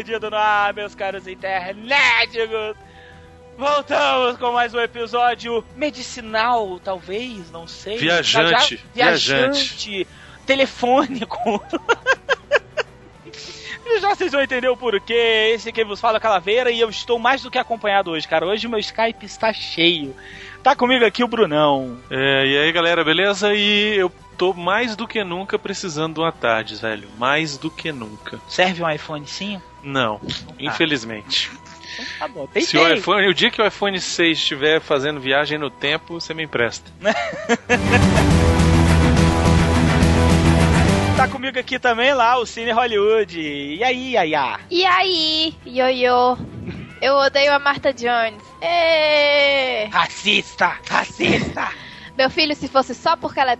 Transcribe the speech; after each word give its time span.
Perdido 0.00 0.30
no 0.30 0.36
ar, 0.36 0.72
meus 0.72 0.94
caros 0.94 1.26
internéticos! 1.26 2.74
Voltamos 3.58 4.38
com 4.38 4.50
mais 4.50 4.72
um 4.72 4.80
episódio 4.80 5.62
medicinal, 5.76 6.80
talvez, 6.82 7.50
não 7.50 7.66
sei. 7.66 7.98
Viajante, 7.98 8.82
viajante, 8.94 10.06
telefônico. 10.46 11.62
Já 14.00 14.14
vocês 14.14 14.32
vão 14.32 14.40
entender 14.40 14.68
o 14.68 14.76
porquê. 14.76 15.52
Esse 15.54 15.72
quem 15.72 15.84
vos 15.84 16.00
fala 16.00 16.16
é 16.16 16.20
Calaveira 16.20 16.70
e 16.70 16.80
eu 16.80 16.88
estou 16.88 17.18
mais 17.18 17.42
do 17.42 17.50
que 17.50 17.58
acompanhado 17.58 18.12
hoje, 18.12 18.26
cara. 18.26 18.46
Hoje 18.46 18.66
o 18.66 18.70
meu 18.70 18.78
Skype 18.78 19.26
está 19.26 19.52
cheio. 19.52 20.16
Tá 20.62 20.74
comigo 20.74 21.04
aqui 21.04 21.22
o 21.22 21.28
Brunão. 21.28 21.98
É, 22.08 22.46
e 22.46 22.58
aí 22.58 22.72
galera, 22.72 23.04
beleza? 23.04 23.52
E 23.52 23.96
eu 23.96 24.10
tô 24.38 24.54
mais 24.54 24.96
do 24.96 25.06
que 25.06 25.22
nunca 25.22 25.58
precisando 25.58 26.14
de 26.14 26.20
uma 26.20 26.32
tarde, 26.32 26.76
velho. 26.76 27.08
Mais 27.18 27.58
do 27.58 27.70
que 27.70 27.92
nunca. 27.92 28.40
Serve 28.48 28.82
um 28.82 28.88
iPhone 28.88 29.26
5? 29.26 29.69
Não, 29.82 30.20
infelizmente. 30.58 31.50
Tá 32.18 32.28
bom, 32.28 32.46
tem 32.46 32.62
Se 32.62 32.78
o 32.78 32.94
iPhone, 32.94 33.26
o 33.28 33.34
dia 33.34 33.50
que 33.50 33.60
o 33.60 33.66
iPhone 33.66 34.00
6 34.00 34.38
estiver 34.38 34.80
fazendo 34.80 35.20
viagem 35.20 35.58
no 35.58 35.70
tempo, 35.70 36.20
você 36.20 36.32
me 36.32 36.44
empresta. 36.44 36.90
Tá 41.20 41.28
comigo 41.28 41.58
aqui 41.58 41.78
também 41.78 42.14
lá 42.14 42.38
o 42.38 42.46
Cine 42.46 42.70
Hollywood. 42.70 43.38
E 43.38 43.84
aí, 43.84 44.14
Yaya? 44.14 44.58
E 44.70 44.86
aí, 44.86 45.54
ioiô? 45.66 46.38
Eu 47.02 47.14
odeio 47.16 47.52
a 47.52 47.58
Martha 47.58 47.92
Jones. 47.92 48.42
Ê! 48.62 49.84
Racista! 49.92 50.78
Racista! 50.88 51.68
Meu 52.16 52.30
filho, 52.30 52.56
se 52.56 52.68
fosse 52.68 52.94
só 52.94 53.18
porque 53.18 53.38
ela 53.38 53.52
é. 53.52 53.56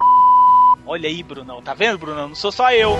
Olha 0.87 1.07
aí, 1.07 1.23
Brunão. 1.23 1.61
Tá 1.61 1.75
vendo, 1.75 1.99
Brunão? 1.99 2.29
Não 2.29 2.35
sou 2.35 2.51
só 2.51 2.73
eu. 2.73 2.97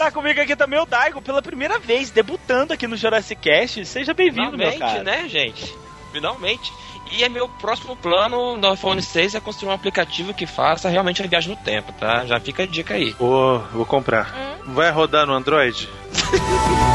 Tá 0.00 0.10
comigo 0.10 0.40
aqui 0.40 0.56
também 0.56 0.80
o 0.80 0.86
Daigo, 0.86 1.20
pela 1.20 1.42
primeira 1.42 1.78
vez, 1.78 2.10
debutando 2.10 2.72
aqui 2.72 2.86
no 2.86 2.96
Jurassic 2.96 3.38
Cast. 3.38 3.84
Seja 3.84 4.14
bem-vindo, 4.14 4.56
meu 4.56 4.72
Finalmente, 4.72 4.78
cara. 4.78 5.04
né, 5.04 5.28
gente? 5.28 5.76
Finalmente. 6.10 6.72
E 7.12 7.22
é 7.22 7.28
meu 7.28 7.46
próximo 7.46 7.94
plano 7.94 8.56
no 8.56 8.72
iPhone 8.72 9.02
6 9.02 9.34
é 9.34 9.40
construir 9.40 9.68
um 9.68 9.74
aplicativo 9.74 10.32
que 10.32 10.46
faça 10.46 10.88
realmente 10.88 11.22
a 11.22 11.26
viagem 11.26 11.54
no 11.54 11.62
tempo, 11.62 11.92
tá? 11.92 12.24
Já 12.24 12.40
fica 12.40 12.62
a 12.62 12.66
dica 12.66 12.94
aí. 12.94 13.14
Vou, 13.18 13.58
vou 13.74 13.84
comprar. 13.84 14.34
Vai 14.68 14.90
rodar 14.90 15.26
no 15.26 15.34
Android? 15.34 15.86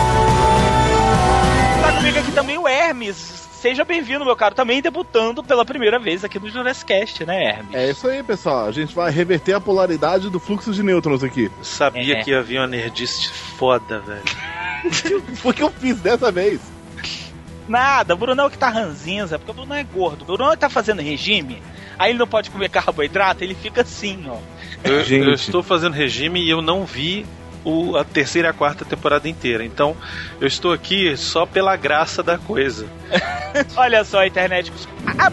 Tá 1.79 1.91
comigo 1.97 2.17
aqui 2.17 2.31
também 2.31 2.57
o 2.57 2.67
Hermes. 2.67 3.47
Seja 3.65 3.83
bem-vindo, 3.83 4.23
meu 4.23 4.35
caro. 4.35 4.53
Também 4.53 4.79
debutando 4.79 5.43
pela 5.43 5.65
primeira 5.65 5.97
vez 5.97 6.23
aqui 6.23 6.37
no 6.37 6.47
Jurassic 6.47 6.85
Cast, 6.85 7.25
né, 7.25 7.45
Hermes? 7.45 7.73
É 7.73 7.89
isso 7.89 8.07
aí, 8.07 8.21
pessoal. 8.21 8.67
A 8.67 8.71
gente 8.71 8.93
vai 8.93 9.09
reverter 9.09 9.53
a 9.53 9.59
polaridade 9.59 10.29
do 10.29 10.39
fluxo 10.39 10.71
de 10.71 10.83
nêutrons 10.83 11.23
aqui. 11.23 11.49
Sabia 11.63 12.17
É. 12.19 12.23
que 12.23 12.31
havia 12.31 12.61
uma 12.61 12.67
nerdice 12.67 13.27
foda, 13.27 14.01
velho. 14.01 14.21
Por 15.41 15.51
que 15.51 15.63
eu 15.63 15.71
fiz 15.71 15.99
dessa 15.99 16.31
vez? 16.31 16.61
Nada, 17.67 18.13
o 18.13 18.17
Brunão 18.17 18.51
que 18.51 18.57
tá 18.59 18.69
ranzinza, 18.69 19.39
porque 19.39 19.49
o 19.49 19.55
Brunão 19.55 19.75
é 19.75 19.83
gordo. 19.83 20.21
O 20.21 20.25
Brunão 20.37 20.55
tá 20.55 20.69
fazendo 20.69 21.01
regime, 21.01 21.59
aí 21.97 22.11
ele 22.11 22.19
não 22.19 22.27
pode 22.27 22.51
comer 22.51 22.69
carboidrato, 22.69 23.43
ele 23.43 23.55
fica 23.55 23.81
assim, 23.81 24.25
ó. 24.29 24.37
Eu, 24.83 25.01
eu 25.01 25.33
estou 25.33 25.63
fazendo 25.63 25.93
regime 25.93 26.39
e 26.39 26.51
eu 26.51 26.61
não 26.61 26.85
vi 26.85 27.25
o- 27.65 27.97
a 27.97 28.03
terceira 28.05 28.47
e 28.47 28.51
a 28.51 28.53
quarta 28.53 28.85
temporada 28.85 29.27
inteira. 29.27 29.65
Então, 29.65 29.97
eu 30.39 30.47
estou 30.47 30.71
aqui 30.71 31.17
só 31.17 31.45
pela 31.45 31.75
graça 31.75 32.23
da 32.23 32.37
coisa. 32.37 32.85
Olha 33.75 34.03
só, 34.05 34.23
internet. 34.25 34.71
Ah, 35.17 35.31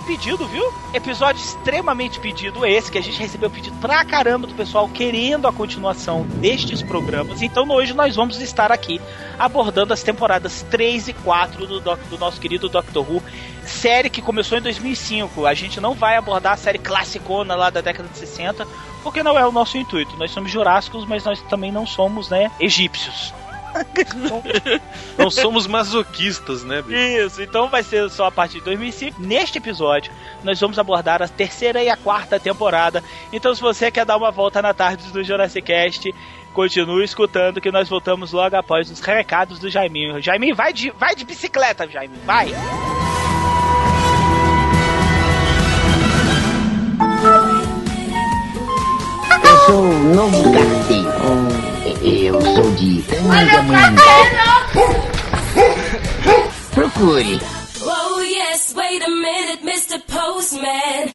muito 0.00 0.04
pedido, 0.06 0.46
viu? 0.46 0.72
Episódio 0.94 1.40
extremamente 1.42 2.18
pedido 2.20 2.64
esse, 2.66 2.90
que 2.90 2.98
a 2.98 3.02
gente 3.02 3.18
recebeu 3.20 3.50
pedido 3.50 3.76
pra 3.80 4.04
caramba 4.04 4.46
do 4.46 4.54
pessoal 4.54 4.88
querendo 4.88 5.46
a 5.46 5.52
continuação 5.52 6.22
destes 6.22 6.82
programas. 6.82 7.42
Então 7.42 7.68
hoje 7.70 7.92
nós 7.92 8.16
vamos 8.16 8.40
estar 8.40 8.72
aqui 8.72 9.00
abordando 9.38 9.92
as 9.92 10.02
temporadas 10.02 10.64
3 10.70 11.08
e 11.08 11.12
4 11.12 11.66
do, 11.66 11.80
doc- 11.80 12.00
do 12.08 12.18
nosso 12.18 12.40
querido 12.40 12.68
Doctor 12.68 13.08
Who. 13.10 13.22
Série 13.64 14.10
que 14.10 14.22
começou 14.22 14.58
em 14.58 14.62
2005. 14.62 15.46
A 15.46 15.54
gente 15.54 15.80
não 15.80 15.94
vai 15.94 16.16
abordar 16.16 16.54
a 16.54 16.56
série 16.56 16.78
classicona 16.78 17.54
lá 17.54 17.70
da 17.70 17.80
década 17.80 18.08
de 18.08 18.18
60, 18.18 18.66
porque 19.02 19.22
não 19.22 19.38
é 19.38 19.46
o 19.46 19.52
nosso 19.52 19.76
intuito. 19.78 20.16
Nós 20.16 20.30
somos 20.30 20.50
jurássicos, 20.50 21.04
mas 21.06 21.24
nós 21.24 21.40
também 21.42 21.70
não 21.70 21.86
somos, 21.86 22.28
né, 22.28 22.50
egípcios. 22.58 23.32
Não 25.16 25.30
somos 25.30 25.66
masoquistas, 25.66 26.64
né, 26.64 26.82
bicho? 26.82 26.96
Isso, 26.96 27.42
então 27.42 27.68
vai 27.68 27.82
ser 27.82 28.08
só 28.10 28.26
a 28.26 28.30
partir 28.30 28.58
de 28.58 28.64
2005. 28.64 29.20
Neste 29.20 29.58
episódio, 29.58 30.12
nós 30.42 30.58
vamos 30.60 30.78
abordar 30.78 31.22
a 31.22 31.28
terceira 31.28 31.82
e 31.82 31.88
a 31.88 31.96
quarta 31.96 32.38
temporada. 32.38 33.02
Então, 33.32 33.54
se 33.54 33.60
você 33.60 33.90
quer 33.90 34.04
dar 34.04 34.16
uma 34.16 34.30
volta 34.30 34.60
na 34.62 34.74
tarde 34.74 35.10
do 35.10 35.22
Jurassic 35.22 35.66
Cast, 35.66 36.14
continue 36.52 37.04
escutando 37.04 37.60
que 37.60 37.70
nós 37.70 37.88
voltamos 37.88 38.32
logo 38.32 38.56
após 38.56 38.90
os 38.90 39.00
recados 39.00 39.58
do 39.58 39.70
Jaiminho. 39.70 40.20
Jaiminho, 40.20 40.54
vai 40.54 40.72
de, 40.72 40.90
vai 40.90 41.14
de 41.14 41.24
bicicleta, 41.24 41.88
Jaiminho, 41.88 42.20
vai! 42.24 42.50
Eu 49.44 49.56
sou 49.66 49.82
o 49.82 50.14
novo. 50.14 50.99
Eu 52.02 52.40
sou 52.40 52.70
de 52.76 53.02
Tangamanga. 53.02 54.02
Procure. 56.72 57.40
Oh 57.82 58.20
yes, 58.20 58.72
wait 58.74 59.02
a 59.02 59.08
minute, 59.10 59.62
Mr. 59.62 60.00
Postman. 60.06 61.12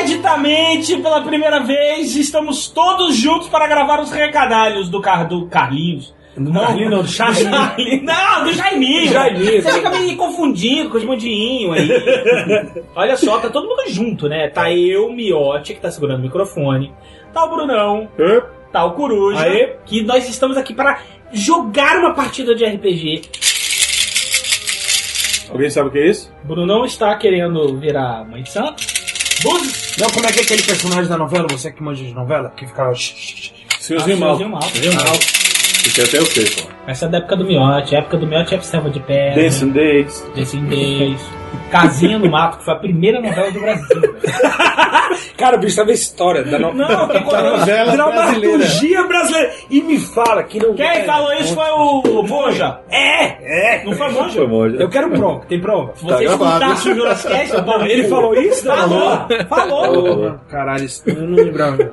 Ineditamente, 0.00 0.96
pela 0.96 1.20
primeira 1.20 1.60
vez, 1.60 2.16
estamos 2.16 2.68
todos 2.68 3.14
juntos 3.16 3.48
para 3.48 3.66
gravar 3.66 4.00
os 4.00 4.10
recadalhos 4.10 4.88
do, 4.88 4.98
Car 5.00 5.28
do 5.28 5.46
Carlinhos. 5.46 6.14
Não, 6.36 6.52
Carlinhos 6.52 6.90
não, 6.90 7.02
do 7.02 7.08
Charlinho. 7.08 8.02
Não, 8.02 8.44
do 8.44 8.52
Jaiminho. 8.52 9.12
Jaiminho. 9.12 9.62
Você 9.62 9.72
fica 9.72 9.90
me 9.90 10.16
confundindo 10.16 10.88
com 10.88 10.96
os 10.96 11.04
mundinhos 11.04 11.76
aí. 11.76 11.90
Olha 12.96 13.14
só, 13.16 13.38
tá 13.40 13.50
todo 13.50 13.68
mundo 13.68 13.82
junto, 13.88 14.26
né? 14.26 14.48
Tá 14.48 14.72
eu, 14.72 15.08
o 15.08 15.12
Miotti, 15.12 15.74
que 15.74 15.80
tá 15.80 15.90
segurando 15.90 16.20
o 16.20 16.22
microfone. 16.22 16.94
Tá 17.30 17.44
o 17.44 17.50
Brunão. 17.50 18.08
Tá 18.72 18.84
o 18.86 18.92
Coruja. 18.92 19.42
Aê. 19.42 19.76
Que 19.84 20.02
nós 20.02 20.26
estamos 20.30 20.56
aqui 20.56 20.72
para 20.72 21.00
jogar 21.30 21.98
uma 21.98 22.14
partida 22.14 22.54
de 22.54 22.64
RPG. 22.64 23.22
Alguém 25.50 25.68
sabe 25.68 25.88
o 25.88 25.92
que 25.92 25.98
é 25.98 26.06
isso? 26.08 26.32
Brunão 26.42 26.86
está 26.86 27.14
querendo 27.16 27.76
virar 27.76 28.24
mãe 28.24 28.42
de 28.42 28.50
santo. 28.50 28.82
Búzios. 29.42 29.79
Não, 30.00 30.08
como 30.10 30.26
é 30.26 30.32
que 30.32 30.40
é 30.40 30.42
aquele 30.42 30.62
personagem 30.62 31.08
da 31.08 31.18
novela, 31.18 31.46
você 31.50 31.70
que 31.70 31.82
manja 31.82 32.02
de 32.02 32.14
novela, 32.14 32.50
que 32.56 32.66
ficava... 32.66 32.94
Senhorzinho 32.94 34.16
Ah, 34.16 34.20
mal. 34.20 34.36
Senhorzinho 34.36 34.48
Mal. 34.50 34.62
Senhorzinho 34.62 34.94
mal. 35.04 35.14
Porque 35.82 36.00
até 36.02 36.18
eu 36.18 36.26
sei, 36.26 36.44
pô. 36.44 36.68
Essa 36.86 37.06
é 37.06 37.08
da 37.08 37.18
época 37.18 37.36
do 37.36 37.44
Miotti, 37.44 37.94
época 37.94 38.16
do 38.16 38.26
Miotti 38.26 38.54
é 38.54 38.60
serva 38.60 38.90
de 38.90 39.00
pé. 39.00 39.34
Dancing 39.34 39.70
Days. 39.70 40.24
Dancing 40.34 40.64
Days. 40.66 41.39
Casinha 41.70 42.18
no 42.18 42.28
Mato, 42.30 42.58
que 42.58 42.64
foi 42.64 42.74
a 42.74 42.78
primeira 42.78 43.20
novela 43.20 43.50
do 43.50 43.60
Brasil. 43.60 44.16
Cara, 45.36 45.56
o 45.56 45.60
bicho 45.60 45.74
sabe 45.76 45.90
a 45.92 45.94
história 45.94 46.44
da, 46.44 46.58
no... 46.58 46.72
Não, 46.74 47.08
quem 47.08 47.24
da 47.26 47.42
novela 47.42 47.92
dramaturgia 47.92 49.02
brasileira. 49.04 49.52
E 49.70 49.82
me 49.82 49.98
fala 49.98 50.42
que 50.42 50.58
não. 50.58 50.74
Quem 50.74 51.04
falou 51.04 51.32
isso 51.34 51.54
foi 51.54 51.68
o 51.70 52.22
Monja. 52.22 52.80
É! 52.90 53.78
É! 53.78 53.84
Não 53.84 53.92
foi 53.92 54.10
Monja? 54.10 54.34
Foi 54.38 54.46
Monja. 54.46 54.76
Eu 54.76 54.88
quero 54.88 55.10
prova. 55.10 55.44
Tem 55.46 55.60
prova? 55.60 55.92
Se 55.96 56.04
você 56.04 56.24
escutasse 56.24 56.90
o 56.90 56.94
Jurassic 56.94 57.32
Cast, 57.32 57.54
eu 57.54 57.64
tô- 57.64 57.80
Ele 57.82 58.04
falou 58.08 58.34
isso? 58.34 58.64
Falou, 58.66 59.26
falou. 59.48 60.02
Porra, 60.16 60.40
caralho, 60.48 60.84
isso 60.84 61.02
eu 61.06 61.14
não 61.16 61.36
lembrava. 61.36 61.92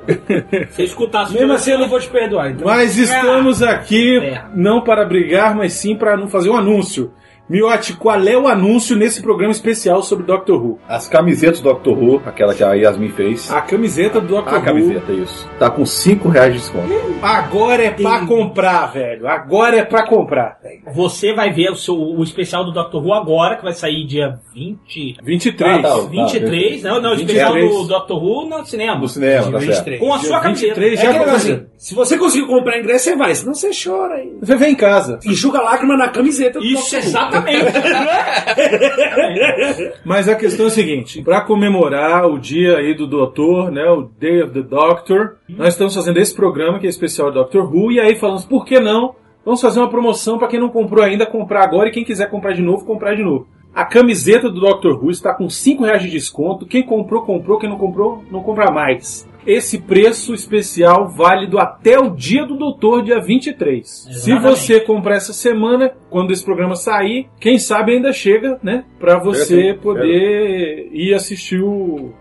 Se 0.70 0.82
escutasse 0.84 1.32
o 1.32 1.34
Mesmo 1.38 1.52
assim, 1.52 1.72
eu 1.72 1.78
não 1.78 1.88
vou 1.88 2.00
te 2.00 2.08
perdoar. 2.08 2.50
Então. 2.50 2.66
Mas 2.66 2.96
estamos 2.96 3.62
aqui 3.62 4.18
É. 4.18 4.42
não 4.54 4.82
para 4.82 5.04
brigar, 5.04 5.54
mas 5.54 5.72
sim 5.72 5.96
para 5.96 6.16
não 6.16 6.28
fazer 6.28 6.50
um 6.50 6.56
anúncio. 6.56 7.12
Miotti, 7.48 7.94
qual 7.94 8.20
é 8.28 8.36
o 8.36 8.46
anúncio 8.46 8.94
nesse 8.94 9.22
programa 9.22 9.52
especial 9.52 10.02
sobre 10.02 10.26
Doctor 10.26 10.62
Who? 10.62 10.78
As 10.86 11.08
camisetas 11.08 11.60
do 11.60 11.70
Doctor 11.70 11.96
Who, 11.96 12.22
aquela 12.26 12.54
que 12.54 12.62
a 12.62 12.74
Yasmin 12.74 13.08
fez. 13.08 13.50
A 13.50 13.62
camiseta 13.62 14.20
do 14.20 14.26
Doctor 14.26 14.54
A 14.54 14.58
Who. 14.58 14.64
camiseta, 14.64 15.12
isso. 15.12 15.48
Tá 15.58 15.70
com 15.70 15.86
5 15.86 16.28
reais 16.28 16.52
de 16.52 16.58
desconto. 16.60 16.88
Agora 17.22 17.82
é 17.82 17.90
pra 17.90 18.26
comprar, 18.26 18.86
velho. 18.92 19.26
Agora 19.26 19.76
é 19.78 19.84
pra 19.84 20.06
comprar. 20.06 20.58
Você 20.94 21.32
vai 21.32 21.50
ver 21.50 21.70
o, 21.70 21.76
seu, 21.76 21.94
o 21.94 22.22
especial 22.22 22.64
do 22.64 22.72
Doctor 22.72 23.02
Who 23.02 23.14
agora, 23.14 23.56
que 23.56 23.62
vai 23.64 23.72
sair 23.72 24.06
dia 24.06 24.38
20. 24.54 25.16
23. 25.22 25.78
Ah, 25.78 25.82
tá. 25.82 25.96
23, 26.10 26.82
não, 26.82 27.00
não, 27.00 27.12
o 27.12 27.16
23. 27.16 27.46
especial 27.46 27.82
do 27.82 27.88
Doctor 27.88 28.22
Who 28.22 28.48
no 28.48 28.64
cinema. 28.66 28.98
No 28.98 29.08
cinema, 29.08 29.50
tá 29.52 29.60
certo. 29.60 29.98
Com 29.98 30.12
a 30.12 30.18
sua 30.18 30.40
camiseta. 30.40 30.74
23 30.74 31.00
É 31.00 31.02
já 31.02 31.10
pra 31.10 31.18
negócio 31.20 31.54
assim, 31.54 31.66
se 31.78 31.94
você 31.94 32.18
conseguir 32.18 32.46
comprar 32.46 32.78
ingresso, 32.78 33.04
você 33.04 33.16
vai. 33.16 33.34
Senão 33.34 33.54
você 33.54 33.70
chora 33.70 34.16
aí. 34.16 34.36
Você 34.40 34.54
vem 34.56 34.72
em 34.72 34.76
casa. 34.76 35.18
Enxuga 35.24 35.60
a 35.60 35.62
lágrima 35.62 35.96
na 35.96 36.08
camiseta 36.08 36.58
do 36.58 36.64
Isso, 36.64 36.94
Dr. 36.94 37.06
Who. 37.06 37.37
Exatamente. 37.46 39.92
Mas 40.04 40.28
a 40.28 40.34
questão 40.34 40.66
é 40.66 40.68
a 40.68 40.72
seguinte: 40.72 41.22
para 41.22 41.40
comemorar 41.42 42.26
o 42.26 42.38
dia 42.38 42.78
aí 42.78 42.94
do 42.94 43.06
Doutor, 43.06 43.70
né, 43.70 43.84
o 43.90 44.08
Day 44.18 44.42
of 44.42 44.52
the 44.52 44.62
Doctor, 44.62 45.36
nós 45.48 45.68
estamos 45.68 45.94
fazendo 45.94 46.18
esse 46.18 46.34
programa 46.34 46.78
que 46.78 46.86
é 46.86 46.90
especial 46.90 47.32
Doctor 47.32 47.72
Who 47.72 47.92
e 47.92 48.00
aí 48.00 48.16
falamos 48.16 48.44
por 48.44 48.64
que 48.64 48.80
não? 48.80 49.14
Vamos 49.44 49.60
fazer 49.60 49.80
uma 49.80 49.88
promoção 49.88 50.38
para 50.38 50.48
quem 50.48 50.60
não 50.60 50.68
comprou 50.68 51.02
ainda 51.02 51.24
comprar 51.24 51.64
agora 51.64 51.88
e 51.88 51.92
quem 51.92 52.04
quiser 52.04 52.30
comprar 52.30 52.52
de 52.52 52.62
novo 52.62 52.84
comprar 52.84 53.14
de 53.14 53.22
novo. 53.22 53.46
A 53.74 53.84
camiseta 53.84 54.50
do 54.50 54.60
Doctor 54.60 55.02
Who 55.02 55.10
está 55.10 55.32
com 55.32 55.48
5 55.48 55.84
reais 55.84 56.02
de 56.02 56.10
desconto. 56.10 56.66
Quem 56.66 56.82
comprou, 56.82 57.22
comprou. 57.22 57.58
Quem 57.58 57.68
não 57.68 57.78
comprou, 57.78 58.24
não 58.30 58.42
compra 58.42 58.72
mais. 58.72 59.28
Esse 59.48 59.78
preço 59.80 60.34
especial 60.34 61.08
válido 61.08 61.58
até 61.58 61.98
o 61.98 62.10
dia 62.10 62.44
do 62.44 62.54
doutor, 62.54 63.02
dia 63.02 63.18
23. 63.18 63.88
Se 63.88 64.10
Exatamente. 64.10 64.42
você 64.58 64.78
comprar 64.80 65.14
essa 65.16 65.32
semana, 65.32 65.90
quando 66.10 66.32
esse 66.32 66.44
programa 66.44 66.76
sair, 66.76 67.30
quem 67.40 67.58
sabe 67.58 67.92
ainda 67.94 68.12
chega, 68.12 68.58
né? 68.62 68.84
Pra 69.00 69.18
você 69.18 69.72
poder 69.72 70.90
ir 70.92 71.14
assistir 71.14 71.62
o, 71.62 72.12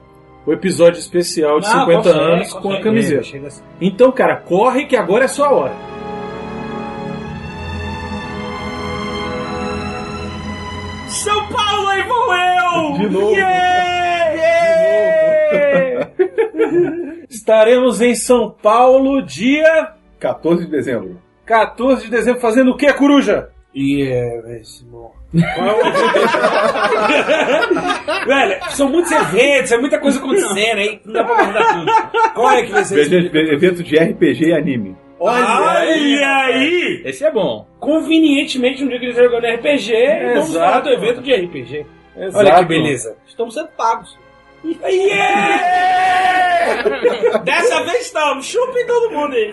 o 0.46 0.54
episódio 0.54 1.00
especial 1.00 1.60
de 1.60 1.68
Não, 1.68 1.82
50 1.82 1.98
consegue, 2.02 2.20
anos 2.32 2.54
com 2.54 2.60
a 2.60 2.62
consegue. 2.62 2.84
camiseta. 2.84 3.24
Chega 3.24 3.48
assim. 3.48 3.64
Então, 3.82 4.10
cara, 4.10 4.38
corre 4.38 4.86
que 4.86 4.96
agora 4.96 5.26
é 5.26 5.28
sua 5.28 5.52
hora. 5.52 5.74
São 11.10 11.48
Paulo, 11.48 11.88
aí 11.90 12.04
vou 12.04 12.34
eu! 12.34 12.94
De 13.00 13.10
novo. 13.10 13.32
Yeah! 13.36 14.34
Yeah! 15.52 16.98
Estaremos 17.48 18.02
em 18.02 18.14
São 18.14 18.52
Paulo 18.52 19.22
dia 19.22 19.94
14 20.20 20.66
de 20.66 20.70
dezembro. 20.72 21.22
14 21.46 22.04
de 22.04 22.12
dezembro 22.12 22.42
fazendo 22.42 22.72
o 22.72 22.76
que, 22.76 22.92
Coruja? 22.92 23.48
E 23.74 24.04
é, 24.04 24.60
esse 24.60 24.84
bom. 24.92 25.14
Velho, 28.28 28.72
são 28.72 28.90
muitos 28.90 29.14
eventos, 29.14 29.72
é 29.72 29.78
muita 29.78 29.98
coisa 29.98 30.20
acontecendo 30.20 30.80
aí, 30.80 31.00
não 31.06 31.14
dá 31.14 31.24
pra 31.24 31.36
guardar 31.36 31.74
tudo. 31.74 32.34
Qual 32.34 32.52
é 32.52 32.64
que 32.64 32.72
vai 32.74 32.84
ser 32.84 33.00
esse? 33.00 33.16
Evento 33.16 33.82
de 33.82 33.96
RPG 33.96 34.48
e 34.48 34.54
anime. 34.54 34.98
Olha 35.18 36.28
aí! 36.48 37.02
Esse 37.06 37.24
é 37.24 37.32
bom. 37.32 37.66
Convenientemente, 37.80 38.84
um 38.84 38.90
dia 38.90 39.00
que 39.00 39.06
eles 39.06 39.16
jogando 39.16 39.46
RPG, 39.46 39.94
vamos 40.34 40.50
Exato. 40.50 40.54
falar 40.54 40.80
do 40.82 40.90
evento 40.90 41.22
de 41.22 41.34
RPG. 41.34 41.86
Olha 42.14 42.26
Exato. 42.26 42.60
que 42.60 42.66
beleza. 42.66 43.16
Estamos 43.26 43.54
sendo 43.54 43.70
pagos. 43.70 44.27
Yeah! 44.64 45.98
Dessa 47.44 47.84
vez 47.84 48.06
estamos. 48.08 48.46
Chupem 48.46 48.86
todo 48.86 49.12
mundo 49.12 49.34
aí. 49.34 49.52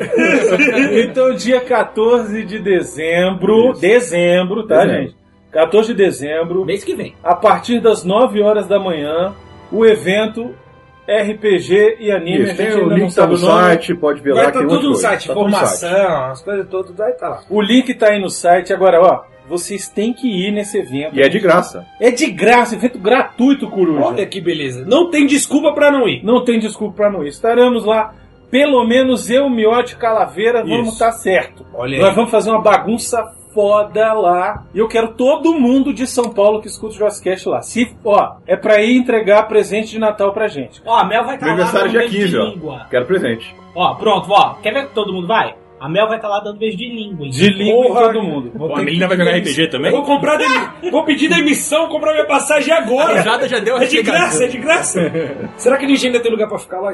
Então, 1.05 1.35
dia 1.35 1.61
14 1.61 2.45
de 2.45 2.59
dezembro. 2.59 3.73
Isso. 3.73 3.81
Dezembro, 3.81 4.67
tá, 4.67 4.85
Dezembro. 4.85 5.03
gente? 5.03 5.17
14 5.53 5.89
de 5.89 5.95
dezembro, 5.95 6.65
Mês 6.65 6.83
que 6.83 6.95
vem. 6.97 7.15
a 7.23 7.37
partir 7.37 7.79
das 7.81 8.03
9 8.05 8.43
horas 8.43 8.67
da 8.67 8.81
manhã, 8.81 9.33
o 9.71 9.87
evento 9.87 10.53
RPG 11.06 11.99
e 12.01 12.11
anime. 12.11 12.45
Isso, 12.45 12.56
tem 12.56 12.73
gente 12.73 12.81
o 12.83 12.89
link 12.89 13.15
tá 13.15 13.25
no 13.27 13.37
site, 13.37 13.95
pode 13.95 14.21
ver 14.21 14.33
lá. 14.35 14.43
Vai 14.45 14.53
tem 14.53 14.62
tá 14.62 14.69
Tá 14.69 14.75
tudo 14.75 14.89
no 14.89 14.95
site. 14.97 15.31
informação, 15.31 16.25
as 16.25 16.43
coisas 16.43 16.67
todas, 16.69 16.97
vai 16.97 17.12
tá 17.12 17.29
lá. 17.29 17.41
O 17.49 17.62
link 17.62 17.95
tá 17.95 18.09
aí 18.09 18.21
no 18.21 18.31
site. 18.31 18.73
Agora, 18.73 19.01
ó, 19.01 19.23
vocês 19.49 19.88
têm 19.88 20.12
que 20.12 20.26
ir 20.26 20.50
nesse 20.52 20.79
evento. 20.79 21.17
E 21.17 21.23
é 21.23 21.29
de 21.29 21.38
graça. 21.38 21.87
É 22.00 22.11
de 22.11 22.31
graça, 22.31 22.75
evento 22.75 22.99
gratuito, 22.99 23.69
Coruja. 23.69 24.05
Olha 24.06 24.26
que 24.26 24.41
beleza. 24.41 24.85
Não 24.87 25.11
tem 25.11 25.26
desculpa 25.26 25.73
pra 25.73 25.91
não 25.91 26.08
ir. 26.08 26.23
Não 26.25 26.44
tem 26.44 26.58
desculpa 26.58 26.94
pra 26.96 27.11
não 27.11 27.25
ir. 27.25 27.29
Estaremos 27.29 27.85
lá, 27.85 28.14
pelo 28.50 28.85
menos 28.87 29.29
eu, 29.31 29.49
Miote 29.50 29.96
Calaveira, 29.96 30.62
vamos 30.62 30.85
Isso. 30.88 30.93
estar 30.94 31.12
certo. 31.12 31.64
Olha 31.75 31.99
Nós 31.99 32.08
aí. 32.11 32.14
vamos 32.14 32.31
fazer 32.31 32.50
uma 32.50 32.61
bagunça 32.62 33.23
foda 33.55 34.12
lá. 34.14 34.64
E 34.75 34.79
eu 34.81 34.88
quero 34.88 35.12
todo 35.14 35.55
mundo 35.55 35.93
de 35.93 36.06
São 36.08 36.31
Paulo 36.31 36.61
que 36.61 36.67
escuta 36.67 36.94
o 36.94 36.99
Jurassic 36.99 37.49
lá. 37.49 37.62
Se, 37.62 37.94
ó, 38.05 38.37
é 38.46 38.56
pra 38.56 38.82
ir 38.82 38.96
entregar 38.96 39.44
presente 39.44 39.91
de 39.93 39.99
Natal 40.00 40.32
pra 40.32 40.49
gente. 40.49 40.82
Ó, 40.85 40.96
a 40.96 41.05
Mel 41.05 41.25
vai 41.25 41.37
estar 41.37 41.46
Meu 41.46 41.56
lá 41.56 41.62
aniversário 41.62 41.93
dando 41.93 42.00
dia 42.00 42.00
beijo 42.00 42.17
15, 42.17 42.29
de 42.31 42.38
ó. 42.38 42.44
língua. 42.46 42.87
Quero 42.91 43.06
presente. 43.06 43.55
Ó, 43.76 43.94
pronto, 43.94 44.26
ó. 44.31 44.55
Quer 44.55 44.73
ver 44.75 44.88
que 44.88 44.94
todo 44.94 45.12
mundo 45.12 45.29
vai? 45.29 45.55
A 45.84 45.88
Mel 45.88 46.06
vai 46.08 46.16
estar 46.16 46.28
lá 46.28 46.40
dando 46.40 46.58
beijo 46.58 46.78
de 46.78 46.88
língua. 46.88 47.26
hein? 47.26 47.31
De 47.31 47.46
língua 47.50 47.88
Porra. 47.88 48.00
em 48.00 48.04
todo 48.14 48.22
mundo. 48.22 48.52
Vou 48.54 48.69
Pô, 48.69 48.76
a 48.76 48.82
menina 48.82 49.06
vai 49.06 49.19
jogar 49.19 49.32
RPG 49.36 49.69
também? 49.69 49.90
Vou 49.92 50.02
comprar 50.02 50.36
demi- 50.38 50.90
Vou 50.90 51.04
pedir 51.04 51.28
demissão, 51.28 51.88
comprar 51.88 52.12
minha 52.12 52.25
passagem 52.26 52.72
agora. 52.72 53.20
A 53.20 53.46
já 53.46 53.58
deu 53.58 53.76
a 53.76 53.82
É 53.82 53.86
de 53.86 54.02
graça, 54.02 54.44
é 54.44 54.48
de 54.48 54.56
graça. 54.56 55.12
Será 55.58 55.76
que 55.76 55.86
ninguém 55.86 56.06
ainda 56.06 56.20
tem 56.20 56.31
lugar 56.31 56.48
pra 56.48 56.58
ficar 56.58 56.81
lá? 56.81 56.90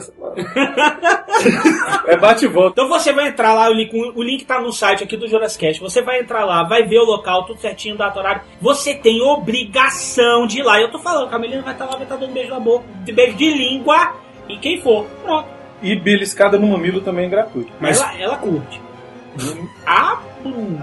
É 2.08 2.16
bate 2.16 2.46
e 2.46 2.48
volta. 2.48 2.70
Então 2.72 2.88
você 2.88 3.12
vai 3.12 3.28
entrar 3.28 3.52
lá, 3.54 3.70
o 3.70 3.72
link, 3.72 3.94
o 3.94 4.22
link 4.22 4.44
tá 4.44 4.60
no 4.60 4.72
site 4.72 5.04
aqui 5.04 5.16
do 5.16 5.28
Jurassic. 5.28 5.78
Você 5.78 6.02
vai 6.02 6.18
entrar 6.18 6.44
lá, 6.44 6.64
vai 6.64 6.82
ver 6.82 6.98
o 6.98 7.04
local, 7.04 7.44
tudo 7.46 7.60
certinho, 7.60 7.96
data, 7.96 8.18
horário. 8.18 8.42
Você 8.60 8.92
tem 8.94 9.22
obrigação 9.22 10.48
de 10.48 10.58
ir 10.58 10.62
lá. 10.64 10.80
Eu 10.80 10.90
tô 10.90 10.98
falando, 10.98 11.26
a 11.26 11.30
Camelina 11.30 11.62
vai 11.62 11.74
estar 11.74 11.84
lá, 11.84 11.92
vai 11.92 12.02
estar 12.02 12.16
dando 12.16 12.32
beijo 12.32 12.50
na 12.50 12.58
boca, 12.58 12.84
de 13.04 13.12
beijo 13.12 13.36
de 13.36 13.50
língua, 13.52 14.14
e 14.48 14.56
quem 14.58 14.80
for. 14.80 15.04
Pronto. 15.22 15.59
E 15.82 15.96
beliscada 15.96 16.58
no 16.58 16.66
mamilo 16.68 17.00
também 17.00 17.26
é 17.26 17.28
gratuito. 17.28 17.72
Mas 17.80 18.00
ela, 18.00 18.18
ela 18.18 18.36
curte. 18.36 18.80
Ah, 19.86 20.18
Bruno. 20.42 20.78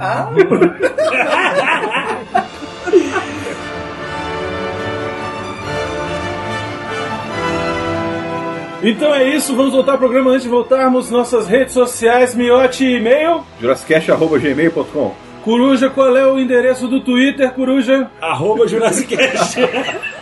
Então 8.83 9.13
é 9.13 9.35
isso, 9.35 9.55
vamos 9.55 9.73
voltar 9.73 9.93
ao 9.93 9.97
programa 9.97 10.31
antes 10.31 10.43
de 10.43 10.49
voltarmos. 10.49 11.09
Nossas 11.09 11.47
redes 11.47 11.73
sociais, 11.73 12.35
Miote 12.35 12.85
e 12.85 12.97
e-mail. 12.97 13.43
Jurassicast.gmail.com 13.59 15.13
Coruja, 15.43 15.89
qual 15.89 16.15
é 16.15 16.27
o 16.27 16.37
endereço 16.37 16.87
do 16.87 16.99
Twitter, 17.01 17.51
Coruja? 17.53 18.09
Arroba 18.21 18.67
Jurassic 18.67 19.15
Cast. 19.15 19.59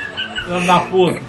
Filho 0.46 0.68
da 0.68 0.80
puta. 0.80 1.20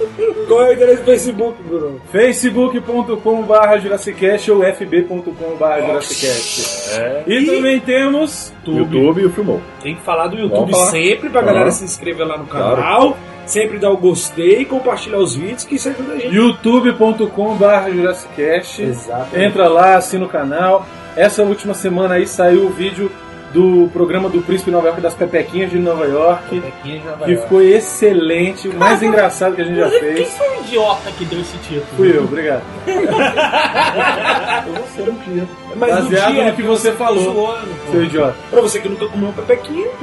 Qual 0.46 0.62
é 0.62 0.68
o 0.70 0.73
endereço 0.73 0.99
do 1.02 1.04
Facebook, 1.06 1.62
Bruno? 1.62 2.00
facebook.com.br 2.12 3.78
Jurassicast 3.82 4.50
ou 4.50 4.62
fb.com.br 4.62 5.87
Jurassicast. 5.87 7.00
E 7.26 7.44
também 7.46 7.80
temos 7.80 8.52
YouTube 8.66 9.23
e 9.23 9.26
o 9.26 9.30
Filmou. 9.30 9.61
Tem 9.82 9.94
que 9.96 10.02
falar 10.02 10.28
do 10.28 10.37
YouTube 10.38 10.75
sempre 10.75 11.28
pra 11.30 11.42
galera 11.42 11.70
se 11.70 11.85
inscrever 11.85 12.26
lá 12.26 12.37
no 12.38 12.46
Claro. 12.46 12.76
canal. 12.76 13.16
Sempre 13.46 13.78
dar 13.78 13.90
o 13.90 13.96
gostei, 13.96 14.64
compartilhar 14.64 15.18
os 15.18 15.37
vídeos, 15.37 15.62
que 15.64 15.76
isso 15.76 15.88
ajuda 15.88 16.14
a 16.14 16.18
gente. 16.18 16.35
youtube.com.br 16.35 17.90
Jurassicast. 17.94 18.82
Exato. 18.82 19.38
Entra 19.38 19.68
lá, 19.68 19.96
assina 19.96 20.25
o 20.25 20.28
canal. 20.28 20.85
Essa 21.16 21.42
última 21.44 21.73
semana 21.73 22.16
aí 22.16 22.26
saiu 22.26 22.66
o 22.66 22.70
vídeo 22.70 23.11
do 23.56 23.88
programa 23.90 24.28
do 24.28 24.42
Príncipe 24.42 24.70
Nova 24.70 24.88
York 24.88 25.00
das 25.00 25.14
Pepequinhas 25.14 25.70
de 25.70 25.78
Nova 25.78 26.04
York. 26.04 26.62
Que 26.82 27.00
ficou 27.38 27.62
excelente, 27.62 28.68
o 28.68 28.75
mais 28.75 29.02
engraçado 29.02 29.56
que 29.56 29.62
a 29.62 29.64
gente 29.64 29.78
já 29.78 29.88
Quem 29.88 29.98
fez. 29.98 30.28
foi 30.36 30.46
o 30.46 30.60
idiota 30.60 31.10
que 31.12 31.25
deu 31.25 31.40
esse 31.40 31.56
título? 31.58 31.86
Fui 31.96 32.14
eu, 32.14 32.25
obrigado. 32.25 32.62
Você 34.86 35.02
não 35.02 35.14
queria. 35.14 35.48
Mas 35.75 35.88
no 35.88 35.96
Baseado 36.10 36.34
dia 36.34 36.44
no 36.44 36.52
que 36.56 36.62
você 36.62 36.92
falou, 36.92 37.22
zoando, 37.22 37.68
pô. 37.86 37.92
seu 37.92 38.04
idiota. 38.04 38.34
Pra 38.50 38.60
você 38.60 38.80
que 38.80 38.88
nunca 38.88 39.06
comeu 39.08 39.28
um 39.28 39.32
pepequinha. 39.32 39.86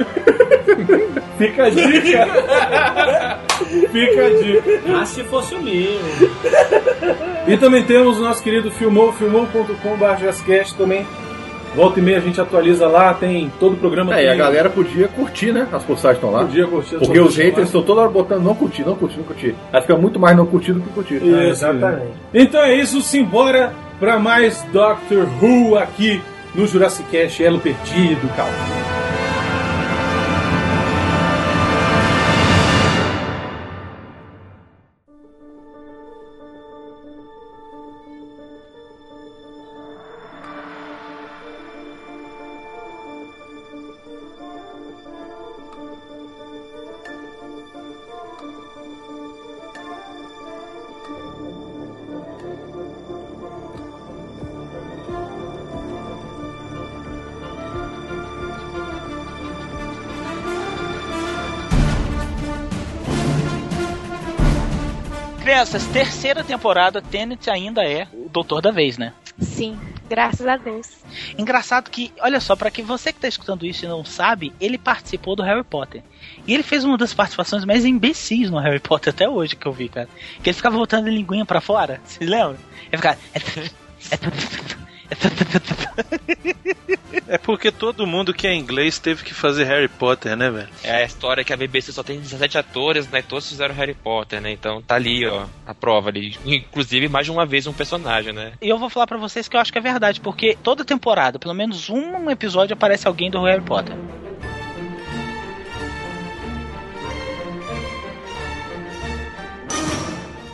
Fica 1.38 1.64
a 1.64 1.70
dica. 1.70 2.26
Fica 3.92 4.26
a 4.26 4.30
dica. 4.30 4.80
Ah, 5.00 5.06
se 5.06 5.22
fosse 5.24 5.54
o 5.54 5.62
meu. 5.62 6.00
E 7.46 7.56
também 7.56 7.84
temos 7.84 8.18
o 8.18 8.22
nosso 8.22 8.42
querido 8.42 8.70
Filmou, 8.70 9.12
filmou.com.br 9.12 10.76
também. 10.76 11.06
Volta 11.74 11.98
e 11.98 12.02
meia 12.02 12.18
a 12.18 12.20
gente 12.20 12.40
atualiza 12.40 12.86
lá, 12.86 13.12
tem 13.14 13.52
todo 13.58 13.72
o 13.72 13.76
programa. 13.76 14.16
É, 14.18 14.24
e 14.24 14.28
a 14.28 14.34
galera 14.34 14.70
podia 14.70 15.08
curtir, 15.08 15.52
né? 15.52 15.66
As 15.72 15.82
postagens 15.82 16.18
estão 16.18 16.30
lá. 16.30 16.44
Podia 16.44 16.66
curtir 16.66 16.96
as 16.96 17.02
Porque 17.02 17.18
os 17.18 17.36
haters 17.36 17.66
estão 17.66 17.82
toda 17.82 18.02
hora 18.02 18.10
botando 18.10 18.44
não 18.44 18.54
curtir, 18.54 18.84
não 18.84 18.94
curtir, 18.94 19.18
não 19.18 19.24
curtir. 19.24 19.54
Aí 19.72 19.80
fica 19.80 19.96
muito 19.96 20.20
mais 20.20 20.36
não 20.36 20.46
curtido 20.46 20.80
que 20.80 20.88
curtir. 20.90 21.20
É, 21.22 21.48
exatamente. 21.48 22.12
Então 22.32 22.60
é 22.60 22.74
isso, 22.76 23.00
simbora 23.02 23.72
pra 23.98 24.18
mais 24.18 24.62
Doctor 24.72 25.26
Who 25.42 25.76
aqui 25.76 26.20
no 26.54 26.66
Jurassic 26.66 27.08
Cast 27.10 27.42
Elo 27.42 27.58
Perdido, 27.58 28.28
calma. 28.36 28.52
Crianças, 65.44 65.86
terceira 65.88 66.42
temporada, 66.42 67.02
Tenet 67.02 67.50
ainda 67.50 67.82
é 67.84 68.08
o 68.14 68.30
doutor 68.30 68.62
da 68.62 68.70
vez, 68.70 68.96
né? 68.96 69.12
Sim, 69.38 69.78
graças 70.08 70.46
a 70.46 70.56
Deus. 70.56 71.04
Engraçado 71.36 71.90
que, 71.90 72.10
olha 72.18 72.40
só, 72.40 72.56
pra 72.56 72.70
que 72.70 72.80
você 72.80 73.12
que 73.12 73.20
tá 73.20 73.28
escutando 73.28 73.66
isso 73.66 73.84
e 73.84 73.88
não 73.88 74.06
sabe, 74.06 74.54
ele 74.58 74.78
participou 74.78 75.36
do 75.36 75.42
Harry 75.42 75.62
Potter. 75.62 76.02
E 76.46 76.54
ele 76.54 76.62
fez 76.62 76.82
uma 76.82 76.96
das 76.96 77.12
participações 77.12 77.66
mais 77.66 77.84
imbecis 77.84 78.50
no 78.50 78.58
Harry 78.58 78.80
Potter 78.80 79.12
até 79.12 79.28
hoje 79.28 79.54
que 79.54 79.66
eu 79.66 79.72
vi, 79.72 79.90
cara. 79.90 80.08
Que 80.42 80.48
ele 80.48 80.56
ficava 80.56 80.78
botando 80.78 81.08
a 81.08 81.10
linguinha 81.10 81.44
pra 81.44 81.60
fora, 81.60 82.00
vocês 82.06 82.28
lembram? 82.28 82.56
Ele 82.90 82.96
ficava. 82.96 83.18
É 87.26 87.38
porque 87.38 87.72
todo 87.72 88.06
mundo 88.06 88.34
que 88.34 88.46
é 88.46 88.54
inglês 88.54 88.98
teve 88.98 89.24
que 89.24 89.32
fazer 89.34 89.64
Harry 89.64 89.88
Potter, 89.88 90.36
né, 90.36 90.50
velho? 90.50 90.68
É 90.82 90.96
a 90.96 91.04
história 91.04 91.42
que 91.42 91.52
a 91.52 91.56
BBC 91.56 91.92
só 91.92 92.02
tem 92.02 92.20
17 92.20 92.58
atores, 92.58 93.08
né? 93.08 93.22
Todos 93.22 93.48
fizeram 93.48 93.74
Harry 93.74 93.94
Potter, 93.94 94.40
né? 94.40 94.52
Então 94.52 94.82
tá 94.82 94.94
ali, 94.94 95.26
ó, 95.26 95.46
a 95.66 95.74
prova 95.74 96.10
ali. 96.10 96.36
Inclusive, 96.44 97.08
mais 97.08 97.26
de 97.26 97.32
uma 97.32 97.46
vez 97.46 97.66
um 97.66 97.72
personagem, 97.72 98.32
né? 98.32 98.52
E 98.60 98.68
eu 98.68 98.78
vou 98.78 98.90
falar 98.90 99.06
pra 99.06 99.18
vocês 99.18 99.48
que 99.48 99.56
eu 99.56 99.60
acho 99.60 99.72
que 99.72 99.78
é 99.78 99.82
verdade, 99.82 100.20
porque 100.20 100.56
toda 100.62 100.84
temporada, 100.84 101.38
pelo 101.38 101.54
menos 101.54 101.88
um 101.88 102.30
episódio, 102.30 102.74
aparece 102.74 103.08
alguém 103.08 103.30
do 103.30 103.42
Harry 103.42 103.62
Potter. 103.62 103.96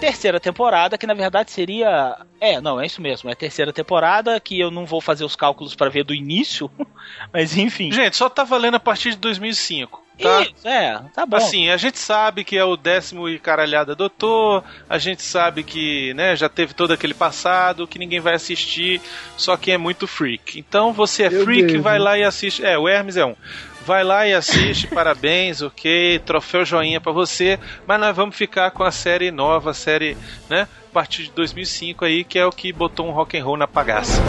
Terceira 0.01 0.41
temporada, 0.41 0.97
que 0.97 1.07
na 1.07 1.15
verdade 1.15 1.51
seria. 1.51 2.17
É, 2.41 2.61
não, 2.61 2.81
é 2.81 2.87
isso 2.87 3.03
mesmo. 3.03 3.29
É 3.29 3.35
a 3.35 3.37
terceira 3.37 3.73
temporada, 3.73 4.41
que 4.41 4.59
eu 4.59 4.71
não 4.71 4.87
vou 4.87 5.01
fazer 5.01 5.25
os 5.25 5.37
cálculos 5.37 5.75
pra 5.75 5.91
ver 5.91 6.05
do 6.05 6.15
início, 6.15 6.71
mas 7.33 7.57
enfim. 7.57 7.93
Gente, 7.93 8.17
só 8.17 8.29
tá 8.29 8.43
valendo 8.43 8.77
a 8.77 8.81
partir 8.81 9.11
de 9.11 9.19
2005. 9.19 10.11
Tá? 10.21 10.43
Isso, 10.43 10.69
é, 10.69 11.01
tá 11.15 11.25
bom. 11.25 11.37
Assim, 11.37 11.71
a 11.71 11.77
gente 11.79 11.99
sabe 11.99 12.45
que 12.45 12.57
é 12.57 12.65
o 12.65 12.77
décimo 12.77 13.29
e 13.29 13.39
caralhada 13.39 13.95
doutor, 13.95 14.63
a 14.89 14.99
gente 14.99 15.23
sabe 15.23 15.63
que, 15.63 16.13
né, 16.15 16.37
já 16.37 16.49
teve 16.49 16.75
todo 16.75 16.93
aquele 16.93 17.15
passado, 17.15 17.87
que 17.87 17.99
ninguém 17.99 18.21
vai 18.21 18.35
assistir, 18.35 19.01
só 19.37 19.57
quem 19.57 19.75
é 19.75 19.79
muito 19.79 20.07
freak. 20.07 20.59
Então 20.59 20.93
você 20.93 21.25
é 21.25 21.31
Meu 21.31 21.45
freak, 21.45 21.73
Deus, 21.73 21.83
vai 21.83 21.99
né? 21.99 22.05
lá 22.05 22.19
e 22.19 22.25
assiste. 22.25 22.65
É, 22.65 22.79
o 22.79 22.87
Hermes 22.87 23.17
é 23.17 23.25
um. 23.25 23.35
Vai 23.87 24.05
lá 24.05 24.27
e 24.27 24.35
assiste, 24.35 24.87
parabéns, 24.95 25.63
ok, 25.63 26.19
troféu 26.21 26.65
joinha 26.65 27.01
pra 27.01 27.13
você, 27.13 27.59
mas 27.87 27.99
nós 27.99 28.15
vamos 28.15 28.37
ficar 28.37 28.71
com 28.71 28.85
a 28.85 28.91
série 28.91 29.31
nova, 29.31 29.71
a 29.71 29.75
série, 29.75 30.17
né, 30.49 30.69
a 30.91 30.93
partir 30.93 31.25
de 31.25 31.31
2005 31.33 32.05
aí, 32.05 32.25
que 32.25 32.39
é 32.39 32.47
o 32.47 32.51
que 32.51 32.73
botou 32.73 33.07
um 33.07 33.11
rock 33.11 33.39
and 33.39 33.45
roll 33.45 33.57
na 33.57 33.67
pagaça. 33.67 34.21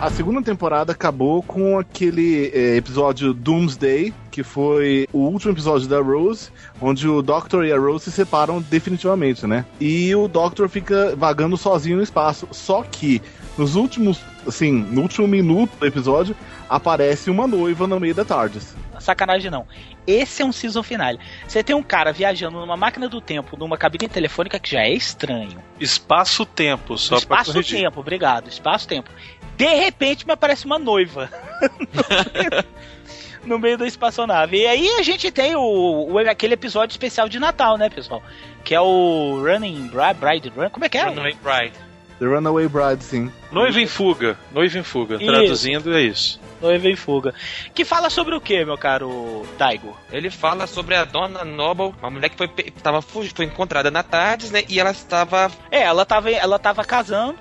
A 0.00 0.08
segunda 0.08 0.40
temporada 0.40 0.92
acabou 0.92 1.42
com 1.42 1.78
aquele 1.78 2.50
eh, 2.54 2.76
episódio 2.76 3.34
Doomsday, 3.34 4.14
que 4.30 4.42
foi 4.42 5.06
o 5.12 5.18
último 5.18 5.52
episódio 5.52 5.86
da 5.86 6.00
Rose, 6.00 6.48
onde 6.80 7.06
o 7.06 7.20
Doctor 7.20 7.66
e 7.66 7.72
a 7.72 7.78
Rose 7.78 8.04
se 8.04 8.12
separam 8.12 8.62
definitivamente, 8.62 9.46
né? 9.46 9.66
E 9.78 10.14
o 10.14 10.26
Doctor 10.26 10.70
fica 10.70 11.14
vagando 11.14 11.54
sozinho 11.58 11.98
no 11.98 12.02
espaço. 12.02 12.48
Só 12.50 12.82
que 12.82 13.20
nos 13.58 13.74
últimos, 13.76 14.20
assim, 14.46 14.72
no 14.72 15.02
último 15.02 15.26
minuto 15.26 15.76
do 15.78 15.86
episódio, 15.86 16.36
aparece 16.68 17.30
uma 17.30 17.46
noiva 17.46 17.86
no 17.86 17.98
meio 18.00 18.14
da 18.14 18.24
TARDIS. 18.24 18.74
Sacanagem 18.98 19.50
não. 19.50 19.66
Esse 20.06 20.42
é 20.42 20.44
um 20.44 20.52
season 20.52 20.82
finale. 20.82 21.18
Você 21.48 21.62
tem 21.62 21.74
um 21.74 21.82
cara 21.82 22.12
viajando 22.12 22.60
numa 22.60 22.76
máquina 22.76 23.08
do 23.08 23.20
tempo, 23.20 23.56
numa 23.56 23.76
cabine 23.78 24.08
telefônica 24.08 24.58
que 24.58 24.70
já 24.72 24.82
é 24.82 24.92
estranho. 24.92 25.56
Espaço-tempo, 25.80 26.98
só. 26.98 27.16
Espaço-tempo, 27.16 28.00
obrigado. 28.00 28.48
Espaço-tempo. 28.48 29.10
De 29.56 29.66
repente 29.66 30.26
me 30.26 30.32
aparece 30.32 30.66
uma 30.66 30.78
noiva. 30.78 31.30
no 33.44 33.58
meio 33.58 33.78
da 33.78 33.86
espaçonave. 33.86 34.58
E 34.58 34.66
aí 34.66 34.88
a 34.98 35.02
gente 35.02 35.30
tem 35.30 35.56
o, 35.56 36.08
o- 36.12 36.18
aquele 36.18 36.54
episódio 36.54 36.92
especial 36.92 37.28
de 37.28 37.38
Natal, 37.38 37.76
né, 37.78 37.88
pessoal? 37.88 38.22
Que 38.64 38.74
é 38.74 38.80
o 38.80 39.40
Running 39.42 39.88
Bride, 39.88 40.14
Bride 40.20 40.48
Run. 40.50 40.70
Como 40.70 40.84
é 40.84 40.88
que 40.88 40.98
é? 40.98 41.04
Runaway 41.04 41.36
Bride. 41.42 41.89
The 42.20 42.26
Runaway 42.26 42.68
Bride, 42.68 43.02
sim. 43.02 43.32
Noiva 43.50 43.80
em 43.80 43.86
fuga, 43.86 44.38
noiva 44.52 44.78
em 44.78 44.82
fuga, 44.84 45.16
Isso. 45.16 45.24
traduzindo 45.26 45.92
é 45.96 46.02
isso. 46.02 46.38
Noiva 46.60 46.86
em 46.88 46.94
fuga. 46.94 47.34
Que 47.74 47.84
fala 47.84 48.10
sobre 48.10 48.34
o 48.36 48.40
que, 48.40 48.62
meu 48.64 48.76
caro 48.76 49.44
Daigo? 49.58 49.96
Ele 50.12 50.28
fala 50.30 50.66
sobre 50.66 50.94
a 50.94 51.04
Dona 51.06 51.44
Noble, 51.44 51.94
uma 52.00 52.10
mulher 52.10 52.28
que 52.28 52.36
foi, 52.36 52.46
tava, 52.82 53.00
foi 53.00 53.26
encontrada 53.40 53.90
na 53.90 54.02
tarde, 54.02 54.52
né? 54.52 54.62
E 54.68 54.78
ela 54.78 54.90
estava. 54.90 55.50
É, 55.70 55.80
ela 55.80 56.04
tava, 56.04 56.30
ela 56.30 56.58
tava 56.58 56.84
casando, 56.84 57.36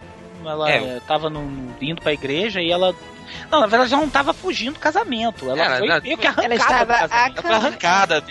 ela 0.46 0.72
É. 0.72 0.78
eh, 0.78 1.02
tava 1.06 1.30
num- 1.30 1.74
indo 1.82 2.02
pra 2.02 2.14
igreja 2.14 2.62
e 2.62 2.72
ela. 2.72 2.96
Não, 3.52 3.60
na 3.62 3.68
verdade 3.68 3.94
ela 3.94 4.02
não 4.02 4.10
tava 4.10 4.34
fugindo 4.34 4.74
do 4.74 4.80
casamento. 4.80 5.50
Ela 5.50 5.64
Ela- 5.66 5.78
foi 5.78 5.88
ela- 5.88 6.02
meio 6.02 6.18
que 6.18 6.28
arrancada 6.28 6.46
Ela 6.46 6.56
estava. 6.56 6.94
Ela 6.96 7.42
foi 7.42 7.52
arrancada. 7.52 8.24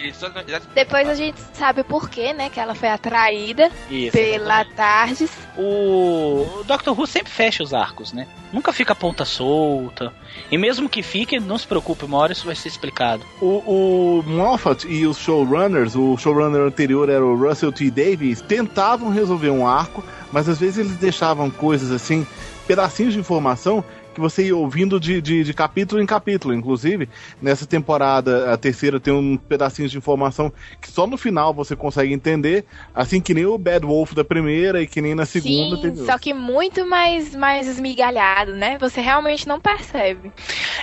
Depois 0.74 1.08
a 1.08 1.14
gente 1.14 1.38
sabe 1.52 1.82
por 1.82 2.08
quê, 2.08 2.32
né? 2.32 2.48
Que 2.50 2.60
ela 2.60 2.74
foi 2.74 2.88
atraída 2.88 3.70
Isso, 3.90 4.12
pela 4.12 4.64
Tardes. 4.64 5.30
O 5.56 6.46
o 6.58 6.64
Doctor 6.64 6.98
Who 6.98 7.06
sempre 7.06 7.32
fecha 7.32 7.62
os 7.62 7.72
arcos, 7.74 8.12
né? 8.12 8.26
Nunca 8.52 8.72
fica 8.72 8.92
a 8.92 8.96
ponta 8.96 9.24
solta. 9.24 10.12
E 10.50 10.56
mesmo 10.58 10.88
que 10.88 11.02
fique, 11.02 11.38
não 11.40 11.58
se 11.58 11.66
preocupe, 11.66 12.04
uma 12.04 12.18
hora 12.18 12.32
isso 12.32 12.46
vai 12.46 12.54
ser 12.54 12.68
explicado. 12.68 13.24
O, 13.40 14.18
o 14.20 14.22
Moffat 14.26 14.86
e 14.86 15.06
os 15.06 15.18
showrunners, 15.18 15.94
o 15.94 16.16
showrunner 16.16 16.62
anterior 16.62 17.08
era 17.08 17.24
o 17.24 17.36
Russell 17.36 17.72
T. 17.72 17.90
Davies, 17.90 18.40
tentavam 18.40 19.10
resolver 19.10 19.50
um 19.50 19.66
arco, 19.66 20.04
mas 20.32 20.48
às 20.48 20.58
vezes 20.58 20.78
eles 20.78 20.96
deixavam 20.96 21.50
coisas 21.50 21.90
assim, 21.90 22.26
pedacinhos 22.66 23.14
de 23.14 23.20
informação 23.20 23.82
que 24.18 24.20
você 24.20 24.46
ia 24.46 24.56
ouvindo 24.56 24.98
de, 24.98 25.22
de, 25.22 25.44
de 25.44 25.54
capítulo 25.54 26.02
em 26.02 26.06
capítulo. 26.06 26.52
Inclusive, 26.52 27.08
nessa 27.40 27.64
temporada, 27.64 28.52
a 28.52 28.56
terceira 28.56 28.98
tem 28.98 29.14
um 29.14 29.36
pedacinho 29.36 29.88
de 29.88 29.96
informação 29.96 30.52
que 30.82 30.90
só 30.90 31.06
no 31.06 31.16
final 31.16 31.54
você 31.54 31.76
consegue 31.76 32.12
entender, 32.12 32.64
assim 32.92 33.20
que 33.20 33.32
nem 33.32 33.46
o 33.46 33.56
Bad 33.56 33.86
Wolf 33.86 34.12
da 34.14 34.24
primeira 34.24 34.82
e 34.82 34.86
que 34.88 35.00
nem 35.00 35.14
na 35.14 35.24
segunda 35.24 35.76
Sim, 35.76 35.82
teve. 35.82 36.04
só 36.04 36.18
que 36.18 36.34
muito 36.34 36.84
mais, 36.84 37.34
mais 37.36 37.68
esmigalhado, 37.68 38.54
né? 38.56 38.76
Você 38.78 39.00
realmente 39.00 39.46
não 39.46 39.60
percebe. 39.60 40.32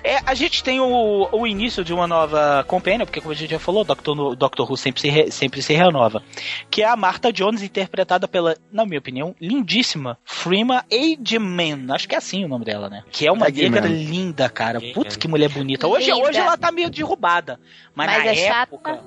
É, 0.02 0.20
a 0.26 0.34
gente 0.34 0.64
tem 0.64 0.80
o, 0.80 1.28
o 1.32 1.46
início 1.46 1.84
de 1.84 1.94
uma 1.94 2.08
nova 2.08 2.64
companion, 2.68 3.06
porque 3.06 3.20
como 3.20 3.34
a 3.34 3.36
gente 3.36 3.50
já 3.52 3.60
falou, 3.60 3.82
o 3.82 3.86
Doctor, 3.86 4.16
No- 4.16 4.36
Doctor 4.36 4.70
Who 4.72 4.78
sempre 4.78 5.02
se, 5.02 5.10
re- 5.10 5.30
sempre 5.32 5.62
se 5.62 5.74
renova. 5.74 6.24
Que 6.72 6.84
é 6.84 6.88
a 6.88 6.96
Martha 6.96 7.34
Jones, 7.34 7.62
interpretada 7.62 8.28
pela, 8.28 8.56
na 8.72 8.86
minha 8.86 9.00
opinião, 9.00 9.36
lindíssima 9.42 10.18
Freema 10.24 10.86
Ageman. 10.92 11.88
Acho 11.94 12.08
que 12.08 12.16
é 12.16 12.18
assim 12.18 12.46
o 12.46 12.48
nome 12.48 12.64
dela, 12.64 12.90
né? 12.90 13.04
Que 13.12 13.25
é 13.26 13.32
uma 13.32 13.48
Ageman. 13.48 13.70
negra 13.72 13.88
linda, 13.90 14.50
cara. 14.50 14.80
Putz, 14.94 15.16
que 15.16 15.28
mulher 15.28 15.50
bonita. 15.50 15.88
Hoje, 15.88 16.12
Linda. 16.12 16.28
hoje 16.28 16.38
ela 16.40 16.58
tá 16.58 16.72
meio 16.72 16.90
derrubada. 16.90 17.60
Mas, 17.94 18.08
Mas 18.08 18.26
na 18.26 18.32
é 18.32 18.36
chata. 18.36 18.62
época. 18.76 19.00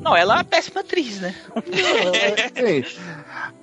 Não, 0.00 0.16
ela 0.16 0.34
é 0.34 0.36
uma 0.38 0.44
péssima 0.44 0.80
atriz, 0.80 1.20
né? 1.20 1.34
Ei, 2.54 2.84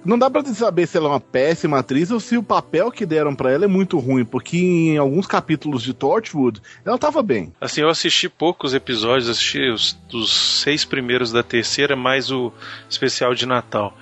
não 0.04 0.20
dá 0.20 0.30
pra 0.30 0.44
saber 0.54 0.86
se 0.86 0.98
ela 0.98 1.08
é 1.08 1.10
uma 1.12 1.20
péssima 1.20 1.80
atriz 1.80 2.12
ou 2.12 2.20
se 2.20 2.38
o 2.38 2.44
papel 2.44 2.92
que 2.92 3.06
deram 3.06 3.34
pra 3.34 3.52
ela 3.52 3.64
é 3.64 3.68
muito 3.70 3.98
ruim, 4.00 4.26
porque 4.26 4.58
em 4.58 4.98
alguns 4.98 5.26
capítulos 5.26 5.82
de 5.82 5.94
Torchwood 5.94 6.62
ela 6.86 6.98
tava 6.98 7.24
bem. 7.24 7.54
Assim, 7.60 7.82
eu 7.82 7.90
assisti 7.90 8.28
poucos 8.28 8.74
episódios, 8.74 9.30
assisti 9.30 9.62
os 9.70 9.94
dos 10.10 10.62
seis 10.62 10.84
primeiros 10.84 11.32
da 11.32 11.42
terceira, 11.42 11.96
mais 11.96 12.30
o 12.30 12.52
especial 12.90 13.34
de 13.34 13.46
Natal. 13.46 13.98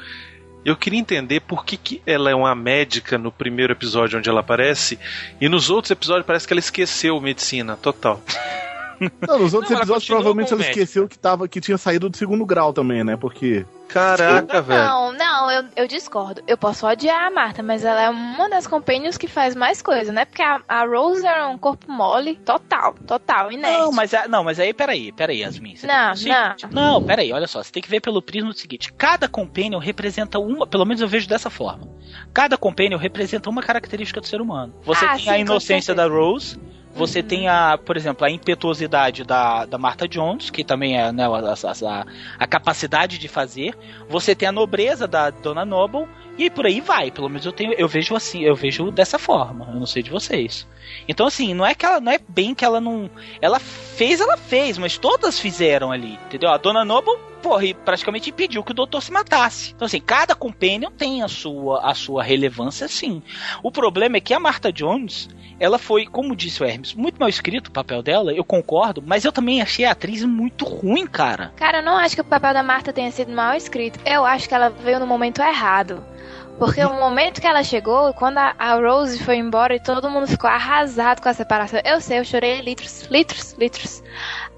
Eu 0.65 0.75
queria 0.75 0.99
entender 0.99 1.41
por 1.41 1.65
que, 1.65 1.75
que 1.75 2.01
ela 2.05 2.29
é 2.29 2.35
uma 2.35 2.55
médica 2.55 3.17
no 3.17 3.31
primeiro 3.31 3.73
episódio 3.73 4.17
onde 4.17 4.29
ela 4.29 4.39
aparece, 4.39 4.97
e 5.39 5.49
nos 5.49 5.69
outros 5.69 5.91
episódios 5.91 6.25
parece 6.25 6.47
que 6.47 6.53
ela 6.53 6.59
esqueceu 6.59 7.19
medicina, 7.19 7.75
total. 7.75 8.21
Não, 9.27 9.39
nos 9.39 9.53
outros 9.53 9.71
Não, 9.71 9.79
episódios 9.79 10.05
provavelmente 10.05 10.53
ela 10.53 10.61
esqueceu 10.61 11.07
que, 11.07 11.17
tava, 11.17 11.47
que 11.47 11.59
tinha 11.59 11.77
saído 11.77 12.09
do 12.09 12.17
segundo 12.17 12.45
grau 12.45 12.71
também, 12.73 13.03
né? 13.03 13.15
Porque. 13.17 13.65
Caraca, 13.87 14.61
velho. 14.61 14.81
Não, 14.83 15.11
não, 15.13 15.51
eu 15.51 15.63
eu, 15.63 15.65
eu 15.75 15.87
discordo. 15.87 16.41
Eu 16.47 16.57
posso 16.57 16.85
odiar 16.87 17.25
a 17.27 17.31
Marta, 17.31 17.61
mas 17.61 17.85
ela 17.85 18.01
é 18.01 18.09
uma 18.09 18.49
das 18.49 18.65
companions 18.67 19.17
que 19.17 19.27
faz 19.27 19.55
mais 19.55 19.81
coisa, 19.81 20.11
né? 20.11 20.25
Porque 20.25 20.41
a, 20.41 20.61
a 20.67 20.85
Rose 20.85 21.25
é 21.25 21.45
um 21.45 21.57
corpo 21.57 21.91
mole 21.91 22.35
total, 22.37 22.93
total, 23.07 23.51
inerte. 23.51 23.77
Não, 23.77 23.91
mas, 23.91 24.13
é- 24.13 24.27
não, 24.27 24.43
mas 24.43 24.59
aí, 24.59 24.73
peraí, 24.73 25.11
peraí, 25.11 25.39
Yasmin. 25.41 25.75
você 25.75 25.87
Não, 25.87 26.13
tem 26.13 26.31
não. 26.31 26.55
Não, 26.71 27.01
peraí, 27.01 27.31
olha 27.31 27.47
só. 27.47 27.61
Você 27.63 27.71
tem 27.71 27.83
que 27.83 27.89
ver 27.89 28.01
pelo 28.01 28.21
prisma 28.21 28.49
do 28.49 28.57
seguinte: 28.57 28.91
cada 28.93 29.27
companion 29.27 29.79
representa 29.79 30.39
uma, 30.39 30.65
pelo 30.67 30.85
menos 30.85 31.01
eu 31.01 31.07
vejo 31.07 31.27
dessa 31.27 31.49
forma. 31.49 31.87
Cada 32.33 32.57
companion 32.57 32.97
representa 32.97 33.49
uma 33.49 33.61
característica 33.61 34.19
do 34.19 34.27
ser 34.27 34.41
humano. 34.41 34.73
Você 34.83 35.05
Ah, 35.05 35.15
tem 35.15 35.25
sim, 35.25 35.29
a 35.29 35.37
inocência 35.39 35.93
da. 35.93 36.07
Rose. 36.07 36.59
Você 36.95 37.23
tem 37.23 37.47
a, 37.47 37.77
por 37.77 37.97
exemplo, 37.97 38.25
a 38.25 38.29
impetuosidade 38.29 39.23
da, 39.23 39.65
da 39.65 39.77
Martha 39.77 40.07
Jones, 40.07 40.49
que 40.49 40.63
também 40.63 40.97
é 40.97 41.11
né, 41.11 41.25
a, 41.25 41.27
a- 41.89 42.05
a 42.39 42.47
capacidade 42.47 43.17
de 43.17 43.27
fazer. 43.27 43.75
Você 44.07 44.35
tem 44.35 44.47
a 44.47 44.51
nobreza 44.51 45.07
da 45.07 45.29
Dona 45.31 45.65
Noble 45.65 46.07
e 46.37 46.49
por 46.49 46.65
aí 46.67 46.81
vai. 46.81 47.09
Pelo 47.09 47.29
menos 47.29 47.45
eu 47.45 47.51
tenho, 47.51 47.73
eu 47.73 47.87
vejo 47.87 48.15
assim, 48.15 48.43
eu 48.43 48.55
vejo 48.55 48.91
dessa 48.91 49.17
forma. 49.17 49.67
Eu 49.73 49.79
não 49.79 49.85
sei 49.87 50.03
de 50.03 50.11
vocês. 50.11 50.67
Então 51.07 51.25
assim, 51.25 51.53
não 51.53 51.65
é 51.65 51.73
que 51.73 51.85
ela 51.85 51.99
não 51.99 52.11
é 52.11 52.19
bem 52.27 52.53
que 52.53 52.63
ela 52.63 52.79
não, 52.79 53.09
ela 53.41 53.59
fez, 53.59 54.21
ela 54.21 54.37
fez, 54.37 54.77
mas 54.77 54.97
todas 54.97 55.39
fizeram 55.39 55.91
ali, 55.91 56.19
entendeu? 56.27 56.49
A 56.51 56.57
Dona 56.57 56.85
Noble, 56.85 57.17
porra, 57.41 57.65
e 57.65 57.73
praticamente 57.73 58.29
impediu 58.29 58.63
que 58.63 58.71
o 58.71 58.75
doutor 58.75 59.01
se 59.01 59.11
matasse. 59.11 59.71
Então 59.75 59.85
assim, 59.87 59.99
cada 59.99 60.35
companion 60.35 60.91
tem 60.91 61.23
a 61.23 61.27
sua 61.27 61.81
a 61.89 61.95
sua 61.95 62.21
relevância, 62.21 62.87
sim. 62.87 63.23
O 63.63 63.71
problema 63.71 64.17
é 64.17 64.21
que 64.21 64.33
a 64.33 64.39
Martha 64.39 64.71
Jones, 64.71 65.27
ela 65.63 65.79
foi, 65.79 66.05
como 66.05 66.35
disse 66.35 66.61
o 66.61 66.65
Hermes, 66.65 66.93
muito 66.93 67.17
mal 67.17 67.29
escrito 67.29 67.67
o 67.67 67.71
papel 67.71 68.03
dela, 68.03 68.33
eu 68.33 68.43
concordo, 68.43 69.01
mas 69.01 69.23
eu 69.23 69.31
também 69.31 69.61
achei 69.61 69.85
a 69.85 69.91
atriz 69.91 70.21
muito 70.25 70.65
ruim, 70.65 71.07
cara. 71.07 71.53
Cara, 71.55 71.77
eu 71.77 71.83
não 71.83 71.95
acho 71.95 72.15
que 72.15 72.21
o 72.21 72.25
papel 72.25 72.53
da 72.53 72.61
Marta 72.61 72.91
tenha 72.91 73.09
sido 73.11 73.31
mal 73.31 73.55
escrito. 73.55 73.97
Eu 74.05 74.25
acho 74.25 74.49
que 74.49 74.53
ela 74.53 74.67
veio 74.67 74.99
no 74.99 75.07
momento 75.07 75.41
errado. 75.41 76.03
Porque 76.59 76.83
o 76.83 76.93
momento 76.93 77.41
que 77.41 77.47
ela 77.47 77.63
chegou, 77.63 78.13
quando 78.13 78.37
a, 78.37 78.53
a 78.57 78.75
Rose 78.75 79.21
foi 79.23 79.37
embora 79.37 79.75
e 79.75 79.79
todo 79.81 80.09
mundo 80.09 80.27
ficou 80.27 80.49
arrasado 80.49 81.21
com 81.21 81.27
a 81.27 81.33
separação. 81.33 81.81
Eu 81.83 81.99
sei, 81.99 82.19
eu 82.19 82.25
chorei 82.25 82.61
litros, 82.61 83.03
litros, 83.09 83.53
litros. 83.53 84.03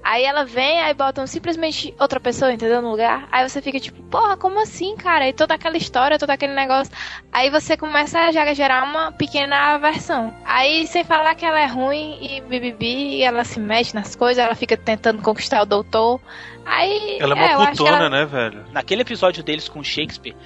Aí 0.04 0.22
ela 0.22 0.44
vem, 0.44 0.80
aí 0.82 0.94
botam 0.94 1.26
simplesmente 1.26 1.92
outra 1.98 2.20
pessoa, 2.20 2.52
entendeu? 2.52 2.80
No 2.80 2.90
lugar. 2.92 3.26
Aí 3.32 3.48
você 3.48 3.60
fica 3.60 3.80
tipo, 3.80 4.00
porra, 4.04 4.36
como 4.36 4.60
assim, 4.62 4.94
cara? 4.94 5.26
E 5.28 5.32
toda 5.32 5.54
aquela 5.54 5.76
história, 5.76 6.16
todo 6.18 6.30
aquele 6.30 6.54
negócio. 6.54 6.92
Aí 7.32 7.50
você 7.50 7.76
começa 7.76 8.20
a 8.20 8.30
gerar 8.54 8.84
uma 8.84 9.10
pequena 9.10 9.74
aversão. 9.74 10.32
Aí, 10.44 10.86
sem 10.86 11.02
falar 11.02 11.34
que 11.34 11.44
ela 11.44 11.58
é 11.58 11.66
ruim 11.66 12.18
e 12.20 12.40
bibibi, 12.40 13.16
e 13.16 13.22
ela 13.24 13.42
se 13.42 13.58
mete 13.58 13.94
nas 13.96 14.14
coisas, 14.14 14.44
ela 14.44 14.54
fica 14.54 14.76
tentando 14.76 15.22
conquistar 15.22 15.62
o 15.62 15.66
doutor. 15.66 16.20
Aí. 16.64 17.18
Ela 17.20 17.36
é 17.36 17.56
uma 17.56 17.70
que 17.72 17.78
putona, 17.78 17.96
ela- 17.96 18.10
né, 18.10 18.24
velho? 18.26 18.64
Naquele 18.70 19.02
episódio 19.02 19.42
deles 19.42 19.68
com 19.68 19.82
Shakespeare, 19.82 20.36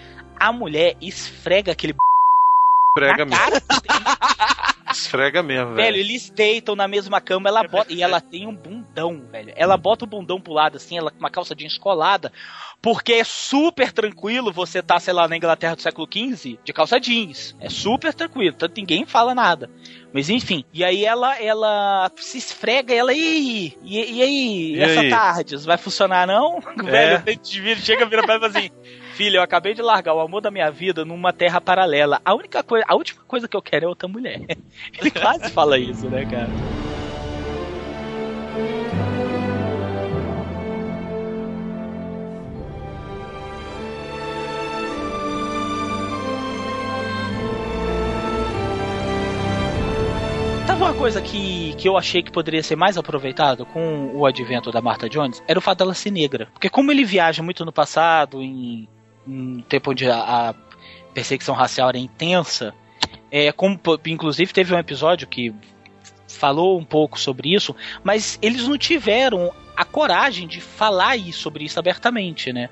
a 0.40 0.52
mulher 0.52 0.96
esfrega 1.00 1.72
aquele 1.72 1.94
Esfrega 2.96 3.24
na 3.24 3.36
cara 3.36 3.62
Esfrega 4.90 5.42
mesmo, 5.42 5.74
Velho, 5.74 5.76
velho. 5.76 5.96
eles 5.98 6.30
deitam 6.30 6.74
na 6.74 6.88
mesma 6.88 7.20
cama, 7.20 7.48
ela 7.48 7.62
bota. 7.62 7.92
E 7.92 8.02
ela 8.02 8.20
tem 8.20 8.48
um 8.48 8.54
bundão, 8.54 9.22
velho. 9.30 9.52
Ela 9.54 9.76
bota 9.76 10.04
o 10.04 10.08
bundão 10.08 10.40
pro 10.40 10.52
lado, 10.52 10.76
assim, 10.78 10.98
ela 10.98 11.12
com 11.12 11.18
uma 11.20 11.30
calça 11.30 11.54
jeans 11.54 11.78
colada. 11.78 12.32
Porque 12.82 13.12
é 13.12 13.24
super 13.24 13.92
tranquilo 13.92 14.52
você 14.52 14.82
tá, 14.82 14.98
sei 14.98 15.14
lá, 15.14 15.28
na 15.28 15.36
Inglaterra 15.36 15.76
do 15.76 15.82
século 15.82 16.08
XV, 16.12 16.58
de 16.64 16.72
calça 16.72 16.98
jeans. 16.98 17.54
É 17.60 17.68
super 17.68 18.12
tranquilo, 18.12 18.56
tanto 18.56 18.76
ninguém 18.78 19.06
fala 19.06 19.32
nada. 19.32 19.70
Mas 20.12 20.28
enfim, 20.28 20.64
e 20.72 20.82
aí 20.82 21.04
ela 21.04 21.38
ela 21.40 22.10
se 22.16 22.38
esfrega 22.38 22.92
e 22.92 22.96
ela, 22.96 23.12
e 23.12 23.22
aí? 23.22 23.78
E, 23.84 24.12
e 24.18 24.22
aí? 24.22 24.74
E 24.74 24.80
essa 24.80 25.00
aí? 25.02 25.10
tarde? 25.10 25.56
Vai 25.58 25.78
funcionar 25.78 26.26
não? 26.26 26.58
É. 26.80 26.82
Velho, 26.82 27.22
a 27.24 27.30
gente 27.30 27.60
vira, 27.60 27.78
chega 27.78 28.06
vira 28.06 28.22
pra 28.24 28.34
ela 28.34 28.48
e 28.48 28.50
fala 28.52 28.58
assim. 28.58 28.70
Filho, 29.20 29.36
eu 29.36 29.42
acabei 29.42 29.74
de 29.74 29.82
largar 29.82 30.14
o 30.14 30.20
amor 30.20 30.40
da 30.40 30.50
minha 30.50 30.70
vida 30.70 31.04
numa 31.04 31.30
terra 31.30 31.60
paralela. 31.60 32.22
A 32.24 32.32
única 32.32 32.62
coisa, 32.62 32.86
a 32.88 32.94
última 32.94 33.22
coisa 33.28 33.46
que 33.46 33.54
eu 33.54 33.60
quero 33.60 33.84
é 33.84 33.88
outra 33.88 34.08
mulher. 34.08 34.40
Ele 34.98 35.10
quase 35.10 35.50
fala 35.50 35.78
isso, 35.78 36.08
né, 36.08 36.24
cara? 36.24 36.48
Uma 50.78 50.94
coisa 50.94 51.20
que, 51.20 51.74
que 51.74 51.86
eu 51.86 51.98
achei 51.98 52.22
que 52.22 52.32
poderia 52.32 52.62
ser 52.62 52.74
mais 52.74 52.96
aproveitado 52.96 53.66
com 53.66 54.12
o 54.14 54.24
advento 54.24 54.72
da 54.72 54.80
Martha 54.80 55.10
Jones? 55.10 55.42
Era 55.46 55.58
o 55.58 55.62
fato 55.62 55.78
dela 55.78 55.92
ser 55.92 56.10
negra. 56.10 56.48
Porque 56.54 56.70
como 56.70 56.90
ele 56.90 57.04
viaja 57.04 57.42
muito 57.42 57.66
no 57.66 57.72
passado, 57.72 58.42
em 58.42 58.88
um 59.26 59.60
tempo 59.62 59.90
onde 59.90 60.08
a, 60.08 60.50
a 60.50 60.54
perseguição 61.12 61.54
racial 61.54 61.88
era 61.88 61.98
intensa, 61.98 62.74
é, 63.30 63.52
como, 63.52 63.78
inclusive 64.06 64.52
teve 64.52 64.74
um 64.74 64.78
episódio 64.78 65.26
que 65.26 65.54
falou 66.28 66.78
um 66.78 66.84
pouco 66.84 67.18
sobre 67.18 67.54
isso, 67.54 67.74
mas 68.02 68.38
eles 68.40 68.66
não 68.66 68.78
tiveram 68.78 69.52
a 69.76 69.84
coragem 69.84 70.46
de 70.46 70.60
falar 70.60 71.18
sobre 71.32 71.64
isso 71.64 71.78
abertamente, 71.78 72.52
né? 72.52 72.68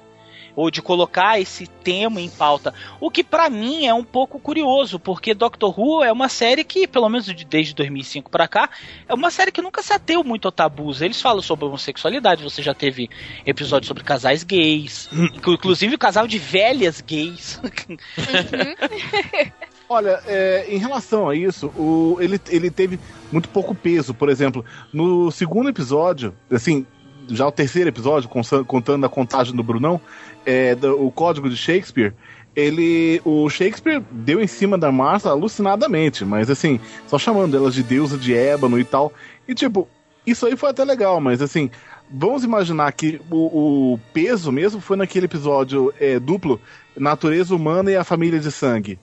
Ou 0.58 0.72
de 0.72 0.82
colocar 0.82 1.38
esse 1.40 1.68
tema 1.68 2.20
em 2.20 2.28
pauta. 2.28 2.74
O 3.00 3.12
que 3.12 3.22
pra 3.22 3.48
mim 3.48 3.86
é 3.86 3.94
um 3.94 4.02
pouco 4.02 4.40
curioso, 4.40 4.98
porque 4.98 5.32
Doctor 5.32 5.72
Who 5.78 6.02
é 6.02 6.10
uma 6.10 6.28
série 6.28 6.64
que, 6.64 6.88
pelo 6.88 7.08
menos 7.08 7.26
de- 7.26 7.44
desde 7.44 7.72
2005 7.76 8.28
pra 8.28 8.48
cá, 8.48 8.68
é 9.08 9.14
uma 9.14 9.30
série 9.30 9.52
que 9.52 9.62
nunca 9.62 9.84
se 9.84 9.92
ateu 9.92 10.24
muito 10.24 10.48
a 10.48 10.50
tabus. 10.50 11.00
Eles 11.00 11.20
falam 11.20 11.40
sobre 11.42 11.64
homossexualidade, 11.66 12.42
você 12.42 12.60
já 12.60 12.74
teve 12.74 13.08
episódios 13.46 13.86
sobre 13.86 14.02
casais 14.02 14.42
gays, 14.42 15.08
inclu- 15.32 15.54
inclusive 15.54 15.94
o 15.94 15.98
casal 15.98 16.26
de 16.26 16.40
velhas 16.40 17.00
gays. 17.00 17.60
Olha, 19.88 20.20
é, 20.26 20.66
em 20.68 20.76
relação 20.78 21.28
a 21.30 21.34
isso, 21.34 21.68
o- 21.68 22.18
ele, 22.20 22.38
ele 22.48 22.70
teve 22.70 23.00
muito 23.32 23.48
pouco 23.48 23.74
peso. 23.74 24.12
Por 24.12 24.28
exemplo, 24.28 24.62
no 24.92 25.30
segundo 25.30 25.70
episódio, 25.70 26.34
assim, 26.50 26.86
já 27.28 27.46
o 27.46 27.52
terceiro 27.52 27.88
episódio, 27.88 28.28
contando 28.66 29.04
a 29.04 29.08
contagem 29.08 29.54
do 29.54 29.62
Brunão, 29.62 30.00
é, 30.44 30.74
do- 30.74 31.04
o 31.04 31.10
código 31.10 31.48
de 31.48 31.56
Shakespeare, 31.56 32.14
ele. 32.54 33.20
O 33.24 33.48
Shakespeare 33.48 34.02
deu 34.10 34.40
em 34.40 34.46
cima 34.46 34.76
da 34.76 34.90
Martha 34.90 35.30
alucinadamente, 35.30 36.24
mas 36.24 36.50
assim, 36.50 36.80
só 37.06 37.18
chamando 37.18 37.56
ela 37.56 37.70
de 37.70 37.82
deusa 37.82 38.16
de 38.16 38.34
ébano 38.34 38.78
e 38.78 38.84
tal. 38.84 39.12
E 39.46 39.54
tipo, 39.54 39.88
isso 40.26 40.46
aí 40.46 40.56
foi 40.56 40.70
até 40.70 40.84
legal, 40.84 41.20
mas 41.20 41.40
assim. 41.42 41.70
Vamos 42.10 42.42
imaginar 42.42 42.90
que 42.92 43.20
o, 43.30 43.92
o 43.92 44.00
peso 44.14 44.50
mesmo 44.50 44.80
foi 44.80 44.96
naquele 44.96 45.26
episódio 45.26 45.92
é, 46.00 46.18
duplo 46.18 46.58
Natureza 46.96 47.54
Humana 47.54 47.90
e 47.90 47.96
a 47.96 48.02
Família 48.02 48.40
de 48.40 48.50
Sangue 48.50 48.98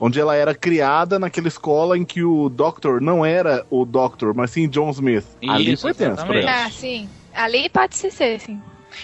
onde 0.00 0.18
ela 0.18 0.34
era 0.34 0.54
criada 0.54 1.18
naquela 1.18 1.46
escola 1.46 1.96
em 1.98 2.04
que 2.06 2.24
o 2.24 2.48
Doctor 2.48 3.02
não 3.02 3.24
era 3.24 3.66
o 3.68 3.84
Doctor, 3.84 4.34
mas 4.34 4.50
sim 4.50 4.66
John 4.66 4.88
Smith. 4.90 5.26
Ali 5.46 5.72
Isso, 5.72 5.82
foi 5.82 5.92
tenso 5.92 6.24
pra 6.26 6.40
ela. 6.40 6.64
Ah, 6.64 6.70
sim. 6.70 7.06
Ali 7.34 7.68
pode 7.68 7.96
ser, 7.96 8.10
ser, 8.10 8.40
sim. 8.40 8.60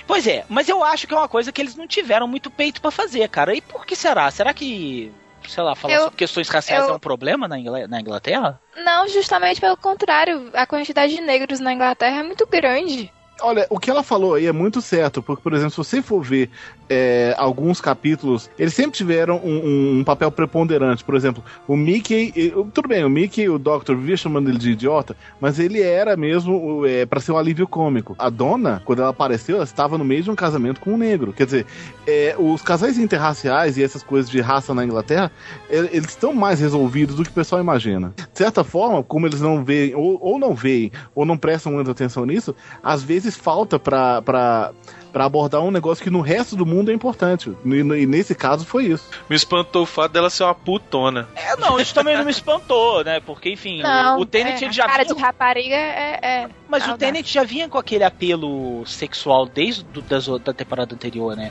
Pois 0.07 0.27
é, 0.27 0.45
mas 0.49 0.69
eu 0.69 0.83
acho 0.83 1.07
que 1.07 1.15
é 1.15 1.17
uma 1.17 1.29
coisa 1.29 1.53
que 1.53 1.61
eles 1.63 1.77
não 1.77 1.87
tiveram 1.87 2.27
muito 2.27 2.51
peito 2.51 2.81
pra 2.81 2.91
fazer, 2.91 3.29
cara. 3.29 3.55
E 3.55 3.61
por 3.61 3.87
que 3.87 3.95
será? 3.95 4.31
Será 4.31 4.53
que, 4.53 5.13
sei 5.49 5.63
lá, 5.63 5.75
falar 5.77 5.95
Eu- 5.95 6.03
sobre 6.05 6.17
questões 6.17 6.49
raciais 6.49 6.85
eu- 6.85 6.91
é 6.91 6.97
um 6.97 6.99
problema 6.99 7.47
na, 7.47 7.59
Ingl- 7.59 7.87
na 7.89 8.01
Inglaterra? 8.01 8.61
Não, 8.85 9.09
justamente 9.09 9.61
pelo 9.61 9.77
contrário. 9.77 10.51
A 10.55 10.67
quantidade 10.67 11.15
de 11.15 11.21
negros 11.21 11.61
na 11.61 11.73
Inglaterra 11.73 12.19
é 12.19 12.23
muito 12.23 12.47
grande. 12.47 13.13
Olha, 13.43 13.67
o 13.69 13.79
que 13.79 13.91
ela 13.91 14.03
falou 14.03 14.35
aí 14.35 14.47
é 14.47 14.53
muito 14.53 14.81
certo, 14.81 15.23
porque, 15.23 15.43
por 15.43 15.53
exemplo, 15.53 15.71
se 15.71 15.77
você 15.77 16.01
for 16.03 16.23
ver 16.23 16.51
é, 16.89 17.35
alguns 17.39 17.81
capítulos, 17.81 18.49
eles 18.59 18.75
sempre 18.75 18.93
tiveram 18.97 19.37
um, 19.43 19.57
um- 19.67 19.99
um 20.01 20.05
papel 20.05 20.31
preponderante. 20.31 21.03
Por 21.05 21.15
exemplo, 21.15 21.43
o 21.67 21.77
Mickey. 21.77 22.33
Tudo 22.73 22.89
bem, 22.89 23.05
o 23.05 23.11
Mickey, 23.11 23.49
o 23.49 23.59
Doctor 23.59 23.97
vivia 23.97 24.17
chamando 24.17 24.49
ele 24.49 24.59
de 24.59 24.71
idiota, 24.73 25.17
mas 25.41 25.59
ele 25.59 25.81
era 25.83 26.17
mesmo 26.17 26.85
é, 26.87 27.05
para 27.07 27.21
ser 27.21 27.33
um 27.33 27.39
alívio 27.39 27.67
cômico. 27.67 28.15
A 28.19 28.29
dona, 28.31 28.83
quando 28.85 29.01
ela 29.01 29.11
apareceu, 29.11 29.57
ela 29.57 29.65
estava 29.65 29.97
no 29.99 30.05
meio 30.05 30.23
de 30.23 30.31
um 30.31 30.35
casamento 30.35 30.81
com 30.81 30.95
um 30.95 30.97
negro. 30.97 31.33
Quer 31.33 31.45
dizer, 31.47 31.67
é, 32.07 32.35
os 32.39 32.63
casais 32.63 32.99
interraciais 32.99 33.77
e 33.77 33.83
essas 33.83 34.03
coisas 34.03 34.31
de 34.31 34.41
raça 34.41 34.75
na 34.75 34.85
Inglaterra, 34.85 35.31
é, 35.71 35.77
eles 35.93 36.09
estão 36.09 36.33
mais 36.35 36.61
resolvidos 36.61 37.17
do 37.17 37.23
que 37.25 37.31
o 37.31 37.35
pessoal 37.35 37.61
imagina. 37.61 38.13
De 38.17 38.39
certa 38.39 38.63
forma, 38.63 39.03
como 39.03 39.27
eles 39.27 39.41
não 39.41 39.65
veem, 39.65 39.95
ou, 39.95 40.19
ou 40.21 40.39
não 40.39 40.55
veem, 40.55 40.91
ou 41.15 41.25
não 41.25 41.37
prestam 41.37 41.73
muita 41.73 41.91
atenção 41.91 42.25
nisso, 42.25 42.55
às 42.83 43.03
vezes 43.03 43.37
falta 43.37 43.79
pra. 43.79 44.73
Pra 45.17 45.17
para 45.17 45.25
abordar 45.25 45.63
um 45.63 45.71
negócio 45.71 46.05
que 46.05 46.11
no 46.11 46.21
resto 46.21 46.55
do 46.55 46.67
mundo 46.67 46.91
é 46.91 46.95
importante. 46.95 47.51
E, 47.65 47.75
e 47.75 48.07
nesse 48.07 48.35
caso 48.35 48.67
foi 48.67 48.85
isso. 48.85 49.09
Me 49.31 49.35
espantou 49.35 49.85
o 49.85 49.87
fato 49.87 50.13
dela 50.13 50.29
ser 50.29 50.45
uma 50.45 50.55
putona. 50.55 51.27
É, 51.35 51.57
não, 51.57 51.81
isso 51.81 51.95
também 51.95 52.17
não 52.19 52.25
me 52.25 52.31
espantou, 52.31 53.03
né? 53.03 53.19
Porque, 53.21 53.51
enfim, 53.51 53.83
Não, 53.83 54.19
o, 54.19 54.21
o 54.21 54.27
Tenet 54.27 54.63
é, 54.63 54.67
ele 54.67 54.75
já 54.75 54.85
a 54.85 54.89
cara 54.89 55.05
vinha, 55.05 55.15
de 55.15 55.21
rapariga 55.23 55.75
é... 55.75 56.19
é 56.23 56.49
Mas 56.69 56.87
o. 56.87 56.99
Tenet 56.99 57.33
já 57.33 57.45
vinha 57.45 57.67
com 57.67 57.79
aquele 57.79 58.05
apelo 58.05 58.85
sexual 58.85 59.47
desde 59.47 59.85
do, 59.85 60.03
das, 60.03 60.27
da 60.27 60.53
temporada 60.53 60.95
anterior, 60.95 61.35
né? 61.35 61.51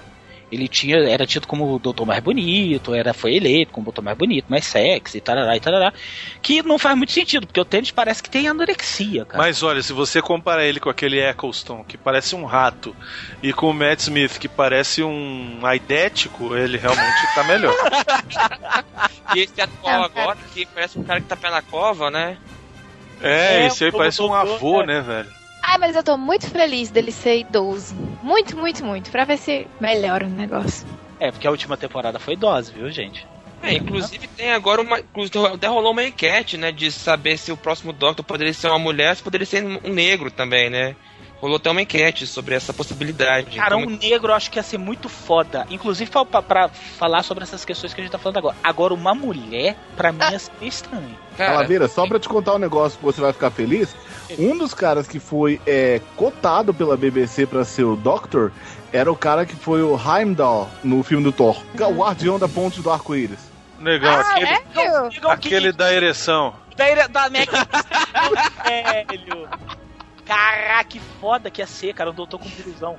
Ele 0.56 0.68
tinha, 0.68 0.98
era 0.98 1.26
tido 1.26 1.48
como 1.48 1.76
o 1.76 1.80
doutor 1.80 2.06
mais 2.06 2.22
bonito, 2.22 2.94
era, 2.94 3.14
foi 3.14 3.36
eleito 3.36 3.72
como 3.72 3.84
o 3.84 3.86
doutor 3.86 4.02
mais 4.02 4.18
bonito, 4.18 4.46
mais 4.50 4.66
sexy, 4.66 5.22
tarará 5.22 5.56
e 5.56 5.60
tarará. 5.60 5.94
Que 6.42 6.64
não 6.64 6.80
faz 6.80 6.98
muito 6.98 7.12
sentido, 7.12 7.46
porque 7.46 7.60
o 7.60 7.66
Tênis 7.66 7.92
parece 7.92 8.24
que 8.24 8.30
tem 8.30 8.48
anorexia, 8.48 9.26
cara. 9.26 9.38
Mas 9.38 9.62
olha, 9.62 9.82
se 9.82 9.94
você 9.94 10.22
comparar 10.22 10.66
ele 10.66 10.80
com 10.80 10.90
aquele 10.90 11.20
Eccleston, 11.20 11.84
que 11.84 11.98
parece 11.98 12.36
um 12.36 12.46
rato, 12.46 12.96
e 13.44 13.54
com 13.54 13.70
o 13.70 13.74
Matt 13.74 14.00
Smith, 14.00 14.38
que 14.38 14.48
parece 14.48 15.04
um 15.04 15.60
aidético, 15.64 16.56
ele 16.56 16.78
realmente 16.78 17.36
tá 17.36 17.44
melhor. 17.44 17.76
E 19.36 19.40
esse 19.40 19.60
atual 19.60 20.04
agora, 20.04 20.38
que 20.54 20.66
parece 20.66 21.00
um 21.00 21.04
cara 21.04 21.20
que 21.20 21.28
tá 21.28 21.36
pé 21.36 21.50
na 21.50 21.62
cova, 21.62 22.12
né? 22.12 22.38
É, 23.22 23.64
É, 23.64 23.68
esse 23.68 23.86
aí 23.86 23.92
parece 23.92 24.22
um 24.22 24.34
avô, 24.34 24.82
é. 24.82 24.86
né, 24.86 25.02
velho? 25.02 25.35
Ai, 25.68 25.80
mas 25.80 25.96
eu 25.96 26.04
tô 26.04 26.16
muito 26.16 26.48
feliz 26.50 26.92
dele 26.92 27.12
ser 27.12 27.40
idoso. 27.40 27.96
Muito, 28.22 28.56
muito, 28.56 28.86
muito. 28.86 29.10
Pra 29.10 29.26
ver 29.26 29.38
se 29.38 29.68
melhora 29.82 30.26
o 30.26 30.30
negócio. 30.30 30.88
É, 31.20 31.32
porque 31.32 31.48
a 31.48 31.52
última 31.52 31.76
temporada 31.76 32.20
foi 32.20 32.36
dose, 32.36 32.72
viu, 32.72 32.90
gente? 32.92 33.26
É, 33.64 33.74
inclusive 33.74 34.28
tem 34.28 34.52
agora 34.52 34.82
uma. 34.82 35.00
Inclusive 35.00 35.48
até 35.48 35.68
rolou 35.68 35.92
uma 35.92 36.04
enquete, 36.04 36.56
né? 36.56 36.72
De 36.72 36.92
saber 36.92 37.38
se 37.38 37.52
o 37.52 37.58
próximo 37.58 37.92
Doctor 37.92 38.24
poderia 38.24 38.54
ser 38.54 38.68
uma 38.68 38.78
mulher, 38.78 39.16
se 39.16 39.24
poderia 39.24 39.46
ser 39.46 39.66
um 39.66 39.92
negro 39.92 40.30
também, 40.30 40.70
né? 40.70 40.96
Rolou 41.46 41.58
até 41.58 41.70
uma 41.70 41.80
enquete 41.84 42.26
sobre 42.26 42.56
essa 42.56 42.74
possibilidade. 42.74 43.56
Cara, 43.58 43.76
Então, 43.78 43.88
um 43.94 43.98
negro 44.00 44.32
eu 44.32 44.36
acho 44.36 44.50
que 44.50 44.58
ia 44.58 44.64
ser 44.64 44.80
muito 44.80 45.08
foda. 45.08 45.68
Inclusive 45.70 46.10
pra, 46.10 46.26
pra- 46.26 46.42
pra 46.42 46.70
falar 46.70 47.22
sobre 47.22 47.44
essas 47.44 47.64
questões 47.64 47.94
que 47.94 48.02
a 48.02 48.04
gente 48.04 48.12
tá 48.12 48.18
falando 48.18 48.38
agora. 48.38 48.56
Agora, 48.64 48.96
uma 48.96 49.14
mulher, 49.14 49.78
pra 49.96 50.12
mim, 50.12 50.18
ia 50.32 50.40
ser 50.40 50.52
estranho. 50.64 51.16
cara, 51.38 51.52
Calaveira, 51.54 51.88
só 51.88 52.08
pra 52.08 52.18
te 52.18 52.28
contar 52.28 52.56
um 52.56 52.58
negócio 52.58 52.98
que 52.98 53.06
você 53.06 53.22
vai 53.22 53.32
ficar 53.32 53.52
feliz, 53.52 53.96
um 54.40 54.58
dos 54.58 54.74
caras 54.74 55.08
que 55.08 55.20
foi 55.20 55.62
é, 55.68 56.02
cotado 56.16 56.74
pela 56.74 56.98
BBC 56.98 57.46
pra 57.46 57.64
ser 57.64 57.84
o 57.84 57.96
Doctor 57.96 58.52
era 58.92 59.12
o 59.12 59.16
cara 59.16 59.46
que 59.46 59.56
foi 59.56 59.84
o 59.84 59.96
Heimdall 59.96 60.68
no 60.84 61.04
filme 61.04 61.24
do 61.26 61.32
Thor. 61.32 61.62
O 61.76 61.94
guardião 61.94 62.40
da 62.40 62.48
ponte 62.48 62.82
do 62.82 62.90
arco-íris. 62.90 63.38
Negão, 63.78 64.10
Ah, 64.10 64.32
aquele, 64.32 64.50
é? 64.50 65.32
Aquele 65.32 65.72
da 65.72 65.94
ereção. 65.94 66.56
Da, 66.76 67.08
da 67.08 67.30
Mac. 67.30 67.50
velho. 68.66 69.48
Caraca, 70.26 70.84
que 70.86 71.00
foda 71.22 71.50
que 71.52 71.62
ia 71.62 71.68
ser, 71.68 71.94
cara, 71.94 72.10
um 72.12 72.14
doutor 72.14 72.40
com 72.40 72.50
prisão. 72.50 72.98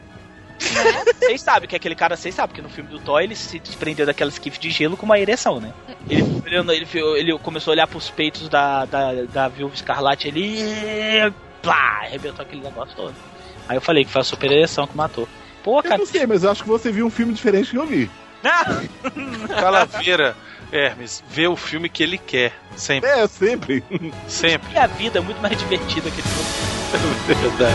Vocês 0.58 1.42
sabem 1.42 1.68
que 1.68 1.76
aquele 1.76 1.94
cara, 1.94 2.16
vocês 2.16 2.34
sabem 2.34 2.54
que 2.56 2.62
no 2.62 2.68
filme 2.70 2.88
do 2.88 2.98
Thor 2.98 3.20
ele 3.20 3.36
se 3.36 3.58
desprendeu 3.58 4.06
daquela 4.06 4.30
skiff 4.30 4.58
de 4.58 4.70
gelo 4.70 4.96
com 4.96 5.04
uma 5.04 5.18
ereção, 5.18 5.60
né? 5.60 5.72
Ele, 6.08 6.22
olhando- 6.46 6.72
ele, 6.72 6.86
ele 7.18 7.38
começou 7.40 7.72
a 7.72 7.74
olhar 7.74 7.86
pros 7.86 8.08
peitos 8.08 8.48
da, 8.48 8.84
da, 8.86 9.12
da 9.24 9.48
Viúva 9.48 9.74
Escarlate 9.74 10.28
ali 10.28 10.62
e 10.62 11.32
plá, 11.62 11.98
arrebentou 12.04 12.42
aquele 12.44 12.62
negócio 12.62 12.96
todo. 12.96 13.14
Aí 13.68 13.76
eu 13.76 13.80
falei 13.82 14.04
que 14.04 14.10
foi 14.10 14.20
a 14.22 14.24
super 14.24 14.50
ereção 14.50 14.86
que 14.86 14.96
matou. 14.96 15.28
Pô, 15.62 15.78
Eu 15.80 15.82
cara, 15.82 15.98
não 15.98 16.06
sei, 16.06 16.26
mas 16.26 16.42
eu 16.44 16.50
acho 16.50 16.62
que 16.62 16.68
você 16.68 16.90
viu 16.90 17.04
um 17.06 17.10
filme 17.10 17.34
diferente 17.34 17.70
que 17.72 17.76
eu 17.76 17.86
vi. 17.86 18.08
Calaveira, 19.48 20.36
Hermes, 20.72 21.22
vê 21.28 21.46
o 21.46 21.56
filme 21.56 21.88
que 21.88 22.02
ele 22.02 22.18
quer. 22.18 22.52
Sempre, 22.76 23.10
É, 23.10 23.26
sempre. 23.26 23.84
sempre. 24.28 24.68
minha 24.70 24.86
vida 24.86 25.18
é 25.18 25.22
muito 25.22 25.40
mais 25.40 25.56
divertida 25.58 26.10
que 26.10 26.22
tudo. 26.22 26.75
Verdade. 26.75 26.75
Tá, 27.58 27.68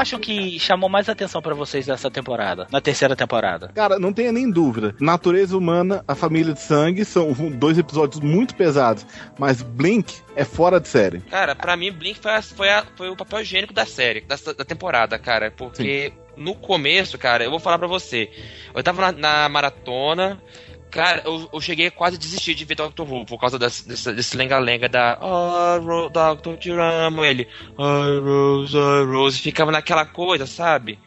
acham 0.00 0.18
que 0.18 0.58
chamou 0.58 0.88
mais 0.88 1.08
atenção 1.08 1.40
pra 1.42 1.54
vocês 1.54 1.86
nessa 1.86 2.10
temporada? 2.10 2.66
Na 2.70 2.80
terceira 2.80 3.14
temporada? 3.16 3.68
Cara, 3.74 3.98
não 3.98 4.12
tenha 4.12 4.32
nem 4.32 4.50
dúvida. 4.50 4.94
Natureza 5.00 5.56
Humana, 5.56 6.04
A 6.06 6.14
Família 6.14 6.54
de 6.54 6.60
Sangue 6.60 7.04
são 7.04 7.32
dois 7.32 7.78
episódios 7.78 8.20
muito 8.20 8.54
pesados, 8.54 9.06
mas 9.38 9.62
Blink 9.62 10.14
é 10.36 10.44
fora 10.44 10.80
de 10.80 10.88
série. 10.88 11.20
Cara, 11.20 11.54
pra 11.54 11.76
mim, 11.76 11.90
Blink 11.92 12.20
foi, 12.20 12.32
a- 12.32 12.42
foi, 12.42 12.70
a- 12.70 12.84
foi 12.96 13.08
o 13.10 13.16
papel 13.16 13.40
higiênico 13.40 13.72
da 13.72 13.84
série, 13.86 14.20
da, 14.22 14.36
da 14.56 14.64
temporada, 14.64 15.18
cara. 15.18 15.50
Porque 15.50 16.12
no 16.36 16.54
começo, 16.54 17.18
cara, 17.18 17.42
eu 17.44 17.50
vou 17.50 17.58
falar 17.60 17.78
pra 17.78 17.88
você. 17.88 18.30
Eu 18.74 18.82
tava 18.82 19.10
na, 19.12 19.12
na 19.42 19.48
maratona. 19.48 20.40
Cara, 20.90 21.22
eu, 21.24 21.48
eu 21.52 21.60
cheguei 21.60 21.88
a 21.88 21.90
quase 21.90 22.16
desistir 22.16 22.54
de 22.54 22.64
ver 22.64 22.74
Doctor 22.74 23.10
Who 23.10 23.26
por 23.26 23.38
causa 23.38 23.58
das- 23.58 23.82
desse, 23.82 24.36
lenga-lenga 24.36 24.88
da 24.88 25.18
Oh, 25.20 25.78
Ro- 25.80 26.08
Doctor, 26.08 26.56
te 26.56 26.70
amo. 26.70 27.24
Ele, 27.24 27.46
ai, 27.78 28.18
Rose, 28.20 28.76
ai, 28.76 29.04
Rose. 29.04 29.38
Ficava 29.38 29.70
naquela 29.70 30.06
coisa, 30.06 30.46
sabe? 30.46 30.98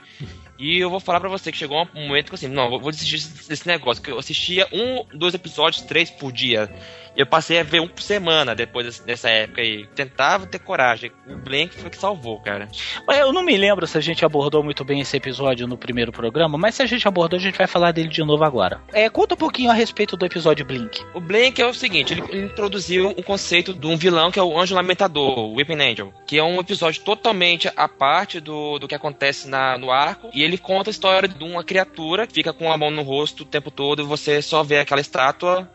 E 0.59 0.77
eu 0.77 0.91
vou 0.91 0.99
falar 0.99 1.19
pra 1.19 1.27
você 1.29 1.51
que 1.51 1.57
chegou 1.57 1.87
um 1.95 2.07
momento 2.07 2.29
que 2.29 2.35
assim, 2.35 2.47
não, 2.47 2.69
vou 2.69 2.91
desistir 2.91 3.27
desse 3.47 3.67
negócio. 3.67 4.03
Que 4.03 4.11
eu 4.11 4.19
assistia 4.19 4.67
um, 4.71 5.03
dois 5.17 5.33
episódios, 5.33 5.81
três 5.81 6.11
por 6.11 6.31
dia. 6.31 6.69
Eu 7.15 7.25
passei 7.25 7.59
a 7.59 7.63
ver 7.63 7.81
um 7.81 7.87
por 7.87 8.01
semana 8.01 8.55
depois 8.55 8.99
dessa 8.99 9.29
época 9.29 9.61
aí. 9.61 9.87
Tentava 9.95 10.45
ter 10.45 10.59
coragem. 10.59 11.11
O 11.27 11.35
Blank 11.35 11.75
foi 11.75 11.87
o 11.87 11.91
que 11.91 11.97
salvou, 11.97 12.39
cara. 12.41 12.67
Eu 13.07 13.33
não 13.33 13.43
me 13.43 13.57
lembro 13.57 13.85
se 13.85 13.97
a 13.97 14.01
gente 14.01 14.23
abordou 14.25 14.63
muito 14.63 14.83
bem 14.83 15.01
esse 15.01 15.17
episódio 15.17 15.67
no 15.67 15.77
primeiro 15.77 16.11
programa, 16.11 16.57
mas 16.57 16.75
se 16.75 16.81
a 16.81 16.85
gente 16.85 17.07
abordou, 17.07 17.37
a 17.37 17.41
gente 17.41 17.57
vai 17.57 17.67
falar 17.67 17.91
dele 17.91 18.09
de 18.09 18.23
novo 18.23 18.43
agora. 18.43 18.81
É, 18.93 19.09
conta 19.09 19.35
um 19.35 19.37
pouquinho 19.37 19.69
a 19.69 19.73
respeito 19.73 20.15
do 20.15 20.25
episódio 20.25 20.65
Blink. 20.65 21.03
O 21.13 21.19
Blank 21.19 21.61
é 21.61 21.65
o 21.65 21.73
seguinte, 21.73 22.13
ele, 22.13 22.23
ele 22.29 22.45
introduziu 22.45 23.09
um 23.09 23.21
conceito 23.21 23.73
de 23.73 23.87
um 23.87 23.97
vilão 23.97 24.31
que 24.31 24.39
é 24.39 24.43
o 24.43 24.57
Anjo 24.59 24.75
Lamentador, 24.75 25.39
o 25.39 25.55
Weeping 25.55 25.81
Angel, 25.81 26.13
que 26.25 26.37
é 26.37 26.43
um 26.43 26.59
episódio 26.59 27.01
totalmente 27.03 27.69
à 27.75 27.87
parte 27.87 28.39
do, 28.39 28.79
do 28.79 28.87
que 28.87 28.95
acontece 28.95 29.47
na, 29.47 29.77
no 29.77 29.91
arco, 29.91 30.29
e 30.33 30.43
ele 30.43 30.57
conta 30.57 30.89
a 30.89 30.91
história 30.91 31.27
de 31.27 31.43
uma 31.43 31.63
criatura 31.63 32.25
que 32.25 32.33
fica 32.33 32.53
com 32.53 32.71
a 32.71 32.77
mão 32.77 32.91
no 32.91 33.01
rosto 33.01 33.43
o 33.43 33.45
tempo 33.45 33.69
todo 33.69 34.01
e 34.01 34.05
você 34.05 34.41
só 34.41 34.63
vê 34.63 34.79
aquela 34.79 35.01
estátua. 35.01 35.69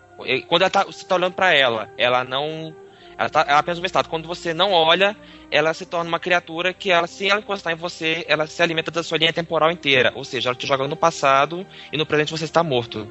Quando 0.49 0.63
ela 0.63 0.71
tá, 0.71 0.85
você 0.85 1.05
tá 1.07 1.15
olhando 1.15 1.35
pra 1.35 1.55
ela, 1.55 1.91
ela 1.97 2.25
não. 2.25 2.75
Ela, 3.19 3.31
tá, 3.31 3.41
ela 3.43 3.57
é 3.57 3.61
apenas 3.61 3.79
uma 3.79 3.87
estátua. 3.87 4.11
Quando 4.11 4.27
você 4.27 4.53
não 4.53 4.73
olha, 4.73 5.17
ela 5.51 5.73
se 5.73 5.87
torna 5.87 6.09
uma 6.09 6.21
criatura 6.21 6.73
que 6.73 6.91
ela, 6.91 7.07
se 7.07 7.29
ela 7.29 7.41
encostar 7.41 7.73
em 7.73 7.77
você, 7.77 8.25
ela 8.29 8.47
se 8.47 8.63
alimenta 8.63 8.91
da 8.91 9.03
sua 9.03 9.19
linha 9.19 9.33
temporal 9.33 9.71
inteira. 9.71 10.13
Ou 10.15 10.25
seja, 10.25 10.49
ela 10.49 10.57
te 10.57 10.67
joga 10.67 10.87
no 10.87 10.97
passado 10.97 11.67
e 11.93 11.97
no 11.97 12.07
presente 12.07 12.33
você 12.33 12.45
está 12.45 12.63
morto. 12.63 13.09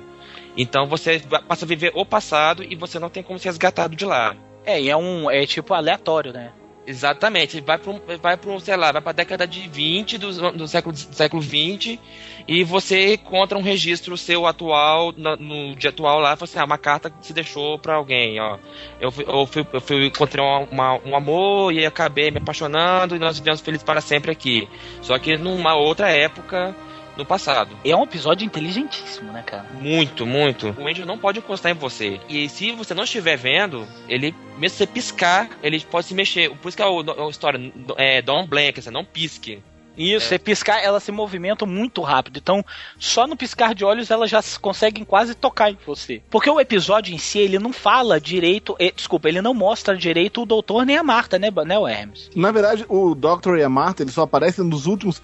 Então 0.57 0.85
você 0.87 1.21
passa 1.47 1.65
a 1.65 1.67
viver 1.67 1.91
o 1.95 2.05
passado 2.05 2.63
e 2.63 2.75
você 2.75 2.99
não 2.99 3.09
tem 3.09 3.23
como 3.23 3.39
ser 3.39 3.49
resgatado 3.49 3.95
de 3.95 4.05
lá. 4.05 4.35
É, 4.63 4.81
e 4.81 4.89
é 4.89 4.97
um. 4.97 5.29
É 5.29 5.45
tipo 5.45 5.73
aleatório, 5.73 6.33
né? 6.33 6.51
Exatamente, 6.87 7.59
vai 7.61 7.79
para 7.79 7.91
vai 8.21 8.37
para 8.37 8.51
um, 8.51 8.59
sei 8.59 8.75
lá, 8.77 8.91
vai 8.91 9.01
para 9.01 9.09
a 9.09 9.13
década 9.13 9.47
de 9.47 9.67
20 9.67 10.19
do, 10.19 10.51
do 10.51 10.67
século 10.67 10.93
do 10.93 11.15
século 11.15 11.41
20 11.41 11.99
e 12.47 12.63
você 12.63 13.15
encontra 13.15 13.57
um 13.57 13.63
registro 13.63 14.15
seu 14.15 14.45
atual 14.45 15.11
na- 15.17 15.35
no 15.35 15.75
dia 15.75 15.89
atual 15.89 16.19
lá, 16.19 16.35
fala 16.35 16.43
assim, 16.47 16.59
uma 16.59 16.77
carta 16.77 17.09
que 17.09 17.25
se 17.25 17.33
deixou 17.33 17.79
para 17.79 17.95
alguém, 17.95 18.39
ó. 18.39 18.59
Eu 18.99 19.11
eu 19.27 19.47
fui, 19.47 19.65
eu 19.73 19.81
fui 19.81 20.05
encontrei 20.05 20.43
uma- 20.45 20.59
uma- 20.71 21.01
um 21.03 21.15
amor 21.15 21.73
e 21.73 21.83
acabei 21.83 22.29
me 22.29 22.37
apaixonando 22.37 23.15
e 23.15 23.19
nós 23.19 23.39
vivemos 23.39 23.61
felizes 23.61 23.83
para 23.83 23.99
sempre 23.99 24.29
aqui. 24.31 24.69
Só 25.01 25.17
que 25.17 25.37
numa 25.37 25.73
outra 25.73 26.11
época 26.11 26.77
no 27.17 27.25
passado. 27.25 27.75
É 27.83 27.95
um 27.95 28.03
episódio 28.03 28.45
inteligentíssimo, 28.45 29.31
né, 29.31 29.41
cara? 29.45 29.65
Muito, 29.79 30.25
muito. 30.25 30.75
O 30.77 30.87
Angel 30.87 31.05
não 31.05 31.17
pode 31.17 31.39
encostar 31.39 31.71
em 31.71 31.75
você. 31.75 32.19
E 32.27 32.47
se 32.49 32.71
você 32.71 32.93
não 32.93 33.03
estiver 33.03 33.37
vendo, 33.37 33.87
ele, 34.07 34.33
mesmo 34.57 34.69
se 34.69 34.77
você 34.77 34.87
piscar, 34.87 35.49
ele 35.63 35.79
pode 35.79 36.07
se 36.07 36.13
mexer. 36.13 36.49
Por 36.57 36.67
isso 36.69 36.77
que 36.77 36.83
é 36.83 36.87
o- 36.87 37.27
a 37.27 37.29
história, 37.29 37.59
é, 37.97 38.21
Don't 38.21 38.47
Blank, 38.49 38.81
você 38.81 38.91
não 38.91 39.05
pisque. 39.05 39.61
Isso, 39.97 40.27
você 40.27 40.37
piscar, 40.37 40.83
ela 40.83 40.99
se 40.99 41.09
movimenta 41.09 41.65
muito 41.65 42.01
rápido. 42.01 42.37
Então, 42.37 42.65
só 42.99 43.25
no 43.25 43.37
piscar 43.37 43.73
de 43.73 43.85
olhos 43.85 44.11
elas 44.11 44.29
já 44.29 44.41
conseguem 44.59 45.05
quase 45.05 45.33
tocar 45.33 45.71
em 45.71 45.77
você. 45.87 46.21
Porque 46.29 46.49
o 46.49 46.59
episódio 46.59 47.15
em 47.15 47.17
si, 47.17 47.39
ele 47.39 47.57
não 47.57 47.71
fala 47.71 48.19
direito. 48.19 48.75
eh, 48.77 48.91
desculpa, 48.93 49.29
ele 49.29 49.41
não 49.41 49.53
mostra 49.53 49.95
direito 49.95 50.41
o 50.41 50.45
doutor 50.45 50.85
nem 50.85 50.97
a 50.97 51.03
Marta, 51.03 51.39
né, 51.39 51.47
né 51.65 51.79
o 51.79 51.87
Hermes? 51.87 52.29
Na 52.35 52.51
verdade, 52.51 52.85
o 52.89 53.15
Doctor 53.15 53.57
e 53.57 53.63
a 53.63 53.69
Marta 53.69 54.03
eles 54.03 54.13
só 54.13 54.23
aparecem 54.23 54.65
nos 54.65 54.85
últimos 54.85 55.21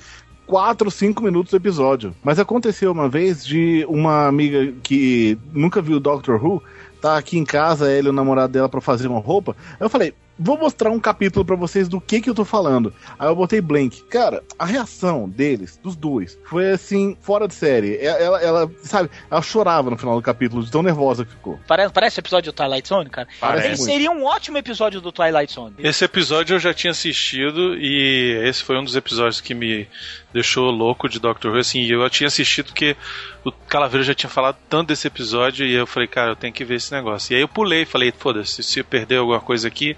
4, 0.52 0.92
5 0.92 1.24
minutos 1.24 1.52
do 1.52 1.56
episódio. 1.56 2.14
Mas 2.22 2.38
aconteceu 2.38 2.92
uma 2.92 3.08
vez 3.08 3.46
de 3.46 3.86
uma 3.88 4.28
amiga 4.28 4.74
que 4.84 5.38
nunca 5.54 5.82
viu 5.82 5.98
Doctor 5.98 6.46
Who, 6.46 6.62
tá 7.02 7.18
aqui 7.18 7.38
em 7.38 7.46
casa, 7.46 7.90
ela 7.90 8.08
e 8.08 8.10
o 8.10 8.14
namorado 8.14 8.52
dela 8.52 8.68
pra 8.68 8.82
fazer 8.82 9.08
uma 9.08 9.22
roupa. 9.22 9.56
Eu 9.80 9.90
falei, 9.90 10.14
vou 10.42 10.58
mostrar 10.58 10.90
um 10.90 11.00
capítulo 11.00 11.46
pra 11.46 11.56
vocês 11.56 11.88
do 11.88 12.02
que 12.02 12.20
que 12.20 12.30
eu 12.30 12.34
tô 12.34 12.44
falando. 12.44 12.94
Aí 13.18 13.28
eu 13.28 13.36
botei 13.36 13.62
blank. 13.62 14.04
Cara, 14.10 14.44
a 14.58 14.66
reação 14.66 15.30
deles, 15.30 15.80
dos 15.82 15.96
dois, 15.96 16.38
foi 16.46 16.72
assim, 16.72 17.16
fora 17.22 17.48
de 17.48 17.54
série. 17.54 17.98
Ela, 17.98 18.20
ela, 18.20 18.42
ela, 18.42 18.72
sabe, 18.82 19.10
ela 19.30 19.42
chorava 19.42 19.90
no 19.90 19.98
final 19.98 20.16
do 20.16 20.22
capítulo, 20.22 20.64
de 20.64 20.72
tão 20.72 20.82
nervosa 20.82 21.24
que 21.24 21.32
ficou. 21.32 21.60
Parece, 21.68 21.94
parece 21.94 22.20
episódio 22.20 22.52
do 22.52 22.56
Twilight 22.56 22.88
Zone, 22.88 23.10
cara. 23.10 23.28
Parece 23.40 23.68
Ele 23.68 23.78
muito. 23.78 23.90
seria 23.90 24.12
um 24.12 24.26
ótimo 24.26 24.58
episódio 24.58 25.00
do 25.00 25.12
Twilight 25.12 25.54
Zone. 25.54 25.76
Esse 25.80 26.04
episódio 26.04 26.56
eu 26.56 26.60
já 26.60 26.74
tinha 26.74 26.92
assistido 26.92 27.76
e 27.78 28.42
esse 28.44 28.64
foi 28.64 28.78
um 28.78 28.84
dos 28.84 28.96
episódios 28.96 29.40
que 29.40 29.54
me 29.54 29.88
deixou 30.34 30.70
louco 30.72 31.10
de 31.10 31.20
Doctor 31.20 31.52
Who. 31.52 31.60
Assim, 31.60 31.86
eu 31.86 32.10
tinha 32.10 32.28
assistido 32.28 32.68
porque 32.68 32.96
o 33.44 33.52
Calaveira 33.52 34.04
já 34.04 34.14
tinha 34.14 34.30
falado 34.30 34.58
tanto 34.70 34.90
desse 34.90 35.08
episódio 35.08 35.66
e 35.66 35.74
eu 35.74 35.88
falei, 35.88 36.08
cara, 36.08 36.32
eu 36.32 36.36
tenho 36.36 36.54
que 36.54 36.66
ver 36.66 36.76
esse 36.76 36.92
negócio. 36.92 37.34
E 37.34 37.36
aí 37.36 37.42
eu 37.42 37.48
pulei, 37.48 37.86
falei, 37.86 38.14
foda-se, 38.18 38.64
se 38.64 38.80
eu 38.80 38.86
perder 38.86 39.18
alguma 39.18 39.40
coisa 39.40 39.68
aqui, 39.68 39.96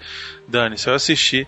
dane-se, 0.47 0.87
eu 0.87 0.93
assisti. 0.93 1.47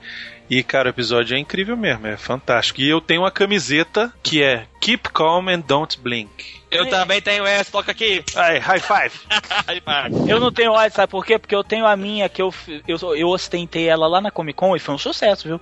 E, 0.50 0.62
cara, 0.62 0.90
o 0.90 0.92
episódio 0.92 1.36
é 1.36 1.40
incrível 1.40 1.76
mesmo, 1.76 2.06
é 2.06 2.18
fantástico. 2.18 2.80
E 2.80 2.88
eu 2.88 3.02
tenho 3.02 3.22
uma 3.22 3.32
camiseta 3.32 4.14
que 4.22 4.44
é 4.44 4.68
Keep 4.80 5.10
Calm 5.10 5.50
and 5.50 5.62
Don't 5.62 6.00
Blink. 6.00 6.64
Eu 6.70 6.88
também 6.90 7.22
tenho 7.22 7.46
essa, 7.46 7.72
toca 7.72 7.92
aqui. 7.92 8.24
Aí, 8.36 8.60
high 8.60 8.80
five. 8.80 9.12
High 9.66 9.82
five. 9.82 10.30
Eu 10.30 10.40
não 10.40 10.52
tenho 10.52 10.74
ódio, 10.74 10.96
sabe 10.96 11.10
por 11.10 11.26
quê? 11.26 11.40
Porque 11.40 11.56
eu 11.56 11.64
tenho 11.64 11.86
a 11.86 11.96
minha 11.96 12.28
que 12.28 12.42
eu, 12.42 12.54
eu, 12.88 13.16
eu 13.16 13.30
ostentei 13.30 13.88
ela 13.88 14.08
lá 14.08 14.20
na 14.20 14.30
Comic 14.30 14.58
Con 14.58 14.76
e 14.76 14.80
foi 14.80 14.94
um 14.94 15.00
sucesso, 15.00 15.48
viu? 15.48 15.62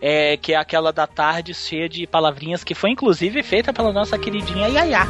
É, 0.00 0.36
que 0.36 0.52
é 0.52 0.56
aquela 0.56 0.92
da 0.92 1.06
tarde 1.06 1.52
cheia 1.52 1.88
de 1.88 2.06
palavrinhas 2.06 2.64
que 2.64 2.74
foi 2.74 2.90
inclusive 2.90 3.42
feita 3.42 3.72
pela 3.72 3.92
nossa 3.92 4.18
queridinha 4.18 4.68
Yaya. 4.68 5.06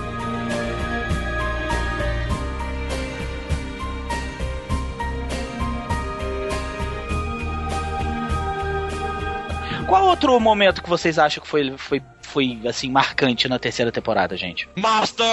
Qual 9.90 10.06
outro 10.06 10.38
momento 10.38 10.82
que 10.82 10.88
vocês 10.88 11.18
acham 11.18 11.42
que 11.42 11.48
foi, 11.48 11.76
foi, 11.76 12.00
foi 12.22 12.60
assim, 12.64 12.88
marcante 12.88 13.48
na 13.48 13.58
terceira 13.58 13.90
temporada, 13.90 14.36
gente? 14.36 14.68
Master! 14.76 15.26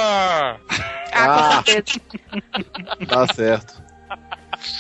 Ah, 1.14 1.62
com 1.64 1.72
certeza. 1.72 2.02
Tá 3.08 3.28
certo. 3.34 3.87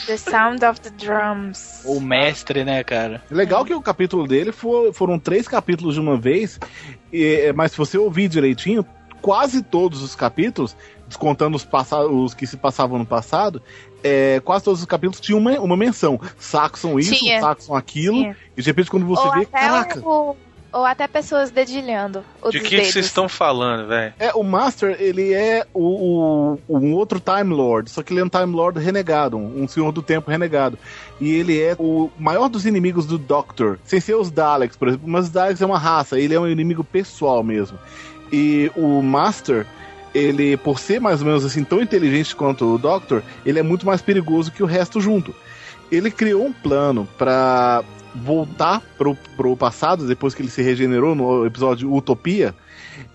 The 0.05 0.17
Sound 0.17 0.65
of 0.65 0.79
the 0.81 0.89
Drums. 0.89 1.81
O 1.85 1.99
mestre, 1.99 2.63
né, 2.63 2.83
cara? 2.83 3.21
Legal 3.29 3.63
que 3.65 3.73
o 3.73 3.81
capítulo 3.81 4.27
dele 4.27 4.51
for- 4.51 4.93
foram 4.93 5.17
três 5.19 5.47
capítulos 5.47 5.93
de 5.95 5.99
uma 6.01 6.17
vez, 6.17 6.59
e- 7.11 7.51
mas 7.55 7.71
se 7.71 7.77
você 7.77 7.97
ouvir 7.97 8.27
direitinho, 8.27 8.85
quase 9.21 9.61
todos 9.63 10.01
os 10.01 10.15
capítulos, 10.15 10.75
descontando 11.07 11.55
os, 11.57 11.67
os 12.11 12.33
que 12.33 12.45
se 12.47 12.57
passavam 12.57 12.97
no 12.99 13.05
passado, 13.05 13.61
é, 14.03 14.39
quase 14.43 14.63
todos 14.65 14.79
os 14.81 14.85
capítulos 14.85 15.19
tinham 15.19 15.39
uma, 15.39 15.51
uma 15.59 15.77
menção. 15.77 16.19
Saxon 16.37 16.99
isso, 16.99 17.13
Tinha. 17.15 17.39
Saxon 17.41 17.75
aquilo, 17.75 18.17
Tinha. 18.17 18.37
e 18.55 18.61
de 18.61 18.67
repente 18.69 18.89
quando 18.89 19.05
você 19.05 19.27
ou, 19.27 19.33
vê, 19.33 19.45
caraca, 19.45 19.99
o- 19.99 20.35
ou 20.71 20.86
até 20.86 21.08
pessoas 21.08 21.49
dedilhando. 21.51 22.23
O 22.41 22.51
De 22.51 22.60
que 22.60 22.77
vocês 22.86 23.06
estão 23.06 23.27
falando, 23.30 23.88
velho? 23.88 24.13
É, 24.19 24.32
o 24.34 24.43
Master, 24.43 24.95
ele 24.99 25.34
é 25.34 25.65
o, 25.73 26.58
o- 26.69 26.77
um 26.77 26.93
outro 26.93 27.19
Time 27.19 27.53
Lord, 27.53 27.89
só 27.89 28.03
que 28.03 28.13
ele 28.13 28.19
é 28.19 28.23
um 28.23 28.30
Time 28.30 28.53
Lord 28.53 28.80
renegado, 28.80 29.38
um, 29.38 29.63
um 29.63 29.67
Senhor 29.67 29.91
do 29.91 30.01
Tempo 30.01 30.30
renegado. 30.30 30.77
E 31.19 31.34
ele 31.34 31.60
é 31.62 31.75
o 31.80 32.10
maior 32.19 32.47
dos 32.49 32.65
inimigos 32.65 33.06
do 33.06 33.17
Doctor, 33.17 33.80
sem 33.84 33.99
ser 33.99 34.15
os 34.15 34.30
Daleks, 34.30 34.77
por 34.77 34.89
exemplo, 34.89 35.08
mas 35.08 35.25
os 35.25 35.32
Daleks 35.32 35.62
é 35.62 35.65
uma 35.65 35.80
raça, 35.80 36.19
ele 36.19 36.34
é 36.34 36.39
um 36.39 36.47
inimigo 36.47 36.84
pessoal 36.84 37.43
mesmo. 37.43 37.77
E 38.32 38.69
o 38.75 39.01
Master, 39.01 39.65
ele, 40.13 40.58
por 40.58 40.80
ser 40.80 40.99
mais 40.99 41.21
ou 41.21 41.27
menos 41.27 41.45
assim 41.45 41.63
tão 41.63 41.82
inteligente 41.82 42.36
quanto 42.36 42.65
o 42.73 42.77
Doctor, 42.77 43.23
ele 43.45 43.58
é 43.60 43.63
muito 43.63 43.86
mais 43.86 44.01
perigoso 44.01 44.51
que 44.51 44.62
o 44.62 44.65
resto 44.65 44.99
junto. 44.99 45.34
Ele 45.89 46.12
criou 46.12 46.43
um 46.45 46.51
plano 46.51 47.08
pra 47.17 47.82
voltar 48.23 48.82
pro, 48.97 49.15
pro 49.36 49.56
passado, 49.56 50.08
depois 50.08 50.34
que 50.34 50.41
ele 50.41 50.49
se 50.49 50.62
regenerou 50.62 51.15
no 51.15 51.45
episódio 51.45 51.93
Utopia, 51.93 52.53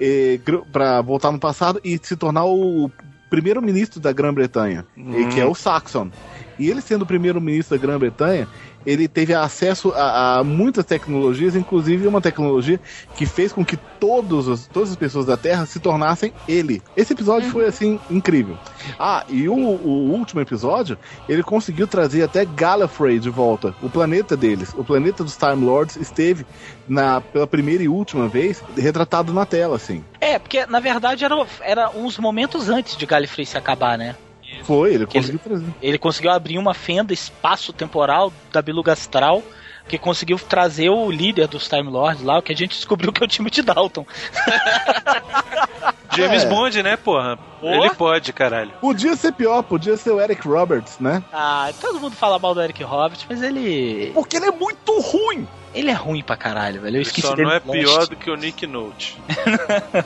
eh, 0.01 0.39
gr- 0.45 0.63
pra 0.73 1.01
voltar 1.01 1.31
no 1.33 1.39
passado 1.39 1.81
e 1.85 1.99
se 2.03 2.17
tornar 2.17 2.45
o 2.45 2.91
primeiro-ministro 3.31 3.99
da 4.01 4.13
Grã-Bretanha, 4.13 4.85
Hum. 4.97 5.13
eh, 5.15 5.29
que 5.33 5.41
é 5.41 5.47
o 5.47 5.55
Saxon. 5.55 6.11
E 6.59 6.69
ele 6.71 6.81
sendo 6.83 7.03
o 7.03 7.07
primeiro-ministro 7.07 7.77
da 7.77 7.83
Grã-Bretanha, 7.83 8.47
ele 8.87 9.09
teve 9.09 9.35
acesso 9.35 9.93
a, 9.95 10.39
a 10.39 10.45
muitas 10.45 10.85
tecnologias, 10.85 11.55
inclusive 11.57 12.07
uma 12.07 12.21
tecnologia 12.21 12.81
que 13.17 13.27
fez 13.27 13.53
com 13.53 13.65
que 13.65 13.77
todos 14.01 14.49
os- 14.49 14.67
todas 14.67 14.91
as 14.91 14.97
pessoas 14.97 15.27
da 15.27 15.37
Terra 15.37 15.65
se 15.67 15.79
tornassem 15.79 16.33
ele. 16.49 16.83
Esse 16.97 17.13
episódio 17.13 17.49
foi 17.51 17.67
assim 17.67 18.01
incrível. 18.11 18.57
Ah, 18.99 19.25
e 19.29 19.49
o, 19.49 19.55
o 19.55 20.11
último 20.11 20.41
episódio, 20.41 20.99
ele 21.29 21.43
conseguiu 21.43 21.87
trazer 21.87 22.23
até 22.25 22.45
Gallifrey 22.45 23.19
de 23.21 23.31
volta, 23.31 23.75
o 23.83 23.89
planeta 23.89 24.37
deles. 24.37 24.73
O 24.77 24.83
planeta 24.85 25.23
dos 25.23 25.37
Time 25.37 25.65
Lords 25.65 25.97
esteve 25.97 26.45
na, 26.89 27.21
pela 27.21 27.47
primeira 27.47 27.83
e 27.85 27.89
última 27.89 28.29
vez 28.29 28.63
retratado 28.77 29.33
na 29.33 29.47
tela, 29.47 29.77
assim. 29.77 30.05
É, 30.21 30.39
porque 30.39 30.67
na 30.67 30.81
verdade 30.81 31.25
era, 31.25 31.47
era 31.61 31.91
uns 31.91 32.19
momentos 32.19 32.69
antes 32.69 32.97
de 32.97 33.07
Gallifrey 33.07 33.47
se 33.47 33.57
acabar, 33.57 33.97
né? 33.97 34.17
Foi, 34.63 34.95
ele 34.95 35.07
conseguiu 35.07 35.39
trazer. 35.39 35.67
Ele 35.81 35.99
conseguiu 35.99 36.31
abrir 36.31 36.59
uma 36.59 36.75
fenda 36.75 37.13
espaço-temporal 37.13 38.33
da 38.53 38.63
Beluga 38.63 38.93
Astral 38.93 39.43
que 39.93 39.99
conseguiu 39.99 40.39
trazer 40.39 40.89
o 40.89 41.11
líder 41.11 41.47
dos 41.47 41.69
Time 41.69 41.83
Lords 41.91 42.23
lá, 42.23 42.39
o 42.39 42.43
que 42.43 42.51
a 42.51 42.57
gente 42.57 42.71
descobriu 42.77 43.13
que 43.13 43.23
é 43.23 43.27
o 43.27 43.29
time 43.29 43.51
de 43.51 43.61
Dalton. 43.61 44.07
James 46.17 46.45
É. 46.45 46.49
Bond, 46.49 46.83
né, 46.83 46.97
porra? 46.97 47.37
Porra. 47.61 47.75
Ele 47.77 47.91
pode, 47.91 48.33
caralho. 48.33 48.71
Podia 48.81 49.15
ser 49.17 49.33
pior, 49.33 49.63
podia 49.63 49.95
ser 49.99 50.11
o 50.11 50.19
Eric 50.21 50.47
Roberts, 50.49 50.99
né? 50.99 51.23
Ah, 51.31 51.71
todo 51.79 52.01
mundo 52.01 52.17
fala 52.17 52.39
mal 52.39 52.55
do 52.55 52.63
Eric 52.63 52.83
Roberts, 52.83 53.27
mas 53.29 53.43
ele. 53.43 54.11
Porque 54.15 54.37
ele 54.39 54.47
é 54.47 54.51
muito 54.51 54.99
ruim! 55.01 55.47
Ele 55.75 55.91
é 55.91 55.95
ruim 55.95 56.23
pra 56.23 56.37
caralho, 56.37 56.81
velho. 56.81 56.97
Eu 56.99 57.03
esqueci 57.03 57.27
só 57.27 57.35
dele 57.35 57.49
não 57.49 57.55
é 57.55 57.61
pior 57.61 58.07
do 58.07 58.17
que 58.17 58.31
o 58.31 58.37
Nick 58.37 58.67
Note. 58.67 59.19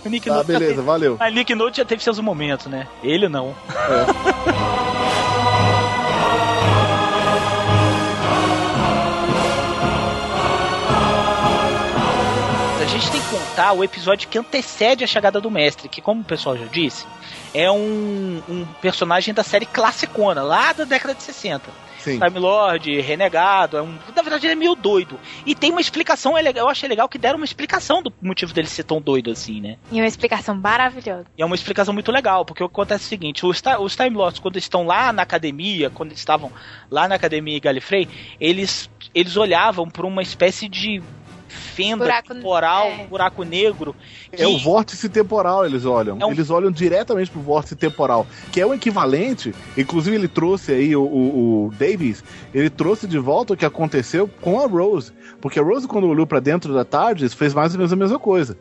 O 0.04 0.08
Nick 0.08 0.28
Tá, 0.28 0.34
Note 0.36 0.46
já 0.52 0.58
beleza, 0.58 0.74
teve- 0.74 0.86
valeu. 0.86 1.16
Mas 1.18 1.32
Nick 1.34 1.54
Note 1.54 1.76
já 1.78 1.84
teve 1.84 2.02
seus 2.02 2.18
momentos, 2.20 2.66
né? 2.66 2.86
Ele 3.04 3.28
não. 3.28 3.54
A 3.68 4.06
que 13.56 13.62
contar 13.62 13.72
o 13.72 13.82
episódio 13.82 14.28
que 14.28 14.38
antecede 14.38 15.02
a 15.02 15.06
chegada 15.06 15.40
do 15.40 15.50
mestre, 15.50 15.88
que, 15.88 16.02
como 16.02 16.20
o 16.20 16.24
pessoal 16.24 16.56
já 16.56 16.66
disse, 16.66 17.06
é 17.54 17.70
um, 17.70 18.42
um 18.48 18.66
personagem 18.82 19.32
da 19.32 19.42
série 19.42 19.64
classicona, 19.66 20.42
lá 20.42 20.72
da 20.72 20.84
década 20.84 21.14
de 21.14 21.22
60. 21.22 21.86
Sim. 21.98 22.20
Time 22.20 22.38
Lord, 22.38 23.00
renegado, 23.00 23.76
é 23.76 23.82
um, 23.82 23.98
na 24.14 24.22
verdade 24.22 24.46
ele 24.46 24.52
é 24.52 24.56
meio 24.56 24.76
doido. 24.76 25.18
E 25.44 25.56
tem 25.56 25.72
uma 25.72 25.80
explicação, 25.80 26.38
é 26.38 26.42
legal- 26.42 26.66
eu 26.66 26.70
achei 26.70 26.88
legal 26.88 27.08
que 27.08 27.18
deram 27.18 27.36
uma 27.36 27.44
explicação 27.44 28.00
do 28.00 28.12
motivo 28.22 28.52
dele 28.52 28.68
ser 28.68 28.84
tão 28.84 29.00
doido 29.00 29.30
assim, 29.32 29.60
né? 29.60 29.76
E 29.90 30.00
uma 30.00 30.06
explicação 30.06 30.54
maravilhosa. 30.54 31.24
E 31.36 31.42
é 31.42 31.44
uma 31.44 31.56
explicação 31.56 31.92
muito 31.92 32.12
legal, 32.12 32.44
porque 32.44 32.62
o 32.62 32.68
que 32.68 32.72
acontece 32.74 33.04
é 33.04 33.06
o 33.06 33.08
seguinte: 33.08 33.44
os, 33.44 33.60
os 33.80 33.96
Time 33.96 34.10
Lords, 34.10 34.38
quando 34.38 34.56
estão 34.56 34.86
lá 34.86 35.12
na 35.12 35.22
academia, 35.22 35.90
quando 35.90 36.10
eles 36.10 36.20
estavam 36.20 36.52
lá 36.88 37.08
na 37.08 37.16
academia 37.16 37.58
Gallifrey, 37.58 38.08
eles, 38.40 38.88
eles 39.12 39.36
olhavam 39.36 39.88
para 39.90 40.06
uma 40.06 40.22
espécie 40.22 40.68
de 40.68 41.02
fenda 41.76 42.04
Buraco- 42.04 42.34
temporal, 42.34 42.86
é. 42.86 43.06
buraco 43.06 43.42
negro. 43.44 43.94
É 44.32 44.46
o 44.46 44.58
vórtice 44.58 45.08
temporal, 45.08 45.66
eles 45.66 45.84
olham. 45.84 46.16
É 46.20 46.24
um- 46.26 46.30
Eles 46.32 46.48
olham 46.50 46.70
diretamente 46.70 47.30
pro 47.30 47.40
vórtice 47.40 47.76
temporal, 47.76 48.26
que 48.50 48.60
é 48.60 48.66
o 48.66 48.72
equivalente. 48.74 49.54
Inclusive, 49.76 50.16
ele 50.16 50.28
trouxe 50.28 50.72
aí 50.72 50.96
o, 50.96 51.02
o, 51.02 51.66
o 51.66 51.70
Davies, 51.78 52.24
ele 52.54 52.70
trouxe 52.70 53.06
de 53.06 53.18
volta 53.18 53.52
o 53.52 53.56
que 53.56 53.64
aconteceu 53.66 54.28
com 54.40 54.58
a 54.60 54.66
Rose. 54.66 55.12
Porque 55.40 55.60
a 55.60 55.62
Rose, 55.62 55.86
quando 55.86 56.06
olhou 56.08 56.26
pra 56.26 56.40
dentro 56.40 56.72
da 56.72 56.84
TARDIS, 56.84 57.34
fez 57.34 57.52
mais 57.52 57.72
ou 57.72 57.78
menos 57.78 57.92
a 57.92 57.96
mesma 57.96 58.18
coisa. 58.18 58.58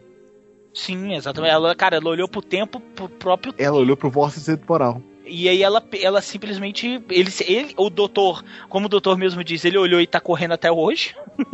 Sim, 0.73 1.13
exatamente. 1.15 1.53
Ela, 1.53 1.73
cara, 1.73 1.95
ela 1.95 2.09
olhou 2.09 2.27
pro 2.27 2.41
tempo, 2.41 2.81
pro 2.81 3.07
próprio 3.07 3.53
Ela 3.57 3.77
olhou 3.77 3.95
pro 3.95 4.09
vórtice 4.09 4.57
temporal. 4.57 5.01
E 5.27 5.49
aí 5.49 5.63
ela, 5.63 5.83
ela 6.01 6.21
simplesmente. 6.21 7.01
Ele, 7.09 7.31
ele, 7.47 7.73
o 7.77 7.89
doutor, 7.89 8.43
como 8.69 8.85
o 8.85 8.89
doutor 8.89 9.17
mesmo 9.17 9.43
diz, 9.43 9.65
ele 9.65 9.77
olhou 9.77 9.99
e 9.99 10.07
tá 10.07 10.19
correndo 10.19 10.53
até 10.53 10.71
hoje. 10.71 11.15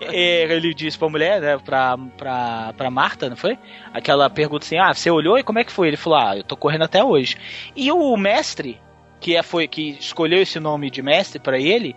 É, 0.00 0.42
ele 0.52 0.74
disse 0.74 0.98
pra 0.98 1.08
mulher, 1.08 1.40
né, 1.40 1.56
pra, 1.58 1.96
pra, 1.96 2.72
pra 2.76 2.90
Marta, 2.90 3.30
não 3.30 3.36
foi? 3.36 3.56
Aquela 3.92 4.28
pergunta 4.28 4.64
assim: 4.64 4.76
ah, 4.76 4.92
você 4.92 5.10
olhou 5.10 5.38
e 5.38 5.42
como 5.44 5.58
é 5.58 5.64
que 5.64 5.72
foi? 5.72 5.88
Ele 5.88 5.96
falou: 5.96 6.18
ah, 6.18 6.36
eu 6.36 6.42
tô 6.42 6.56
correndo 6.56 6.82
até 6.82 7.02
hoje. 7.02 7.36
E 7.76 7.90
o 7.92 8.16
mestre, 8.16 8.80
que, 9.20 9.36
é, 9.36 9.42
foi, 9.42 9.68
que 9.68 9.90
escolheu 10.00 10.42
esse 10.42 10.58
nome 10.58 10.90
de 10.90 11.00
mestre 11.00 11.38
pra 11.38 11.58
ele. 11.58 11.94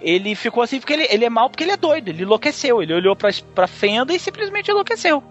Ele 0.00 0.34
ficou 0.34 0.62
assim 0.62 0.78
porque 0.78 0.92
ele, 0.92 1.06
ele 1.10 1.24
é 1.24 1.30
mal 1.30 1.48
porque 1.48 1.64
ele 1.64 1.72
é 1.72 1.76
doido, 1.76 2.08
ele 2.08 2.22
enlouqueceu. 2.22 2.82
Ele 2.82 2.94
olhou 2.94 3.16
pra, 3.16 3.30
pra 3.54 3.66
fenda 3.66 4.14
e 4.14 4.18
simplesmente 4.18 4.70
enlouqueceu. 4.70 5.22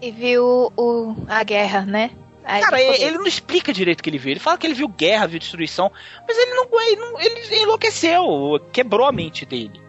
E 0.00 0.10
viu 0.10 0.72
o, 0.76 1.16
a 1.28 1.42
guerra, 1.42 1.82
né? 1.82 2.10
Aí 2.44 2.62
Cara, 2.62 2.80
ele, 2.80 3.04
ele 3.04 3.18
não 3.18 3.26
explica 3.26 3.72
direito 3.72 4.00
o 4.00 4.02
que 4.02 4.10
ele 4.10 4.18
viu. 4.18 4.32
Ele 4.32 4.40
fala 4.40 4.58
que 4.58 4.66
ele 4.66 4.74
viu 4.74 4.88
guerra, 4.88 5.26
viu 5.26 5.38
destruição, 5.38 5.90
mas 6.26 6.36
ele 6.36 6.54
não, 6.54 6.66
ele, 6.82 6.96
não- 6.96 7.20
ele 7.20 7.56
enlouqueceu, 7.62 8.60
quebrou 8.72 9.06
a 9.06 9.12
mente 9.12 9.46
dele. 9.46 9.80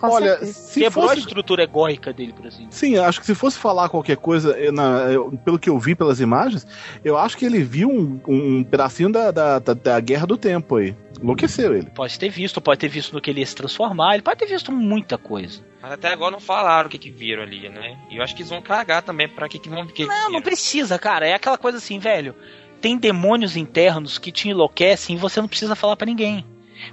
Com 0.00 0.08
Olha, 0.08 0.30
certeza. 0.30 0.52
se 0.54 0.80
Quebrou 0.80 1.04
fosse 1.04 1.16
a 1.16 1.20
estrutura 1.20 1.62
egóica 1.62 2.12
dele, 2.12 2.32
por 2.32 2.46
assim. 2.46 2.66
Sim, 2.70 2.96
acho 2.96 3.20
que 3.20 3.26
se 3.26 3.34
fosse 3.34 3.58
falar 3.58 3.88
qualquer 3.90 4.16
coisa, 4.16 4.52
eu- 4.58 4.72
na- 4.72 5.02
eu- 5.12 5.30
pelo 5.44 5.58
que 5.58 5.68
eu 5.68 5.78
vi 5.78 5.94
pelas 5.94 6.20
imagens, 6.20 6.66
eu 7.04 7.18
acho 7.18 7.36
que 7.36 7.44
ele 7.44 7.62
viu 7.62 7.90
um, 7.90 8.20
um 8.26 8.64
pedacinho 8.64 9.12
da, 9.12 9.30
da, 9.30 9.58
da, 9.58 9.74
da 9.74 10.00
Guerra 10.00 10.26
do 10.26 10.38
Tempo 10.38 10.76
aí. 10.76 10.96
Enlouqueceu 11.22 11.76
ele. 11.76 11.90
Pode 11.90 12.18
ter 12.18 12.30
visto, 12.30 12.62
pode 12.62 12.80
ter 12.80 12.88
visto 12.88 13.12
no 13.12 13.20
que 13.20 13.28
ele 13.30 13.40
ia 13.40 13.46
se 13.46 13.54
transformar, 13.54 14.14
ele 14.14 14.22
pode 14.22 14.38
ter 14.38 14.46
visto 14.46 14.72
muita 14.72 15.18
coisa. 15.18 15.60
Mas 15.82 15.92
até 15.92 16.08
agora 16.08 16.30
não 16.32 16.40
falaram 16.40 16.86
o 16.88 16.90
que, 16.90 16.96
que 16.98 17.10
viram 17.10 17.42
ali, 17.42 17.68
né? 17.68 17.98
E 18.10 18.16
eu 18.16 18.22
acho 18.22 18.34
que 18.34 18.40
eles 18.40 18.50
vão 18.50 18.62
cagar 18.62 19.02
também 19.02 19.28
pra 19.28 19.48
que, 19.48 19.58
que 19.58 19.68
vão 19.68 19.86
que 19.86 20.06
Não, 20.06 20.30
não 20.30 20.40
precisa, 20.42 20.98
cara. 20.98 21.26
É 21.26 21.34
aquela 21.34 21.58
coisa 21.58 21.76
assim, 21.76 21.98
velho. 21.98 22.34
Tem 22.80 22.96
demônios 22.96 23.54
internos 23.56 24.16
que 24.16 24.32
te 24.32 24.48
enlouquecem 24.48 25.16
e 25.16 25.18
você 25.18 25.40
não 25.40 25.48
precisa 25.48 25.74
falar 25.76 25.96
pra 25.96 26.06
ninguém. 26.06 26.44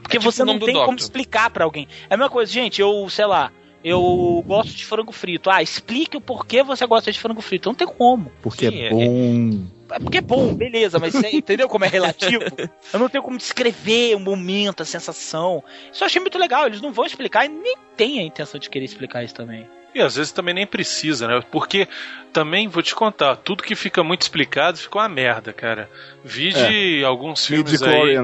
Porque 0.02 0.18
É 0.18 0.20
tipo 0.20 0.32
você 0.32 0.44
não 0.44 0.60
tem 0.60 0.76
como 0.76 0.98
explicar 0.98 1.50
pra 1.50 1.64
alguém. 1.66 1.88
É 2.10 2.14
a 2.14 2.18
mesma 2.18 2.30
coisa, 2.30 2.52
gente, 2.52 2.82
eu, 2.82 3.10
sei 3.10 3.26
lá, 3.26 3.52
eu 3.84 4.44
gosto 4.48 4.76
de 4.76 4.86
frango 4.86 5.12
frito. 5.12 5.50
Ah, 5.50 5.62
explique 5.62 6.18
o 6.18 6.22
porquê 6.22 6.64
você 6.64 6.86
gosta 6.86 7.12
de 7.12 7.20
frango 7.20 7.42
frito. 7.42 7.70
Não 7.70 7.76
tem 7.76 7.88
como. 7.88 8.32
Porque 8.42 8.70
Sim, 8.70 8.82
é 8.82 8.88
é- 8.88 8.90
bom. 8.90 9.64
É 9.90 10.00
porque 10.00 10.18
é 10.18 10.22
bom, 10.22 10.54
beleza, 10.54 11.00
mas 11.00 11.14
você 11.14 11.30
entendeu 11.32 11.70
como 11.70 11.86
é 11.86 11.88
relativo? 11.88 12.44
Eu 12.92 13.00
não 13.00 13.08
tenho 13.08 13.24
como 13.24 13.38
descrever 13.38 14.16
o 14.16 14.20
momento, 14.20 14.84
a 14.84 14.86
sensação. 14.86 15.64
Isso 15.94 16.04
eu 16.04 16.06
achei 16.06 16.22
muito 16.22 16.38
legal, 16.38 16.66
eles 16.66 16.82
não 16.82 16.92
vão 16.92 17.06
explicar 17.06 17.46
e 17.46 17.50
nem 17.50 17.76
tem 17.96 18.20
a 18.20 18.24
intenção 18.24 18.60
de 18.60 18.70
querer 18.70 18.84
explicar 18.84 19.24
isso 19.24 19.34
também. 19.36 19.66
E 19.98 20.02
às 20.02 20.16
vezes 20.16 20.32
também 20.32 20.54
nem 20.54 20.68
precisa, 20.68 21.28
né? 21.28 21.44
Porque 21.52 21.88
também, 22.32 22.68
vou 22.68 22.84
te 22.84 22.94
contar, 22.94 23.36
tudo 23.38 23.64
que 23.64 23.74
fica 23.74 24.04
muito 24.04 24.22
explicado 24.22 24.78
fica 24.78 25.00
uma 25.00 25.10
merda, 25.10 25.52
cara. 25.52 25.90
Vi 26.24 26.54
de 26.54 27.04
alguns 27.04 27.48
filmes 27.48 27.82
aí. 27.82 28.16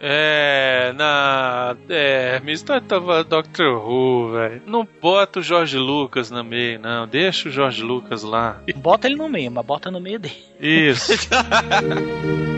É. 0.00 0.92
Na. 0.96 1.76
É. 1.88 2.40
Me 2.40 2.58
tava 2.58 3.22
Doctor 3.22 3.76
Who, 3.76 4.32
velho. 4.32 4.62
Não 4.66 4.88
bota 5.00 5.38
o 5.38 5.42
Jorge 5.42 5.78
Lucas 5.78 6.32
no 6.32 6.42
meio, 6.42 6.80
não. 6.80 7.06
Deixa 7.06 7.48
o 7.48 7.52
Jorge 7.52 7.84
Lucas 7.84 8.24
lá. 8.24 8.60
Bota 8.74 9.06
ele 9.06 9.14
no 9.14 9.28
meio, 9.28 9.52
mas 9.52 9.64
bota 9.64 9.88
no 9.88 10.00
meio 10.00 10.18
dele. 10.18 10.34
Isso. 10.58 11.12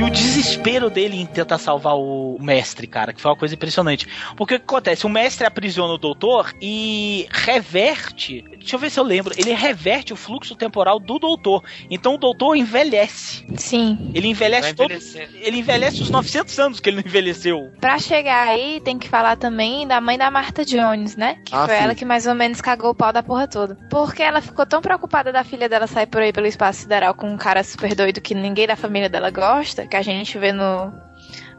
E 0.00 0.02
o 0.02 0.08
desespero 0.40 0.88
dele 0.90 1.20
em 1.20 1.26
tentar 1.26 1.58
salvar 1.58 1.96
o 1.96 2.36
mestre, 2.40 2.86
cara, 2.86 3.12
que 3.12 3.20
foi 3.20 3.30
uma 3.30 3.36
coisa 3.36 3.54
impressionante. 3.54 4.06
Porque 4.36 4.54
o 4.54 4.58
que 4.58 4.64
acontece? 4.64 5.06
O 5.06 5.08
mestre 5.08 5.46
aprisiona 5.46 5.94
o 5.94 5.98
doutor 5.98 6.52
e 6.60 7.26
reverte. 7.30 8.42
Deixa 8.58 8.76
eu 8.76 8.80
ver 8.80 8.90
se 8.90 8.98
eu 9.00 9.04
lembro. 9.04 9.34
Ele 9.36 9.52
reverte 9.52 10.12
o 10.12 10.16
fluxo 10.16 10.54
temporal 10.54 10.98
do 10.98 11.18
doutor. 11.18 11.62
Então 11.90 12.14
o 12.14 12.18
doutor 12.18 12.56
envelhece. 12.56 13.44
Sim. 13.56 14.10
Ele 14.14 14.28
envelhece 14.28 14.74
todo. 14.74 14.92
Ele 14.92 15.58
envelhece 15.58 16.02
os 16.02 16.10
900 16.10 16.58
anos 16.58 16.80
que 16.80 16.88
ele 16.88 16.96
não 16.96 17.04
envelheceu. 17.06 17.70
Pra 17.80 17.98
chegar 17.98 18.48
aí, 18.48 18.80
tem 18.84 18.98
que 18.98 19.08
falar 19.08 19.36
também 19.36 19.86
da 19.86 20.00
mãe 20.00 20.18
da 20.18 20.30
Martha 20.30 20.64
Jones, 20.64 21.16
né? 21.16 21.38
Que 21.44 21.54
Ah, 21.54 21.66
foi 21.66 21.76
sim. 21.76 21.82
ela 21.82 21.94
que 21.94 22.04
mais 22.04 22.26
ou 22.26 22.34
menos 22.34 22.60
cagou 22.60 22.90
o 22.90 22.94
pau 22.94 23.12
da 23.12 23.22
porra 23.22 23.46
toda. 23.48 23.76
Porque 23.90 24.22
ela 24.22 24.40
ficou 24.40 24.66
tão 24.66 24.80
preocupada 24.80 25.32
da 25.32 25.44
filha 25.44 25.68
dela 25.68 25.86
sair 25.86 26.06
por 26.06 26.20
aí 26.22 26.32
pelo 26.32 26.46
espaço 26.46 26.80
sideral 26.80 27.14
com 27.14 27.28
um 27.28 27.36
cara 27.36 27.62
super 27.64 27.94
doido 27.94 28.20
que 28.20 28.34
ninguém 28.34 28.66
da 28.66 28.76
família 28.76 29.08
dela 29.08 29.30
gosta, 29.30 29.86
que 29.86 29.96
a 29.96 30.02
gente 30.02 30.29
vê 30.38 30.52
no, 30.52 30.92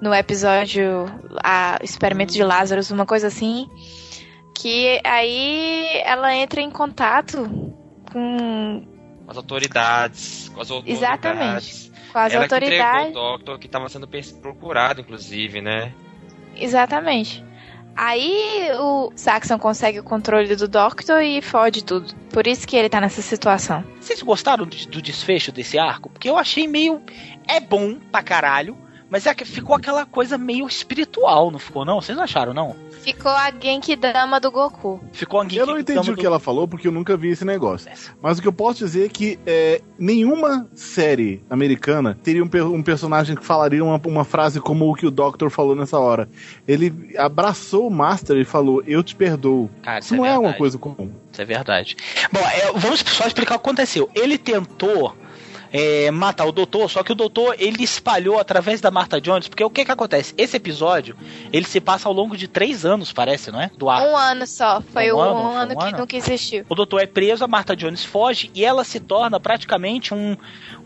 no 0.01 0.13
episódio 0.13 1.05
a 1.43 1.79
Experimento 1.81 2.34
de 2.34 2.43
Lazarus, 2.43 2.91
uma 2.91 3.05
coisa 3.05 3.27
assim. 3.27 3.69
Que 4.55 4.99
aí 5.03 6.01
ela 6.03 6.36
entra 6.36 6.62
em 6.62 6.69
contato 6.69 7.49
com, 8.12 8.86
as 9.27 9.38
autoridades. 9.38 10.49
Com 10.49 10.62
as 10.62 10.69
autoridades. 10.69 11.01
Exatamente. 11.01 11.91
com 12.12 12.19
as 12.19 12.34
Ela 12.34 12.47
que 12.47 12.53
autoridades. 12.53 13.07
entregou 13.07 13.34
o 13.34 13.38
Doctor, 13.38 13.60
que 13.60 13.67
tava 13.67 13.88
sendo 13.88 14.07
procurado, 14.41 15.01
inclusive, 15.01 15.62
né? 15.62 15.93
Exatamente. 16.55 17.43
Aí 17.95 18.69
o 18.79 19.12
Saxon 19.15 19.57
consegue 19.60 19.99
o 19.99 20.03
controle 20.03 20.55
do 20.55 20.67
Doctor 20.67 21.21
e 21.21 21.41
fode 21.41 21.84
tudo. 21.84 22.13
Por 22.29 22.47
isso 22.47 22.67
que 22.67 22.75
ele 22.75 22.89
tá 22.89 23.01
nessa 23.01 23.21
situação. 23.21 23.84
Vocês 23.99 24.21
gostaram 24.21 24.65
do, 24.65 24.75
do 24.88 25.01
desfecho 25.01 25.51
desse 25.51 25.77
arco? 25.77 26.10
Porque 26.10 26.29
eu 26.29 26.38
achei 26.38 26.67
meio. 26.67 27.01
É 27.47 27.60
bom 27.60 27.95
pra 28.12 28.23
caralho, 28.23 28.77
mas 29.12 29.25
é 29.25 29.36
que 29.36 29.43
ficou 29.43 29.75
aquela 29.75 30.06
coisa 30.06 30.38
meio 30.38 30.65
espiritual, 30.65 31.51
não 31.51 31.60
ficou, 31.60 31.84
não? 31.84 31.99
Vocês 31.99 32.15
não 32.15 32.23
acharam, 32.23 32.54
não? 32.54 32.77
Ficou 33.01 33.30
a 33.30 33.51
Genkidama 33.51 34.39
do 34.39 34.49
Goku. 34.49 35.04
Ficou 35.12 35.41
a 35.41 35.47
Eu 35.51 35.65
não 35.65 35.77
entendi 35.77 36.12
o 36.12 36.15
que 36.15 36.25
ela 36.25 36.39
falou 36.39 36.65
porque 36.65 36.88
eu 36.88 36.93
nunca 36.93 37.17
vi 37.17 37.30
esse 37.30 37.43
negócio. 37.43 37.91
Mas 38.21 38.39
o 38.39 38.41
que 38.41 38.47
eu 38.47 38.54
posso 38.54 38.86
dizer 38.86 39.08
é 39.08 39.10
que 39.10 39.38
é, 39.45 39.82
nenhuma 39.99 40.65
série 40.73 41.43
americana 41.49 42.17
teria 42.23 42.41
um, 42.41 42.49
um 42.73 42.82
personagem 42.82 43.36
que 43.36 43.43
falaria 43.43 43.84
uma, 43.84 43.99
uma 44.06 44.23
frase 44.23 44.62
como 44.62 44.89
o 44.89 44.95
que 44.95 45.06
o 45.06 45.12
Doctor 45.12 45.49
falou 45.49 45.75
nessa 45.75 45.99
hora. 45.99 46.30
Ele 46.65 47.13
abraçou 47.17 47.88
o 47.88 47.91
Master 47.91 48.38
e 48.38 48.45
falou: 48.45 48.82
Eu 48.88 49.04
te 49.04 49.13
perdoo. 49.13 49.69
Cara, 49.82 49.99
Isso 49.99 50.15
não 50.15 50.25
é 50.25 50.32
uma 50.32 50.39
verdade. 50.41 50.58
coisa 50.58 50.77
comum. 50.77 51.12
Isso 51.32 51.41
é 51.41 51.45
verdade. 51.45 51.97
Bom, 52.32 52.39
é, 52.39 52.71
vamos 52.80 53.01
só 53.01 53.27
explicar 53.27 53.56
o 53.56 53.60
que 53.60 53.65
aconteceu. 53.65 54.10
Ele 54.15 54.38
tentou 54.38 55.17
é, 55.73 56.12
matar 56.12 56.45
o 56.45 56.51
doutor, 56.51 56.89
só 56.89 57.03
que 57.03 57.12
o 57.12 57.15
doutor 57.15 57.55
ele 57.57 57.84
espalhou 57.84 58.39
através 58.39 58.81
da 58.81 58.91
Martha 58.91 59.21
Jones, 59.21 59.47
porque 59.47 59.63
o 59.63 59.69
que 59.69 59.86
que 59.86 59.91
acontece? 59.91 60.34
Esse 60.38 60.57
episódio 60.57 61.15
ele 61.53 61.65
se 61.65 61.79
passa 61.79 62.10
ao 62.10 62.13
longo 62.13 62.36
de 62.36 62.47
três 62.47 62.86
anos, 62.86 63.13
parece, 63.13 63.51
não 63.51 63.62
é? 63.62 63.71
Do 63.77 63.89
arco. 63.89 64.07
Um 64.07 64.17
ano 64.17 64.45
só. 64.47 64.81
Foi 64.81 65.12
Um 65.12 65.17
um, 65.17 65.21
ano? 65.21 65.34
Foi 65.41 65.55
ano 65.62 65.73
um 65.73 65.77
que 65.77 65.84
ano? 65.86 65.97
nunca 65.99 66.17
existiu. 66.17 66.65
O 66.67 66.75
doutor 66.75 67.01
é 67.01 67.05
preso, 67.07 67.43
a 67.43 67.47
Martha 67.47 67.75
Jones 67.75 68.03
foge 68.03 68.51
e 68.53 68.65
ela 68.65 68.84
se 68.84 68.99
torna 68.99 69.39
praticamente 69.39 70.13
um, 70.13 70.36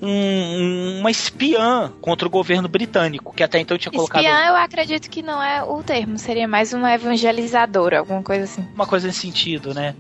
um- 0.02 1.00
uma 1.00 1.10
espiã 1.12 1.92
contra 2.02 2.28
o 2.28 2.32
governo 2.32 2.68
britânico, 2.68 3.34
que 3.34 3.44
até 3.44 3.60
então 3.60 3.78
tinha 3.78 3.92
colocado 3.92 4.24
Espiã, 4.24 4.46
eu 4.48 4.56
acredito 4.56 5.10
que 5.10 5.22
não 5.22 5.42
é 5.42 5.64
o 5.64 5.82
termo. 5.84 6.18
Seria 6.18 6.48
mais 6.48 6.74
uma 6.74 6.94
evangelizadora, 6.94 8.00
alguma 8.00 8.22
coisa 8.22 8.44
assim. 8.44 8.66
uma 8.76 8.86
coisa 8.86 9.08
nesse 9.08 9.20
sentido, 9.20 9.74
né? 9.74 9.96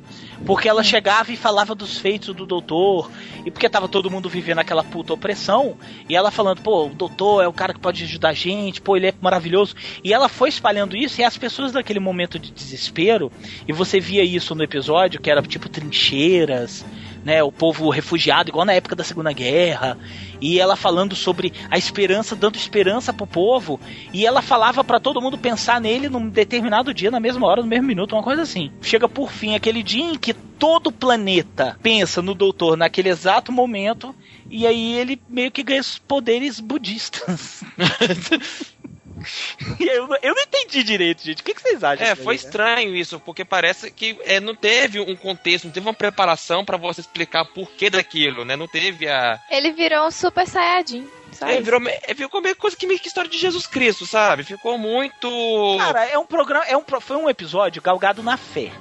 Porque 0.45 0.67
ela 0.67 0.83
chegava 0.83 1.31
e 1.31 1.37
falava 1.37 1.75
dos 1.75 1.97
feitos 1.97 2.35
do 2.35 2.45
doutor, 2.45 3.11
e 3.45 3.51
porque 3.51 3.69
tava 3.69 3.87
todo 3.87 4.09
mundo 4.09 4.27
vivendo 4.27 4.59
aquela 4.59 4.83
puta 4.83 5.13
opressão, 5.13 5.77
e 6.09 6.15
ela 6.15 6.31
falando, 6.31 6.61
pô, 6.61 6.87
o 6.87 6.89
doutor 6.89 7.43
é 7.43 7.47
o 7.47 7.53
cara 7.53 7.73
que 7.73 7.79
pode 7.79 8.03
ajudar 8.03 8.29
a 8.29 8.33
gente, 8.33 8.81
pô, 8.81 8.97
ele 8.97 9.07
é 9.07 9.13
maravilhoso. 9.21 9.75
E 10.03 10.13
ela 10.13 10.27
foi 10.27 10.49
espalhando 10.49 10.95
isso, 10.95 11.21
e 11.21 11.23
as 11.23 11.37
pessoas 11.37 11.71
daquele 11.71 11.99
momento 11.99 12.37
de 12.39 12.51
desespero, 12.51 13.31
e 13.67 13.73
você 13.73 13.99
via 13.99 14.23
isso 14.23 14.55
no 14.55 14.63
episódio, 14.63 15.21
que 15.21 15.29
era 15.29 15.41
tipo 15.41 15.69
trincheiras, 15.69 16.85
né, 17.25 17.41
o 17.41 17.51
povo 17.51 17.89
refugiado, 17.89 18.49
igual 18.49 18.65
na 18.65 18.73
época 18.73 18.95
da 18.95 19.03
Segunda 19.03 19.33
Guerra, 19.33 19.97
e 20.39 20.59
ela 20.59 20.75
falando 20.75 21.15
sobre 21.15 21.51
a 21.71 21.77
esperança, 21.77 22.35
dando 22.35 22.55
esperança 22.55 23.11
pro 23.11 23.25
povo, 23.25 23.79
e 24.13 24.25
ela 24.25 24.43
falava 24.43 24.83
pra 24.83 24.99
todo 24.99 25.19
mundo 25.19 25.35
pensar 25.35 25.81
nele 25.81 26.07
num 26.07 26.29
determinado 26.29 26.93
dia, 26.93 27.09
na 27.09 27.19
mesma 27.19 27.47
hora, 27.47 27.63
no 27.63 27.67
mesmo 27.67 27.87
minuto, 27.87 28.15
uma 28.15 28.21
coisa 28.21 28.43
assim. 28.43 28.71
Chega 28.79 29.09
por 29.09 29.31
fim 29.31 29.55
aquele 29.55 29.81
dia 29.81 30.03
em 30.03 30.17
que 30.17 30.33
todo 30.33 30.87
o 30.87 30.91
planeta 30.91 31.77
pensa 31.81 32.21
no 32.21 32.35
doutor 32.35 32.77
naquele 32.77 33.09
exato 33.09 33.51
momento, 33.51 34.15
e 34.47 34.67
aí 34.67 34.93
ele 34.93 35.19
meio 35.27 35.51
que 35.51 35.63
ganha 35.63 35.81
os 35.81 35.97
poderes 35.97 36.59
budistas. 36.59 37.63
Eu, 39.79 40.07
não- 40.07 40.17
eu 40.21 40.35
não 40.35 40.41
entendi 40.43 40.83
direito, 40.83 41.23
gente. 41.23 41.41
O 41.41 41.43
que, 41.43 41.53
que 41.53 41.61
vocês 41.61 41.83
acham? 41.83 42.05
É, 42.05 42.15
foi 42.15 42.35
aí, 42.35 42.41
né? 42.41 42.45
estranho 42.45 42.95
isso, 42.95 43.19
porque 43.19 43.43
parece 43.45 43.89
que 43.91 44.17
é, 44.25 44.39
não 44.39 44.55
teve 44.55 44.99
um 44.99 45.15
contexto, 45.15 45.65
não 45.65 45.71
teve 45.71 45.85
uma 45.87 45.93
preparação 45.93 46.63
pra 46.65 46.77
você 46.77 47.01
explicar 47.01 47.43
o 47.43 47.45
porquê 47.47 47.89
daquilo, 47.89 48.43
né? 48.45 48.55
Não 48.55 48.67
teve 48.67 49.07
a. 49.07 49.39
Ele 49.49 49.71
virou 49.71 50.07
um 50.07 50.11
super 50.11 50.45
saiyajin. 50.47 51.07
É, 51.41 51.61
virou, 51.61 51.81
é, 51.87 52.13
ficou 52.13 52.41
meio 52.41 52.55
coisa 52.55 52.77
que 52.77 52.87
meio 52.87 52.99
que 52.99 53.07
história 53.07 53.29
de 53.29 53.37
Jesus 53.37 53.67
Cristo, 53.67 54.05
sabe? 54.05 54.43
Ficou 54.43 54.77
muito. 54.77 55.77
Cara, 55.79 56.05
é 56.05 56.17
um 56.17 56.25
programa, 56.25 56.65
é 56.65 56.77
um, 56.77 56.83
foi 57.01 57.17
um 57.17 57.29
episódio 57.29 57.81
galgado 57.81 58.23
na 58.23 58.37
fé. 58.37 58.71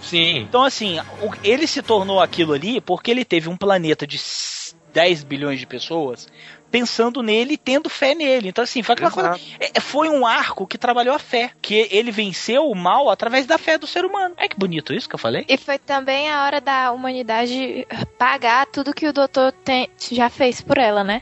Sim. 0.00 0.38
Então, 0.40 0.64
assim, 0.64 0.98
o- 1.20 1.30
ele 1.44 1.66
se 1.66 1.80
tornou 1.80 2.20
aquilo 2.20 2.52
ali 2.54 2.80
porque 2.80 3.10
ele 3.10 3.24
teve 3.24 3.48
um 3.48 3.56
planeta 3.56 4.04
de 4.06 4.16
s- 4.16 4.74
10 4.92 5.22
bilhões 5.22 5.60
de 5.60 5.66
pessoas 5.66 6.28
pensando 6.72 7.22
nele 7.22 7.54
e 7.54 7.56
tendo 7.58 7.90
fé 7.90 8.14
nele. 8.14 8.48
Então, 8.48 8.64
assim, 8.64 8.82
foi 8.82 8.96
coisa. 8.96 9.38
é- 9.60 9.78
foi 9.80 10.08
um 10.08 10.26
arco 10.26 10.66
que 10.66 10.78
trabalhou 10.78 11.14
a 11.14 11.18
fé. 11.18 11.50
Que 11.60 11.86
ele 11.90 12.10
venceu 12.10 12.68
o 12.70 12.74
mal 12.74 13.10
através 13.10 13.46
da 13.46 13.58
fé 13.58 13.76
do 13.76 13.86
ser 13.86 14.04
humano. 14.04 14.34
É 14.38 14.48
que 14.48 14.56
bonito 14.58 14.94
isso 14.94 15.08
que 15.08 15.14
eu 15.14 15.18
falei. 15.18 15.44
E 15.48 15.56
foi 15.58 15.78
também 15.78 16.30
a 16.30 16.44
hora 16.44 16.60
da 16.60 16.90
humanidade 16.92 17.86
pagar 18.18 18.66
tudo 18.66 18.94
que 18.94 19.06
o 19.06 19.12
doutor 19.12 19.52
tem- 19.52 19.88
já 20.10 20.30
fez 20.30 20.60
por 20.62 20.78
ela, 20.78 21.04
né? 21.04 21.20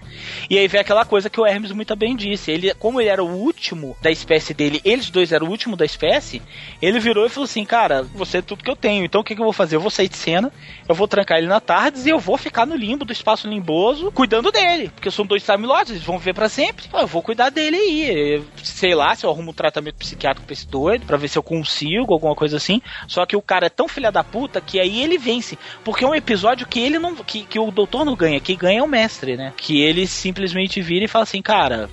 E 0.48 0.56
aí 0.56 0.68
vem 0.68 0.80
aquela 0.80 1.04
coisa 1.04 1.28
que 1.28 1.40
o 1.40 1.46
Hermes 1.46 1.72
muito 1.72 1.94
bem 1.96 2.14
disse. 2.14 2.50
Ele, 2.50 2.72
como 2.74 3.00
ele 3.00 3.10
era 3.10 3.22
o 3.24 3.28
último 3.28 3.96
da 4.00 4.10
espécie 4.10 4.54
dele, 4.54 4.80
eles 4.84 5.10
dois 5.10 5.32
eram 5.32 5.48
o 5.48 5.50
último 5.50 5.76
da 5.76 5.84
espécie, 5.84 6.40
ele 6.80 7.00
virou 7.00 7.26
e 7.26 7.28
falou 7.28 7.44
assim: 7.44 7.64
Cara, 7.64 8.02
você 8.02 8.38
é 8.38 8.42
tudo 8.42 8.62
que 8.62 8.70
eu 8.70 8.76
tenho. 8.76 9.04
Então 9.04 9.20
o 9.20 9.24
que, 9.24 9.34
que 9.34 9.40
eu 9.40 9.44
vou 9.44 9.52
fazer? 9.52 9.76
Eu 9.76 9.80
vou 9.80 9.90
sair 9.90 10.08
de 10.08 10.16
cena, 10.16 10.52
eu 10.88 10.94
vou 10.94 11.08
trancar 11.08 11.38
ele 11.38 11.46
na 11.48 11.60
tarde 11.60 12.00
e 12.06 12.10
eu 12.10 12.18
vou 12.20 12.36
ficar 12.36 12.66
no 12.66 12.76
limbo 12.76 13.04
do 13.04 13.12
espaço 13.12 13.48
limboso 13.48 14.12
cuidando 14.12 14.52
dele. 14.52 14.90
Porque 14.94 15.10
são 15.10 15.26
dois 15.26 15.39
Time 15.40 15.66
Lords, 15.66 15.90
eles 15.90 16.02
vão 16.02 16.18
viver 16.18 16.34
pra 16.34 16.48
sempre. 16.48 16.86
Eu 16.92 17.06
vou 17.06 17.22
cuidar 17.22 17.50
dele 17.50 17.76
aí. 17.76 18.44
Sei 18.62 18.94
lá, 18.94 19.14
se 19.14 19.24
eu 19.24 19.30
arrumo 19.30 19.50
um 19.50 19.54
tratamento 19.54 19.96
psiquiátrico 19.96 20.46
pra 20.46 20.52
esse 20.52 20.66
doido, 20.66 21.06
pra 21.06 21.16
ver 21.16 21.28
se 21.28 21.38
eu 21.38 21.42
consigo, 21.42 22.12
alguma 22.12 22.34
coisa 22.34 22.56
assim. 22.56 22.80
Só 23.06 23.24
que 23.26 23.36
o 23.36 23.42
cara 23.42 23.66
é 23.66 23.70
tão 23.70 23.88
filha 23.88 24.10
da 24.10 24.24
puta 24.24 24.60
que 24.60 24.80
aí 24.80 25.02
ele 25.02 25.18
vence. 25.18 25.58
Porque 25.84 26.04
é 26.04 26.08
um 26.08 26.14
episódio 26.14 26.66
que 26.66 26.80
ele 26.80 26.98
não. 26.98 27.16
que, 27.16 27.44
que 27.44 27.58
o 27.58 27.70
doutor 27.70 28.04
não 28.04 28.16
ganha, 28.16 28.40
quem 28.40 28.56
ganha 28.56 28.80
é 28.80 28.82
o 28.82 28.88
mestre, 28.88 29.36
né? 29.36 29.52
Que 29.56 29.80
ele 29.80 30.06
simplesmente 30.06 30.80
vira 30.80 31.04
e 31.04 31.08
fala 31.08 31.24
assim, 31.24 31.42
cara. 31.42 31.88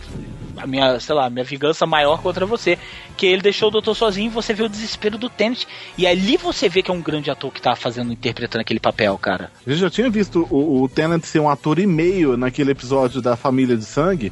A 0.58 0.68
minha, 0.68 1.00
sei 1.00 1.16
lá, 1.16 1.30
minha 1.30 1.44
vingança 1.44 1.86
maior 1.86 2.22
contra 2.22 2.46
você. 2.46 2.78
Que 3.16 3.26
ele 3.26 3.42
deixou 3.42 3.70
o 3.70 3.72
doutor 3.72 3.96
sozinho 3.96 4.28
e 4.28 4.34
você 4.34 4.54
vê 4.54 4.64
o 4.64 4.70
desespero 4.70 5.18
do 5.18 5.30
Tenet. 5.30 5.68
E 5.98 6.06
ali 6.06 6.38
você 6.38 6.68
vê 6.70 6.82
que 6.82 6.92
é 6.92 6.94
um 6.94 7.02
grande 7.02 7.30
ator 7.30 7.52
que 7.52 7.62
tá 7.62 7.76
fazendo, 7.76 8.12
interpretando 8.12 8.62
aquele 8.62 8.80
papel, 8.80 9.18
cara. 9.18 9.52
Gente 9.66 9.80
já 9.80 9.90
tinha 9.90 10.10
visto 10.10 10.48
o, 10.50 10.84
o 10.84 10.90
Tennant 10.90 11.24
ser 11.24 11.40
um 11.40 11.50
ator 11.50 11.80
e 11.80 11.88
meio 11.88 12.38
naquele 12.38 12.72
episódio 12.72 13.22
da 13.22 13.36
Família 13.36 13.78
de 13.78 13.86
Sangue, 13.86 14.32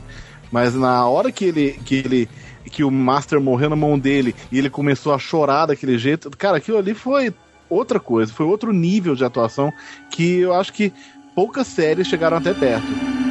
mas 0.52 0.76
na 0.76 1.08
hora 1.08 1.32
que 1.32 1.46
ele, 1.46 1.80
que 1.86 1.96
ele 1.96 2.30
que 2.72 2.84
o 2.84 2.92
Master 2.92 3.40
morreu 3.40 3.70
na 3.70 3.76
mão 3.76 3.98
dele 3.98 4.36
e 4.52 4.58
ele 4.58 4.70
começou 4.70 5.14
a 5.14 5.20
chorar 5.20 5.68
daquele 5.68 5.98
jeito, 5.98 6.30
cara, 6.32 6.58
aquilo 6.58 6.78
ali 6.78 6.94
foi 6.94 7.34
outra 7.70 8.00
coisa, 8.00 8.34
foi 8.34 8.46
outro 8.46 8.72
nível 8.72 9.16
de 9.16 9.24
atuação 9.24 9.72
que 10.10 10.40
eu 10.40 10.54
acho 10.54 10.74
que 10.74 10.92
poucas 11.34 11.68
séries 11.68 12.08
chegaram 12.08 12.38
até 12.38 12.54
perto. 12.54 13.25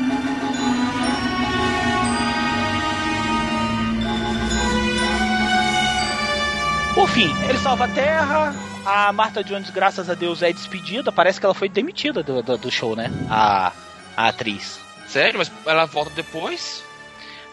Por 7.04 7.10
fim, 7.10 7.30
ele 7.46 7.58
salva 7.58 7.84
a 7.84 7.88
Terra. 7.88 8.54
A 8.82 9.12
Martha 9.12 9.44
Jones, 9.44 9.68
graças 9.68 10.08
a 10.08 10.14
Deus, 10.14 10.40
é 10.42 10.50
despedida. 10.50 11.12
Parece 11.12 11.38
que 11.38 11.44
ela 11.44 11.54
foi 11.54 11.68
demitida 11.68 12.22
do, 12.22 12.42
do, 12.42 12.56
do 12.56 12.70
show, 12.70 12.96
né? 12.96 13.10
A, 13.28 13.72
a 14.16 14.28
atriz. 14.28 14.80
Sério? 15.06 15.36
Mas 15.38 15.52
ela 15.66 15.84
volta 15.84 16.10
depois? 16.16 16.82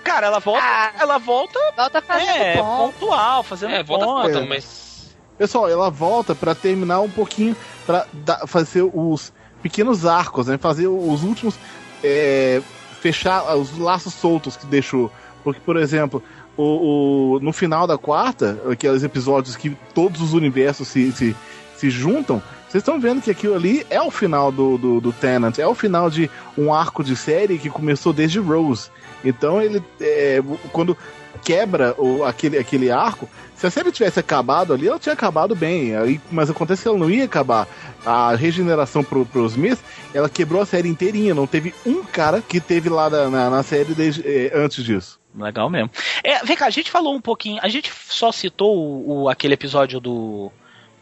Cara, 0.05 0.27
ela 0.27 0.39
volta. 0.39 0.63
ela 0.97 1.17
volta. 1.17 1.59
Volta 1.75 2.01
fazendo 2.01 2.29
é, 2.29 2.55
ponto. 2.55 2.93
pontual, 2.93 3.43
fazendo 3.43 3.73
É, 3.73 3.83
volta 3.83 4.05
ponto. 4.05 4.21
volta, 4.21 4.45
mas. 4.45 5.13
Pessoal, 5.37 5.69
ela 5.69 5.91
volta 5.91 6.33
pra 6.33 6.55
terminar 6.55 7.01
um 7.01 7.09
pouquinho, 7.09 7.53
pra 7.85 8.05
dar- 8.13 8.47
fazer 8.47 8.83
os 8.93 9.33
pequenos 9.61 10.05
arcos, 10.05 10.47
né? 10.47 10.57
Fazer 10.57 10.87
os 10.87 11.23
últimos. 11.23 11.55
é, 12.01 12.61
fechar 13.01 13.53
os 13.57 13.77
laços 13.77 14.13
soltos 14.13 14.55
que 14.55 14.65
deixou. 14.65 15.11
Porque, 15.43 15.59
por 15.59 15.75
exemplo, 15.75 16.23
o, 16.61 17.35
o- 17.35 17.39
no 17.39 17.51
final 17.53 17.85
da 17.87 17.97
quarta, 17.97 18.59
aqueles 18.69 19.03
episódios 19.03 19.55
que 19.55 19.75
todos 19.93 20.21
os 20.21 20.33
universos 20.33 20.87
se, 20.87 21.11
se, 21.11 21.35
se 21.77 21.89
juntam, 21.89 22.41
vocês 22.69 22.81
estão 22.81 22.99
vendo 22.99 23.21
que 23.21 23.31
aquilo 23.31 23.55
ali 23.55 23.85
é 23.89 24.01
o 24.01 24.09
final 24.11 24.51
do, 24.51 24.77
do, 24.77 25.01
do 25.01 25.11
Tenant, 25.11 25.57
é 25.59 25.67
o 25.67 25.75
final 25.75 26.09
de 26.09 26.29
um 26.57 26.73
arco 26.73 27.03
de 27.03 27.15
série 27.15 27.57
que 27.57 27.69
começou 27.69 28.13
desde 28.13 28.39
Rose. 28.39 28.89
Então 29.23 29.61
ele. 29.61 29.83
é, 29.99 30.41
quando 30.71 30.95
quebra 31.43 31.95
o, 31.97 32.23
aquele, 32.23 32.57
aquele 32.57 32.91
arco, 32.91 33.27
se 33.55 33.65
a 33.65 33.71
série 33.71 33.91
tivesse 33.91 34.19
acabado 34.19 34.73
ali, 34.73 34.87
ela 34.87 34.99
tinha 34.99 35.13
acabado 35.13 35.55
bem. 35.55 35.95
Aí, 35.95 36.19
mas 36.31 36.49
acontece 36.49 36.83
que 36.83 36.87
ela 36.87 36.97
não 36.97 37.09
ia 37.09 37.25
acabar. 37.25 37.67
A 38.05 38.35
regeneração 38.35 39.03
pro, 39.03 39.25
pro 39.25 39.45
Smith, 39.47 39.79
ela 40.13 40.29
quebrou 40.29 40.61
a 40.61 40.65
série 40.65 40.87
inteirinha. 40.89 41.33
Não 41.35 41.47
teve 41.47 41.73
um 41.85 42.03
cara 42.03 42.41
que 42.41 42.59
teve 42.59 42.89
lá 42.89 43.09
na, 43.09 43.29
na, 43.29 43.49
na 43.49 43.63
série 43.63 43.93
desde, 43.93 44.21
é, 44.25 44.51
antes 44.55 44.83
disso. 44.83 45.19
Legal 45.35 45.69
mesmo. 45.69 45.89
É, 46.23 46.43
vem 46.43 46.57
cá, 46.57 46.65
a 46.65 46.69
gente 46.71 46.91
falou 46.91 47.15
um 47.15 47.21
pouquinho. 47.21 47.59
A 47.63 47.69
gente 47.69 47.91
só 48.09 48.31
citou 48.31 48.75
o, 48.77 49.23
o- 49.23 49.29
aquele 49.29 49.53
episódio 49.53 49.99
do. 49.99 50.51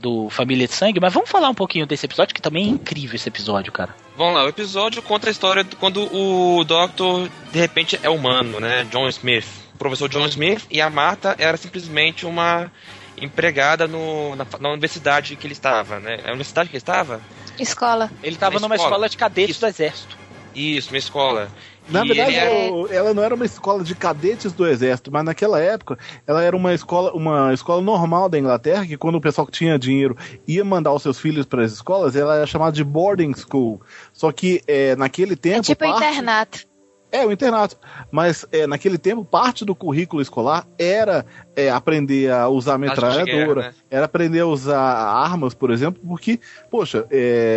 Do 0.01 0.29
Família 0.29 0.65
de 0.65 0.73
Sangue, 0.73 0.97
mas 1.01 1.13
vamos 1.13 1.29
falar 1.29 1.49
um 1.49 1.53
pouquinho 1.53 1.85
desse 1.85 2.05
episódio, 2.05 2.33
que 2.33 2.41
também 2.41 2.63
é 2.67 2.69
incrível 2.69 3.17
esse 3.17 3.27
episódio, 3.27 3.69
cara. 3.69 3.93
Vamos 4.15 4.33
lá, 4.33 4.45
o 4.45 4.47
episódio 4.47 5.01
conta 5.01 5.27
a 5.27 5.29
história 5.29 5.61
de 5.61 5.75
quando 5.75 6.07
o 6.15 6.63
Doctor 6.63 7.29
de 7.51 7.59
repente 7.59 7.99
é 8.01 8.09
humano, 8.09 8.61
né? 8.61 8.85
John 8.89 9.09
Smith. 9.09 9.43
O 9.75 9.77
professor 9.77 10.07
John 10.07 10.25
Smith 10.27 10.65
e 10.71 10.79
a 10.79 10.89
Marta 10.89 11.35
era 11.37 11.57
simplesmente 11.57 12.25
uma 12.25 12.71
empregada 13.21 13.89
no, 13.89 14.37
na, 14.37 14.45
na 14.61 14.69
universidade 14.69 15.35
que 15.35 15.45
ele 15.45 15.51
estava, 15.53 15.99
né? 15.99 16.19
A 16.23 16.29
universidade 16.29 16.69
que 16.69 16.75
ele 16.77 16.81
estava? 16.81 17.19
Escola. 17.59 18.09
Ele 18.23 18.37
tava 18.37 18.55
Uma 18.55 18.61
numa 18.61 18.75
escola. 18.75 18.91
escola 18.91 19.09
de 19.09 19.17
cadetes 19.17 19.59
do 19.59 19.67
exército. 19.67 20.17
Isso, 20.55 20.91
uma 20.91 20.97
escola. 20.97 21.51
Na 21.89 22.03
verdade, 22.03 22.35
era- 22.35 22.95
ela 22.95 23.13
não 23.13 23.23
era 23.23 23.33
uma 23.35 23.45
escola 23.45 23.83
de 23.83 23.95
cadetes 23.95 24.51
do 24.53 24.67
exército, 24.67 25.11
mas 25.11 25.23
naquela 25.23 25.59
época 25.59 25.97
ela 26.27 26.43
era 26.43 26.55
uma 26.55 26.73
escola, 26.73 27.11
uma 27.13 27.53
escola 27.53 27.81
normal 27.81 28.29
da 28.29 28.37
Inglaterra, 28.37 28.85
que 28.85 28.97
quando 28.97 29.15
o 29.15 29.21
pessoal 29.21 29.45
que 29.47 29.53
tinha 29.53 29.77
dinheiro 29.79 30.15
ia 30.47 30.63
mandar 30.63 30.93
os 30.93 31.01
seus 31.01 31.19
filhos 31.19 31.45
para 31.45 31.63
as 31.63 31.71
escolas, 31.71 32.15
ela 32.15 32.35
era 32.35 32.45
chamada 32.47 32.71
de 32.71 32.83
boarding 32.83 33.33
school. 33.35 33.81
Só 34.13 34.31
que 34.31 34.61
é, 34.67 34.95
naquele 34.95 35.35
tempo. 35.35 35.57
É 35.57 35.61
tipo 35.61 35.79
parte- 35.85 36.05
internato. 36.05 36.68
É, 37.11 37.25
o 37.25 37.31
internato. 37.31 37.77
Mas 38.11 38.45
é, 38.51 38.67
naquele 38.67 38.97
tempo, 38.97 39.25
parte 39.25 39.65
do 39.65 39.73
currículo 39.73 40.21
escolar 40.21 40.67
era 40.77 41.25
é, 41.55 41.69
aprender 41.69 42.31
a 42.31 42.47
usar 42.47 42.77
metralhadora, 42.77 43.61
guerra, 43.61 43.67
né? 43.69 43.73
era 43.89 44.05
aprender 44.05 44.41
a 44.41 44.45
usar 44.45 44.79
armas, 44.79 45.53
por 45.53 45.71
exemplo, 45.71 46.01
porque, 46.07 46.39
poxa, 46.69 47.07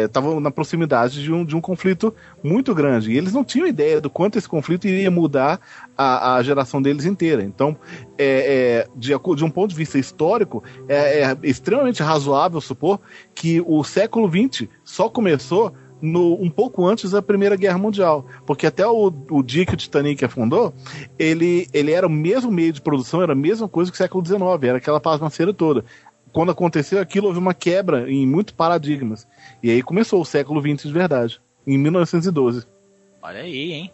estavam 0.04 0.40
na 0.40 0.50
proximidade 0.50 1.22
de 1.22 1.32
um, 1.32 1.44
de 1.44 1.54
um 1.54 1.60
conflito 1.60 2.14
muito 2.42 2.74
grande. 2.74 3.12
E 3.12 3.18
eles 3.18 3.32
não 3.32 3.44
tinham 3.44 3.66
ideia 3.66 4.00
do 4.00 4.08
quanto 4.08 4.38
esse 4.38 4.48
conflito 4.48 4.86
iria 4.86 5.10
mudar 5.10 5.60
a, 5.96 6.36
a 6.36 6.42
geração 6.42 6.80
deles 6.80 7.04
inteira. 7.04 7.42
Então, 7.42 7.76
é, 8.18 8.84
é, 8.84 8.88
de, 8.96 9.12
de 9.36 9.44
um 9.44 9.50
ponto 9.50 9.70
de 9.70 9.76
vista 9.76 9.98
histórico, 9.98 10.62
é, 10.88 11.22
é 11.22 11.36
extremamente 11.42 12.02
razoável 12.02 12.60
supor 12.60 13.00
que 13.34 13.62
o 13.66 13.84
século 13.84 14.30
XX 14.30 14.68
só 14.84 15.08
começou 15.08 15.72
no- 16.02 16.34
um 16.42 16.50
pouco 16.50 16.84
antes 16.86 17.12
da 17.12 17.22
Primeira 17.22 17.56
Guerra 17.56 17.78
Mundial. 17.78 18.26
Porque 18.44 18.66
até 18.66 18.86
o, 18.86 19.10
o 19.30 19.42
dia 19.42 19.64
que 19.64 19.72
o 19.72 19.76
Titanic 19.76 20.22
afundou, 20.24 20.74
ele, 21.18 21.66
ele 21.72 21.92
era 21.92 22.06
o 22.06 22.10
mesmo 22.10 22.50
meio 22.50 22.72
de 22.72 22.82
produção, 22.82 23.22
era 23.22 23.32
a 23.32 23.36
mesma 23.36 23.68
coisa 23.68 23.90
que 23.90 23.94
o 23.94 23.98
século 23.98 24.24
XIX, 24.26 24.40
era 24.64 24.78
aquela 24.78 25.00
pasmaceira 25.00 25.54
toda. 25.54 25.84
Quando 26.32 26.50
aconteceu 26.50 26.98
aquilo, 27.00 27.26
houve 27.28 27.38
uma 27.38 27.54
quebra 27.54 28.10
em 28.10 28.26
muitos 28.26 28.52
paradigmas. 28.54 29.26
E 29.62 29.70
aí 29.70 29.82
começou 29.82 30.20
o 30.20 30.24
século 30.24 30.60
XX 30.60 30.84
de 30.88 30.92
verdade, 30.92 31.40
em 31.66 31.78
1912. 31.78 32.66
Olha 33.22 33.40
aí, 33.40 33.72
hein? 33.72 33.90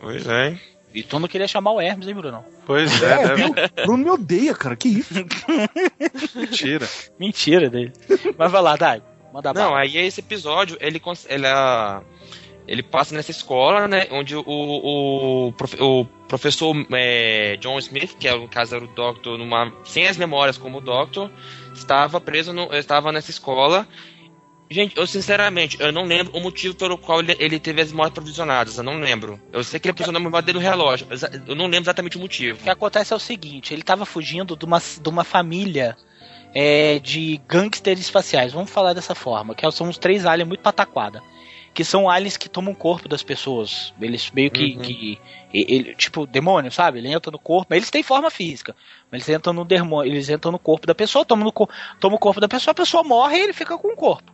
Pois 0.00 0.26
é. 0.26 0.48
hein? 0.50 0.60
E 0.94 1.02
tu 1.04 1.18
não 1.20 1.28
queria 1.28 1.46
chamar 1.46 1.72
o 1.72 1.80
Hermes, 1.80 2.08
hein, 2.08 2.14
Bruno? 2.14 2.42
Pois 2.66 3.00
é, 3.02 3.22
É, 3.22 3.34
viu? 3.34 3.54
Bruno 3.84 4.02
me 4.04 4.10
odeia, 4.10 4.54
cara, 4.54 4.74
que 4.74 4.88
isso? 4.88 5.14
Mentira. 6.34 6.88
Mentira 7.18 7.70
dele. 7.70 7.92
Mas 8.36 8.50
vai 8.50 8.62
lá, 8.62 8.76
Dai. 8.76 9.02
Manda 9.32 9.52
Não, 9.52 9.70
bala. 9.70 9.80
aí 9.80 9.96
esse 9.96 10.20
episódio, 10.20 10.76
ele, 10.80 11.00
ele, 11.28 11.46
ah, 11.46 12.02
ele 12.66 12.82
passa 12.82 13.14
nessa 13.14 13.30
escola, 13.30 13.86
né? 13.86 14.06
Onde 14.10 14.34
o, 14.34 14.44
o, 14.46 15.54
o 15.80 16.04
professor 16.26 16.74
é, 16.92 17.56
John 17.56 17.78
Smith, 17.78 18.16
que 18.18 18.28
é, 18.28 18.36
no 18.36 18.48
caso 18.48 18.76
era 18.76 18.84
o 18.84 18.88
Doctor, 18.88 19.38
numa, 19.38 19.72
sem 19.84 20.06
as 20.06 20.16
memórias 20.16 20.58
como 20.58 20.78
o 20.78 20.80
Doctor, 20.80 21.30
estava 21.74 22.20
preso, 22.20 22.52
no, 22.52 22.72
estava 22.74 23.12
nessa 23.12 23.30
escola. 23.30 23.86
Gente, 24.72 24.96
eu 24.96 25.04
sinceramente, 25.04 25.76
eu 25.80 25.90
não 25.90 26.04
lembro 26.04 26.36
o 26.36 26.40
motivo 26.40 26.76
pelo 26.76 26.96
qual 26.96 27.18
ele, 27.18 27.34
ele 27.40 27.58
teve 27.58 27.82
as 27.82 27.90
memórias 27.90 28.14
provisionadas, 28.14 28.78
eu 28.78 28.84
não 28.84 29.00
lembro. 29.00 29.40
Eu 29.52 29.64
sei 29.64 29.80
que 29.80 29.88
ele 29.88 29.90
aprisionou 29.90 30.20
a 30.20 30.22
memória 30.22 30.46
dele 30.46 30.58
no 30.58 30.64
relógio, 30.64 31.08
eu 31.46 31.56
não 31.56 31.64
lembro 31.64 31.82
exatamente 31.82 32.16
o 32.16 32.20
motivo. 32.20 32.60
O 32.60 32.62
que 32.62 32.70
acontece 32.70 33.12
é 33.12 33.16
o 33.16 33.18
seguinte: 33.18 33.74
ele 33.74 33.82
tava 33.82 34.06
fugindo 34.06 34.56
de 34.56 34.64
uma, 34.64 34.78
de 34.78 35.08
uma 35.08 35.24
família 35.24 35.96
é, 36.54 36.98
de 36.98 37.40
gangsters 37.48 38.00
espaciais. 38.00 38.52
Vamos 38.52 38.70
falar 38.70 38.92
dessa 38.92 39.14
forma: 39.14 39.54
que 39.54 39.68
são 39.70 39.88
uns 39.88 39.98
três 39.98 40.26
aliens 40.26 40.48
muito 40.48 40.60
pataquada. 40.60 41.22
Que 41.72 41.84
são 41.84 42.10
aliens 42.10 42.36
que 42.36 42.48
tomam 42.48 42.72
o 42.72 42.76
corpo 42.76 43.08
das 43.08 43.22
pessoas. 43.22 43.94
Eles 44.00 44.30
meio 44.32 44.50
que. 44.50 44.74
Uhum. 44.74 44.82
que 44.82 45.20
ele, 45.52 45.94
tipo, 45.94 46.26
demônio, 46.26 46.70
sabe? 46.70 46.98
Ele 46.98 47.12
entra 47.12 47.30
no 47.30 47.38
corpo. 47.38 47.72
Eles 47.72 47.90
têm 47.90 48.02
forma 48.02 48.28
física. 48.28 48.74
Mas 49.10 49.28
eles 49.28 49.38
entram 49.38 49.52
no 49.52 49.64
demônio, 49.64 50.12
eles 50.12 50.28
entram 50.28 50.50
no 50.50 50.58
corpo 50.58 50.86
da 50.86 50.94
pessoa, 50.94 51.24
tomam, 51.24 51.44
no, 51.44 51.68
tomam 52.00 52.16
o 52.16 52.18
corpo 52.18 52.40
da 52.40 52.48
pessoa, 52.48 52.72
a 52.72 52.74
pessoa 52.74 53.04
morre 53.04 53.38
e 53.38 53.40
ele 53.42 53.52
fica 53.52 53.78
com 53.78 53.92
o 53.92 53.96
corpo. 53.96 54.32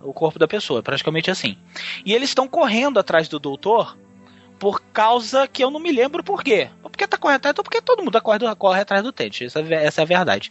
O 0.00 0.14
corpo 0.14 0.38
da 0.38 0.48
pessoa, 0.48 0.82
praticamente 0.82 1.30
assim. 1.30 1.58
E 2.04 2.14
eles 2.14 2.30
estão 2.30 2.48
correndo 2.48 2.98
atrás 2.98 3.28
do 3.28 3.38
doutor 3.38 3.94
por 4.60 4.82
causa 4.92 5.48
que 5.48 5.64
eu 5.64 5.70
não 5.70 5.80
me 5.80 5.90
lembro 5.90 6.22
por 6.22 6.44
quê. 6.44 6.68
Porque 6.82 7.06
tá 7.06 7.16
correndo 7.16 7.38
atrás, 7.38 7.54
porque 7.54 7.80
todo 7.80 8.04
mundo 8.04 8.20
corre, 8.20 8.38
corre 8.56 8.82
atrás 8.82 9.02
do 9.02 9.10
Tenet. 9.10 9.46
Essa, 9.46 9.60
é- 9.60 9.86
essa 9.86 10.02
é 10.02 10.04
a 10.04 10.06
verdade. 10.06 10.50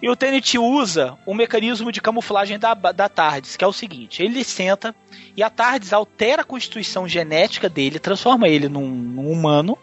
E 0.00 0.08
o 0.08 0.14
Tenet 0.14 0.56
usa 0.56 1.18
o 1.26 1.34
mecanismo 1.34 1.90
de 1.90 2.00
camuflagem 2.00 2.58
da, 2.58 2.74
da 2.74 3.08
TARDIS, 3.08 3.56
que 3.56 3.64
é 3.64 3.66
o 3.66 3.72
seguinte: 3.72 4.22
ele 4.22 4.44
senta 4.44 4.94
e 5.36 5.42
a 5.42 5.50
TARDIS 5.50 5.92
altera 5.92 6.42
a 6.42 6.44
constituição 6.44 7.08
genética 7.08 7.68
dele, 7.68 7.98
transforma 7.98 8.48
ele 8.48 8.68
num, 8.68 8.88
num 8.88 9.30
humano 9.30 9.76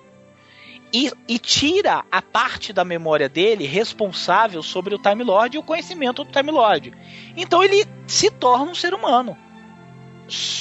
e, 0.93 1.11
e 1.27 1.37
tira 1.37 2.05
a 2.09 2.21
parte 2.21 2.71
da 2.71 2.85
memória 2.85 3.27
dele 3.27 3.65
responsável 3.65 4.63
sobre 4.63 4.95
o 4.95 4.99
Time 4.99 5.23
Lord 5.23 5.55
e 5.55 5.59
o 5.59 5.63
conhecimento 5.63 6.23
do 6.23 6.31
Time 6.31 6.51
Lord. 6.51 6.93
Então 7.35 7.61
ele 7.61 7.85
se 8.07 8.31
torna 8.31 8.71
um 8.71 8.75
ser 8.75 8.93
humano. 8.93 9.37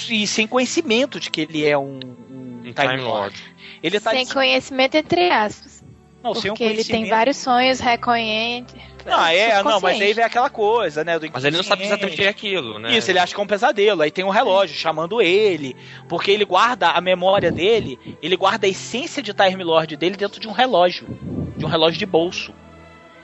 E 0.09 0.26
sem 0.26 0.49
conhecimento 0.49 1.20
de 1.20 1.30
que 1.30 1.43
ele 1.43 1.64
é 1.64 1.78
um, 1.78 2.01
um 2.30 2.49
Time, 2.61 2.74
Time 2.74 2.96
Lord. 2.96 3.04
Lord. 3.04 3.42
Ele 3.82 4.00
tá 4.00 4.11
Sem 4.11 4.26
conhecimento, 4.26 4.96
entre 4.96 5.30
aspas. 5.30 5.82
Não, 6.22 6.34
sem 6.34 6.50
um 6.50 6.54
Porque 6.54 6.64
ele 6.64 6.84
tem 6.84 7.08
vários 7.08 7.38
sonhos, 7.38 7.80
reconhece. 7.80 8.76
Ah, 9.06 9.32
é, 9.32 9.62
não, 9.62 9.80
mas 9.80 10.00
aí 10.00 10.12
vem 10.12 10.24
aquela 10.24 10.50
coisa, 10.50 11.02
né? 11.02 11.18
Do 11.18 11.26
Mas 11.32 11.44
ele 11.44 11.56
não 11.56 11.64
sabe 11.64 11.84
exatamente 11.84 12.14
o 12.14 12.16
que 12.16 12.24
é 12.24 12.28
aquilo, 12.28 12.78
né? 12.78 12.96
Isso, 12.96 13.11
ele 13.11 13.18
acha 13.18 13.34
que 13.34 13.40
é 13.40 13.42
um 13.42 13.46
pesadelo. 13.46 14.02
Aí 14.02 14.11
tem 14.11 14.24
um 14.24 14.28
relógio 14.30 14.76
chamando 14.76 15.22
ele. 15.22 15.74
Porque 16.08 16.30
ele 16.30 16.44
guarda 16.44 16.90
a 16.90 17.00
memória 17.00 17.50
dele, 17.50 17.98
ele 18.20 18.36
guarda 18.36 18.66
a 18.66 18.70
essência 18.70 19.22
de 19.22 19.32
Time 19.32 19.64
Lord 19.64 19.96
dele 19.96 20.16
dentro 20.16 20.38
de 20.38 20.46
um 20.46 20.52
relógio. 20.52 21.06
De 21.56 21.64
um 21.64 21.68
relógio 21.68 21.98
de 21.98 22.06
bolso. 22.06 22.52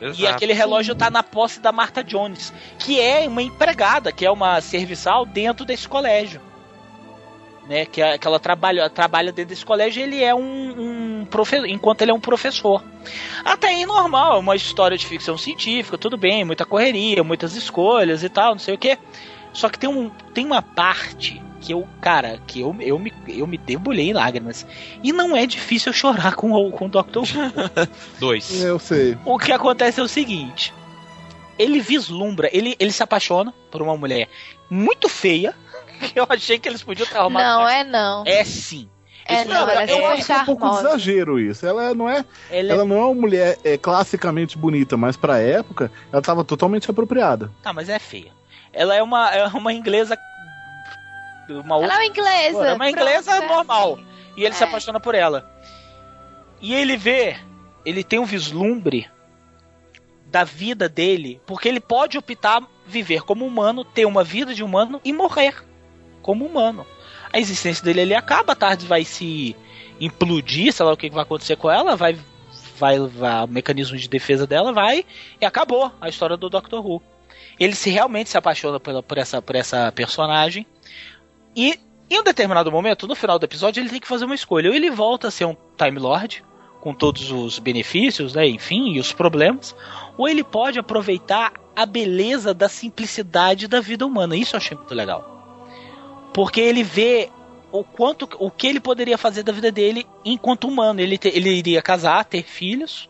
E 0.00 0.06
Exato. 0.06 0.34
aquele 0.34 0.52
relógio 0.52 0.94
tá 0.94 1.10
na 1.10 1.22
posse 1.22 1.60
da 1.60 1.72
Martha 1.72 2.02
Jones, 2.04 2.52
que 2.78 3.00
é 3.00 3.26
uma 3.26 3.42
empregada, 3.42 4.12
que 4.12 4.26
é 4.26 4.30
uma 4.30 4.60
serviçal 4.60 5.24
dentro 5.24 5.64
desse 5.64 5.88
colégio. 5.88 6.40
Né, 7.68 7.84
que, 7.84 8.00
é- 8.00 8.16
que 8.16 8.24
ela 8.26 8.38
trabalha, 8.38 8.88
trabalha 8.88 9.32
dentro 9.32 9.48
desse 9.48 9.64
colégio 9.66 9.98
e 10.00 10.02
ele 10.04 10.22
é 10.22 10.32
um, 10.32 11.20
um, 11.20 11.24
profe 11.24 11.56
enquanto 11.66 12.02
ele 12.02 12.12
é 12.12 12.14
um 12.14 12.20
professor. 12.20 12.80
Até 13.44 13.68
aí 13.68 13.84
normal, 13.84 14.36
é 14.36 14.38
uma 14.38 14.54
história 14.54 14.96
de 14.96 15.04
ficção 15.04 15.36
científica, 15.36 15.98
tudo 15.98 16.16
bem, 16.16 16.44
muita 16.44 16.64
correria, 16.64 17.24
muitas 17.24 17.56
escolhas 17.56 18.22
e 18.22 18.28
tal, 18.28 18.52
não 18.52 18.58
sei 18.60 18.74
o 18.74 18.78
que. 18.78 18.96
Só 19.52 19.68
que 19.68 19.78
tem, 19.80 19.90
um, 19.90 20.10
tem 20.32 20.46
uma 20.46 20.62
parte 20.62 21.42
que 21.60 21.72
eu, 21.72 21.88
cara, 22.00 22.40
que 22.46 22.60
eu, 22.60 22.76
eu, 22.78 22.98
me, 23.00 23.12
eu 23.26 23.46
me 23.48 23.58
debulhei 23.58 24.10
em 24.10 24.12
lágrimas. 24.12 24.64
E 25.02 25.12
não 25.12 25.34
é 25.36 25.44
difícil 25.44 25.90
eu 25.90 25.94
chorar 25.94 26.36
com, 26.36 26.52
o- 26.52 26.70
com 26.70 26.86
o 26.86 26.88
Dr. 26.88 27.18
Who. 27.18 27.26
Dois. 28.20 28.62
Eu 28.62 28.78
sei. 28.78 29.18
O 29.24 29.36
que 29.38 29.50
acontece 29.50 29.98
é 29.98 30.02
o 30.04 30.08
seguinte: 30.08 30.72
ele 31.58 31.80
vislumbra, 31.80 32.48
ele, 32.52 32.76
ele 32.78 32.92
se 32.92 33.02
apaixona 33.02 33.52
por 33.72 33.82
uma 33.82 33.96
mulher 33.96 34.28
muito 34.70 35.08
feia. 35.08 35.52
Eu 36.14 36.26
achei 36.28 36.58
que 36.58 36.68
eles 36.68 36.82
podiam 36.82 37.06
ter 37.06 37.16
arrumado. 37.16 37.44
Não, 37.44 37.68
é 37.68 37.84
não. 37.84 38.24
É 38.26 38.44
sim. 38.44 38.88
É 39.28 39.40
Isso 39.40 39.48
não, 39.48 39.68
ela 39.68 39.82
é 39.82 39.90
eu 39.92 40.06
acho 40.06 40.24
que 40.24 40.32
é 40.32 40.36
um 40.38 40.44
pouco 40.44 40.66
exagero 40.78 41.40
isso. 41.40 41.66
Ela 41.66 41.92
não 41.94 42.08
é, 42.08 42.24
Ela 42.48 42.70
é- 42.70 42.72
ela 42.74 42.84
não 42.84 42.96
é 42.96 43.04
uma 43.06 43.14
mulher 43.14 43.58
é, 43.64 43.76
classicamente 43.76 44.56
bonita, 44.56 44.96
mas 44.96 45.16
pra 45.16 45.40
época 45.40 45.90
ela 46.12 46.22
tava 46.22 46.44
totalmente 46.44 46.88
apropriada. 46.88 47.50
Tá, 47.60 47.72
mas 47.72 47.88
é 47.88 47.98
feia. 47.98 48.30
Ela 48.72 48.94
é 48.94 49.02
uma, 49.02 49.28
é 49.34 49.46
uma 49.48 49.72
inglesa. 49.72 50.16
Uma 51.48 51.76
Ela 51.76 51.94
é 51.94 51.96
uma 51.96 52.06
inglesa. 52.06 52.66
É 52.68 52.74
uma 52.74 52.88
inglesa 52.90 53.30
pronto, 53.36 53.44
é 53.44 53.56
normal. 53.56 53.98
E 54.36 54.44
ele 54.44 54.54
se 54.54 54.62
É. 54.62 54.66
apaixona 54.66 55.00
por 55.00 55.14
ela. 55.16 55.50
E 56.60 56.72
ele 56.72 56.96
vê, 56.96 57.36
ele 57.84 58.04
tem 58.04 58.18
um 58.20 58.24
vislumbre 58.24 59.10
da 60.26 60.44
vida 60.44 60.88
dele, 60.88 61.40
porque 61.46 61.68
ele 61.68 61.80
pode 61.80 62.16
optar 62.16 62.62
viver 62.86 63.22
como 63.22 63.44
humano, 63.46 63.84
ter 63.84 64.04
uma 64.06 64.22
vida 64.22 64.54
de 64.54 64.62
humano 64.62 65.00
e 65.04 65.12
morrer 65.12 65.64
como 66.26 66.44
humano. 66.44 66.84
A 67.32 67.38
existência 67.38 67.84
dele 67.84 68.00
ali 68.00 68.14
acaba, 68.14 68.52
a 68.52 68.56
tarde 68.56 68.84
vai 68.84 69.04
se 69.04 69.54
implodir, 70.00 70.72
sei 70.72 70.84
lá 70.84 70.92
o 70.92 70.96
que 70.96 71.08
vai 71.08 71.22
acontecer 71.22 71.56
com 71.56 71.70
ela, 71.70 71.94
vai, 71.94 72.18
vai, 72.76 72.98
vai 72.98 73.44
o 73.44 73.48
mecanismo 73.48 73.96
de 73.96 74.08
defesa 74.08 74.46
dela 74.46 74.72
vai 74.72 75.06
e 75.40 75.46
acabou 75.46 75.92
a 76.00 76.08
história 76.08 76.36
do 76.36 76.50
Doctor 76.50 76.84
Who. 76.84 77.00
Ele 77.58 77.74
se 77.74 77.88
realmente 77.88 78.28
se 78.28 78.36
apaixona 78.36 78.80
pela, 78.80 79.02
por, 79.02 79.16
essa, 79.16 79.40
por 79.40 79.54
essa 79.54 79.90
personagem 79.92 80.66
e 81.54 81.78
em 82.10 82.20
um 82.20 82.22
determinado 82.22 82.70
momento, 82.70 83.06
no 83.06 83.14
final 83.14 83.38
do 83.38 83.44
episódio, 83.44 83.80
ele 83.80 83.88
tem 83.88 84.00
que 84.00 84.06
fazer 84.06 84.26
uma 84.26 84.34
escolha. 84.34 84.68
Ou 84.68 84.76
ele 84.76 84.90
volta 84.90 85.28
a 85.28 85.30
ser 85.30 85.44
um 85.44 85.56
Time 85.76 85.98
Lord, 85.98 86.44
com 86.80 86.94
todos 86.94 87.32
os 87.32 87.58
benefícios, 87.58 88.34
né, 88.34 88.46
enfim, 88.46 88.92
e 88.92 89.00
os 89.00 89.12
problemas, 89.12 89.74
ou 90.16 90.28
ele 90.28 90.44
pode 90.44 90.78
aproveitar 90.78 91.54
a 91.74 91.84
beleza 91.84 92.54
da 92.54 92.68
simplicidade 92.68 93.66
da 93.66 93.80
vida 93.80 94.06
humana. 94.06 94.36
Isso 94.36 94.54
eu 94.54 94.58
achei 94.58 94.76
muito 94.76 94.94
legal. 94.94 95.35
Porque 96.32 96.60
ele 96.60 96.82
vê 96.82 97.30
o 97.72 97.82
quanto 97.82 98.28
o 98.38 98.50
que 98.50 98.66
ele 98.66 98.80
poderia 98.80 99.18
fazer 99.18 99.42
da 99.42 99.52
vida 99.52 99.70
dele 99.72 100.06
enquanto 100.24 100.68
humano. 100.68 101.00
Ele, 101.00 101.18
te- 101.18 101.28
ele 101.28 101.50
iria 101.50 101.82
casar, 101.82 102.24
ter 102.24 102.42
filhos, 102.42 103.08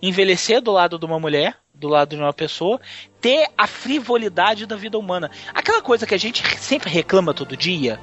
envelhecer 0.00 0.60
do 0.60 0.72
lado 0.72 0.98
de 0.98 1.04
uma 1.04 1.18
mulher, 1.18 1.56
do 1.74 1.88
lado 1.88 2.14
de 2.14 2.22
uma 2.22 2.32
pessoa, 2.32 2.80
ter 3.20 3.48
a 3.56 3.66
frivolidade 3.66 4.66
da 4.66 4.76
vida 4.76 4.98
humana. 4.98 5.30
Aquela 5.54 5.80
coisa 5.82 6.06
que 6.06 6.14
a 6.14 6.18
gente 6.18 6.42
sempre 6.58 6.90
reclama 6.90 7.34
todo 7.34 7.56
dia. 7.56 7.98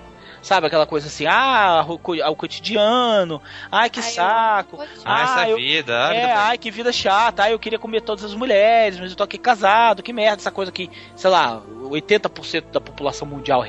Sabe 0.47 0.67
aquela 0.67 0.85
coisa 0.87 1.07
assim, 1.07 1.25
ah, 1.25 1.85
o, 1.89 1.99
co- 1.99 2.13
o 2.15 2.35
cotidiano, 2.37 3.41
ai 3.69 3.89
que 3.89 4.01
saco, 4.01 4.79
Ah, 5.03 5.23
essa 5.23 5.49
eu- 5.49 5.57
vida. 5.57 5.91
é, 6.13 6.21
vida- 6.21 6.39
ai, 6.39 6.57
que 6.57 6.71
vida 6.71 6.93
chata. 6.93 7.43
Ai, 7.43 7.51
eu 7.51 7.59
queria 7.59 7.77
comer 7.77 7.99
todas 7.99 8.23
as 8.23 8.33
mulheres, 8.33 8.97
mas 8.97 9.11
eu 9.11 9.17
tô 9.17 9.23
aqui 9.23 9.37
casado. 9.37 10.01
Que 10.01 10.13
merda, 10.13 10.41
essa 10.41 10.49
coisa 10.49 10.71
que, 10.71 10.89
sei 11.17 11.29
lá, 11.29 11.61
80% 11.89 12.71
da 12.71 12.79
população 12.79 13.27
mundial 13.27 13.61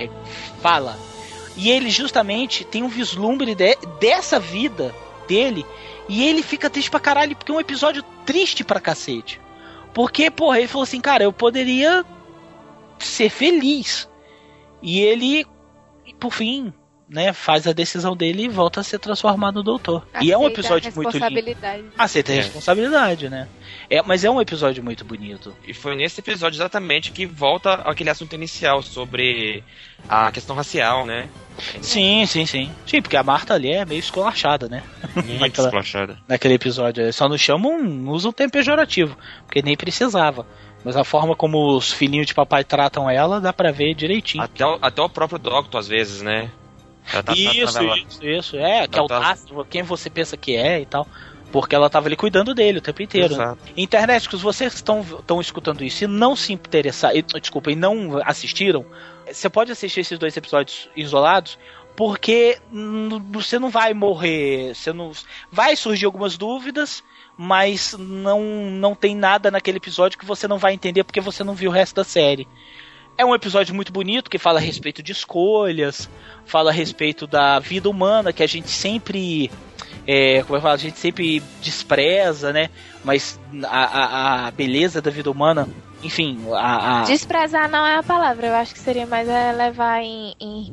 fala. 0.62 0.97
E 1.57 1.68
ele 1.68 1.91
justamente 1.91 2.62
tem 2.64 2.85
um 2.85 2.89
vislumbre 2.89 3.57
de- 3.57 3.76
dessa 3.99 4.39
vida 4.39 4.95
dele. 5.26 5.66
E 6.09 6.24
ele 6.29 6.45
fica 6.45 6.70
triste 6.70 6.93
pra 6.93 7.01
caralho, 7.01 7.35
porque 7.35 7.51
é 7.51 7.55
um 7.57 7.61
episódio 7.61 8.05
triste 8.24 8.62
pra 8.62 8.79
cacete. 8.79 9.41
Porque, 9.93 10.31
porra, 10.31 10.59
ele 10.61 10.68
falou 10.68 10.85
assim, 10.85 11.01
cara, 11.01 11.24
eu 11.24 11.33
poderia 11.33 12.05
ser 13.01 13.31
feliz. 13.31 14.09
E 14.81 15.01
ele, 15.01 15.45
por 16.19 16.33
fim, 16.33 16.73
né, 17.09 17.33
faz 17.33 17.66
a 17.66 17.73
decisão 17.73 18.14
dele 18.14 18.43
e 18.45 18.49
volta 18.49 18.81
a 18.81 18.83
ser 18.85 18.99
transformado 18.99 19.55
no 19.57 19.62
doutor. 19.62 20.07
e 20.21 20.31
é 20.31 20.37
um 20.37 20.43
Aceita 20.47 20.61
a 20.75 20.77
episódio 20.77 20.93
muito 20.95 21.16
lindo. 21.16 21.91
Aceita 21.97 22.33
a 22.33 22.35
É. 22.35 22.39
responsabilidade, 22.39 23.29
né? 23.31 23.49
É, 23.89 24.03
mas 24.03 24.25
é 24.25 24.31
um 24.31 24.39
episódio 24.41 24.85
muito 24.85 25.07
bonito. 25.07 25.55
E 25.66 25.73
foi 25.73 25.97
nesse 25.97 26.21
episódio 26.21 26.57
exatamente 26.59 27.11
que 27.11 27.25
volta 27.25 27.73
aquele 27.75 28.11
assunto 28.11 28.35
inicial 28.35 28.83
sobre 28.83 29.64
a 30.07 30.31
questão 30.31 30.55
racial, 30.55 31.07
né? 31.07 31.29
Sim, 31.81 32.27
sim, 32.27 32.45
sim. 32.45 32.71
Sim, 32.87 33.01
porque 33.01 33.16
a 33.16 33.23
Marta 33.23 33.55
ali 33.55 33.73
é 33.73 33.85
meio 33.87 33.99
esculachada, 34.01 34.69
né? 34.69 34.83
Muito 35.16 35.33
Naquela- 35.41 35.69
esclachada. 35.69 36.19
Naquele 36.29 36.55
episódio. 36.55 37.03
Eles 37.05 37.16
Só 37.16 37.27
não 37.29 37.39
chamam, 37.39 37.83
não 37.83 38.12
usam 38.12 38.31
tempo 38.33 38.53
pejorativo, 38.53 39.16
porque 39.47 39.62
nem 39.62 39.77
precisava. 39.77 40.47
Mas 40.85 40.97
a 40.97 41.05
forma 41.05 41.35
como 41.35 41.76
os 41.76 41.93
filhinhos 41.93 42.26
de 42.26 42.35
papai 42.35 42.64
tratam 42.64 43.11
ela, 43.11 43.41
dá 43.41 43.53
pra 43.53 43.70
ver 43.72 43.95
direitinho. 43.95 44.45
Até 44.45 44.64
o, 44.64 44.79
até 44.81 45.03
o 45.03 45.09
próprio 45.09 45.39
Doctor, 45.39 45.79
às 45.81 45.89
vezes, 45.89 46.22
né? 46.22 46.51
Tá- 47.11 47.22
tá- 47.22 47.33
isso, 47.35 47.83
lá. 47.83 47.97
isso, 47.97 48.24
isso. 48.24 48.57
É, 48.57 48.87
que 48.87 48.99
é 48.99 49.03
o 49.03 49.07
tá- 49.07 49.20
Tássio, 49.20 49.64
quem 49.64 49.83
você 49.83 50.09
pensa 50.11 50.37
que 50.37 50.57
é 50.57 50.81
e 50.81 50.87
tal. 50.87 51.07
Porque 51.51 51.74
ela 51.74 51.89
tava 51.89 52.09
ali 52.09 52.16
cuidando 52.16 52.55
dele 52.55 52.79
o 52.79 52.83
tempo 52.83 53.03
inteiro. 53.03 53.35
né? 53.37 53.57
Internet, 53.76 54.29
vocês 54.37 54.74
estão 54.74 55.41
escutando 55.41 55.83
isso 55.83 56.05
e 56.05 56.07
não 56.07 56.37
se 56.37 56.53
interessar, 56.53 57.16
e, 57.16 57.22
desculpa, 57.22 57.72
e 57.72 57.74
não 57.74 58.20
assistiram, 58.22 58.85
você 59.26 59.49
pode 59.49 59.72
assistir 59.72 60.01
esses 60.01 60.18
dois 60.18 60.37
episódios 60.37 60.91
isolados, 60.95 61.59
porque 61.97 62.59
você 63.31 63.59
não 63.59 63.70
vai 63.70 63.95
morrer, 63.95 64.74
você 64.74 64.93
não 64.93 65.11
vai 65.51 65.74
surgir 65.74 66.05
algumas 66.05 66.37
dúvidas, 66.37 67.03
mas 67.39 67.95
não 67.97 68.43
não 68.70 68.95
tem 68.97 69.14
nada 69.14 69.49
naquele 69.51 69.76
episódio 69.78 70.18
que 70.18 70.26
você 70.26 70.49
não 70.49 70.59
vai 70.59 70.74
entender 70.74 71.05
porque 71.05 71.20
você 71.20 71.45
não 71.45 71.55
viu 71.55 71.70
o 71.70 71.74
resto 71.74 71.95
da 71.95 72.05
série. 72.05 72.49
É 73.16 73.24
um 73.24 73.34
episódio 73.34 73.74
muito 73.74 73.93
bonito 73.93 74.30
que 74.30 74.39
fala 74.39 74.59
a 74.59 74.62
respeito 74.62 75.03
de 75.03 75.12
escolhas, 75.12 76.09
fala 76.45 76.70
a 76.70 76.72
respeito 76.72 77.26
da 77.26 77.59
vida 77.59 77.89
humana 77.89 78.32
que 78.32 78.43
a 78.43 78.47
gente 78.47 78.68
sempre 78.70 79.51
é, 80.07 80.43
como 80.43 80.57
eu 80.57 80.61
falo, 80.62 80.74
a 80.74 80.78
gente 80.78 80.99
sempre 80.99 81.41
despreza, 81.62 82.53
né? 82.53 82.70
Mas 83.05 83.39
a, 83.64 83.84
a, 83.84 84.47
a 84.47 84.51
beleza 84.51 85.01
da 85.03 85.11
vida 85.11 85.30
humana, 85.30 85.68
enfim, 86.03 86.39
a, 86.55 87.01
a- 87.01 87.05
Desprezar 87.05 87.68
não 87.70 87.84
é 87.86 87.97
a 87.99 88.03
palavra, 88.03 88.47
eu 88.49 88.55
acho 88.55 88.72
que 88.72 88.80
seria 88.80 89.07
mais 89.07 89.28
é 89.28 89.53
levar 89.53 90.03
em. 90.03 90.34
em- 90.41 90.72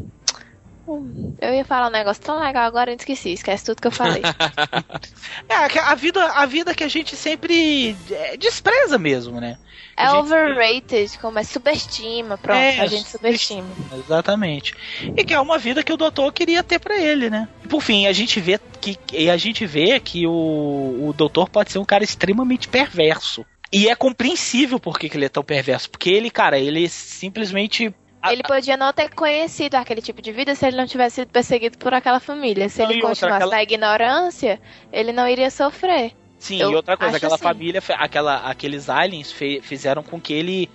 Eu 1.42 1.54
ia 1.54 1.66
falar 1.66 1.88
um 1.88 1.92
negócio 1.92 2.22
tão 2.22 2.40
legal 2.40 2.64
agora, 2.64 2.92
eu 2.92 2.96
esqueci, 2.96 3.34
esquece 3.34 3.66
tudo 3.66 3.82
que 3.82 3.88
eu 3.88 3.92
falei. 3.92 4.22
é, 5.50 5.80
a 5.80 5.96
vida, 5.96 6.24
a 6.24 6.46
vida 6.46 6.76
que 6.76 6.84
a 6.84 6.88
gente 6.88 7.16
sempre 7.16 7.96
é, 8.12 8.38
despreza 8.38 8.98
mesmo, 8.98 9.42
né? 9.42 9.58
É 9.98 10.08
gente- 10.08 10.18
overrated, 10.18 11.18
como 11.20 11.40
é 11.40 11.44
subestima, 11.44 12.38
pronto, 12.38 12.58
É, 12.58 12.80
a 12.82 12.86
gente 12.86 13.10
subestima. 13.10 13.68
Exatamente. 13.94 14.76
E 15.16 15.24
que 15.24 15.34
é 15.34 15.40
uma 15.40 15.58
vida 15.58 15.84
que 15.84 15.94
o 15.94 15.98
doutor 15.98 16.32
queria 16.34 16.62
ter 16.62 16.80
pra 16.80 16.98
ele, 16.98 17.30
né? 17.30 17.48
E 17.64 17.68
por 17.68 17.82
fim, 17.82 18.06
a 18.06 18.14
gente 18.14 18.40
vê 18.40 18.60
que 18.82 18.98
e 19.14 19.30
a 19.30 19.38
gente 19.38 19.66
vê 19.66 20.00
que 20.00 20.28
o, 20.28 21.08
o 21.10 21.14
doutor 21.16 21.50
pode 21.50 21.72
ser 21.72 21.80
um 21.80 21.86
cara 21.86 22.04
extremamente 22.04 22.68
perverso. 22.68 23.46
E 23.72 23.88
é 23.90 23.96
compreensível 23.96 24.80
por 24.80 25.00
que 25.00 25.10
que 25.10 25.18
ele 25.18 25.26
é 25.26 25.30
tão 25.30 25.44
perverso, 25.44 25.90
porque 25.90 26.10
ele, 26.10 26.30
cara, 26.30 26.60
ele 26.60 26.88
simplesmente 26.88 27.94
Ele 28.34 28.44
podia 28.44 28.78
não 28.78 28.92
ter 28.94 29.10
conhecido 29.14 29.76
aquele 29.76 30.02
tipo 30.02 30.22
de 30.22 30.32
vida 30.32 30.56
se 30.56 30.66
ele 30.66 30.78
não 30.78 30.86
tivesse 30.86 31.16
sido 31.16 31.30
perseguido 31.30 31.78
por 31.78 31.94
aquela 31.94 32.20
família. 32.20 32.68
Se 32.70 32.80
Não, 32.82 32.86
ele 32.92 32.94
e 32.94 32.96
outra, 32.98 33.10
continuasse 33.10 33.36
aquela- 33.44 33.56
na 33.56 33.64
ignorância, 33.64 34.62
ele 34.92 35.12
não 35.12 35.28
iria 35.28 35.50
sofrer. 35.52 36.14
Sim, 36.38 36.62
Eu 36.62 36.72
e 36.72 36.76
outra 36.76 36.98
coisa, 36.98 37.18
aquela 37.18 37.36
assim. 37.36 37.44
família, 37.44 37.82
aquela, 37.98 38.38
aqueles 38.50 38.90
aliens 38.90 39.32
fe- 39.32 39.62
fizeram 39.62 40.04
com 40.04 40.20
que 40.20 40.34
ele 40.34 40.70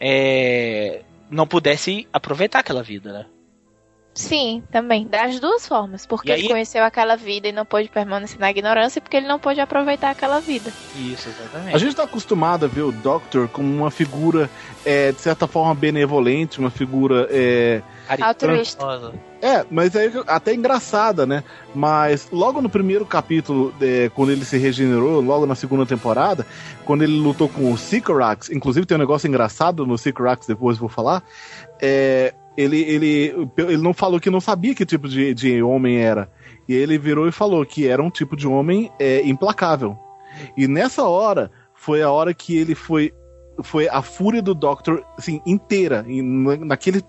é, 0.00 1.02
não 1.30 1.46
pudesse 1.46 2.06
aproveitar 2.12 2.60
aquela 2.60 2.82
vida, 2.82 3.12
né? 3.12 3.26
Sim, 4.16 4.62
também. 4.72 5.06
Das 5.06 5.38
duas 5.38 5.68
formas. 5.68 6.06
Porque 6.06 6.32
aí- 6.32 6.40
ele 6.40 6.48
conheceu 6.48 6.82
aquela 6.82 7.16
vida 7.16 7.48
e 7.48 7.52
não 7.52 7.66
pôde 7.66 7.88
permanecer 7.88 8.40
na 8.40 8.50
ignorância, 8.50 9.00
porque 9.00 9.18
ele 9.18 9.28
não 9.28 9.38
pôde 9.38 9.60
aproveitar 9.60 10.10
aquela 10.10 10.40
vida. 10.40 10.72
Isso, 10.96 11.28
exatamente. 11.28 11.76
A 11.76 11.78
gente 11.78 11.94
tá 11.94 12.04
acostumado 12.04 12.64
a 12.64 12.68
ver 12.68 12.80
o 12.80 12.90
Doctor 12.90 13.46
como 13.48 13.68
uma 13.68 13.90
figura, 13.90 14.48
é, 14.86 15.12
de 15.12 15.20
certa 15.20 15.46
forma, 15.46 15.74
benevolente, 15.74 16.58
uma 16.58 16.70
figura. 16.70 17.28
É, 17.30 17.82
Altruísta. 18.20 19.12
É, 19.42 19.66
mas 19.70 19.94
é 19.94 20.10
até 20.26 20.54
engraçada, 20.54 21.26
né? 21.26 21.44
Mas 21.74 22.28
logo 22.32 22.62
no 22.62 22.70
primeiro 22.70 23.04
capítulo, 23.04 23.74
é, 23.80 24.10
quando 24.14 24.32
ele 24.32 24.46
se 24.46 24.56
regenerou, 24.56 25.20
logo 25.20 25.44
na 25.44 25.54
segunda 25.54 25.84
temporada, 25.84 26.46
quando 26.86 27.02
ele 27.02 27.18
lutou 27.18 27.48
com 27.48 27.70
o 27.70 27.76
Sycorax, 27.76 28.48
inclusive 28.50 28.86
tem 28.86 28.96
um 28.96 29.00
negócio 29.00 29.28
engraçado 29.28 29.84
no 29.84 29.98
Sycorax, 29.98 30.46
depois 30.46 30.78
vou 30.78 30.88
falar, 30.88 31.22
é, 31.80 32.32
ele, 32.56 32.80
ele, 32.80 33.48
ele 33.56 33.76
não 33.76 33.92
falou 33.92 34.18
que 34.18 34.30
não 34.30 34.40
sabia 34.40 34.74
que 34.74 34.86
tipo 34.86 35.08
de, 35.08 35.34
de 35.34 35.62
homem 35.62 35.98
era. 35.98 36.30
E 36.68 36.74
ele 36.74 36.98
virou 36.98 37.28
e 37.28 37.32
falou 37.32 37.64
que 37.64 37.86
era 37.86 38.02
um 38.02 38.10
tipo 38.10 38.36
de 38.36 38.48
homem 38.48 38.90
é, 38.98 39.22
implacável. 39.26 39.96
E 40.56 40.66
nessa 40.66 41.04
hora, 41.04 41.50
foi 41.74 42.02
a 42.02 42.10
hora 42.10 42.34
que 42.34 42.56
ele 42.56 42.74
foi 42.74 43.12
foi 43.62 43.88
a 43.88 44.02
fúria 44.02 44.42
do 44.42 44.54
Doctor, 44.54 45.02
assim, 45.16 45.40
inteira, 45.46 46.04
naqueles, 46.60 47.02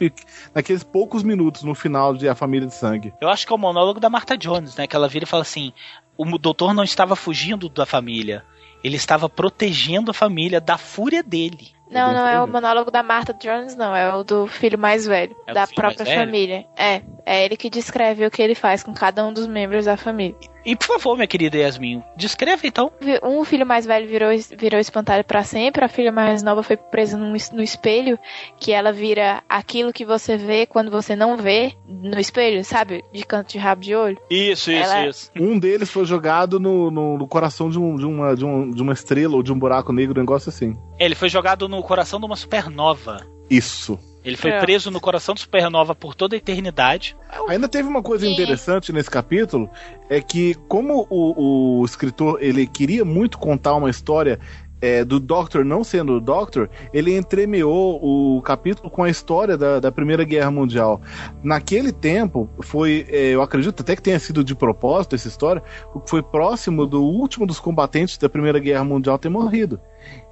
naqueles 0.55 0.81
poucos 0.81 1.21
minutos 1.21 1.63
no 1.63 1.75
final 1.75 2.13
de 2.13 2.29
A 2.29 2.35
Família 2.35 2.65
de 2.65 2.73
Sangue. 2.73 3.13
Eu 3.19 3.27
acho 3.27 3.45
que 3.45 3.51
é 3.51 3.55
o 3.55 3.59
monólogo 3.59 3.99
da 3.99 4.09
Martha 4.09 4.37
Jones, 4.37 4.77
né? 4.77 4.87
Que 4.87 4.95
ela 4.95 5.09
vira 5.09 5.25
e 5.25 5.27
fala 5.27 5.41
assim: 5.41 5.73
o 6.15 6.37
doutor 6.37 6.73
não 6.73 6.85
estava 6.85 7.17
fugindo 7.17 7.67
da 7.67 7.85
família. 7.85 8.45
Ele 8.81 8.95
estava 8.95 9.27
protegendo 9.27 10.11
a 10.11 10.13
família 10.13 10.61
da 10.61 10.77
fúria 10.77 11.21
dele. 11.21 11.71
Não, 11.89 12.13
não 12.13 12.27
é 12.27 12.41
o 12.41 12.47
monólogo 12.47 12.91
da 12.91 13.01
Martha 13.01 13.33
Jones, 13.33 13.75
não. 13.75 13.95
É 13.95 14.13
o 14.13 14.23
do 14.23 14.47
filho 14.47 14.77
mais 14.77 15.05
velho, 15.05 15.35
É 15.45 15.53
da 15.53 15.65
filho 15.65 15.75
própria 15.75 16.03
mais 16.05 16.09
velho? 16.15 16.25
família. 16.27 16.65
É, 16.75 17.01
é 17.27 17.43
ele 17.43 17.57
que 17.57 17.69
descreve 17.69 18.25
o 18.25 18.31
que 18.31 18.41
ele 18.41 18.55
faz 18.55 18.81
com 18.81 18.93
cada 18.93 19.25
um 19.25 19.33
dos 19.33 19.45
membros 19.47 19.83
da 19.85 19.97
família. 19.97 20.35
E 20.65 20.75
por 20.75 20.85
favor, 20.87 21.15
minha 21.15 21.27
querida 21.27 21.57
Yasmin, 21.57 22.01
descreva 22.17 22.65
então. 22.67 22.91
Um 23.23 23.43
filho 23.45 23.65
mais 23.65 23.85
velho 23.85 24.05
virou, 24.07 24.29
virou 24.57 24.79
espantalho 24.79 25.23
pra 25.23 25.43
sempre, 25.43 25.83
a 25.85 25.87
filha 25.87 26.11
mais 26.11 26.43
nova 26.43 26.61
foi 26.61 26.75
presa 26.75 27.17
num 27.17 27.33
no 27.53 27.63
espelho, 27.63 28.19
que 28.59 28.73
ela 28.73 28.91
vira 28.91 29.41
aquilo 29.47 29.93
que 29.93 30.03
você 30.03 30.35
vê 30.35 30.65
quando 30.65 30.91
você 30.91 31.15
não 31.15 31.37
vê 31.37 31.73
no 31.87 32.19
espelho, 32.19 32.63
sabe? 32.65 33.03
De 33.13 33.25
canto 33.25 33.51
de 33.51 33.57
rabo 33.57 33.81
de 33.81 33.95
olho. 33.95 34.17
Isso, 34.29 34.71
isso, 34.71 34.83
Ela- 34.91 35.07
isso. 35.07 35.31
Um 35.37 35.57
deles 35.57 35.89
foi 35.89 36.03
jogado 36.05 36.59
no, 36.59 36.91
no, 36.91 37.17
no 37.17 37.27
coração 37.27 37.69
de, 37.69 37.79
um, 37.79 37.95
de, 37.95 38.05
uma, 38.05 38.35
de, 38.35 38.43
um, 38.43 38.69
de 38.69 38.81
uma 38.81 38.91
estrela 38.93 39.35
ou 39.35 39.43
de 39.43 39.53
um 39.53 39.59
buraco 39.59 39.93
negro, 39.93 40.17
um 40.17 40.21
negócio 40.21 40.49
assim. 40.49 40.73
Ele 40.99 41.15
foi 41.15 41.29
jogado 41.29 41.69
no 41.69 41.81
coração 41.81 42.19
de 42.19 42.25
uma 42.25 42.35
supernova. 42.35 43.25
Isso. 43.49 43.97
Ele 44.27 44.37
foi 44.37 44.51
É. 44.51 44.59
preso 44.59 44.91
no 44.91 44.99
coração 44.99 45.33
de 45.33 45.41
supernova 45.41 45.95
por 45.95 46.13
toda 46.13 46.35
a 46.35 46.37
eternidade. 46.37 47.15
Ainda 47.47 47.67
teve 47.67 47.87
uma 47.87 48.03
coisa 48.03 48.25
Sim. 48.25 48.33
interessante 48.33 48.91
nesse 48.91 49.09
capítulo, 49.09 49.69
é 50.09 50.21
que 50.21 50.55
como 50.67 51.07
o, 51.09 51.79
o 51.81 51.85
escritor 51.85 52.37
ele 52.41 52.67
queria 52.67 53.05
muito 53.05 53.37
contar 53.37 53.75
uma 53.75 53.89
história 53.89 54.39
é, 54.81 55.03
do 55.03 55.19
Doctor 55.19 55.65
não 55.65 55.83
sendo 55.83 56.13
o 56.13 56.21
Doctor, 56.21 56.69
ele 56.93 57.15
entremeou 57.15 57.99
o 58.01 58.41
capítulo 58.41 58.89
com 58.89 59.03
a 59.03 59.09
história 59.09 59.57
da, 59.57 59.79
da 59.79 59.91
Primeira 59.91 60.23
Guerra 60.23 60.51
Mundial. 60.51 61.01
Naquele 61.43 61.91
tempo, 61.91 62.49
foi, 62.61 63.05
é, 63.09 63.29
eu 63.29 63.41
acredito 63.41 63.81
até 63.81 63.95
que 63.95 64.01
tenha 64.01 64.19
sido 64.19 64.43
de 64.43 64.55
propósito 64.55 65.15
essa 65.15 65.27
história, 65.27 65.63
porque 65.91 66.09
foi 66.09 66.21
próximo 66.21 66.85
do 66.85 67.03
último 67.03 67.45
dos 67.45 67.59
combatentes 67.59 68.17
da 68.17 68.29
Primeira 68.29 68.59
Guerra 68.59 68.83
Mundial 68.83 69.17
ter 69.17 69.29
morrido. 69.29 69.79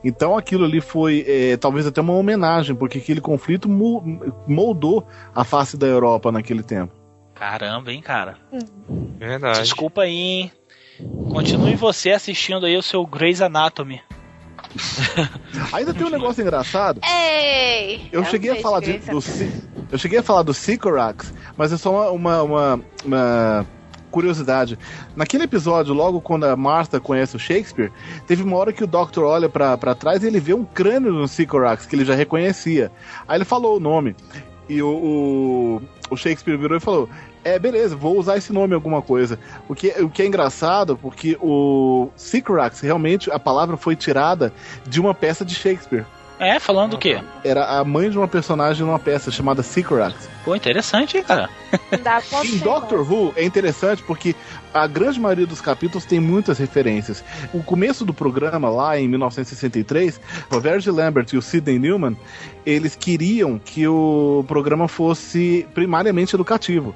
Então 0.04 0.38
aquilo 0.38 0.66
ali 0.66 0.82
foi 0.82 1.26
é, 1.28 1.58
talvez 1.58 1.88
até 1.88 2.00
uma 2.02 2.14
homenagem, 2.14 2.76
porque 2.76 3.00
aquele 3.00 3.20
conflito 3.22 3.68
moldou 4.48 5.08
a 5.34 5.44
face 5.44 5.78
da 5.78 5.88
Europa 5.88 6.32
naquele 6.32 6.62
tempo. 6.64 6.94
Caramba, 7.34 7.92
hein, 7.92 8.02
cara. 8.02 8.38
Verdade. 9.18 9.62
Desculpa 9.62 10.02
aí, 10.04 10.16
hein. 10.16 10.52
Continue 11.32 11.76
você 11.76 12.12
assistindo 12.12 12.66
aí 12.66 12.78
o 12.78 12.82
seu 12.84 13.06
Grey's 13.06 13.42
Anatomy. 13.42 14.02
Ainda 15.74 15.94
tem 15.94 16.06
um 16.06 16.10
negócio 16.10 16.42
engraçado. 16.42 17.02
Ei! 17.04 18.08
Eu 18.12 18.24
cheguei 18.26 18.52
a 18.52 18.56
falar 18.62 18.80
de, 18.80 18.98
do 19.00 19.20
eu 19.92 19.98
cheguei 19.98 20.20
a 20.20 20.24
falar 20.24 20.44
do 20.44 20.54
Sycorax, 20.54 21.34
mas 21.58 21.72
é 21.72 21.78
só 21.78 22.14
uma, 22.14 22.42
uma, 22.42 22.44
uma- 22.44 22.86
uma 23.06 23.66
curiosidade. 24.16 24.80
Naquele 25.14 25.44
episódio, 25.44 25.94
logo 25.94 26.22
quando 26.22 26.46
a 26.46 26.56
Martha 26.56 27.02
conhece 27.02 27.36
o 27.36 27.40
Shakespeare, 27.40 27.92
teve 28.26 28.44
uma 28.44 28.56
hora 28.56 28.72
que 28.72 28.82
o 28.82 28.88
Doctor 28.88 29.26
olha 29.26 29.50
pra 29.50 29.76
trás 29.94 30.24
e 30.24 30.28
ele 30.28 30.40
vê 30.40 30.54
um 30.54 30.64
crânio 30.64 31.12
no 31.12 31.28
Sycorax 31.28 31.86
que 31.86 31.98
ele 31.98 32.06
já 32.06 32.16
reconhecia. 32.16 32.90
Aí 33.28 33.38
ele 33.38 33.44
falou 33.44 33.76
o 33.76 33.80
nome 33.80 34.16
e 34.70 34.82
o, 34.82 34.88
o, 34.88 35.82
o 36.10 36.16
Shakespeare 36.16 36.58
virou 36.58 36.78
e 36.78 36.80
falou: 36.80 37.10
É, 37.44 37.60
beleza, 37.60 37.94
vou 37.94 38.18
usar 38.18 38.38
esse 38.38 38.54
nome 38.54 38.72
em 38.72 38.76
alguma 38.76 39.02
coisa. 39.02 39.38
O 39.68 39.76
que, 39.76 39.90
o 40.02 40.10
que 40.10 40.22
é 40.22 40.26
engraçado, 40.26 40.98
porque 40.98 41.38
o 41.42 42.08
Sycorax, 42.16 42.80
realmente, 42.80 43.30
a 43.30 43.38
palavra 43.38 43.76
foi 43.76 43.98
tirada 43.98 44.54
de 44.88 45.02
uma 45.02 45.14
peça 45.14 45.44
de 45.44 45.54
Shakespeare. 45.54 46.06
É, 46.40 46.60
falando 46.60 46.92
do 46.92 46.98
quê? 46.98 47.22
Era 47.44 47.80
a 47.80 47.84
mãe 47.84 48.10
de 48.10 48.18
uma 48.18 48.28
personagem 48.28 48.86
numa 48.86 49.00
peça 49.00 49.32
chamada 49.32 49.64
Sycorax. 49.64 50.30
Pô, 50.44 50.56
interessante, 50.56 51.18
hein, 51.18 51.24
cara. 51.24 51.50
Dá 52.04 52.22
Em 52.44 52.58
Doctor 52.58 53.00
Who 53.00 53.34
é 53.36 53.44
interessante 53.44 54.04
porque 54.04 54.36
a 54.74 54.86
grande 54.86 55.20
maioria 55.20 55.48
dos 55.48 55.62
capítulos 55.62 56.06
tem 56.06 56.20
muitas 56.20 56.58
referências. 56.58 57.24
O 57.54 57.64
começo 57.64 58.06
do 58.06 58.14
programa, 58.14 58.70
lá 58.70 59.00
em 59.00 59.08
1963, 59.08 60.20
o 60.52 60.60
Verge 60.60 60.92
Lambert 60.92 61.28
e 61.34 61.38
o 61.38 61.42
Sidney 61.42 61.80
Newman, 61.80 62.18
eles 62.66 62.96
queriam 62.96 63.58
que 63.58 63.88
o 63.88 64.44
programa 64.48 64.88
fosse 64.88 65.66
primariamente 65.74 66.36
educativo. 66.36 66.94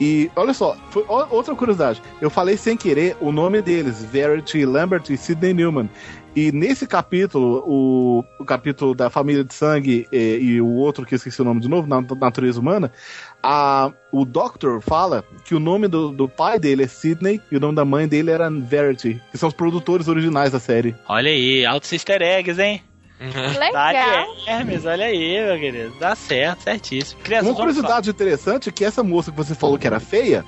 E 0.00 0.30
olha 0.34 0.52
só, 0.52 0.76
foi 0.90 1.04
outra 1.30 1.54
curiosidade. 1.54 2.02
Eu 2.20 2.28
falei 2.28 2.56
sem 2.56 2.76
querer 2.76 3.16
o 3.20 3.30
nome 3.30 3.62
deles, 3.62 4.04
Verity 4.04 4.64
Lambert 4.64 5.04
e 5.10 5.16
Sidney 5.16 5.54
Newman. 5.54 5.88
E 6.34 6.50
nesse 6.50 6.86
capítulo, 6.86 7.62
o, 7.66 8.24
o 8.40 8.44
capítulo 8.44 8.94
da 8.94 9.10
família 9.10 9.44
de 9.44 9.52
sangue 9.52 10.06
e, 10.10 10.36
e 10.38 10.60
o 10.62 10.68
outro 10.68 11.04
que 11.04 11.14
eu 11.14 11.16
esqueci 11.16 11.42
o 11.42 11.44
nome 11.44 11.60
de 11.60 11.68
novo, 11.68 11.86
na 11.86 12.00
natureza 12.00 12.58
humana, 12.58 12.90
a, 13.42 13.92
o 14.10 14.24
Doctor 14.24 14.80
fala 14.80 15.22
que 15.44 15.54
o 15.54 15.60
nome 15.60 15.88
do, 15.88 16.10
do 16.10 16.26
pai 16.26 16.58
dele 16.58 16.84
é 16.84 16.86
Sidney 16.86 17.38
e 17.50 17.56
o 17.56 17.60
nome 17.60 17.74
da 17.74 17.84
mãe 17.84 18.08
dele 18.08 18.30
era 18.30 18.50
Verity, 18.50 19.20
que 19.30 19.36
são 19.36 19.48
os 19.48 19.54
produtores 19.54 20.08
originais 20.08 20.52
da 20.52 20.58
série. 20.58 20.96
Olha 21.06 21.30
aí, 21.30 21.66
altos 21.66 21.92
easter 21.92 22.22
eggs, 22.22 22.60
hein? 22.60 22.82
Tá 23.30 23.90
Legal. 23.90 24.26
Hermes, 24.48 24.84
olha 24.84 25.06
aí, 25.06 25.46
meu 25.46 25.58
querido. 25.60 25.94
Dá 26.00 26.14
certo, 26.16 26.62
certíssimo. 26.62 27.20
Crianças, 27.22 27.48
Uma 27.48 27.54
curiosidade 27.54 28.10
interessante 28.10 28.68
é 28.68 28.72
que 28.72 28.84
essa 28.84 29.02
moça 29.02 29.30
que 29.30 29.36
você 29.36 29.54
falou 29.54 29.78
que 29.78 29.86
era 29.86 30.00
feia, 30.00 30.44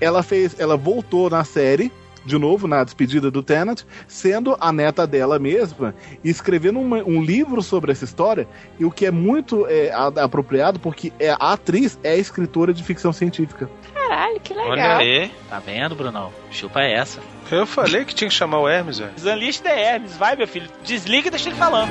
ela 0.00 0.22
fez, 0.22 0.54
ela 0.60 0.76
voltou 0.76 1.28
na 1.28 1.42
série 1.44 1.90
de 2.24 2.38
novo 2.38 2.66
na 2.66 2.82
despedida 2.84 3.30
do 3.30 3.42
Tennant, 3.42 3.82
sendo 4.06 4.56
a 4.60 4.72
neta 4.72 5.06
dela 5.06 5.38
mesma 5.38 5.94
e 6.22 6.28
escrevendo 6.30 6.78
uma- 6.80 6.98
um 7.02 7.22
livro 7.22 7.62
sobre 7.62 7.92
essa 7.92 8.04
história, 8.04 8.46
e 8.78 8.84
o 8.84 8.90
que 8.90 9.06
é 9.06 9.10
muito 9.10 9.66
é, 9.68 9.90
a- 9.90 10.24
apropriado 10.24 10.78
porque 10.78 11.12
é, 11.18 11.30
a 11.30 11.52
atriz 11.52 11.98
é 12.02 12.16
escritora 12.16 12.72
de 12.74 12.82
ficção 12.82 13.12
científica. 13.12 13.68
Caralho, 13.94 14.40
que 14.40 14.52
legal. 14.54 14.70
Olha 14.70 14.96
aí. 14.96 15.30
Tá 15.48 15.58
vendo, 15.58 15.94
Brunão? 15.94 16.32
Chupa 16.50 16.80
essa. 16.82 17.20
Eu 17.50 17.66
falei 17.66 18.04
que 18.04 18.14
tinha 18.14 18.28
que 18.28 18.34
chamar 18.34 18.60
o 18.60 18.68
Hermes, 18.68 18.98
velho. 18.98 19.12
Unleash 19.22 19.60
the 19.60 19.70
Hermes, 19.94 20.16
vai, 20.16 20.36
meu 20.36 20.46
filho. 20.48 20.68
Desliga 20.84 21.28
e 21.28 21.30
deixa 21.30 21.48
ele 21.48 21.56
falando. 21.56 21.90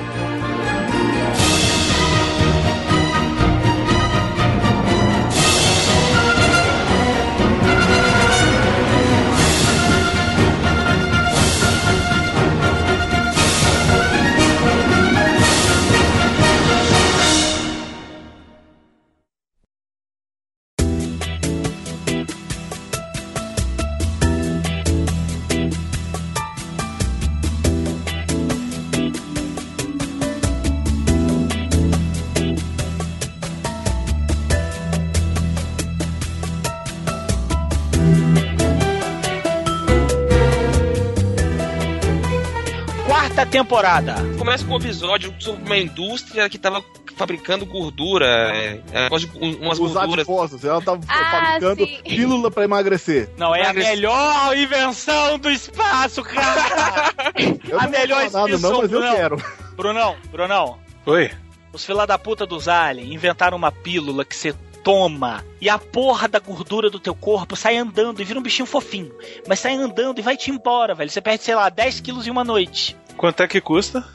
Temporada. 43.51 44.15
Começa 44.37 44.65
com 44.65 44.73
um 44.73 44.77
episódio 44.77 45.33
sobre 45.39 45.63
uma 45.63 45.77
indústria 45.77 46.49
que 46.49 46.57
tava 46.57 46.83
fabricando 47.15 47.65
gordura. 47.65 48.25
É, 48.25 48.81
é, 48.91 49.07
um- 49.41 49.55
umas 49.65 49.79
Os 49.79 49.93
gorduras. 49.93 50.13
adiposos, 50.19 50.63
ela 50.63 50.81
tava 50.81 51.01
Ah, 51.07 51.31
fabricando 51.31 51.85
sim. 51.85 51.99
pílula 52.03 52.51
pra 52.51 52.63
emagrecer. 52.63 53.29
Não, 53.37 53.55
é 53.55 53.65
a 53.65 53.73
melhor 53.73 54.55
invenção 54.57 55.39
do 55.39 55.49
espaço, 55.49 56.21
cara! 56.23 57.13
Eu 57.67 57.79
A 57.79 57.87
melhor 57.87 58.29
nada, 58.29 58.57
não, 58.57 58.81
mas 58.81 58.91
eu 58.91 58.99
Brunão. 58.99 59.15
quero. 59.15 59.43
Brunão, 59.75 60.15
Brunão, 60.31 60.77
Oi? 61.05 61.31
os 61.73 61.83
fila 61.85 62.05
da 62.07 62.17
puta 62.17 62.45
dos 62.45 62.67
aliens 62.67 63.11
inventaram 63.11 63.57
uma 63.57 63.71
pílula 63.71 64.23
que 64.25 64.35
você 64.35 64.53
toma 64.83 65.43
e 65.59 65.69
a 65.69 65.77
porra 65.77 66.27
da 66.27 66.39
gordura 66.39 66.89
do 66.89 66.99
teu 66.99 67.13
corpo 67.13 67.55
sai 67.55 67.75
andando 67.77 68.21
e 68.21 68.25
vira 68.25 68.39
um 68.39 68.41
bichinho 68.41 68.65
fofinho. 68.65 69.11
Mas 69.47 69.59
sai 69.59 69.73
andando 69.75 70.19
e 70.19 70.21
vai 70.21 70.37
te 70.37 70.49
embora, 70.49 70.95
velho. 70.95 71.09
Você 71.09 71.19
perde, 71.21 71.43
sei 71.43 71.55
lá, 71.55 71.67
10 71.69 71.99
quilos 71.99 72.25
em 72.25 72.31
uma 72.31 72.43
noite. 72.43 72.95
Quanto 73.17 73.41
é 73.43 73.47
que 73.47 73.59
custa? 73.59 74.03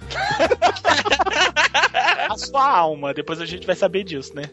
A 2.29 2.37
sua 2.39 2.67
alma, 2.67 3.13
depois 3.13 3.41
a 3.41 3.47
gente 3.47 3.67
vai 3.67 3.77
saber 3.77 4.05
disso, 4.05 4.35
né? 4.35 4.45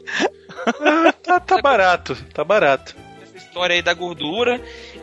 Tá, 1.23 1.39
tá 1.39 1.61
barato, 1.61 2.15
tá 2.33 2.43
barato. 2.43 2.95
essa 3.23 3.37
história 3.37 3.75
aí 3.75 3.81
da 3.81 3.93
gordura. 3.93 4.59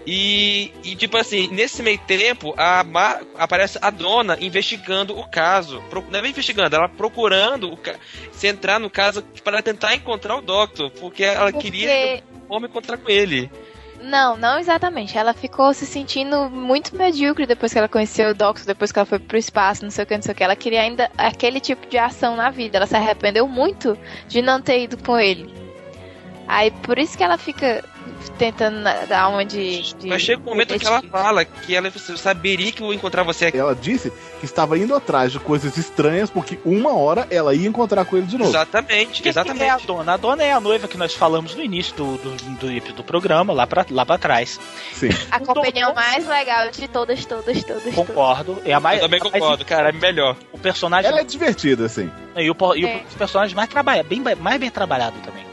E, 0.07 0.71
e, 0.85 0.95
tipo 0.95 1.17
assim, 1.17 1.49
nesse 1.49 1.83
meio 1.83 1.99
tempo, 1.99 2.55
a 2.57 2.85
Ma- 2.85 3.21
aparece 3.37 3.79
a 3.83 3.91
dona 3.91 4.37
investigando 4.41 5.19
o 5.19 5.27
caso. 5.29 5.83
Pro- 5.91 6.05
não 6.11 6.21
é 6.21 6.29
investigando, 6.29 6.77
ela 6.77 6.89
procurando 6.89 7.77
se 8.33 8.47
entrar 8.47 8.79
no 8.79 8.89
caso 8.91 9.23
para 9.43 9.63
tentar 9.63 9.95
encontrar 9.95 10.37
o 10.37 10.43
Doctor. 10.43 10.91
Porque 10.91 11.25
ela 11.25 11.51
Porque- 11.51 11.71
queria 11.71 12.23
como 12.47 12.67
encontrar 12.67 12.99
com 12.99 13.11
ele. 13.11 13.51
Não, 14.03 14.37
não 14.37 14.59
exatamente. 14.59 15.17
Ela 15.17 15.33
ficou 15.33 15.73
se 15.75 15.87
sentindo 15.87 16.49
muito 16.51 16.97
medíocre 16.97 17.47
depois 17.47 17.73
que 17.73 17.79
ela 17.79 17.89
conheceu 17.89 18.31
o 18.31 18.35
Doctor, 18.35 18.67
depois 18.67 18.93
que 18.93 18.99
ela 18.99 19.07
foi 19.07 19.19
pro 19.19 19.37
espaço, 19.37 19.83
não 19.83 19.91
sei 19.91 20.05
o 20.05 20.07
que, 20.07 20.15
não 20.15 20.23
sei 20.23 20.33
o 20.33 20.35
que. 20.35 20.45
Ela 20.45 20.57
queria 20.57 20.83
ainda 20.83 21.11
aquele 21.17 21.61
tipo 21.61 21.87
de 21.89 21.99
ação 21.99 22.37
na 22.37 22.51
vida. 22.51 22.77
Ela 22.77 22.87
se 22.87 22.97
arrependeu 22.97 23.49
muito 23.49 23.99
de 24.29 24.43
não 24.43 24.61
ter 24.61 24.83
ido 24.83 24.97
com 24.99 25.19
ele. 25.19 25.53
Aí 26.47 26.71
por 26.71 26.99
isso 26.99 27.17
que 27.17 27.25
ela 27.25 27.39
fica 27.39 27.83
tentando 28.39 28.83
dar 29.09 29.29
uma 29.29 29.45
de. 29.45 29.95
de 29.95 30.09
Mas 30.09 30.23
chega 30.23 30.41
um 30.41 30.45
momento 30.45 30.79
que 30.79 30.87
ela 30.87 31.03
fala 31.03 31.45
que 31.45 31.75
ela 31.75 31.91
saberia 32.17 32.71
que 32.73 32.83
eu 32.83 32.87
vou 32.87 32.95
encontrar 32.95 33.23
você 33.23 33.47
aqui. 33.47 33.59
Ela 33.59 33.75
disse 33.75 34.13
que 34.39 34.45
estava 34.45 34.79
indo 34.79 34.95
atrás 34.95 35.33
de 35.33 35.39
coisas 35.41 35.77
estranhas 35.77 36.29
porque 36.31 36.59
uma 36.65 36.95
hora 36.95 37.27
ela 37.31 37.55
ia 37.55 37.67
encontrar 37.69 38.05
com 38.05 38.17
ele 38.17 38.27
de 38.27 38.37
novo. 38.39 38.51
Exatamente, 38.51 39.23
Quem 39.23 39.31
exatamente. 39.31 39.65
é 39.65 39.71
a 39.71 39.77
dona? 39.79 40.15
A 40.15 40.17
dona 40.17 40.43
é 40.43 40.53
a 40.53 40.61
noiva 40.61 40.87
que 40.89 40.97
nós 40.97 41.15
falamos 41.15 41.55
no 41.55 41.63
início 41.63 41.95
do, 41.97 42.17
do, 42.17 42.31
do, 42.37 42.93
do 42.95 43.05
programa, 43.05 43.53
lá 43.53 43.67
pra, 43.67 43.85
lá 43.91 44.05
pra 44.05 44.19
trás. 44.19 44.59
Sim. 44.93 45.09
A 45.31 45.41
companhia 45.41 45.93
mais 45.93 46.27
legal 46.27 46.71
de 46.71 46.89
todas, 46.89 47.25
todas, 47.25 47.63
todas. 47.65 47.95
Concordo. 47.95 48.61
É 48.65 48.73
a 48.73 48.81
mais, 48.81 48.99
Eu 49.01 49.05
também 49.05 49.21
a 49.21 49.25
mais- 49.25 49.33
concordo, 49.35 49.65
cara, 49.65 49.89
é 49.89 49.93
melhor. 49.93 50.37
O 50.53 50.59
personagem. 50.59 51.11
Ela 51.11 51.21
é 51.21 51.25
divertida, 51.25 51.87
assim. 51.87 52.11
E 52.37 52.51
o, 52.51 52.57
e 52.75 52.85
É. 52.87 53.05
o 53.13 53.17
personagem 53.19 53.55
mais 53.57 53.69
trabalha, 53.69 54.03
bem, 54.03 54.23
mais 54.39 54.61
bem 54.61 54.71
trabalhado 54.71 55.17
também. 55.25 55.45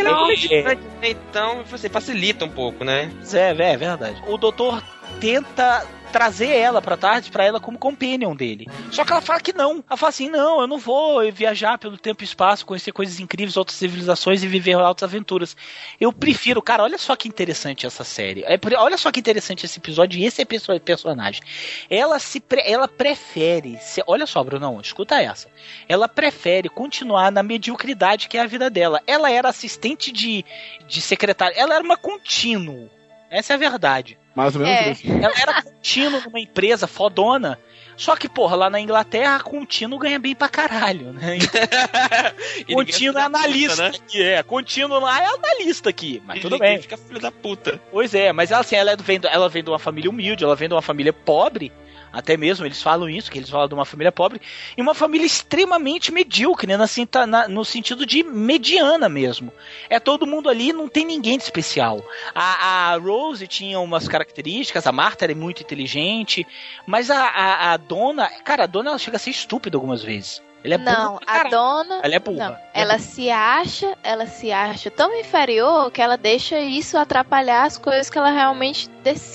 É 0.00 0.10
ela 0.10 0.10
é 0.10 0.20
comediante, 0.20 0.64
né? 0.64 1.10
então 1.10 1.62
você 1.64 1.88
facilita 1.88 2.44
um 2.44 2.48
pouco, 2.48 2.84
né? 2.84 3.10
Pois 3.16 3.34
É, 3.34 3.50
é 3.50 3.76
verdade. 3.76 4.22
O 4.26 4.36
doutor 4.36 4.82
tenta 5.20 5.86
trazer 6.10 6.48
ela 6.48 6.82
pra 6.82 6.96
tarde 6.96 7.30
pra 7.30 7.44
ela 7.44 7.60
como 7.60 7.78
companion 7.78 8.34
dele. 8.36 8.66
Só 8.90 9.04
que 9.04 9.12
ela 9.12 9.20
fala 9.20 9.40
que 9.40 9.52
não. 9.52 9.82
Ela 9.88 9.96
fala 9.96 10.10
assim: 10.10 10.28
"Não, 10.28 10.60
eu 10.60 10.66
não 10.66 10.78
vou 10.78 11.30
viajar 11.32 11.78
pelo 11.78 11.96
tempo 11.96 12.22
e 12.22 12.24
espaço, 12.24 12.66
conhecer 12.66 12.92
coisas 12.92 13.18
incríveis, 13.20 13.56
outras 13.56 13.78
civilizações 13.78 14.42
e 14.42 14.46
viver 14.48 14.74
altas 14.74 15.04
aventuras. 15.04 15.56
Eu 16.00 16.12
prefiro, 16.12 16.60
cara, 16.60 16.82
olha 16.82 16.98
só 16.98 17.16
que 17.16 17.28
interessante 17.28 17.86
essa 17.86 18.04
série. 18.04 18.42
É, 18.44 18.58
olha 18.78 18.98
só 18.98 19.10
que 19.10 19.20
interessante 19.20 19.64
esse 19.64 19.78
episódio 19.78 20.18
e 20.18 20.24
esse 20.26 20.44
perso- 20.44 20.78
personagem. 20.80 21.42
Ela 21.88 22.18
se 22.18 22.40
pre- 22.40 22.62
ela 22.66 22.88
prefere, 22.88 23.78
se- 23.80 24.02
olha 24.06 24.26
só, 24.26 24.42
Brunão, 24.42 24.80
escuta 24.80 25.20
essa. 25.22 25.48
Ela 25.88 26.08
prefere 26.08 26.68
continuar 26.68 27.30
na 27.32 27.42
mediocridade 27.42 28.28
que 28.28 28.36
é 28.36 28.40
a 28.42 28.46
vida 28.46 28.68
dela. 28.68 29.00
Ela 29.06 29.30
era 29.30 29.48
assistente 29.48 30.12
de 30.12 30.44
de 30.86 31.00
secretária, 31.00 31.54
ela 31.56 31.74
era 31.76 31.84
uma 31.84 31.96
contínuo. 31.96 32.90
Essa 33.30 33.52
é 33.52 33.54
a 33.54 33.58
verdade. 33.58 34.18
Mais 34.34 34.54
ou 34.54 34.62
menos 34.62 34.86
É. 34.86 34.90
isso. 34.92 35.06
Ela 35.06 35.34
era 35.40 35.62
contínuo 35.62 36.20
numa 36.24 36.40
empresa 36.40 36.86
fodona. 36.86 37.58
Só 37.96 38.16
que, 38.16 38.30
porra, 38.30 38.56
lá 38.56 38.70
na 38.70 38.80
Inglaterra, 38.80 39.40
contínuo 39.40 39.98
ganha 39.98 40.18
bem 40.18 40.34
pra 40.34 40.48
caralho, 40.48 41.12
né? 41.12 41.36
Contínuo 42.72 42.80
é 42.80 42.86
fica 42.86 43.12
puta, 43.12 43.24
analista 43.26 43.82
né? 43.82 43.92
aqui, 43.94 44.22
é. 44.22 44.42
Contínuo 44.42 44.98
lá 45.00 45.22
é 45.22 45.26
analista 45.26 45.90
aqui, 45.90 46.22
mas 46.24 46.38
E 46.38 46.40
tudo 46.40 46.58
bem. 46.58 46.80
Fica 46.80 46.96
filho 46.96 47.20
da 47.20 47.30
puta. 47.30 47.78
Pois 47.90 48.14
é, 48.14 48.32
mas 48.32 48.50
ela, 48.50 48.62
assim, 48.62 48.76
ela, 48.76 48.92
é 48.92 48.96
vem, 48.96 49.20
ela 49.24 49.50
vem 49.50 49.62
de 49.62 49.68
uma 49.68 49.78
família 49.78 50.08
humilde, 50.08 50.44
ela 50.44 50.56
vem 50.56 50.68
de 50.68 50.74
uma 50.74 50.80
família 50.80 51.12
pobre, 51.12 51.70
até 52.12 52.36
mesmo 52.36 52.64
eles 52.66 52.82
falam 52.82 53.08
isso, 53.08 53.30
que 53.30 53.38
eles 53.38 53.50
falam 53.50 53.68
de 53.68 53.74
uma 53.74 53.84
família 53.84 54.12
pobre, 54.12 54.40
e 54.76 54.80
uma 54.82 54.94
família 54.94 55.26
extremamente 55.26 56.12
medíocre, 56.12 56.66
né, 56.66 56.74
assim, 56.74 57.06
tá 57.06 57.26
na- 57.26 57.48
no 57.48 57.64
sentido 57.64 58.04
de 58.04 58.22
mediana 58.22 59.08
mesmo. 59.08 59.52
É 59.88 59.98
todo 60.00 60.26
mundo 60.26 60.48
ali, 60.48 60.72
não 60.72 60.88
tem 60.88 61.04
ninguém 61.04 61.36
de 61.38 61.44
especial. 61.44 62.04
A, 62.34 62.92
a 62.92 62.96
Rose 62.96 63.46
tinha 63.46 63.78
umas 63.80 64.08
características, 64.08 64.86
a 64.86 64.92
Marta 64.92 65.24
era 65.24 65.34
muito 65.34 65.62
inteligente, 65.62 66.46
mas 66.86 67.10
a, 67.10 67.24
a, 67.24 67.72
a 67.72 67.76
dona, 67.76 68.28
cara, 68.44 68.64
a 68.64 68.66
dona 68.66 68.90
ela 68.90 68.98
chega 68.98 69.16
a 69.16 69.20
ser 69.20 69.30
estúpida 69.30 69.76
algumas 69.76 70.02
vezes. 70.02 70.42
Ela 70.62 70.74
é 70.74 70.78
não, 70.78 71.12
burra 71.14 71.20
pra 71.26 71.40
a 71.40 71.44
dona. 71.50 72.00
Ela 72.02 72.14
é 72.14 72.18
burra. 72.18 72.36
Não, 72.36 72.44
Ela 72.46 72.58
é 72.74 72.80
ela 72.82 72.98
se 72.98 73.30
acha, 73.30 73.96
ela 74.02 74.26
se 74.26 74.52
acha 74.52 74.90
tão 74.90 75.14
inferior 75.18 75.90
que 75.90 76.02
ela 76.02 76.16
deixa 76.16 76.58
isso 76.58 76.98
atrapalhar 76.98 77.64
as 77.64 77.78
coisas 77.78 78.10
que 78.10 78.18
ela 78.18 78.30
realmente 78.30 78.88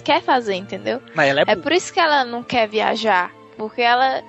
quer 0.03 0.21
fazer, 0.21 0.55
entendeu? 0.55 1.01
Mas 1.15 1.29
ela 1.29 1.41
é, 1.41 1.43
É 1.47 1.55
por 1.55 1.71
isso 1.71 1.91
que 1.93 1.99
ela 1.99 2.23
não 2.23 2.43
quer 2.43 2.67
viajar, 2.67 3.31
porque 3.57 3.81
ela 3.81 4.21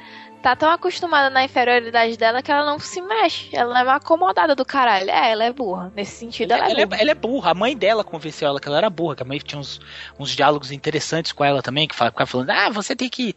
tá 0.42 0.54
tão 0.54 0.70
acostumada 0.70 1.28
na 1.28 1.42
inferioridade 1.44 2.16
dela 2.16 2.40
que 2.40 2.52
ela 2.52 2.64
não 2.64 2.78
se 2.78 3.00
mexe. 3.02 3.48
Ela 3.52 3.80
é 3.80 3.82
uma 3.82 3.96
acomodada 3.96 4.54
do 4.54 4.64
caralho. 4.64 5.10
É, 5.10 5.32
ela 5.32 5.44
é 5.44 5.52
burra. 5.52 5.92
Nesse 5.96 6.16
sentido, 6.16 6.52
ela, 6.52 6.70
Ela, 6.70 6.78
é 6.78 6.82
é, 6.82 6.86
burra. 6.86 7.00
ela 7.02 7.10
é 7.10 7.14
burra. 7.14 7.50
A 7.50 7.54
mãe 7.54 7.76
dela 7.76 8.04
convenceu 8.04 8.46
ela 8.46 8.60
que 8.60 8.68
ela 8.68 8.78
era 8.78 8.88
burra, 8.88 9.16
que 9.16 9.22
a 9.22 9.26
mãe 9.26 9.38
tinha 9.38 9.58
uns, 9.58 9.80
uns 10.18 10.30
diálogos 10.30 10.70
interessantes 10.70 11.32
com 11.32 11.44
ela 11.44 11.62
também, 11.62 11.88
que 11.88 11.96
fala- 11.96 12.12
ficava 12.12 12.30
falando, 12.30 12.50
ah, 12.50 12.70
você 12.70 12.94
tem 12.94 13.08
que 13.08 13.34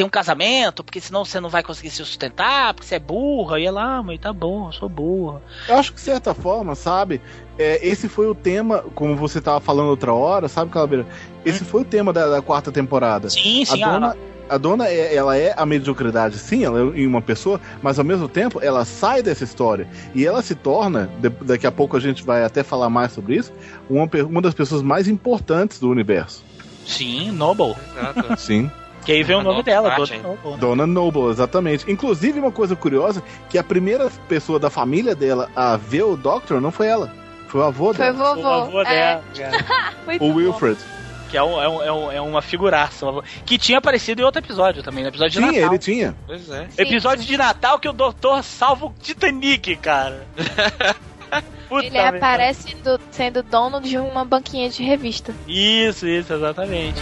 ter 0.00 0.04
um 0.04 0.08
casamento, 0.08 0.82
porque 0.82 0.98
senão 0.98 1.26
você 1.26 1.38
não 1.40 1.50
vai 1.50 1.62
conseguir 1.62 1.90
se 1.90 1.96
sustentar, 1.98 2.72
porque 2.72 2.86
você 2.88 2.94
é 2.94 2.98
burra. 2.98 3.60
E 3.60 3.66
ela, 3.66 3.96
ah, 3.98 4.02
mãe, 4.02 4.18
tá 4.18 4.32
bom, 4.32 4.68
eu 4.68 4.72
sou 4.72 4.88
burra. 4.88 5.42
Eu 5.68 5.76
acho 5.76 5.90
que, 5.92 5.96
de 5.96 6.04
certa 6.04 6.32
forma, 6.32 6.74
sabe, 6.74 7.20
é, 7.58 7.86
esse 7.86 8.08
foi 8.08 8.26
o 8.26 8.34
tema, 8.34 8.82
como 8.94 9.14
você 9.14 9.42
tava 9.42 9.60
falando 9.60 9.88
outra 9.90 10.14
hora, 10.14 10.48
sabe, 10.48 10.70
Calabeira? 10.70 11.06
Esse 11.44 11.64
foi 11.66 11.82
o 11.82 11.84
tema 11.84 12.14
da, 12.14 12.28
da 12.28 12.40
quarta 12.40 12.72
temporada. 12.72 13.28
Sim, 13.28 13.62
A 13.62 13.66
sim, 13.66 13.80
dona, 13.84 14.16
a 14.48 14.56
dona 14.56 14.88
é, 14.88 15.14
ela 15.14 15.36
é 15.36 15.52
a 15.54 15.66
mediocridade, 15.66 16.38
sim, 16.38 16.64
ela 16.64 16.80
é 16.80 17.00
em 17.00 17.06
uma 17.06 17.20
pessoa, 17.20 17.60
mas 17.82 17.98
ao 17.98 18.04
mesmo 18.04 18.26
tempo 18.26 18.58
ela 18.62 18.86
sai 18.86 19.22
dessa 19.22 19.44
história 19.44 19.86
e 20.14 20.24
ela 20.26 20.40
se 20.40 20.54
torna, 20.54 21.10
de- 21.20 21.28
daqui 21.28 21.66
a 21.66 21.72
pouco 21.72 21.94
a 21.98 22.00
gente 22.00 22.24
vai 22.24 22.42
até 22.42 22.62
falar 22.62 22.88
mais 22.88 23.12
sobre 23.12 23.34
isso, 23.36 23.52
uma, 23.88 24.08
uma 24.26 24.40
das 24.40 24.54
pessoas 24.54 24.80
mais 24.80 25.06
importantes 25.08 25.78
do 25.78 25.90
universo. 25.90 26.42
sim, 26.86 27.30
Noble. 27.32 27.74
Exato. 27.94 28.40
Sim. 28.40 28.70
Que 29.10 29.16
aí 29.16 29.22
vem 29.22 29.36
o 29.36 29.42
nome 29.42 29.56
Noble 29.56 29.62
dela. 29.64 29.90
Dona 29.96 30.18
Noble. 30.22 30.56
Dona 30.60 30.86
Noble, 30.86 31.22
exatamente. 31.30 31.90
Inclusive, 31.90 32.38
uma 32.38 32.52
coisa 32.52 32.76
curiosa, 32.76 33.22
que 33.48 33.58
a 33.58 33.64
primeira 33.64 34.10
pessoa 34.28 34.58
da 34.58 34.70
família 34.70 35.14
dela 35.14 35.50
a 35.56 35.76
ver 35.76 36.02
o 36.04 36.16
Doctor 36.16 36.60
não 36.60 36.70
foi 36.70 36.86
ela. 36.86 37.12
Foi 37.48 37.60
o 37.60 37.64
avô 37.64 37.92
Foi 37.92 38.04
dela. 38.12 38.34
vovô. 38.34 38.48
O 38.48 38.52
avô 38.78 38.82
é, 38.82 38.84
dela, 38.84 39.22
O 40.20 40.28
bom. 40.28 40.34
Wilfred. 40.34 40.78
que 41.28 41.36
é, 41.36 41.42
um, 41.42 41.60
é, 41.60 41.68
um, 41.68 42.10
é, 42.12 42.16
é 42.16 42.20
uma 42.20 42.40
figuraça. 42.40 43.04
o 43.06 43.08
avô- 43.08 43.24
Que 43.44 43.58
tinha 43.58 43.78
aparecido 43.78 44.20
em 44.20 44.24
outro 44.24 44.40
episódio 44.40 44.82
também, 44.82 45.02
no 45.02 45.08
episódio 45.10 45.32
de 45.32 45.38
Tinha, 45.38 45.52
Natal. 45.60 45.68
ele 45.74 45.78
tinha. 45.78 46.14
Pois 46.26 46.48
é. 46.50 46.66
Sim. 46.70 46.82
Episódio 46.82 47.24
de 47.24 47.36
Natal 47.36 47.78
que 47.80 47.88
o 47.88 47.92
doutor 47.92 48.44
salva 48.44 48.86
o 48.86 48.94
Titanic, 49.02 49.74
cara. 49.76 50.24
Puta 51.68 51.86
Ele 51.86 51.98
aparece 51.98 52.74
do- 52.76 53.00
sendo 53.12 53.42
dono 53.44 53.80
de 53.80 53.96
uma 53.98 54.24
banquinha 54.24 54.68
de 54.68 54.82
revista. 54.82 55.32
Isso, 55.46 56.06
isso, 56.06 56.32
exatamente. 56.32 57.00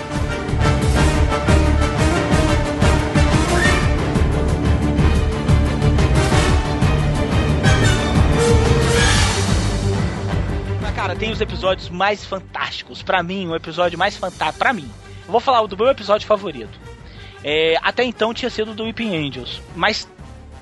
Cara, 11.09 11.18
tem 11.18 11.30
os 11.30 11.40
episódios 11.40 11.88
mais 11.88 12.24
fantásticos. 12.24 13.02
Pra 13.02 13.22
mim, 13.22 13.48
o 13.48 13.56
episódio 13.56 13.98
mais 13.98 14.16
fantástico. 14.16 14.59
Pra 14.59 14.72
mim. 14.72 14.88
Eu 15.24 15.32
vou 15.32 15.40
falar 15.40 15.66
do 15.66 15.76
meu 15.76 15.88
episódio 15.88 16.26
favorito. 16.26 16.78
É, 17.42 17.76
até 17.82 18.04
então 18.04 18.34
tinha 18.34 18.50
sido 18.50 18.74
do 18.74 18.84
Weeping 18.84 19.16
Angels. 19.16 19.62
Mas 19.74 20.09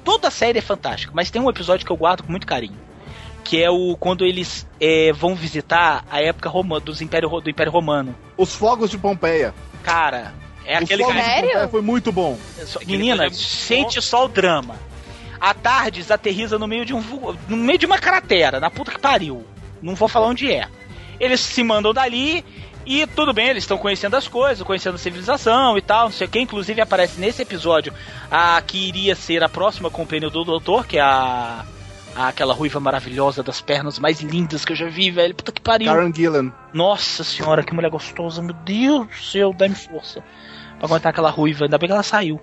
toda 0.05 0.29
a 0.29 0.31
série 0.31 0.59
é 0.59 0.63
fantástica. 0.63 1.13
Mas 1.15 1.31
tem 1.31 1.41
um 1.43 1.51
episódio 1.51 1.85
que 1.85 1.91
eu 1.91 1.97
guardo 1.97 2.23
com 2.23 2.31
muito 2.31 2.47
carinho. 2.47 2.79
Que 3.43 3.63
é 3.63 3.71
o 3.71 3.97
quando 3.99 4.25
eles 4.25 4.67
é, 4.81 5.13
vão 5.13 5.35
visitar 5.35 6.05
a 6.11 6.21
época 6.21 6.49
roma, 6.49 6.81
dos 6.81 7.01
Império, 7.01 7.29
do 7.29 7.51
Império 7.51 7.73
Romano. 7.73 8.15
Os 8.37 8.55
fogos 8.55 8.91
de 8.91 8.99
Pompeia. 8.99 9.55
Cara, 9.83 10.35
é 10.65 10.77
Os 10.79 10.85
aquele 10.85 11.03
fogos 11.03 11.17
cara. 11.17 11.27
de 11.27 11.33
Sério? 11.33 11.51
Pompeia 11.51 11.69
foi 11.69 11.83
muito 11.83 12.13
bom. 12.13 12.39
Menina, 12.87 13.25
é 13.25 13.29
muito 13.29 13.37
sente 13.37 14.03
só 14.03 14.25
o 14.25 14.29
drama. 14.29 14.77
A 15.41 15.55
Tardes 15.55 16.11
aterriza 16.11 16.59
no 16.59 16.67
meio 16.67 16.85
de 16.85 16.95
um 16.95 17.03
no 17.47 17.57
meio 17.57 17.79
de 17.79 17.87
uma 17.87 17.99
cratera, 17.99 18.59
na 18.59 18.71
puta 18.71 18.91
que 18.91 18.99
pariu. 18.99 19.45
Não 19.83 19.95
vou 19.95 20.09
falar 20.09 20.27
onde 20.29 20.51
é. 20.53 20.67
Eles 21.21 21.41
se 21.41 21.63
mandam 21.65 21.93
dali 21.95 22.45
e 22.85 23.07
tudo 23.07 23.33
bem, 23.33 23.49
eles 23.49 23.65
estão 23.65 23.79
conhecendo 23.79 24.15
as 24.17 24.29
coisas, 24.29 24.65
conhecendo 24.67 24.95
a 24.95 24.99
civilização 24.99 25.77
e 25.77 25.83
tal, 25.83 26.05
não 26.05 26.13
sei 26.13 26.27
o 26.27 26.31
que. 26.31 26.39
Inclusive 26.41 26.81
aparece 26.81 27.19
nesse 27.21 27.43
episódio 27.43 27.93
a 28.31 28.61
que 28.65 28.89
iria 28.89 29.15
ser 29.17 29.43
a 29.43 29.49
próxima 29.49 29.91
companhia 29.91 30.31
do 30.31 30.45
doutor, 30.45 30.87
que 30.87 30.99
é 30.99 31.01
a, 31.01 31.65
a- 32.15 32.29
aquela 32.29 32.53
ruiva 32.55 32.79
maravilhosa 32.79 33.43
das 33.43 33.61
pernas 33.61 33.99
mais 33.99 34.21
lindas 34.21 34.65
que 34.65 34.73
eu 34.73 34.77
já 34.77 34.89
vi, 34.89 35.11
velho. 35.11 35.35
Puta 35.35 35.51
que 35.53 35.61
pariu. 35.61 35.93
Karen 35.93 36.13
Gillan. 36.15 36.53
Nossa 36.73 37.25
senhora, 37.25 37.63
que 37.65 37.75
mulher 37.75 37.91
gostosa, 37.91 38.41
meu 38.43 38.55
Deus 38.55 39.07
do 39.09 39.15
céu, 39.17 39.53
dá-me 39.57 39.75
força. 39.75 40.23
Pra 40.79 40.87
aguentar 40.87 41.11
aquela 41.11 41.31
ruiva, 41.31 41.65
ainda 41.65 41.79
bem 41.79 41.89
que 41.89 41.93
ela 41.95 42.03
saiu. 42.03 42.39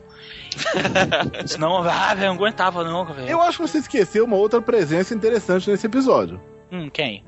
Senão, 1.46 1.78
ah, 1.84 2.14
velho, 2.16 2.30
não 2.30 2.36
aguentava 2.36 2.84
não, 2.84 3.06
velho. 3.06 3.28
Eu 3.30 3.42
acho 3.42 3.58
que 3.60 3.68
você 3.68 3.78
esqueceu 3.78 4.26
uma 4.26 4.36
outra 4.36 4.62
presença 4.62 5.14
interessante 5.14 5.70
nesse 5.70 5.86
episódio. 5.86 6.42
Hum, 6.74 6.90
quem? 6.92 7.24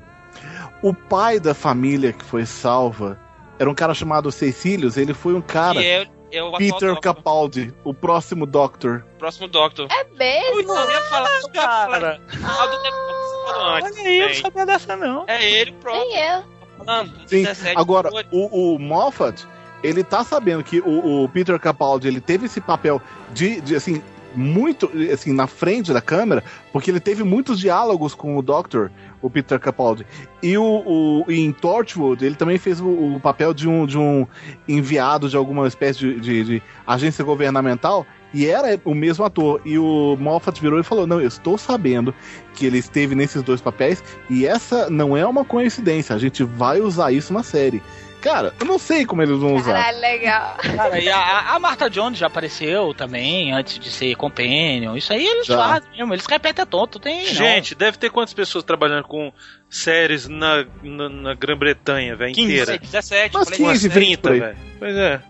O 0.82 0.92
pai 0.92 1.38
da 1.38 1.54
família 1.54 2.12
que 2.12 2.24
foi 2.24 2.44
salva 2.44 3.18
era 3.58 3.70
um 3.70 3.74
cara 3.74 3.94
chamado 3.94 4.30
Cecílios. 4.32 4.96
Ele 4.96 5.14
foi 5.14 5.34
um 5.34 5.40
cara, 5.40 5.82
é, 5.82 6.02
é 6.32 6.50
Peter 6.58 6.90
Doctor, 6.90 7.00
Capaldi, 7.00 7.72
o 7.84 7.94
próximo 7.94 8.44
Doctor. 8.44 9.06
próximo 9.18 9.46
Doctor. 9.48 9.86
É 9.90 10.04
mesmo? 10.18 10.72
Eu 10.72 10.90
ia 10.90 11.00
falar, 11.02 11.40
falar 11.42 11.52
Cara, 11.52 12.20
Ah, 12.44 12.66
do 12.66 13.46
falou 13.46 13.68
antes. 13.76 13.96
olha 13.96 14.08
aí, 14.08 14.18
eu 14.18 14.28
não 14.28 14.34
sabia 14.34 14.66
dessa 14.66 14.96
não. 14.96 15.24
É 15.28 15.50
ele 15.50 15.72
próprio. 15.72 16.04
Nem 16.08 16.18
eu. 16.18 16.42
Falando, 16.78 17.12
Sim, 17.26 17.42
17 17.44 17.78
agora, 17.78 18.10
o, 18.30 18.74
o 18.74 18.78
Moffat, 18.78 19.46
ele 19.82 20.04
tá 20.04 20.22
sabendo 20.22 20.62
que 20.62 20.80
o, 20.80 21.22
o 21.24 21.28
Peter 21.28 21.58
Capaldi, 21.58 22.08
ele 22.08 22.20
teve 22.20 22.46
esse 22.46 22.60
papel 22.60 23.00
de, 23.32 23.60
de, 23.62 23.74
assim, 23.76 24.02
muito, 24.36 24.90
assim, 25.12 25.32
na 25.32 25.46
frente 25.46 25.92
da 25.92 26.00
câmera, 26.00 26.44
porque 26.72 26.90
ele 26.90 27.00
teve 27.00 27.24
muitos 27.24 27.58
diálogos 27.58 28.14
com 28.14 28.36
o 28.36 28.42
Doctor, 28.42 28.90
o 29.22 29.30
Peter 29.30 29.58
Capaldi. 29.58 30.06
E 30.42 30.56
o, 30.58 31.24
o 31.26 31.32
em 31.32 31.50
Torchwood, 31.52 32.24
ele 32.24 32.34
também 32.36 32.58
fez 32.58 32.80
o, 32.80 32.86
o 33.16 33.20
papel 33.20 33.52
de 33.54 33.68
um, 33.68 33.86
de 33.86 33.98
um 33.98 34.26
enviado 34.68 35.28
de 35.28 35.36
alguma 35.36 35.66
espécie 35.66 35.98
de, 35.98 36.20
de- 36.20 36.44
de 36.44 36.62
agência 36.86 37.24
governamental, 37.24 38.06
E 38.34 38.46
era 38.46 38.78
o 38.84 38.94
mesmo 38.94 39.24
ator. 39.24 39.60
E 39.64 39.78
o 39.78 40.16
Moffat 40.20 40.60
virou 40.60 40.78
e 40.78 40.82
falou: 40.82 41.06
Não, 41.06 41.20
eu 41.20 41.28
estou 41.28 41.56
sabendo 41.56 42.12
que 42.54 42.66
ele 42.66 42.78
esteve 42.78 43.14
nesses 43.14 43.42
dois 43.42 43.60
papéis 43.60 44.02
e 44.28 44.44
essa 44.46 44.90
não 44.90 45.16
é 45.16 45.24
uma 45.26 45.44
coincidência. 45.44 46.14
A 46.14 46.18
gente 46.18 46.42
vai 46.44 46.80
usar 46.80 47.12
isso 47.12 47.32
na 47.32 47.42
série. 47.42 47.80
Cara, 48.20 48.52
eu 48.58 48.66
não 48.66 48.78
sei 48.78 49.04
como 49.06 49.22
eles 49.22 49.38
vão 49.38 49.54
usar. 49.54 49.72
Caralho, 49.74 50.00
legal. 50.00 50.56
Cara, 50.76 50.98
e 50.98 51.08
a, 51.08 51.54
a 51.54 51.58
Martha 51.58 51.88
Jones 51.88 52.18
já 52.18 52.26
apareceu 52.26 52.92
também, 52.94 53.52
antes 53.52 53.78
de 53.78 53.90
ser 53.90 54.14
Companion. 54.16 54.96
Isso 54.96 55.12
aí 55.12 55.24
eles 55.24 55.46
Já. 55.46 55.56
fazem 55.56 55.90
mesmo, 55.96 56.12
eles 56.14 56.26
repetem 56.26 56.66
tonto, 56.66 56.98
tem. 56.98 57.24
não. 57.24 57.32
Gente, 57.32 57.74
deve 57.74 57.98
ter 57.98 58.10
quantas 58.10 58.34
pessoas 58.34 58.64
trabalhando 58.64 59.04
com 59.04 59.32
séries 59.70 60.26
na, 60.26 60.64
na, 60.82 61.08
na 61.08 61.34
Grã-Bretanha, 61.34 62.16
velho, 62.16 62.34
15, 62.34 62.52
inteira? 62.52 62.78
17, 62.78 63.34
Mas 63.34 63.44
falei, 63.44 63.58
15, 63.58 63.62
Umas 63.62 63.82
20 63.82 63.92
30, 63.92 64.20
por 64.22 64.32
aí. 64.32 64.40
velho. 64.40 64.56
Pois 64.78 64.96
é. 64.96 65.20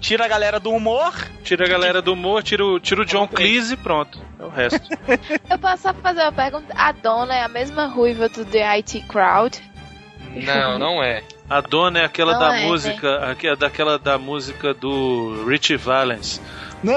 Tira 0.00 0.24
a 0.24 0.28
galera 0.28 0.58
do 0.58 0.70
humor. 0.70 1.14
Tira 1.44 1.64
a 1.64 1.68
galera 1.68 2.02
do 2.02 2.12
humor, 2.14 2.42
tira 2.42 2.64
o, 2.64 2.80
tira 2.80 3.02
o 3.02 3.04
John 3.04 3.28
Cleese 3.28 3.74
e 3.74 3.76
pronto. 3.76 4.18
É 4.38 4.44
o 4.44 4.48
resto. 4.48 4.80
Eu 5.48 5.58
posso 5.60 5.82
só 5.84 5.94
fazer 5.94 6.22
uma 6.22 6.32
pergunta? 6.32 6.72
A 6.76 6.90
dona 6.90 7.34
é 7.36 7.42
a 7.42 7.48
mesma 7.48 7.86
ruiva 7.86 8.28
do 8.28 8.44
The 8.44 8.64
IT 8.78 9.02
Crowd? 9.08 9.62
Não, 10.34 10.78
não 10.78 11.02
é. 11.02 11.22
A 11.52 11.60
dona 11.60 11.98
é 11.98 12.04
aquela 12.06 12.32
Não 12.32 12.40
da 12.40 12.56
é, 12.60 12.66
música, 12.66 13.30
aque- 13.30 13.54
daquela 13.54 13.98
da 13.98 14.16
música 14.16 14.72
do 14.72 15.44
Richie 15.46 15.76
Valens. 15.76 16.40
Não! 16.82 16.94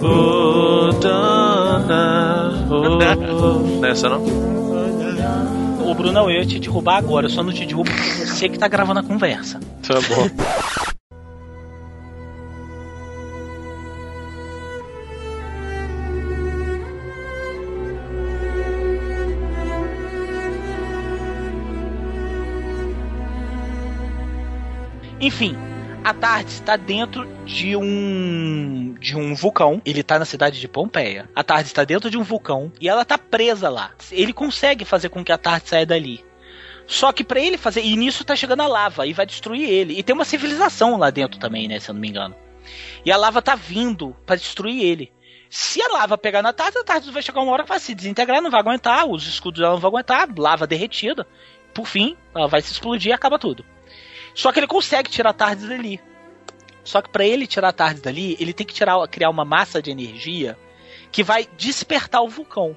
Oh, 0.00 0.92
Donna, 0.98 2.66
oh. 2.70 2.96
Nessa 3.82 4.08
não? 4.08 4.22
Ô, 5.86 5.94
Bruno, 5.94 6.20
eu 6.20 6.30
ia 6.30 6.46
te 6.46 6.58
derrubar 6.58 6.96
agora, 6.96 7.26
eu 7.26 7.30
só 7.30 7.42
não 7.42 7.52
te 7.52 7.66
derrubo 7.66 7.90
porque 7.90 8.24
você 8.24 8.48
que 8.48 8.58
tá 8.58 8.66
gravando 8.66 9.00
a 9.00 9.02
conversa. 9.02 9.60
Tá 9.86 9.96
bom. 10.08 10.30
Enfim, 25.24 25.56
a 26.04 26.12
Tarde 26.12 26.50
está 26.50 26.76
dentro 26.76 27.26
de 27.46 27.74
um 27.74 28.94
de 29.00 29.16
um 29.16 29.34
vulcão. 29.34 29.80
Ele 29.82 30.02
tá 30.02 30.18
na 30.18 30.26
cidade 30.26 30.60
de 30.60 30.68
Pompeia. 30.68 31.30
A 31.34 31.42
Tarde 31.42 31.68
está 31.68 31.82
dentro 31.82 32.10
de 32.10 32.18
um 32.18 32.22
vulcão 32.22 32.70
e 32.78 32.90
ela 32.90 33.06
tá 33.06 33.16
presa 33.16 33.70
lá. 33.70 33.92
Ele 34.12 34.34
consegue 34.34 34.84
fazer 34.84 35.08
com 35.08 35.24
que 35.24 35.32
a 35.32 35.38
Tarde 35.38 35.70
saia 35.70 35.86
dali. 35.86 36.22
Só 36.86 37.10
que 37.10 37.24
pra 37.24 37.40
ele 37.40 37.56
fazer, 37.56 37.82
e 37.82 37.96
nisso 37.96 38.22
tá 38.22 38.36
chegando 38.36 38.60
a 38.60 38.66
lava 38.66 39.06
e 39.06 39.14
vai 39.14 39.24
destruir 39.24 39.66
ele. 39.66 39.98
E 39.98 40.02
tem 40.02 40.14
uma 40.14 40.26
civilização 40.26 40.98
lá 40.98 41.08
dentro 41.08 41.40
também, 41.40 41.68
né, 41.68 41.80
se 41.80 41.90
eu 41.90 41.94
não 41.94 42.02
me 42.02 42.08
engano. 42.10 42.36
E 43.02 43.10
a 43.10 43.16
lava 43.16 43.40
tá 43.40 43.54
vindo 43.54 44.14
pra 44.26 44.36
destruir 44.36 44.84
ele. 44.84 45.10
Se 45.48 45.80
a 45.80 45.88
lava 45.88 46.18
pegar 46.18 46.42
na 46.42 46.52
Tarde, 46.52 46.76
a 46.76 46.84
Tarde 46.84 47.10
vai 47.10 47.22
chegar 47.22 47.40
uma 47.40 47.50
hora 47.50 47.62
que 47.62 47.70
vai 47.70 47.80
se 47.80 47.94
desintegrar, 47.94 48.42
não 48.42 48.50
vai 48.50 48.60
aguentar, 48.60 49.08
os 49.08 49.26
escudos 49.26 49.58
dela 49.58 49.72
não 49.72 49.80
vão 49.80 49.88
aguentar, 49.88 50.28
lava 50.36 50.66
derretida. 50.66 51.26
Por 51.72 51.86
fim, 51.86 52.14
ela 52.34 52.46
vai 52.46 52.60
se 52.60 52.72
explodir 52.72 53.08
e 53.08 53.14
acaba 53.14 53.38
tudo. 53.38 53.64
Só 54.34 54.52
que 54.52 54.58
ele 54.58 54.66
consegue 54.66 55.10
tirar 55.10 55.30
a 55.30 55.34
Tardes 55.34 55.68
dali. 55.68 56.00
Só 56.82 57.00
que 57.00 57.08
para 57.08 57.24
ele 57.24 57.46
tirar 57.46 57.68
a 57.68 57.72
Tardes 57.72 58.02
dali, 58.02 58.36
ele 58.38 58.52
tem 58.52 58.66
que 58.66 58.74
tirar, 58.74 59.06
criar 59.08 59.30
uma 59.30 59.44
massa 59.44 59.80
de 59.80 59.90
energia 59.90 60.58
que 61.10 61.22
vai 61.22 61.48
despertar 61.56 62.22
o 62.22 62.28
vulcão. 62.28 62.76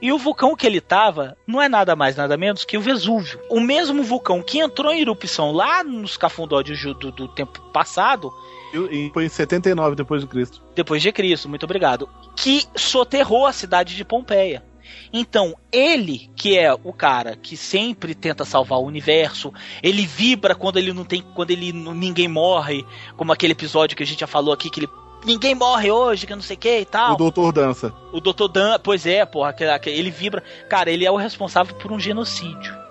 E 0.00 0.12
o 0.12 0.18
vulcão 0.18 0.56
que 0.56 0.66
ele 0.66 0.80
tava 0.80 1.36
não 1.46 1.62
é 1.62 1.68
nada 1.68 1.94
mais, 1.94 2.16
nada 2.16 2.36
menos 2.36 2.64
que 2.64 2.76
o 2.76 2.80
Vesúvio. 2.80 3.40
O 3.48 3.60
mesmo 3.60 4.02
vulcão 4.02 4.42
que 4.42 4.58
entrou 4.58 4.92
em 4.92 5.00
erupção 5.00 5.52
lá 5.52 5.84
nos 5.84 6.16
cafundó 6.16 6.60
do, 6.60 7.12
do 7.12 7.28
tempo 7.28 7.60
passado, 7.72 8.32
E 8.74 9.10
foi 9.14 9.26
em 9.26 9.28
79 9.28 9.94
depois 9.94 10.22
de 10.22 10.26
Cristo. 10.26 10.60
depois 10.74 11.00
de 11.00 11.12
Cristo, 11.12 11.48
muito 11.48 11.62
obrigado, 11.62 12.08
que 12.36 12.64
soterrou 12.74 13.46
a 13.46 13.52
cidade 13.52 13.94
de 13.94 14.04
Pompeia. 14.04 14.64
Então, 15.12 15.56
ele, 15.70 16.30
que 16.34 16.58
é 16.58 16.72
o 16.72 16.92
cara 16.92 17.36
que 17.36 17.56
sempre 17.56 18.14
tenta 18.14 18.44
salvar 18.44 18.78
o 18.78 18.86
universo, 18.86 19.52
ele 19.82 20.06
vibra 20.06 20.54
quando 20.54 20.78
ele 20.78 20.92
não 20.92 21.04
tem, 21.04 21.22
quando 21.34 21.50
ele 21.50 21.72
ninguém 21.72 22.28
morre, 22.28 22.84
como 23.16 23.32
aquele 23.32 23.52
episódio 23.52 23.96
que 23.96 24.02
a 24.02 24.06
gente 24.06 24.20
já 24.20 24.26
falou 24.26 24.52
aqui 24.52 24.70
que 24.70 24.80
ele 24.80 24.88
ninguém 25.24 25.54
morre 25.54 25.90
hoje, 25.90 26.26
que 26.26 26.34
não 26.34 26.42
sei 26.42 26.56
o 26.56 26.58
que 26.58 26.80
e 26.80 26.84
tal. 26.84 27.14
O 27.14 27.16
Doutor 27.16 27.52
Dança. 27.52 27.92
O 28.12 28.20
Dr. 28.20 28.48
Dan, 28.48 28.78
pois 28.82 29.06
é, 29.06 29.24
porra, 29.24 29.54
ele 29.86 30.10
vibra. 30.10 30.42
Cara, 30.68 30.90
ele 30.90 31.06
é 31.06 31.10
o 31.10 31.16
responsável 31.16 31.74
por 31.76 31.92
um 31.92 32.00
genocídio. 32.00 32.82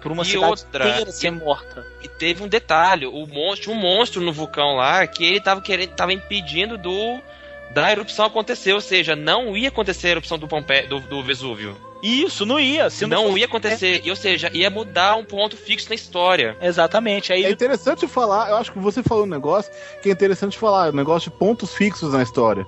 Por 0.00 0.12
uma 0.12 0.22
E 0.22 0.26
cidade 0.26 0.46
outra, 0.46 0.88
inteira 0.88 1.10
ser 1.10 1.30
morta. 1.32 1.84
E 2.02 2.08
teve 2.08 2.42
um 2.42 2.48
detalhe, 2.48 3.06
o 3.06 3.26
monstro, 3.26 3.72
um 3.72 3.74
monstro 3.74 4.22
no 4.22 4.32
vulcão 4.32 4.76
lá 4.76 5.06
que 5.06 5.24
ele 5.24 5.40
tava 5.40 5.60
querendo, 5.60 5.90
tava 5.90 6.12
impedindo 6.12 6.78
do 6.78 7.20
da 7.70 7.90
erupção 7.92 8.24
acontecer, 8.26 8.72
ou 8.72 8.80
seja, 8.80 9.14
não 9.14 9.56
ia 9.56 9.68
acontecer 9.68 10.08
a 10.08 10.10
erupção 10.12 10.38
do 10.38 10.48
Pompe, 10.48 10.82
do, 10.82 11.00
do 11.00 11.22
Vesúvio. 11.22 11.76
Isso, 12.00 12.46
não 12.46 12.60
ia. 12.60 12.88
Se 12.90 13.06
não, 13.06 13.24
fosse- 13.26 13.38
ia 13.40 13.46
acontecer, 13.46 14.02
e, 14.04 14.10
ou 14.10 14.14
seja, 14.16 14.48
ia 14.54 14.70
mudar 14.70 15.16
um 15.16 15.24
ponto 15.24 15.56
fixo 15.56 15.88
na 15.88 15.96
história. 15.96 16.56
Exatamente. 16.60 17.32
Aí 17.32 17.44
É 17.44 17.50
interessante 17.50 18.06
falar, 18.06 18.50
eu 18.50 18.56
acho 18.56 18.70
que 18.72 18.78
você 18.78 19.02
falou 19.02 19.24
um 19.24 19.28
negócio 19.28 19.72
que 20.00 20.08
é 20.08 20.12
interessante 20.12 20.56
falar, 20.56 20.92
um 20.92 20.96
negócio 20.96 21.28
de 21.30 21.36
pontos 21.36 21.74
fixos 21.74 22.12
na 22.12 22.22
história. 22.22 22.64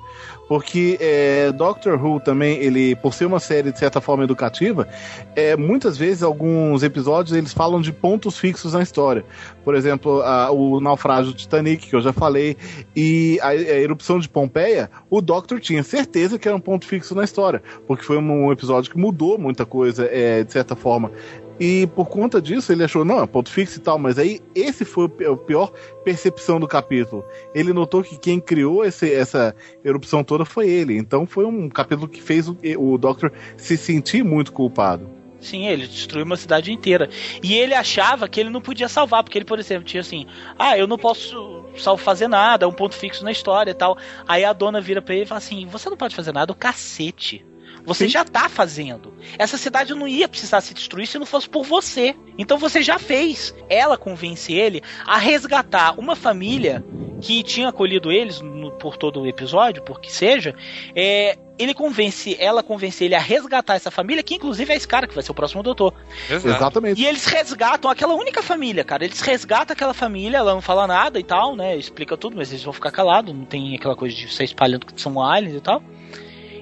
Porque 0.50 0.98
é, 1.00 1.52
Doctor 1.52 1.94
Who 2.04 2.18
também, 2.18 2.58
ele, 2.58 2.96
por 2.96 3.14
ser 3.14 3.24
uma 3.24 3.38
série 3.38 3.70
de 3.70 3.78
certa 3.78 4.00
forma 4.00 4.24
educativa, 4.24 4.88
é, 5.36 5.56
muitas 5.56 5.96
vezes 5.96 6.24
alguns 6.24 6.82
episódios 6.82 7.36
eles 7.36 7.52
falam 7.52 7.80
de 7.80 7.92
pontos 7.92 8.36
fixos 8.36 8.72
na 8.72 8.82
história. 8.82 9.24
Por 9.64 9.76
exemplo, 9.76 10.20
a- 10.22 10.50
o 10.50 10.80
naufrágio 10.80 11.30
do 11.32 11.36
Titanic, 11.36 11.86
que 11.86 11.94
eu 11.94 12.00
já 12.00 12.12
falei, 12.12 12.56
e 12.96 13.38
a, 13.40 13.50
a 13.50 13.54
erupção 13.54 14.18
de 14.18 14.28
Pompeia, 14.28 14.90
o 15.08 15.20
Doctor 15.20 15.60
tinha 15.60 15.84
certeza 15.84 16.36
que 16.36 16.48
era 16.48 16.56
um 16.56 16.60
ponto 16.60 16.84
fixo 16.84 17.14
na 17.14 17.22
história, 17.22 17.62
porque 17.86 18.02
foi 18.02 18.18
um, 18.18 18.46
um 18.46 18.50
episódio 18.50 18.90
que 18.90 18.98
mudou 18.98 19.38
muita 19.38 19.64
coisa, 19.64 20.08
é, 20.10 20.42
de 20.42 20.52
certa 20.52 20.74
forma. 20.74 21.12
E 21.60 21.86
por 21.88 22.08
conta 22.08 22.40
disso, 22.40 22.72
ele 22.72 22.82
achou, 22.82 23.04
não, 23.04 23.22
é 23.22 23.26
ponto 23.26 23.50
fixo 23.50 23.78
e 23.78 23.82
tal, 23.82 23.98
mas 23.98 24.18
aí 24.18 24.40
esse 24.54 24.82
foi 24.84 25.04
o 25.04 25.36
pior 25.36 25.70
percepção 26.02 26.58
do 26.58 26.66
capítulo. 26.66 27.22
Ele 27.54 27.72
notou 27.74 28.02
que 28.02 28.16
quem 28.16 28.40
criou 28.40 28.82
esse- 28.82 29.12
essa 29.12 29.54
erupção 29.84 30.24
toda 30.24 30.46
foi 30.46 30.68
ele. 30.70 30.96
Então 30.96 31.26
foi 31.26 31.44
um 31.44 31.68
capítulo 31.68 32.08
que 32.08 32.22
fez 32.22 32.48
o, 32.48 32.56
o 32.78 32.96
Doctor 32.96 33.30
se 33.58 33.76
sentir 33.76 34.24
muito 34.24 34.52
culpado. 34.52 35.20
Sim, 35.40 35.66
ele 35.66 35.86
destruiu 35.86 36.24
uma 36.26 36.36
cidade 36.36 36.70
inteira. 36.72 37.08
E 37.42 37.54
ele 37.54 37.74
achava 37.74 38.28
que 38.28 38.38
ele 38.40 38.50
não 38.50 38.60
podia 38.60 38.88
salvar, 38.88 39.22
porque 39.24 39.38
ele, 39.38 39.44
por 39.46 39.58
exemplo, 39.58 39.84
tinha 39.84 40.02
assim: 40.02 40.26
ah, 40.58 40.76
eu 40.76 40.86
não 40.86 40.98
posso 40.98 41.64
fazer 41.98 42.28
nada, 42.28 42.64
é 42.66 42.68
um 42.68 42.72
ponto 42.72 42.94
fixo 42.94 43.24
na 43.24 43.32
história 43.32 43.70
e 43.70 43.74
tal. 43.74 43.96
Aí 44.28 44.44
a 44.44 44.52
dona 44.52 44.80
vira 44.82 45.00
pra 45.00 45.14
ele 45.14 45.24
e 45.24 45.26
fala 45.26 45.38
assim: 45.38 45.66
você 45.66 45.88
não 45.88 45.96
pode 45.96 46.14
fazer 46.14 46.32
nada, 46.32 46.52
o 46.52 46.56
cacete. 46.56 47.44
Você 47.84 48.08
já 48.08 48.24
tá 48.24 48.48
fazendo. 48.48 49.12
Essa 49.38 49.56
cidade 49.56 49.94
não 49.94 50.06
ia 50.06 50.28
precisar 50.28 50.60
se 50.60 50.74
destruir 50.74 51.06
se 51.06 51.18
não 51.18 51.26
fosse 51.26 51.48
por 51.48 51.64
você. 51.64 52.14
Então 52.38 52.58
você 52.58 52.82
já 52.82 52.98
fez. 52.98 53.54
Ela 53.68 53.96
convence 53.96 54.52
ele 54.52 54.82
a 55.06 55.18
resgatar 55.18 55.98
uma 55.98 56.14
família 56.16 56.84
que 57.20 57.42
tinha 57.42 57.68
acolhido 57.68 58.10
eles 58.10 58.40
no- 58.40 58.70
por 58.72 58.96
todo 58.96 59.20
o 59.20 59.26
episódio, 59.26 59.82
por 59.82 60.00
que 60.00 60.10
seja. 60.12 60.54
É, 60.94 61.36
ele 61.58 61.74
convence, 61.74 62.34
ela 62.40 62.62
convence 62.62 63.04
ele 63.04 63.14
a 63.14 63.18
resgatar 63.20 63.74
essa 63.74 63.90
família, 63.90 64.22
que 64.22 64.34
inclusive 64.36 64.72
é 64.72 64.76
esse 64.76 64.88
cara 64.88 65.06
que 65.06 65.14
vai 65.14 65.22
ser 65.22 65.30
o 65.30 65.34
próximo 65.34 65.62
doutor. 65.62 65.92
Exatamente. 66.30 67.00
E 67.00 67.04
eles 67.06 67.26
resgatam 67.26 67.90
aquela 67.90 68.14
única 68.14 68.42
família, 68.42 68.82
cara. 68.84 69.04
Eles 69.04 69.20
resgatam 69.20 69.74
aquela 69.74 69.92
família, 69.92 70.38
ela 70.38 70.54
não 70.54 70.62
fala 70.62 70.86
nada 70.86 71.20
e 71.20 71.24
tal, 71.24 71.54
né? 71.54 71.76
Explica 71.76 72.16
tudo, 72.16 72.36
mas 72.36 72.50
eles 72.50 72.64
vão 72.64 72.72
ficar 72.72 72.90
calados. 72.90 73.34
Não 73.34 73.44
tem 73.44 73.74
aquela 73.76 73.94
coisa 73.94 74.16
de 74.16 74.32
sair 74.32 74.46
espalhando 74.46 74.86
que 74.86 74.98
são 75.00 75.22
aliens 75.22 75.54
e 75.56 75.60
tal. 75.60 75.82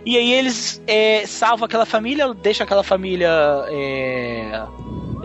E 0.07 0.16
aí 0.16 0.32
eles 0.32 0.82
é, 0.86 1.26
salvam 1.26 1.66
aquela 1.66 1.84
família, 1.86 2.32
deixam 2.34 2.64
aquela 2.64 2.82
família 2.82 3.30
é, 3.68 4.62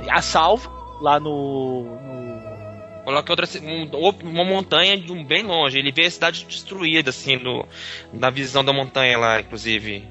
a 0.09 0.21
salvo 0.21 0.69
lá 1.01 1.19
no. 1.19 1.83
no- 1.83 3.03
Coloca 3.05 3.33
outra, 3.33 3.47
um- 3.61 4.29
uma 4.29 4.45
montanha 4.45 4.97
de 4.97 5.11
um 5.11 5.23
bem 5.25 5.43
longe. 5.43 5.77
Ele 5.77 5.91
vê 5.91 6.05
a 6.05 6.11
cidade 6.11 6.45
destruída, 6.45 7.09
assim, 7.09 7.35
no, 7.35 7.65
na 8.13 8.29
visão 8.29 8.63
da 8.63 8.71
montanha 8.71 9.17
lá, 9.17 9.41
inclusive. 9.41 10.03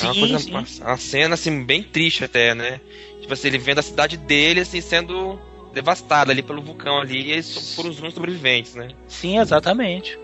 é 0.00 0.04
uma, 0.04 0.12
Sim, 0.14 0.20
coisa, 0.20 0.38
sim. 0.40 0.50
uma, 0.50 0.64
uma 0.90 0.96
cena, 0.96 1.34
assim, 1.34 1.62
bem 1.64 1.82
triste 1.82 2.24
até, 2.24 2.52
né? 2.54 2.80
Tipo 3.20 3.32
assim, 3.32 3.48
ele 3.48 3.58
vendo 3.58 3.78
a 3.78 3.82
cidade 3.82 4.16
dele, 4.16 4.60
assim, 4.60 4.80
sendo 4.80 5.38
devastada 5.72 6.32
ali 6.32 6.42
pelo 6.42 6.60
vulcão 6.60 6.98
ali, 7.00 7.22
e 7.28 7.32
eles 7.32 7.74
foram 7.76 7.90
os 7.90 7.98
únicos 7.98 8.14
sobreviventes, 8.14 8.74
né? 8.74 8.88
Sim, 9.06 9.38
exatamente. 9.38 10.18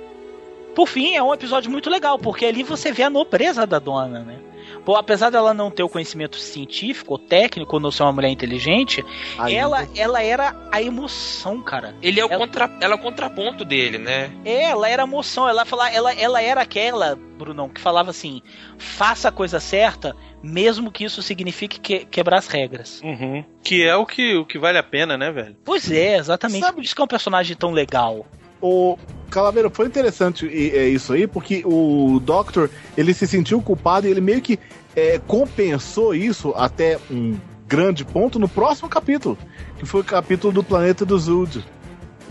Por 0.74 0.86
fim, 0.88 1.14
é 1.14 1.22
um 1.22 1.32
episódio 1.32 1.70
muito 1.70 1.88
legal, 1.88 2.18
porque 2.18 2.44
ali 2.46 2.62
você 2.62 2.90
vê 2.92 3.02
a 3.04 3.10
nobreza 3.10 3.66
da 3.66 3.78
dona, 3.78 4.20
né? 4.20 4.38
Pô, 4.84 4.96
apesar 4.96 5.30
dela 5.30 5.54
não 5.54 5.70
ter 5.70 5.82
o 5.82 5.88
conhecimento 5.88 6.36
científico 6.38 7.12
ou 7.14 7.18
técnico, 7.18 7.74
ou 7.76 7.80
não 7.80 7.90
ser 7.90 8.02
uma 8.02 8.12
mulher 8.12 8.28
inteligente, 8.28 9.02
ela, 9.50 9.88
ela 9.96 10.22
era 10.22 10.54
a 10.70 10.82
emoção, 10.82 11.62
cara. 11.62 11.94
Ele 12.02 12.20
é 12.20 12.24
o, 12.24 12.28
contra, 12.28 12.70
ela 12.80 12.92
é 12.92 12.96
o 12.96 13.00
contraponto 13.00 13.64
dele, 13.64 13.96
né? 13.96 14.30
É, 14.44 14.64
ela 14.64 14.86
era 14.88 15.02
a 15.02 15.06
emoção. 15.06 15.48
Ela, 15.48 15.64
fala, 15.64 15.90
ela, 15.90 16.12
ela 16.12 16.42
era 16.42 16.60
aquela, 16.60 17.16
Brunão, 17.16 17.68
que 17.68 17.80
falava 17.80 18.10
assim: 18.10 18.42
faça 18.76 19.28
a 19.28 19.32
coisa 19.32 19.58
certa, 19.58 20.14
mesmo 20.42 20.90
que 20.90 21.04
isso 21.04 21.22
signifique 21.22 21.80
que- 21.80 22.04
quebrar 22.04 22.38
as 22.38 22.48
regras. 22.48 23.00
Uhum. 23.02 23.42
Que 23.62 23.84
é 23.84 23.96
o 23.96 24.04
que, 24.04 24.34
o 24.36 24.44
que 24.44 24.58
vale 24.58 24.76
a 24.76 24.82
pena, 24.82 25.16
né, 25.16 25.30
velho? 25.30 25.56
Pois 25.64 25.90
é, 25.90 26.16
exatamente. 26.18 26.72
Por 26.72 26.82
isso 26.82 26.94
que 26.94 27.00
é 27.00 27.04
um 27.04 27.08
personagem 27.08 27.56
tão 27.56 27.70
legal. 27.70 28.26
O 28.60 28.98
Calaveira, 29.34 29.68
foi 29.68 29.86
interessante 29.86 30.46
e- 30.46 30.70
é 30.70 30.88
isso 30.88 31.12
aí, 31.12 31.26
porque 31.26 31.62
o 31.66 32.20
Doctor, 32.22 32.70
ele 32.96 33.12
se 33.12 33.26
sentiu 33.26 33.60
culpado 33.60 34.06
e 34.06 34.10
ele 34.10 34.20
meio 34.20 34.40
que 34.40 34.58
é, 34.96 35.20
compensou 35.26 36.14
isso 36.14 36.54
até 36.56 36.98
um 37.10 37.34
grande 37.66 38.04
ponto 38.04 38.38
no 38.38 38.48
próximo 38.48 38.88
capítulo, 38.88 39.36
que 39.78 39.84
foi 39.84 40.02
o 40.02 40.04
capítulo 40.04 40.52
do 40.52 40.62
planeta 40.62 41.04
do 41.04 41.18
Zud. 41.18 41.64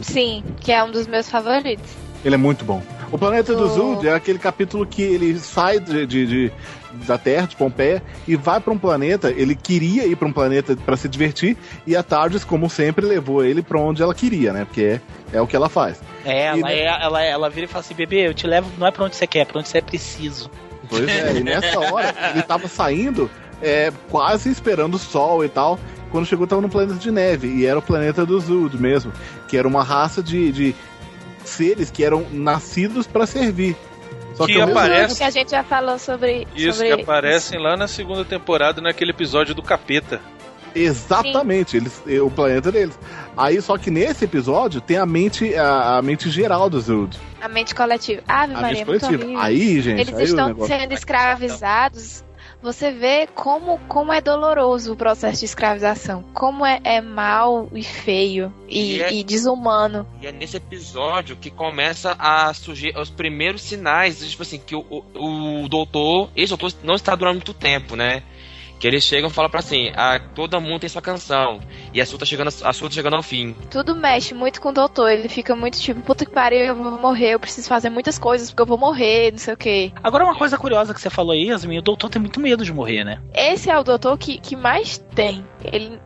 Sim, 0.02 0.44
que 0.62 0.72
é 0.72 0.82
um 0.84 0.90
dos 0.92 1.06
meus 1.06 1.30
favoritos. 1.30 1.92
Ele 2.24 2.36
é 2.36 2.38
muito 2.38 2.64
bom. 2.64 2.82
O 3.12 3.18
planeta 3.18 3.54
do 3.54 3.66
Oh. 3.66 3.68
Zud 3.96 4.08
é 4.08 4.14
aquele 4.14 4.40
capítulo 4.40 4.86
que 4.86 5.02
ele 5.02 5.38
sai 5.40 5.80
de, 5.80 6.06
de- 6.08 6.26
de- 6.26 6.52
da 7.06 7.18
Terra, 7.18 7.48
de 7.48 7.56
Pompeia, 7.56 8.02
e 8.28 8.36
vai 8.36 8.60
para 8.60 8.74
um 8.74 8.78
planeta. 8.78 9.32
Ele 9.32 9.56
queria 9.56 10.06
ir 10.06 10.16
para 10.16 10.28
um 10.28 10.34
planeta 10.34 10.76
para 10.76 10.96
se 10.96 11.08
divertir, 11.10 11.58
e 11.86 11.96
a 11.96 12.04
Tardes, 12.04 12.44
como 12.44 12.70
sempre, 12.70 13.06
levou 13.06 13.44
ele 13.44 13.62
para 13.62 13.80
onde 13.80 14.02
ela 14.02 14.14
queria, 14.14 14.54
né? 14.54 14.66
Porque 14.66 14.84
é, 14.84 15.02
é 15.38 15.42
o 15.42 15.48
que 15.48 15.56
ela 15.56 15.70
faz. 15.70 16.00
É, 16.26 16.46
ela, 16.46 16.72
E, 16.72 16.80
é, 16.80 16.86
ela, 16.86 17.24
ela 17.24 17.50
vira 17.50 17.66
e 17.66 17.70
fala 17.70 17.82
assim: 17.82 17.96
bebê, 17.96 18.28
eu 18.28 18.34
te 18.34 18.48
levo 18.48 18.70
não 18.78 18.88
é 18.88 18.92
pra 18.92 19.06
onde 19.06 19.16
você 19.16 19.28
quer, 19.28 19.40
é 19.40 19.46
pra 19.46 19.60
onde 19.60 19.68
você 19.68 19.80
é 19.80 19.82
preciso. 19.82 20.50
Pois 20.90 21.08
é, 21.08 21.38
e 21.38 21.44
nessa 21.44 21.80
hora 21.80 22.14
ele 22.32 22.44
tava 22.44 22.68
saindo, 22.68 23.30
é, 23.62 23.92
quase 24.10 24.50
esperando 24.50 24.96
o 24.96 25.00
sol 25.00 25.44
e 25.44 25.50
tal. 25.50 25.80
Quando 26.12 26.28
chegou, 26.28 26.46
tava 26.46 26.62
no 26.62 26.70
planeta 26.70 27.00
de 27.00 27.10
neve. 27.10 27.48
E 27.48 27.66
era 27.66 27.80
o 27.80 27.82
planeta 27.82 28.24
do 28.24 28.40
Zud 28.40 28.80
mesmo. 28.80 29.12
Que 29.48 29.58
era 29.58 29.68
uma 29.68 29.84
raça 29.84 30.22
de, 30.22 30.52
de 30.52 30.76
seres 31.44 31.90
que 31.90 32.04
eram 32.04 32.28
nascidos 32.32 33.08
para 33.08 33.26
servir. 33.26 33.76
Só 34.36 34.46
Que 34.46 34.60
ao 34.60 34.68
mesmo 34.68 34.80
aparece- 34.80 35.18
Que 35.18 35.24
a 35.24 35.30
gente 35.30 35.52
já 35.52 35.64
falou 35.64 35.98
sobre. 36.00 36.48
Isso 36.56 36.80
sobre 36.80 36.96
que 36.96 37.02
aparecem 37.04 37.60
lá 37.60 37.78
na 37.78 37.88
segunda 37.88 38.26
temporada, 38.26 38.82
naquele 38.82 39.12
episódio 39.12 39.54
do 39.54 39.62
capeta. 39.62 40.20
Exatamente, 40.76 41.78
eles, 41.78 42.02
é, 42.08 42.20
o 42.20 42.32
planeta 42.32 42.72
deles. 42.72 42.98
Aí, 43.38 43.62
só 43.62 43.78
que 43.78 43.92
nesse 43.92 44.26
episódio 44.26 44.82
tem 44.82 44.98
a 44.98 45.06
mente, 45.06 45.56
a, 45.56 45.98
a 45.98 46.02
mente 46.02 46.30
geral 46.32 46.70
do 46.70 46.80
Zud. 46.80 47.16
A 47.42 47.48
mente 47.48 47.76
coletiva. 47.76 48.22
Ave 48.28 48.54
A 48.56 48.62
Maria, 48.62 48.78
mente 48.80 48.88
muito 48.88 49.02
coletiva. 49.06 49.24
horrível. 49.24 49.44
Aí, 49.44 49.82
gente, 49.82 50.02
Eles 50.02 50.16
aí 50.16 50.24
estão 50.26 50.66
sendo 50.66 50.92
escravizados. 50.94 52.24
Você 52.64 52.92
vê 52.92 53.28
como, 53.28 53.78
como 53.90 54.14
é 54.14 54.22
doloroso 54.22 54.94
o 54.94 54.96
processo 54.96 55.40
de 55.40 55.46
escravização. 55.46 56.24
Como 56.34 56.66
é, 56.66 56.80
é 56.86 57.02
mal 57.02 57.68
e 57.74 57.84
feio 57.84 58.54
e, 58.70 58.96
E 58.96 59.02
é- 59.02 59.14
e 59.14 59.24
desumano. 59.24 60.08
E 60.22 60.28
é 60.28 60.32
nesse 60.32 60.56
episódio 60.56 61.36
que 61.36 61.52
começa 61.52 62.16
a 62.18 62.54
surgir 62.54 62.98
os 62.98 63.10
primeiros 63.10 63.62
sinais, 63.64 64.26
tipo 64.30 64.44
assim, 64.44 64.58
que 64.58 64.76
o, 64.76 64.80
o, 65.14 65.64
o 65.66 65.68
doutor, 65.68 66.30
esse 66.38 66.50
doutor 66.56 66.74
não 66.84 66.96
está 66.96 67.14
durando 67.16 67.36
muito 67.36 67.54
tempo, 67.54 67.98
né? 67.98 68.24
Que 68.84 68.88
eles 68.88 69.06
chegam 69.06 69.30
e 69.30 69.34
falam 69.34 69.50
pra 69.50 69.62
assim, 69.62 69.94
ah, 69.96 70.20
todo 70.36 70.60
mundo 70.60 70.82
tem 70.82 70.90
sua 70.90 71.02
canção. 71.02 71.62
E 71.94 72.02
a 72.02 72.06
sua 72.06 72.20
tá 72.20 72.26
chegando, 72.26 72.50
a 72.50 72.74
sua 72.74 72.90
tá 72.90 72.94
chegando 72.94 73.16
ao 73.16 73.24
fim. 73.24 73.56
Tudo 73.72 73.96
mexe 73.96 74.34
muito 74.34 74.60
com 74.60 74.68
o 74.68 74.74
doutor. 74.74 75.10
Ele 75.10 75.30
fica 75.30 75.56
muito 75.56 75.80
tipo, 75.80 76.02
puta 76.02 76.26
que 76.26 76.32
pariu, 76.34 76.66
eu 76.66 76.76
vou 76.76 77.00
morrer, 77.00 77.30
eu 77.30 77.40
preciso 77.40 77.70
fazer 77.70 77.90
muitas 77.90 78.20
coisas 78.20 78.50
porque 78.50 78.62
eu 78.62 78.66
vou 78.66 78.78
morrer, 78.78 79.32
não 79.32 79.38
sei 79.38 79.54
o 79.54 79.58
quê. 79.58 79.94
Agora, 80.04 80.26
uma 80.26 80.36
coisa 80.36 80.58
curiosa 80.58 80.94
que 80.94 81.00
você 81.00 81.10
falou 81.10 81.32
aí, 81.32 81.46
Yasmin, 81.46 81.78
o 81.78 81.82
doutor 81.82 82.10
tem 82.10 82.22
muito 82.22 82.42
medo 82.42 82.66
de 82.66 82.74
morrer, 82.74 83.06
né? 83.06 83.22
Esse 83.34 83.70
é 83.70 83.80
o 83.80 83.86
doutor 83.86 84.18
que, 84.18 84.38
que 84.38 84.54
mais 84.54 84.98
tem. 85.16 85.46
Ele. 85.64 85.98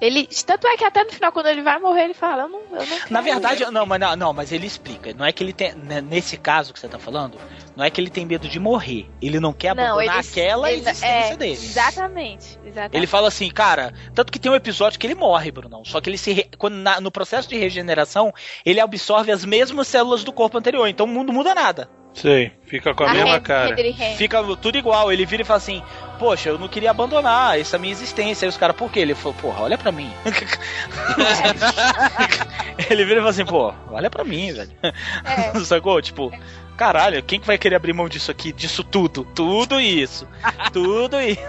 Ele. 0.00 0.26
Tanto 0.46 0.66
é 0.66 0.76
que 0.76 0.84
até 0.84 1.04
no 1.04 1.10
final, 1.12 1.30
quando 1.32 1.46
ele 1.46 1.62
vai 1.62 1.78
morrer, 1.78 2.04
ele 2.04 2.14
fala, 2.14 2.42
eu 2.44 2.48
não. 2.48 2.60
Eu 2.72 2.86
não 2.86 2.98
Na 3.10 3.20
verdade, 3.20 3.64
não, 3.70 3.84
mas 3.84 4.00
não, 4.00 4.16
não, 4.16 4.32
mas 4.32 4.50
ele 4.52 4.66
explica. 4.66 5.12
Não 5.12 5.24
é 5.24 5.32
que 5.32 5.42
ele 5.44 5.52
tem. 5.52 5.74
né, 5.74 6.00
Nesse 6.00 6.36
caso 6.36 6.72
que 6.72 6.80
você 6.80 6.88
tá 6.88 6.98
falando, 6.98 7.38
não 7.76 7.84
é 7.84 7.90
que 7.90 8.00
ele 8.00 8.08
tem 8.10 8.24
medo 8.24 8.48
de 8.48 8.58
morrer. 8.58 9.08
Ele 9.20 9.38
não 9.38 9.52
quer 9.52 9.74
Não, 9.74 9.82
abandonar 9.84 10.18
ele- 10.20 10.28
aquela 10.30 10.70
ele- 10.72 10.80
existência 10.80 11.32
é, 11.32 11.36
dele. 11.36 11.52
Exatamente. 11.52 12.58
exatamente. 12.64 12.96
Ele 12.96 13.06
fala 13.06 13.28
assim, 13.28 13.50
cara, 13.50 13.92
tanto 14.14 14.32
que 14.32 14.38
tem 14.38 14.50
um 14.50 14.54
episódio 14.54 14.98
que 14.98 15.06
ele 15.06 15.14
morre, 15.14 15.50
Brunão. 15.50 15.84
Só 15.84 16.00
que 16.00 16.08
ele 16.08 16.18
se. 16.18 16.48
Quando 16.56 16.74
na- 16.74 17.00
no 17.00 17.10
processo 17.10 17.48
de 17.48 17.56
regeneração, 17.58 18.32
ele 18.64 18.80
absorve 18.80 19.30
as 19.32 19.44
mesmas 19.44 19.86
células 19.88 20.24
do 20.24 20.32
corpo 20.32 20.56
anterior. 20.58 20.86
Então 20.88 21.06
o 21.06 21.08
mundo 21.08 21.32
muda 21.32 21.54
nada. 21.54 21.88
Sei, 22.14 22.52
fica 22.66 22.94
com 22.94 23.04
a 23.04 23.12
mesma 23.12 23.40
cara. 23.40 23.76
Fica 24.16 24.42
tudo 24.56 24.76
igual. 24.76 25.12
Ele 25.12 25.24
vira 25.24 25.42
e 25.42 25.44
fala 25.44 25.58
assim: 25.58 25.82
Poxa, 26.18 26.48
eu 26.48 26.58
não 26.58 26.68
queria 26.68 26.90
abandonar 26.90 27.58
essa 27.58 27.78
minha 27.78 27.92
existência. 27.92 28.46
Aí 28.46 28.48
os 28.48 28.56
caras, 28.56 28.76
por 28.76 28.90
quê? 28.90 29.00
Ele 29.00 29.14
falou: 29.14 29.34
Porra, 29.34 29.62
olha 29.62 29.78
pra 29.78 29.92
mim. 29.92 30.10
ele 32.90 33.04
vira 33.04 33.16
e 33.16 33.20
fala 33.20 33.30
assim: 33.30 33.44
Pô, 33.44 33.72
olha 33.90 34.10
pra 34.10 34.24
mim, 34.24 34.52
velho. 34.52 34.70
Sacou? 35.64 36.00
Tipo. 36.02 36.32
Caralho, 36.76 37.22
quem 37.22 37.38
que 37.38 37.46
vai 37.46 37.58
querer 37.58 37.76
abrir 37.76 37.92
mão 37.92 38.08
disso 38.08 38.30
aqui, 38.30 38.52
disso 38.52 38.82
tudo? 38.82 39.24
Tudo 39.34 39.78
isso. 39.78 40.26
tudo 40.72 41.20
isso. 41.20 41.40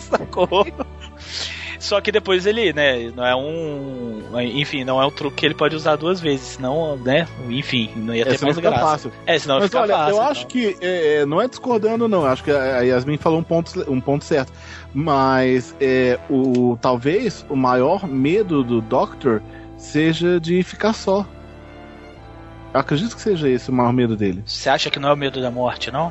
Sacou? 0.08 0.66
Só 1.84 2.00
que 2.00 2.10
depois 2.10 2.46
ele, 2.46 2.72
né, 2.72 3.12
não 3.14 3.26
é 3.26 3.36
um. 3.36 4.40
Enfim, 4.40 4.84
não 4.84 5.02
é 5.02 5.06
um 5.06 5.10
truque 5.10 5.36
que 5.36 5.46
ele 5.46 5.54
pode 5.54 5.76
usar 5.76 5.96
duas 5.96 6.18
vezes, 6.18 6.56
senão, 6.56 6.96
né? 6.96 7.28
Enfim, 7.46 7.90
não 7.94 8.14
ia 8.14 8.24
ter 8.24 8.38
senão 8.38 8.54
mais 8.54 8.58
graça. 8.58 8.80
fácil. 8.80 9.12
É, 9.26 9.38
senão 9.38 9.60
Mas 9.60 9.74
olha, 9.74 9.94
fácil. 9.94 10.10
eu 10.10 10.14
então. 10.14 10.30
acho 10.30 10.46
que 10.46 10.76
é, 10.80 11.16
é, 11.16 11.26
não 11.26 11.42
é 11.42 11.46
discordando, 11.46 12.08
não. 12.08 12.24
Acho 12.24 12.42
que 12.42 12.50
a 12.50 12.78
a 12.78 12.80
Yasmin 12.80 13.18
falou 13.18 13.38
um 13.38 13.42
ponto, 13.42 13.84
um 13.92 14.00
ponto 14.00 14.24
certo. 14.24 14.50
Mas 14.94 15.76
é, 15.78 16.18
o 16.30 16.78
talvez 16.80 17.44
o 17.50 17.54
maior 17.54 18.06
medo 18.06 18.64
do 18.64 18.80
Doctor 18.80 19.42
seja 19.76 20.40
de 20.40 20.62
ficar 20.62 20.94
só. 20.94 21.26
Eu 22.72 22.80
acredito 22.80 23.14
que 23.14 23.20
seja 23.20 23.46
esse 23.46 23.68
o 23.68 23.74
maior 23.74 23.92
medo 23.92 24.16
dele. 24.16 24.42
Você 24.46 24.70
acha 24.70 24.88
que 24.88 24.98
não 24.98 25.10
é 25.10 25.12
o 25.12 25.16
medo 25.18 25.38
da 25.38 25.50
morte, 25.50 25.90
não? 25.90 26.10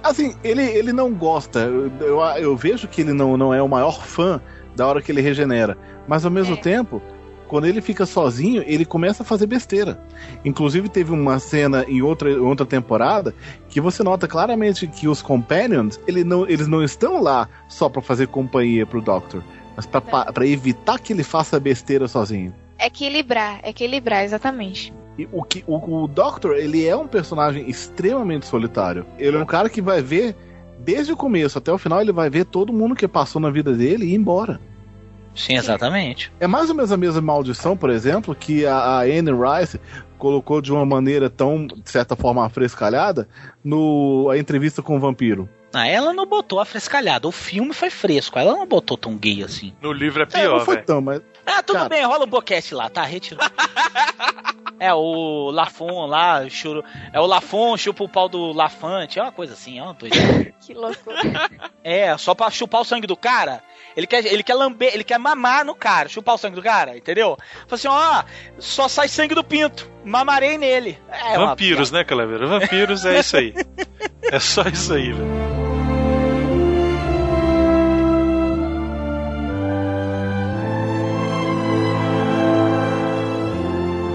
Assim, 0.00 0.34
ele, 0.44 0.62
ele 0.62 0.92
não 0.92 1.12
gosta. 1.12 1.58
Eu, 1.58 1.90
eu, 2.00 2.20
eu 2.36 2.56
vejo 2.56 2.86
que 2.86 3.00
ele 3.00 3.12
não, 3.12 3.36
não 3.36 3.52
é 3.52 3.60
o 3.60 3.68
maior 3.68 4.00
fã 4.00 4.40
da 4.80 4.86
hora 4.86 5.02
que 5.02 5.12
ele 5.12 5.20
regenera. 5.20 5.76
Mas 6.08 6.24
ao 6.24 6.30
mesmo 6.30 6.56
tempo, 6.56 7.02
quando 7.46 7.66
ele 7.66 7.80
fica 7.80 8.06
sozinho, 8.06 8.62
ele 8.66 8.84
começa 8.84 9.22
a 9.22 9.26
fazer 9.26 9.46
besteira. 9.46 10.00
Inclusive, 10.44 10.88
teve 10.88 11.12
uma 11.12 11.38
cena 11.38 11.84
em 11.86 12.00
outra, 12.00 12.30
outra 12.40 12.64
temporada 12.64 13.34
que 13.68 13.80
você 13.80 14.02
nota 14.02 14.26
claramente 14.26 14.86
que 14.86 15.06
os 15.08 15.20
Companions 15.20 16.00
ele 16.06 16.24
não, 16.24 16.48
eles 16.48 16.66
não 16.66 16.82
estão 16.82 17.20
lá 17.22 17.48
só 17.68 17.88
pra 17.88 18.00
fazer 18.00 18.26
companhia 18.28 18.86
pro 18.86 19.00
Doctor, 19.02 19.42
mas 19.76 19.84
pra, 19.86 20.00
pa- 20.00 20.32
pra 20.32 20.46
evitar 20.46 20.98
que 20.98 21.12
ele 21.12 21.22
faça 21.22 21.60
besteira 21.60 22.08
sozinho. 22.08 22.54
Equilibrar, 22.78 23.60
equilibrar, 23.64 24.24
exatamente. 24.24 24.92
E 25.18 25.28
o, 25.30 25.42
que, 25.42 25.62
o, 25.66 26.04
o 26.04 26.08
Doctor, 26.08 26.56
ele 26.56 26.86
é 26.86 26.96
um 26.96 27.06
personagem 27.06 27.68
extremamente 27.68 28.46
solitário. 28.46 29.04
Ele 29.18 29.36
é 29.36 29.40
um 29.40 29.44
cara 29.44 29.68
que 29.68 29.82
vai 29.82 30.00
ver, 30.00 30.34
desde 30.78 31.12
o 31.12 31.16
começo 31.16 31.58
até 31.58 31.70
o 31.70 31.76
final, 31.76 32.00
ele 32.00 32.12
vai 32.12 32.30
ver 32.30 32.46
todo 32.46 32.72
mundo 32.72 32.94
que 32.94 33.06
passou 33.06 33.38
na 33.42 33.50
vida 33.50 33.72
dele 33.74 34.06
e 34.06 34.12
ir 34.12 34.14
embora. 34.14 34.58
Sim, 35.40 35.54
exatamente. 35.56 36.32
É 36.40 36.46
mais 36.46 36.68
ou 36.68 36.74
menos 36.76 36.92
a 36.92 36.96
mesma 36.96 37.20
maldição, 37.20 37.76
por 37.76 37.90
exemplo, 37.90 38.34
que 38.34 38.66
a, 38.66 39.00
Anne 39.00 39.30
Rice 39.32 39.80
colocou 40.18 40.60
de 40.60 40.70
uma 40.72 40.84
maneira 40.84 41.30
tão, 41.30 41.66
de 41.66 41.90
certa 41.90 42.14
forma, 42.14 42.44
afrescalhada 42.44 43.26
no 43.64 44.28
a 44.30 44.38
entrevista 44.38 44.82
com 44.82 44.96
o 44.96 45.00
vampiro. 45.00 45.48
Ah, 45.72 45.86
ela 45.86 46.12
não 46.12 46.26
botou 46.26 46.58
a 46.58 46.64
frescalhada. 46.64 47.28
O 47.28 47.32
filme 47.32 47.72
foi 47.72 47.90
fresco. 47.90 48.38
Ela 48.38 48.52
não 48.54 48.66
botou 48.66 48.96
tão 48.96 49.16
gay 49.16 49.42
assim. 49.44 49.72
No 49.80 49.92
livro 49.92 50.20
é 50.20 50.24
É, 50.24 50.26
pior, 50.26 50.58
não 50.58 50.64
foi 50.64 50.74
velho. 50.74 50.86
tão, 50.86 51.00
mas. 51.00 51.22
Ah, 51.44 51.62
tudo 51.62 51.76
Cara. 51.76 51.88
bem, 51.88 52.04
rola 52.04 52.24
um 52.24 52.28
boquete 52.28 52.74
lá, 52.74 52.88
tá? 52.88 53.02
Retiro. 53.02 53.40
é, 54.78 54.92
o 54.94 55.50
Lafon 55.50 56.06
lá, 56.06 56.48
churo... 56.48 56.84
é 57.12 57.20
o 57.20 57.26
Lafon 57.26 57.76
chupa 57.76 58.04
o 58.04 58.08
pau 58.08 58.28
do 58.28 58.52
Lafante, 58.52 59.18
é 59.18 59.22
uma 59.22 59.32
coisa 59.32 59.54
assim, 59.54 59.78
é 59.78 59.82
uma 59.82 59.94
doideira. 59.94 60.50
Que 60.60 60.74
loucura. 60.74 61.18
É, 61.82 62.16
só 62.18 62.34
pra 62.34 62.50
chupar 62.50 62.82
o 62.82 62.84
sangue 62.84 63.06
do 63.06 63.16
cara. 63.16 63.62
Ele 63.96 64.06
quer, 64.06 64.24
ele 64.26 64.42
quer 64.42 64.54
lamber, 64.54 64.92
ele 64.92 65.02
quer 65.02 65.18
mamar 65.18 65.64
no 65.64 65.74
cara, 65.74 66.08
chupar 66.08 66.34
o 66.34 66.38
sangue 66.38 66.54
do 66.56 66.62
cara, 66.62 66.96
entendeu? 66.96 67.36
Fala 67.66 67.74
assim, 67.74 67.88
ó, 67.88 68.22
só 68.58 68.86
sai 68.86 69.08
sangue 69.08 69.34
do 69.34 69.42
pinto, 69.42 69.90
mamarei 70.04 70.58
nele. 70.58 70.98
É 71.08 71.38
uma 71.38 71.48
Vampiros, 71.48 71.90
né, 71.90 72.04
Calaveira? 72.04 72.46
Vampiros 72.46 73.04
é 73.04 73.18
isso 73.20 73.36
aí. 73.36 73.54
É 74.32 74.38
só 74.38 74.62
isso 74.62 74.92
aí, 74.94 75.12
velho. 75.12 75.69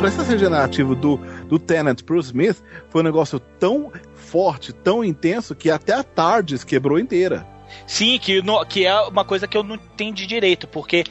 Processo 0.06 0.30
regenerativo 0.30 0.96
do, 0.96 1.18
do 1.48 1.58
Tennant 1.58 2.04
pro 2.04 2.20
Smith 2.20 2.62
foi 2.90 3.02
um 3.02 3.04
negócio 3.04 3.40
tão 3.40 3.92
forte, 4.14 4.72
tão 4.72 5.04
intenso, 5.04 5.56
que 5.56 5.72
até 5.72 5.94
a 5.94 6.04
Tardes 6.04 6.64
quebrou 6.64 7.00
inteira. 7.00 7.46
Sim, 7.88 8.20
que, 8.20 8.40
no- 8.44 8.64
que 8.66 8.86
é 8.86 8.96
uma 9.02 9.26
coisa 9.26 9.48
que 9.48 9.58
eu 9.58 9.64
não 9.64 9.76
entendi 9.76 10.28
direito, 10.28 10.68
porque 10.68 11.06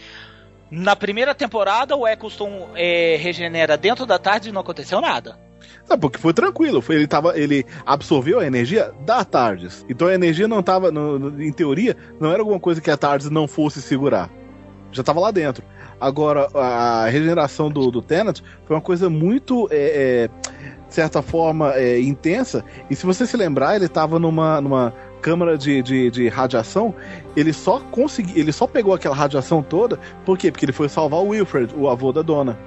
na 0.71 0.95
primeira 0.95 1.35
temporada 1.35 1.97
o 1.97 2.07
Eccleston 2.07 2.69
é, 2.77 3.17
regenera 3.17 3.77
dentro 3.77 4.07
da 4.07 4.17
tarde 4.17 4.51
e 4.51 4.53
não 4.53 4.61
aconteceu 4.61 5.01
nada. 5.01 5.41
Não, 5.89 5.99
porque 5.99 6.19
foi 6.19 6.33
tranquilo. 6.33 6.81
Foi, 6.81 6.95
ele, 6.95 7.09
tava, 7.09 7.37
ele 7.37 7.67
absorveu 7.85 8.39
a 8.39 8.47
energia 8.47 8.93
da 9.05 9.25
TARDIS. 9.25 9.85
Então 9.89 10.07
a 10.07 10.15
energia 10.15 10.47
não 10.47 10.61
estava, 10.61 10.93
em 11.41 11.53
teoria, 11.53 11.97
não 12.21 12.31
era 12.31 12.41
alguma 12.41 12.61
coisa 12.61 12.81
que 12.81 12.91
a 12.93 12.97
TARDIS 12.97 13.29
não 13.29 13.49
fosse 13.49 13.83
segurar. 13.83 14.31
Já 14.93 15.01
estava 15.01 15.19
lá 15.19 15.33
dentro. 15.33 15.65
Agora, 16.05 16.49
a 16.55 17.09
regeneração 17.09 17.71
do, 17.71 17.91
do 17.91 18.03
Tenant 18.03 18.41
foi 18.67 18.77
uma 18.77 18.83
coisa 18.83 19.09
muito, 19.09 19.67
é, 19.71 20.29
é, 20.29 20.29
de 20.87 20.95
certa 20.95 21.23
forma, 21.23 21.73
é, 21.73 21.99
intensa. 21.99 22.63
E 22.91 22.95
se 22.95 23.07
você 23.07 23.27
se 23.27 23.39
lembrar, 23.39 23.75
ele 23.75 23.87
estava 23.87 24.19
numa, 24.19 24.61
numa 24.61 24.93
câmara 25.23 25.57
de, 25.57 25.83
de, 25.83 26.11
de, 26.11 26.29
radiação. 26.29 26.95
Ele 27.35 27.55
só 27.55 27.81
conseguiu, 27.81 28.37
ele 28.37 28.53
só 28.53 28.67
pegou 28.67 28.93
aquela 28.93 29.15
radiação 29.15 29.63
toda. 29.63 29.99
Por 30.27 30.37
quê? 30.37 30.53
Porque 30.53 30.67
ele 30.67 30.73
foi 30.73 30.91
salvar 30.91 31.21
o 31.21 31.29
Wilfred, 31.29 31.75
o 31.75 31.89
avô 31.89 32.13
da 32.13 32.21
dona. 32.21 32.59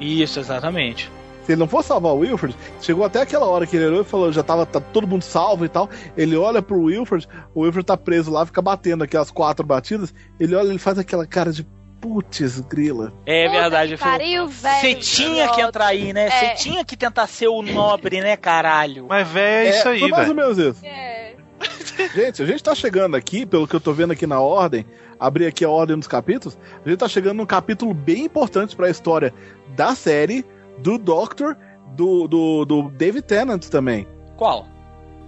Isso, 0.00 0.40
exatamente. 0.40 1.12
Se 1.44 1.52
ele 1.52 1.60
não 1.60 1.68
for 1.68 1.84
salvar 1.84 2.14
o 2.14 2.20
Wilfred, 2.20 2.56
chegou 2.80 3.04
até 3.04 3.20
aquela 3.20 3.44
hora 3.44 3.66
que 3.66 3.76
ele 3.76 3.88
olhou 3.88 4.00
e 4.00 4.04
falou, 4.04 4.32
já 4.32 4.42
tava 4.42 4.64
tá 4.64 4.80
todo 4.80 5.06
mundo 5.06 5.22
salvo 5.22 5.66
e 5.66 5.68
tal. 5.68 5.90
Ele 6.16 6.34
olha 6.34 6.62
pro 6.62 6.80
Wilfred, 6.80 7.28
o 7.54 7.60
Wilfred 7.60 7.84
tá 7.84 7.96
preso 7.98 8.30
lá, 8.30 8.46
fica 8.46 8.62
batendo 8.62 9.04
aquelas 9.04 9.30
quatro 9.30 9.66
batidas. 9.66 10.14
Ele 10.40 10.54
olha, 10.54 10.68
ele 10.70 10.78
faz 10.78 10.98
aquela 10.98 11.26
cara 11.26 11.52
de 11.52 11.66
putz, 12.00 12.60
grila. 12.60 13.12
É 13.24 13.48
verdade. 13.48 13.96
Pariu, 13.96 14.46
velho. 14.46 14.80
Você 14.80 14.94
tinha 14.94 15.48
que 15.48 15.60
entrar 15.60 15.86
aí, 15.86 16.12
né? 16.12 16.28
Você 16.30 16.44
É. 16.44 16.54
tinha 16.54 16.84
que 16.84 16.96
tentar 16.96 17.26
ser 17.26 17.48
o 17.48 17.62
nobre, 17.62 18.20
né, 18.20 18.36
caralho? 18.36 19.06
Mas, 19.08 19.26
velho, 19.28 19.68
é 19.68 19.78
isso 19.78 19.88
aí, 19.88 20.00
Foi 20.00 20.08
mais 20.10 20.28
ou 20.28 20.34
velho. 20.34 20.54
menos 20.54 20.58
isso. 20.76 20.82
Gente, 22.14 22.42
a 22.42 22.46
gente 22.46 22.62
tá 22.62 22.74
chegando 22.74 23.16
aqui, 23.16 23.46
pelo 23.46 23.66
que 23.66 23.74
eu 23.74 23.80
tô 23.80 23.92
vendo 23.92 24.12
aqui 24.12 24.26
na 24.26 24.40
ordem, 24.40 24.84
abrir 25.18 25.46
aqui 25.46 25.64
a 25.64 25.70
ordem 25.70 25.96
dos 25.96 26.06
capítulos, 26.06 26.58
a 26.84 26.88
gente 26.88 26.98
tá 26.98 27.08
chegando 27.08 27.38
num 27.38 27.46
capítulo 27.46 27.94
bem 27.94 28.24
importante 28.24 28.76
pra 28.76 28.90
história 28.90 29.32
da 29.74 29.94
série, 29.94 30.44
do 30.78 30.98
Doctor, 30.98 31.56
do, 31.94 32.28
do, 32.28 32.64
do 32.66 32.82
David 32.90 33.22
Tennant 33.24 33.64
também. 33.68 34.06
Qual? 34.36 34.66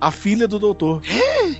A 0.00 0.10
filha 0.12 0.46
do 0.46 0.58
doutor. 0.58 1.02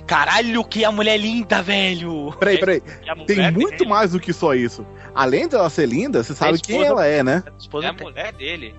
Caralho, 0.07 0.63
que 0.63 0.85
a 0.85 0.91
mulher 0.91 1.17
linda, 1.17 1.61
velho! 1.61 2.33
Peraí, 2.39 2.57
peraí. 2.57 2.81
A 3.07 3.15
mulher 3.15 3.25
Tem 3.25 3.51
muito 3.51 3.77
dele? 3.79 3.89
mais 3.89 4.11
do 4.11 4.19
que 4.19 4.31
só 4.31 4.53
isso. 4.53 4.85
Além 5.13 5.47
dela 5.47 5.69
ser 5.69 5.87
linda, 5.87 6.23
você 6.23 6.33
sabe 6.33 6.59
quem 6.61 6.77
esposa- 6.81 6.91
ela 6.91 7.05
é, 7.05 7.21
né? 7.23 7.43
É 7.83 7.87
a 7.87 7.93
mulher 7.93 8.31
dele. 8.33 8.73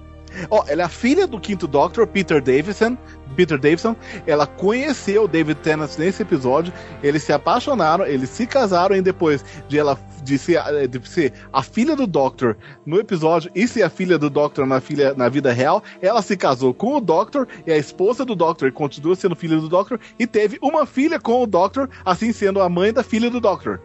Ó, 0.51 0.65
ela 0.67 0.83
é 0.83 0.85
a 0.85 0.89
filha 0.89 1.27
do 1.27 1.41
quinto 1.41 1.67
Doctor, 1.67 2.07
Peter 2.07 2.43
Davison. 2.43 2.97
Peter 3.37 3.59
Davison. 3.59 3.97
Ela 4.27 4.47
conheceu 4.47 5.25
o 5.25 5.29
David 5.29 5.61
Tennant 5.61 5.91
nesse 5.99 6.23
episódio. 6.23 6.73
Eles 7.03 7.23
se 7.23 7.33
apaixonaram, 7.33 8.07
eles 8.07 8.29
se 8.31 8.47
casaram 8.47 8.97
e 8.97 9.03
depois 9.03 9.45
de 9.69 9.79
ela 9.79 9.99
de 10.23 10.39
ser, 10.39 10.61
de 10.89 11.09
ser 11.09 11.33
a 11.53 11.63
filha 11.63 11.97
do 11.97 12.07
Doctor 12.07 12.57
no 12.85 12.99
episódio 12.99 13.51
e 13.55 13.67
ser 13.67 13.83
a 13.83 13.91
filha 13.91 14.19
do 14.19 14.29
Doctor 14.29 14.67
na, 14.67 14.81
filha, 14.81 15.15
na 15.15 15.29
vida 15.29 15.53
real, 15.53 15.83
ela 16.01 16.23
se 16.23 16.37
casou 16.37 16.75
com 16.75 16.97
o 16.97 17.01
Doctor 17.01 17.49
e 17.67 17.73
a 17.73 17.77
esposa 17.77 18.25
do 18.25 18.35
Doctor 18.35 18.69
e 18.69 18.73
continua 18.73 19.17
sendo 19.17 19.35
filha 19.35 19.57
do 19.57 19.69
Doctor 19.69 19.99
e 20.19 20.27
teve 20.27 20.59
uma 20.61 20.87
filha 20.87 21.19
com 21.19 21.43
o 21.43 21.47
Doctor, 21.47 21.89
assim 22.05 22.33
sendo 22.33 22.61
a 22.61 22.69
mãe 22.69 22.93
da 22.93 23.03
filha 23.03 23.31
do 23.31 23.41
Doctor. 23.41 23.81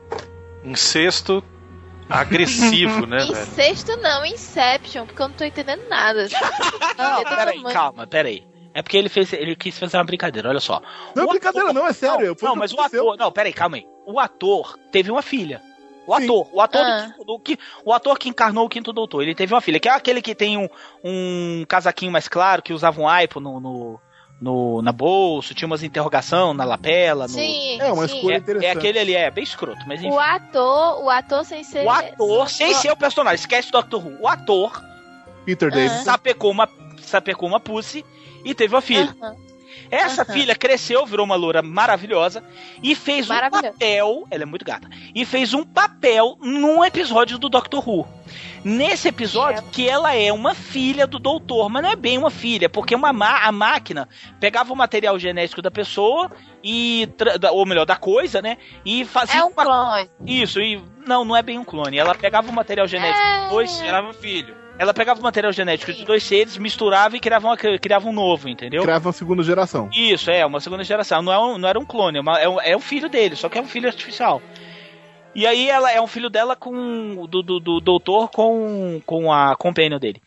Incesto 0.64 1.44
agressivo, 2.10 3.06
né, 3.06 3.24
Em 3.24 3.32
velho? 3.34 3.46
sexto 3.48 3.96
não, 3.98 4.26
Inception, 4.26 5.06
porque 5.06 5.22
eu 5.22 5.28
não 5.28 5.36
tô 5.36 5.44
entendendo 5.44 5.82
nada. 5.90 6.28
Não, 6.98 7.24
peraí, 7.24 7.64
calma, 7.64 8.08
peraí. 8.08 8.48
É 8.74 8.82
porque 8.82 8.98
ele 8.98 9.10
fez, 9.10 9.32
ele 9.34 9.56
quis 9.56 9.78
fazer 9.80 9.98
uma 9.98 10.04
brincadeira, 10.04 10.50
olha 10.50 10.60
só. 10.60 10.82
Não 11.16 11.24
é 11.24 11.28
brincadeira, 11.28 11.72
não, 11.74 11.88
é 11.88 11.94
sério. 11.94 12.28
Não, 12.30 12.36
foi 12.36 12.50
não, 12.50 12.56
mas 12.56 12.72
o 12.72 12.76
aconteceu. 12.76 13.04
ator, 13.10 13.18
não, 13.18 13.32
peraí, 13.32 13.54
calma 13.54 13.78
aí. 13.78 13.86
O 14.06 14.20
ator 14.20 14.78
teve 14.92 15.10
uma 15.12 15.22
filha. 15.22 15.62
O 16.06 16.16
Sim. 16.18 16.24
ator, 16.26 16.48
o 16.54 16.62
ator, 16.62 16.84
do 16.84 16.92
Ah. 16.92 17.06
quinto- 17.08 17.24
do, 17.26 17.40
que, 17.40 17.58
o 17.86 17.94
ator 17.94 18.20
que 18.20 18.30
encarnou 18.30 18.66
o 18.66 18.70
quinto 18.70 18.92
doutor, 18.94 19.22
ele 19.24 19.34
teve 19.34 19.54
uma 19.54 19.62
filha, 19.62 19.80
que 19.80 19.88
é 19.88 19.92
aquele 19.92 20.22
que 20.22 20.36
tem 20.36 20.58
um, 20.58 20.68
um 21.04 21.66
casaquinho 21.68 22.12
mais 22.12 22.28
claro, 22.28 22.62
que 22.62 22.74
usava 22.74 23.00
um 23.02 23.08
aipo 23.08 23.40
no, 23.40 23.60
no, 23.60 24.00
no- 24.42 24.82
na 24.82 24.92
bolsa, 24.92 25.54
tinha 25.54 25.66
umas 25.66 25.84
interrogação 25.84 26.54
na 26.54 26.64
lapela. 26.66 27.24
No... 27.28 27.34
Sim, 27.34 27.80
É, 27.80 27.92
uma 27.92 28.08
sim. 28.08 28.16
escolha 28.16 28.36
É, 28.36 28.38
interessante. 28.38 28.68
é 28.68 28.72
aquele 28.72 29.00
ali, 29.00 29.16
é 29.16 29.32
bem 29.32 29.44
escroto, 29.44 29.82
mas 29.88 30.00
enfim. 30.02 30.12
O 30.14 30.20
ator, 30.20 31.04
o 31.04 31.10
ator 31.10 31.46
sem 31.46 31.64
ser. 31.64 31.86
O 31.86 31.90
ator, 31.90 32.50
sem 32.50 32.74
ser 32.76 32.92
o 32.92 32.96
personagem, 32.98 33.36
esquece 33.40 33.70
o 33.70 33.72
Doctor 33.72 34.06
Who. 34.06 34.18
O 34.22 34.28
ator 34.28 34.82
Peter 35.46 35.70
Ah. 35.72 35.76
Davison. 35.76 36.04
sapecou 36.04 36.52
uma, 36.52 36.68
sapecou 37.02 37.48
uma 37.48 37.60
pussy 37.60 38.04
e 38.44 38.54
teve 38.54 38.76
uma 38.76 38.82
filha. 38.82 39.16
Aham. 39.22 39.36
Essa 39.92 40.24
Aham. 40.24 40.34
filha 40.34 40.56
cresceu, 40.56 41.06
virou 41.06 41.26
uma 41.26 41.36
loura 41.36 41.62
maravilhosa 41.62 42.44
e 42.82 42.96
fez 42.96 43.30
um 43.30 43.36
papel. 43.52 44.26
Ela 44.32 44.44
é 44.44 44.46
muito 44.46 44.66
gata. 44.66 44.90
E 45.14 45.24
fez 45.26 45.54
um 45.54 45.64
papel 45.64 46.38
num 46.42 46.84
episódio 46.84 47.38
do 47.38 47.50
Doctor 47.50 47.88
Who. 47.88 48.08
Nesse 48.64 49.08
episódio, 49.08 49.64
que 49.72 49.88
ela 49.88 50.14
é 50.16 50.32
uma 50.34 50.56
filha 50.56 51.06
do 51.06 51.20
doutor, 51.20 51.70
mas 51.70 51.84
não 51.84 51.90
é 51.92 51.96
bem 51.96 52.18
uma 52.18 52.30
filha, 52.32 52.68
porque 52.70 52.96
uma 52.96 53.14
ma- 53.14 53.40
a 53.46 53.52
máquina 53.52 54.08
pegava 54.40 54.74
o 54.74 54.76
material 54.76 55.18
genético 55.20 55.62
da 55.62 55.70
pessoa 55.72 56.32
e. 56.64 57.08
ou 57.52 57.66
melhor, 57.66 57.86
da 57.86 57.96
coisa, 57.96 58.42
né? 58.42 58.58
E 58.86 59.06
fazia. 59.06 59.40
É 59.40 59.44
um 59.44 59.52
clone. 59.52 60.10
Isso, 60.26 60.60
e. 60.62 60.82
Não, 61.06 61.24
não 61.24 61.36
é 61.36 61.44
bem 61.44 61.60
um 61.60 61.64
clone. 61.64 61.98
Ela 61.98 62.16
pegava 62.16 62.50
o 62.50 62.54
material 62.54 62.88
genético 62.88 63.24
É. 63.24 63.44
de 63.44 63.50
dois. 63.50 63.78
Gerava 63.78 64.10
um 64.10 64.14
filho. 64.14 64.56
Ela 64.78 64.94
pegava 64.94 65.20
o 65.22 65.24
material 65.24 65.54
genético 65.54 65.94
de 65.94 66.04
dois 66.04 66.22
seres, 66.24 66.58
misturava 66.58 67.16
e 67.16 67.20
criava, 67.22 67.48
uma- 67.48 67.56
criava 67.56 68.10
um 68.10 68.12
novo, 68.12 68.50
entendeu? 68.50 68.84
Crava 68.84 69.08
uma 69.08 69.14
segunda 69.14 69.42
geração. 69.42 69.90
Isso, 69.94 70.30
é, 70.30 70.46
uma 70.46 70.60
segunda 70.60 70.84
geração. 70.84 71.22
Não, 71.22 71.32
é 71.32 71.40
um, 71.40 71.58
não 71.58 71.70
era 71.70 71.80
um 71.80 71.86
clone, 71.86 72.18
é, 72.18 72.22
uma- 72.22 72.38
é 72.40 72.50
um, 72.50 72.60
é 72.62 72.76
um 72.76 72.80
filho 72.82 73.08
dele, 73.08 73.38
só 73.38 73.48
que 73.48 73.58
é 73.58 73.62
um 73.62 73.68
filho 73.68 73.88
artificial. 73.88 74.42
E 75.36 75.46
aí 75.46 75.70
ela 75.70 75.92
é 75.92 76.02
um 76.02 76.08
filho 76.08 76.30
dela 76.30 76.56
com. 76.56 77.26
do, 77.28 77.44
do, 77.44 77.60
do 77.60 77.80
doutor 77.82 78.30
com, 78.30 79.02
com 79.06 79.32
a 79.34 79.56
companion 79.56 80.00
dele. 80.00 80.22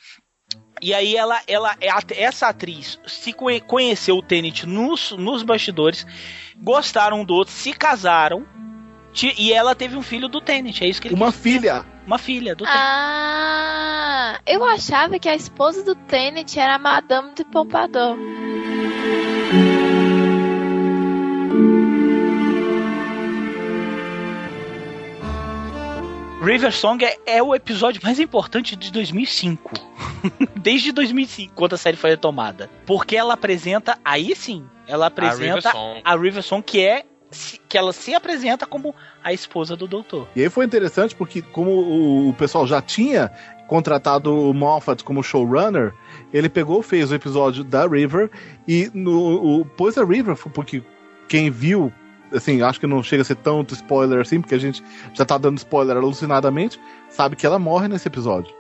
E 0.81 0.95
aí 0.95 1.17
ela, 1.17 1.41
ela 1.49 1.75
é 1.81 2.23
essa 2.23 2.47
atriz 2.49 3.01
se 3.07 3.33
conhe- 3.33 3.61
conheceu 3.61 4.17
o 4.17 4.23
Tenet 4.23 4.65
nos, 4.65 5.11
nos 5.13 5.43
bastidores, 5.43 6.07
gostaram 6.57 7.23
um 7.23 7.25
do 7.25 7.35
outro, 7.35 7.53
se 7.53 7.73
casaram. 7.73 8.47
E 9.37 9.53
ela 9.53 9.75
teve 9.75 9.97
um 9.97 10.03
filho 10.03 10.29
do 10.29 10.41
Tenet, 10.41 10.85
é 10.85 10.87
isso 10.87 11.01
que 11.03 11.09
ele 11.09 11.15
Uma 11.17 11.33
quis- 11.33 11.41
filha. 11.41 11.85
Uma 12.07 12.19
filha 12.19 12.55
do 12.55 12.65
Tenet. 12.65 12.79
Ah, 12.81 14.39
eu 14.47 14.63
achava 14.65 15.19
que 15.19 15.29
a 15.29 15.35
esposa 15.35 15.83
do 15.83 15.97
Tenet 15.97 16.57
era 16.61 16.77
a 16.77 16.79
Madame 16.79 17.35
de 17.35 17.45
Pompadour. 17.45 18.17
River 26.49 26.73
Song 26.73 27.05
é, 27.05 27.19
é 27.27 27.43
o 27.43 27.55
episódio 27.55 28.01
mais 28.03 28.19
importante 28.19 28.75
de 28.75 28.91
2005. 28.91 29.71
Desde 30.57 30.93
2005, 30.93 31.53
quando 31.55 31.75
a 31.75 31.77
série 31.77 31.99
foi 31.99 32.09
retomada. 32.09 32.71
Porque 32.87 33.15
ela 33.15 33.35
apresenta, 33.35 33.99
aí 34.03 34.35
sim, 34.35 34.65
ela 34.87 35.09
apresenta 35.09 35.57
River 35.57 35.63
Song. 35.73 36.01
a 36.03 36.17
River 36.17 36.43
Song, 36.43 36.63
que 36.63 36.81
é 36.81 37.05
que 37.69 37.77
ela 37.77 37.93
se 37.93 38.15
apresenta 38.15 38.65
como 38.65 38.95
a 39.23 39.31
esposa 39.31 39.77
do 39.77 39.87
doutor. 39.87 40.27
E 40.35 40.43
aí 40.43 40.49
foi 40.49 40.65
interessante 40.65 41.15
porque, 41.15 41.43
como 41.43 41.71
o, 41.71 42.31
o 42.31 42.33
pessoal 42.33 42.67
já 42.67 42.81
tinha 42.81 43.31
contratado 43.67 44.35
o 44.35 44.55
Moffat 44.55 45.05
como 45.05 45.23
showrunner, 45.23 45.93
ele 46.33 46.49
pegou, 46.49 46.83
fez 46.83 47.11
o 47.11 47.15
episódio 47.15 47.63
da 47.63 47.87
River 47.87 48.31
e 48.67 48.91
no, 48.95 49.61
o, 49.61 49.67
pôs 49.67 49.99
a 49.99 50.05
River, 50.05 50.35
porque 50.35 50.83
quem 51.29 51.51
viu, 51.51 51.93
assim, 52.33 52.63
acho 52.63 52.79
que 52.81 52.87
não 52.87 53.03
chega 53.03 53.23
a 53.23 53.25
ser 53.25 53.37
tanto 53.37 53.75
spoiler 53.75 54.21
assim, 54.21 54.41
porque 54.41 54.55
a 54.55 54.59
gente 54.61 54.83
já 55.15 55.25
tá 55.25 55.37
dando 55.39 55.59
spoiler 55.59 55.97
alucinadamente, 55.97 56.81
sabe 57.09 57.37
que 57.37 57.47
ela 57.47 57.59
morre 57.59 57.89
nesse 57.89 58.09
episódio. 58.09 58.55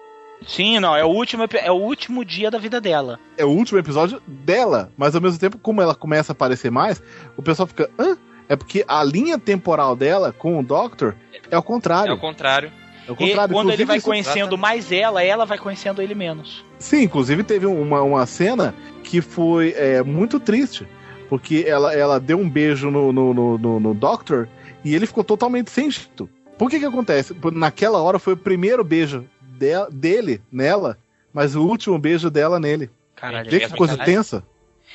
Sim, 0.47 0.79
não, 0.79 0.95
é 0.95 1.05
o 1.05 1.09
último, 1.09 1.45
é 1.53 1.71
o 1.71 1.75
último 1.75 2.25
dia 2.25 2.49
da 2.51 2.59
vida 2.59 2.81
dela. 2.81 3.19
É 3.37 3.45
o 3.45 3.49
último 3.49 3.79
episódio 3.79 4.23
dela, 4.27 4.93
mas 4.97 5.15
ao 5.15 5.21
mesmo 5.21 5.39
tempo, 5.39 5.59
como 5.59 5.83
ela 5.83 5.95
começa 5.97 6.31
a 6.31 6.35
aparecer 6.35 6.71
mais, 6.71 7.03
o 7.37 7.43
pessoal 7.43 7.67
fica, 7.67 7.91
hã? 7.99 8.17
É 8.49 8.55
porque 8.57 8.85
a 8.89 9.03
linha 9.05 9.39
temporal 9.39 9.95
dela 9.97 10.33
com 10.33 10.59
o 10.59 10.63
Doctor 10.63 11.15
é 11.51 11.55
ao 11.57 11.61
É 11.61 11.65
contrário. 11.65 12.15
o 12.15 12.19
contrário. 12.19 12.71
É 13.07 13.11
o 13.11 13.15
E 13.15 13.17
contrário. 13.17 13.53
quando 13.55 13.71
ele 13.73 13.85
vai 13.85 13.97
isso- 13.99 14.07
conhecendo 14.07 14.57
mais 14.57 14.93
ela, 14.93 15.23
ela 15.23 15.45
vai 15.45 15.59
conhecendo 15.59 16.01
ele 16.01 16.15
menos. 16.15 16.65
Sim, 16.79 17.03
inclusive 17.03 17.43
teve 17.43 17.67
uma, 17.67 18.01
uma 18.03 18.25
cena 18.25 18.75
que 19.03 19.21
foi 19.21 19.75
é, 19.77 20.03
muito 20.03 20.39
triste. 20.39 20.87
Porque 21.29 21.65
ela, 21.67 21.93
ela 21.95 22.19
deu 22.19 22.39
um 22.39 22.49
beijo 22.49 22.91
no, 22.91 23.13
no, 23.13 23.35
no, 23.35 23.59
no- 23.59 23.81
no 23.81 23.95
Doctor 23.95 24.49
e 24.85 24.95
ele 24.95 25.07
ficou 25.07 25.23
totalmente 25.25 25.71
sem 25.71 25.91
jeito. 25.91 26.29
Por 26.57 26.71
que 26.71 26.79
que 26.79 26.85
acontece? 26.87 27.37
Naquela 27.53 28.01
hora 28.03 28.19
foi 28.19 28.33
o 28.33 28.37
primeiro 28.37 28.83
beijo 28.83 29.25
de- 29.43 29.91
dele 29.91 30.41
nela, 30.51 30.99
mas 31.33 31.55
o 31.55 31.63
último 31.63 31.99
beijo 31.99 32.31
dela 32.31 32.59
nele. 32.59 32.91
Caralho, 33.15 33.51
Vê 33.51 33.59
é 33.59 33.69
que 33.69 33.77
coisa 33.77 33.93
sacanagem. 33.95 34.15
tensa? 34.17 34.45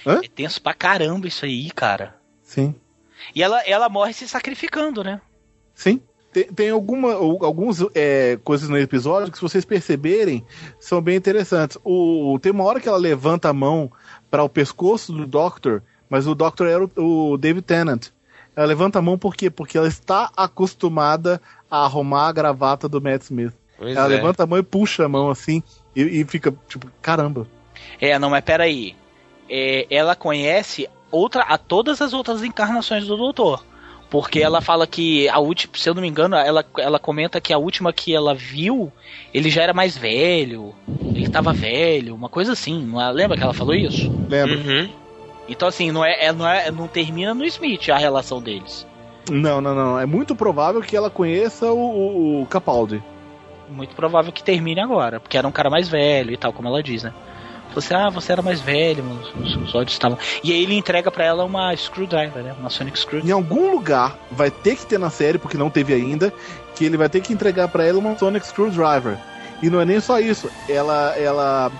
Hã? 0.05 0.19
É 0.23 0.27
tenso 0.27 0.61
pra 0.61 0.73
caramba 0.73 1.27
isso 1.27 1.45
aí, 1.45 1.69
cara. 1.71 2.15
Sim. 2.41 2.73
E 3.35 3.41
ela, 3.43 3.61
ela 3.67 3.87
morre 3.87 4.11
se 4.13 4.27
sacrificando, 4.27 5.03
né? 5.03 5.21
Sim. 5.73 6.01
Tem, 6.33 6.45
tem 6.45 6.69
alguma, 6.71 7.13
alguns 7.13 7.77
é, 7.93 8.39
coisas 8.43 8.67
no 8.67 8.77
episódio 8.77 9.31
que, 9.31 9.37
se 9.37 9.41
vocês 9.43 9.63
perceberem, 9.63 10.43
são 10.79 10.99
bem 10.99 11.15
interessantes. 11.15 11.77
O, 11.83 12.39
tem 12.41 12.51
uma 12.51 12.63
hora 12.63 12.79
que 12.79 12.87
ela 12.87 12.97
levanta 12.97 13.49
a 13.49 13.53
mão 13.53 13.91
para 14.31 14.43
o 14.43 14.49
pescoço 14.49 15.13
do 15.13 15.27
Doctor, 15.27 15.83
mas 16.13 16.27
o 16.27 16.35
Doctor 16.35 16.67
era 16.67 16.85
o, 16.85 17.31
o 17.31 17.37
David 17.39 17.65
Tennant. 17.65 18.09
Ela 18.55 18.67
levanta 18.67 18.99
a 18.99 19.01
mão 19.01 19.17
por 19.17 19.35
quê? 19.35 19.49
Porque 19.49 19.79
ela 19.79 19.87
está 19.87 20.29
acostumada 20.37 21.41
a 21.71 21.85
arrumar 21.85 22.27
a 22.27 22.31
gravata 22.31 22.87
do 22.87 23.01
Matt 23.01 23.23
Smith. 23.23 23.51
Pois 23.75 23.97
ela 23.97 24.05
é. 24.05 24.17
levanta 24.17 24.43
a 24.43 24.45
mão 24.45 24.59
e 24.59 24.61
puxa 24.61 25.05
a 25.05 25.09
mão 25.09 25.31
assim, 25.31 25.63
e, 25.95 26.03
e 26.03 26.25
fica 26.25 26.53
tipo, 26.67 26.85
caramba. 27.01 27.47
É, 27.99 28.19
não, 28.19 28.29
mas 28.29 28.43
peraí. 28.43 28.95
é, 29.49 29.87
ela 29.89 30.15
conhece 30.15 30.87
outra, 31.09 31.41
a 31.41 31.57
todas 31.57 31.99
as 31.99 32.13
outras 32.13 32.43
encarnações 32.43 33.07
do 33.07 33.17
Doutor. 33.17 33.65
Porque 34.07 34.39
ela 34.39 34.61
fala 34.61 34.85
que 34.85 35.27
a 35.29 35.39
última, 35.39 35.73
se 35.75 35.89
eu 35.89 35.95
não 35.95 36.01
me 36.03 36.07
engano, 36.07 36.35
ela, 36.35 36.63
ela 36.77 36.99
comenta 36.99 37.41
que 37.41 37.51
a 37.51 37.57
última 37.57 37.91
que 37.91 38.15
ela 38.15 38.35
viu, 38.35 38.93
ele 39.33 39.49
já 39.49 39.63
era 39.63 39.73
mais 39.73 39.97
velho, 39.97 40.75
ele 40.87 41.27
tava 41.27 41.51
velho, 41.51 42.13
uma 42.13 42.29
coisa 42.29 42.53
assim. 42.53 42.85
Não 42.85 43.01
é? 43.01 43.11
Lembra 43.11 43.35
que 43.35 43.41
ela 43.41 43.55
falou 43.55 43.73
isso? 43.73 44.15
Lembro. 44.29 44.59
Uhum. 44.59 45.02
Então 45.47 45.67
assim, 45.67 45.91
não 45.91 46.03
é, 46.05 46.25
é- 46.25 46.31
não 46.33 46.47
é, 46.47 46.71
não 46.71 46.87
termina 46.87 47.33
no 47.33 47.43
Smith 47.45 47.89
a 47.89 47.97
relação 47.97 48.41
deles. 48.41 48.85
Não, 49.29 49.61
não, 49.61 49.73
não. 49.73 49.99
É 49.99 50.05
muito 50.05 50.35
provável 50.35 50.81
que 50.81 50.95
ela 50.95 51.09
conheça 51.09 51.71
o, 51.71 52.41
o- 52.41 52.45
Capaldi. 52.47 53.01
Muito 53.69 53.95
provável 53.95 54.31
que 54.31 54.43
termine 54.43 54.81
agora, 54.81 55.19
porque 55.19 55.37
era 55.37 55.47
um 55.47 55.51
cara 55.51 55.69
mais 55.69 55.87
velho 55.87 56.31
e 56.31 56.37
tal, 56.37 56.51
como 56.53 56.67
ela 56.67 56.83
diz, 56.83 57.03
né? 57.03 57.13
Você, 57.73 57.93
ah, 57.95 58.09
você 58.09 58.31
era 58.33 58.41
mais 58.43 58.61
velho, 58.61 59.03
os, 59.41 59.55
os 59.55 59.73
olhos 59.73 59.93
estavam. 59.93 60.17
E 60.43 60.51
aí 60.51 60.61
ele 60.61 60.75
entrega 60.77 61.09
pra 61.09 61.23
ela 61.25 61.43
uma 61.43 61.75
screwdriver, 61.75 62.43
né? 62.43 62.53
Uma 62.59 62.69
Sonic 62.69 62.99
Screw. 62.99 63.21
Em 63.25 63.31
algum 63.31 63.71
lugar 63.71 64.15
vai 64.29 64.51
ter 64.51 64.75
que 64.75 64.85
ter 64.85 64.99
na 64.99 65.09
série, 65.09 65.39
porque 65.39 65.57
não 65.57 65.71
teve 65.71 65.91
ainda, 65.93 66.31
que 66.75 66.85
ele 66.85 66.97
vai 66.97 67.09
ter 67.09 67.21
que 67.21 67.33
entregar 67.33 67.67
pra 67.69 67.83
ela 67.83 67.97
uma 67.97 68.15
Sonic 68.17 68.45
Screwdriver. 68.45 69.17
E 69.63 69.69
não 69.71 69.81
é 69.81 69.85
nem 69.85 69.99
só 69.99 70.19
isso, 70.19 70.51
ela 70.69 71.17
ela 71.17 71.71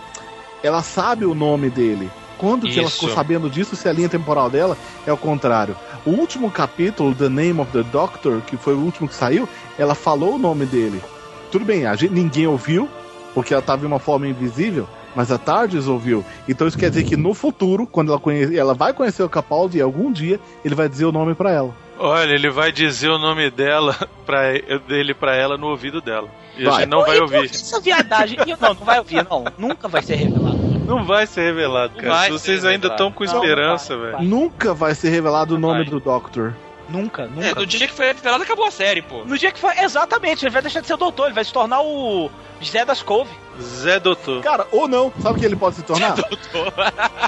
ela 0.64 0.82
sabe 0.82 1.26
o 1.26 1.36
nome 1.36 1.70
dele. 1.70 2.10
Quando 2.44 2.68
que 2.68 2.78
ela 2.78 2.90
Isso. 2.90 3.00
ficou 3.00 3.16
sabendo 3.16 3.50
disso, 3.50 3.74
se 3.74 3.88
a 3.88 3.94
linha 3.94 4.10
temporal 4.10 4.50
dela 4.50 4.78
é 5.08 5.14
o 5.14 5.16
contrário. 5.16 5.78
O 6.06 6.10
último 6.10 6.52
capítulo, 6.52 7.16
The 7.16 7.30
Name 7.30 7.62
of 7.62 7.72
the 7.72 7.84
Doctor, 7.84 8.42
que 8.42 8.58
foi 8.58 8.74
o 8.74 8.80
último 8.80 9.08
que 9.08 9.16
saiu, 9.16 9.48
ela 9.80 9.96
falou 9.96 10.36
o 10.36 10.38
nome 10.38 10.66
dele. 10.66 11.02
Tudo 11.50 11.64
bem, 11.64 11.86
a 11.86 11.96
gente, 11.96 12.14
ninguém 12.14 12.46
ouviu, 12.46 12.90
porque 13.34 13.54
ela 13.54 13.62
estava 13.62 13.86
em 13.86 13.88
uma 13.88 13.98
forma 13.98 14.28
invisível, 14.28 14.90
mas 15.16 15.32
a 15.32 15.38
Tardes 15.38 15.88
ouviu. 15.88 16.26
Então 16.46 16.68
isso 16.68 16.78
quer 16.78 16.90
dizer 16.90 17.06
que 17.06 17.16
no 17.16 17.34
futuro, 17.34 17.88
quando 17.88 18.10
ela, 18.12 18.20
conhe... 18.20 18.58
ela 18.58 18.74
vai 18.74 18.92
conhecer 18.92 19.24
o 19.24 19.30
Capaldi, 19.30 19.80
algum 19.80 20.12
dia 20.12 20.38
ele 20.66 20.76
vai 20.76 20.90
dizer 20.90 21.06
o 21.06 21.14
nome 21.14 21.34
pra 21.36 21.50
ela. 21.50 21.74
Olha, 21.98 22.34
ele 22.34 22.50
vai 22.50 22.74
dizer 22.74 23.08
o 23.08 23.18
nome 23.18 23.50
dela, 23.52 23.96
pra, 24.26 24.52
dele 24.86 25.14
pra 25.14 25.34
ela 25.34 25.58
no 25.58 25.68
ouvido 25.68 26.02
dela. 26.02 26.28
E 26.58 26.68
a 26.68 26.72
Vai. 26.72 26.80
gente 26.82 26.90
não 26.90 27.06
vai 27.06 27.18
E, 27.18 27.22
ouvir. 27.22 27.46
Essa 27.46 27.80
viadagem. 27.80 28.38
E, 28.46 28.52
não, 28.60 28.74
não 28.74 28.86
vai 28.86 29.00
ouvir, 29.00 29.26
não. 29.30 29.46
Nunca 29.58 29.88
vai 29.88 30.02
ser 30.02 30.16
revelado. 30.16 30.73
Não 30.86 31.06
vai 31.06 31.26
ser 31.26 31.42
revelado, 31.42 31.96
cara. 31.96 32.10
vai 32.10 32.26
Se 32.26 32.32
vocês 32.32 32.66
ainda 32.66 32.88
estão 32.88 33.12
com 33.12 33.24
Não, 33.24 33.34
esperança, 33.34 33.98
velho. 33.98 34.22
Nunca 34.22 34.74
vai 34.74 34.94
ser 34.96 35.10
revelado 35.10 35.56
o 35.56 35.60
nome 35.60 35.84
Vai. 35.84 35.90
do 35.90 36.00
Doctor. 36.00 36.54
Nunca, 36.90 37.26
nunca. 37.28 37.48
É, 37.48 37.56
no 37.56 37.66
dia 37.66 37.88
que 37.88 37.94
foi 37.94 38.08
revelado, 38.08 38.44
acabou 38.44 38.66
a 38.66 38.72
série, 38.72 39.02
pô. 39.02 39.24
No 39.24 39.38
dia 39.38 39.52
que 39.52 39.60
foi. 39.60 39.78
Exatamente, 39.80 40.44
ele 40.46 40.52
vai 40.52 40.62
deixar 40.62 40.82
de 40.82 40.88
ser 40.88 40.94
o 40.96 40.98
doutor, 40.98 41.28
ele 41.28 41.34
vai 41.34 41.44
se 41.44 41.54
tornar 41.54 41.82
o 41.82 42.30
Zé 42.64 42.84
das 42.86 43.02
Couve. 43.02 43.32
Zé 43.62 44.00
Doutor. 44.00 44.42
Cara, 44.42 44.68
ou 44.72 44.88
não, 44.88 45.12
sabe 45.22 45.38
o 45.38 45.40
que 45.40 45.46
ele 45.46 45.56
pode 45.56 45.76
se 45.76 45.84
tornar? 45.84 46.16
Doutor. 46.16 46.74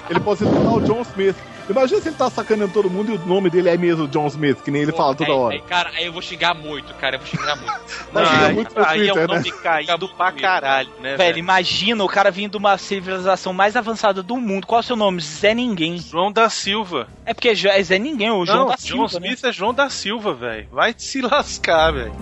ele 0.09 0.19
pode 0.19 0.39
se 0.39 0.45
tornar 0.45 0.71
o 0.73 0.81
John 0.81 1.01
Smith. 1.01 1.35
Imagina 1.67 1.99
se 1.99 2.09
ele 2.09 2.15
tá 2.15 2.29
sacaneando 2.29 2.73
todo 2.73 2.89
mundo 2.89 3.11
e 3.11 3.15
o 3.15 3.25
nome 3.25 3.49
dele 3.49 3.69
é 3.69 3.77
mesmo 3.77 4.07
John 4.07 4.27
Smith, 4.27 4.61
que 4.61 4.69
nem 4.69 4.83
ele 4.83 4.91
fala 4.91 5.15
toda 5.15 5.31
Aí- 5.31 5.35
hora. 5.37 5.55
aí, 5.55 5.61
cara, 5.61 5.89
aí 5.95 6.05
eu 6.05 6.13
vou 6.13 6.21
xingar 6.21 6.53
muito, 6.53 6.93
cara. 6.95 7.15
Eu 7.15 7.19
vou 7.19 7.27
xingar 7.27 7.55
muito. 7.55 7.73
Não, 8.13 8.25
fica 8.25 8.45
aí- 8.47 8.53
muito 8.53 8.79
aí 8.79 8.83
é 8.83 8.93
Twitter, 9.11 9.13
um 9.13 9.27
né? 9.27 9.35
nome 9.39 9.51
caído 9.51 10.09
pra 10.09 10.31
caralho, 10.31 10.89
né, 11.01 11.15
Velho, 11.15 11.17
velho? 11.17 11.37
imagina 11.39 12.03
o 12.03 12.07
cara 12.07 12.29
vindo 12.29 12.51
de 12.51 12.57
uma 12.57 12.77
civilização 12.77 13.51
mais 13.51 13.75
avançada 13.75 14.21
do 14.21 14.37
mundo. 14.37 14.67
Qual 14.67 14.79
é 14.79 14.83
o 14.83 14.85
seu 14.85 14.95
nome? 14.95 15.19
Zé 15.21 15.53
Ninguém. 15.55 15.97
João 15.97 16.31
da 16.31 16.49
Silva. 16.49 17.07
É 17.25 17.33
porque 17.33 17.49
é 17.49 17.83
Zé 17.83 17.97
Ninguém, 17.97 18.29
o 18.29 18.45
João 18.45 18.59
não, 18.59 18.67
da 18.67 18.77
Silva, 18.77 19.19
né? 19.19 19.27
Smith 19.29 19.43
é 19.43 19.51
João 19.51 19.73
da 19.73 19.89
Silva, 19.89 20.33
velho. 20.35 20.67
Vai 20.71 20.93
se 20.95 21.19
lascar, 21.21 21.91
velho. 21.91 22.13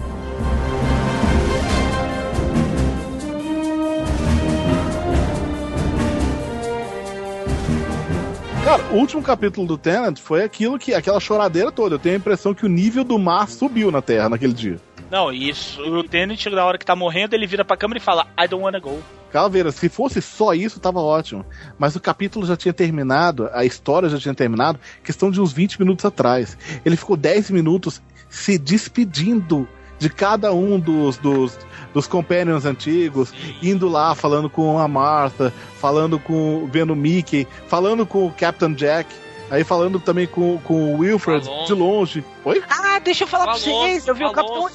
Cara, 8.64 8.82
o 8.94 8.96
último 8.96 9.22
capítulo 9.22 9.68
do 9.68 9.78
Tenant 9.78 10.18
foi 10.18 10.42
aquilo 10.42 10.80
que. 10.80 10.94
aquela 10.94 11.20
choradeira 11.20 11.70
toda. 11.70 11.96
Eu 11.96 12.00
tenho 12.00 12.16
a 12.16 12.18
impressão 12.18 12.54
que 12.54 12.66
o 12.66 12.70
nível 12.70 13.04
do 13.04 13.20
mar 13.20 13.50
subiu 13.50 13.92
na 13.92 14.02
Terra 14.02 14.30
naquele 14.30 14.54
dia. 14.54 14.80
Não, 15.12 15.34
isso. 15.34 15.82
O 15.82 16.02
Tenant, 16.02 16.46
na 16.46 16.66
hora 16.66 16.78
que 16.78 16.86
tá 16.86 16.96
morrendo, 16.96 17.36
ele 17.36 17.46
vira 17.46 17.66
pra 17.66 17.76
câmera 17.76 18.00
e 18.00 18.02
fala: 18.02 18.26
I 18.40 18.48
don't 18.48 18.64
wanna 18.64 18.80
go. 18.80 19.04
Calaveira, 19.34 19.70
se 19.70 19.90
fosse 19.90 20.22
só 20.22 20.54
isso, 20.54 20.80
tava 20.80 21.02
ótimo. 21.02 21.46
Mas 21.78 21.98
o 21.98 22.00
capítulo 22.00 22.46
já 22.46 22.56
tinha 22.56 22.74
terminado, 22.74 23.50
a 23.52 23.66
história 23.66 24.08
já 24.08 24.18
tinha 24.18 24.34
terminado, 24.34 24.80
questão 25.04 25.30
de 25.30 25.42
uns 25.42 25.52
20 25.52 25.80
minutos 25.82 26.06
atrás. 26.06 26.58
Ele 26.86 26.96
ficou 26.96 27.18
10 27.18 27.52
minutos 27.52 28.02
se 28.30 28.58
despedindo 28.58 29.68
de 30.04 30.10
cada 30.10 30.54
um 30.54 30.78
dos, 30.78 31.16
dos, 31.16 31.58
dos 31.94 32.08
companions 32.08 32.66
antigos, 32.66 33.34
indo 33.62 33.88
lá, 33.88 34.14
falando 34.14 34.50
com 34.50 34.78
a 34.78 34.86
Martha, 34.86 35.54
falando 35.80 36.20
com 36.20 36.68
vendo 36.70 36.92
o 36.92 36.96
Mickey, 36.96 37.48
falando 37.68 38.06
com 38.06 38.28
o 38.28 38.32
Captain 38.34 38.74
Jack, 38.74 39.10
aí 39.50 39.64
falando 39.64 40.02
também 40.02 40.28
com, 40.28 40.58
com 40.58 40.94
o 40.94 40.98
Wilfred 41.00 41.48
Alonso. 41.48 41.66
de 41.68 41.74
longe. 41.74 42.26
Oi? 42.44 42.62
Ah, 42.70 43.00
deixa 43.00 43.24
eu 43.24 43.28
falar 43.30 43.44
O 43.44 43.48
pra 43.48 43.54
vocês. 43.58 43.76
Alonso, 43.76 44.10
Eu 44.10 44.16
vi 44.16 44.24
o, 44.26 44.28
o 44.28 44.34
Capitão. 44.34 44.70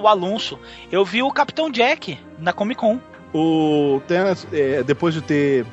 O 0.00 0.06
Alonso. 0.06 0.58
Eu 0.92 1.02
vi 1.02 1.22
o 1.22 1.30
Capitão 1.32 1.70
Jack 1.70 2.18
na 2.38 2.52
Comic 2.52 2.78
Con. 2.78 3.00
o 3.32 4.02
Thanos, 4.06 4.46
é, 4.52 4.82
depois 4.82 5.14
de 5.14 5.22
ter, 5.22 5.64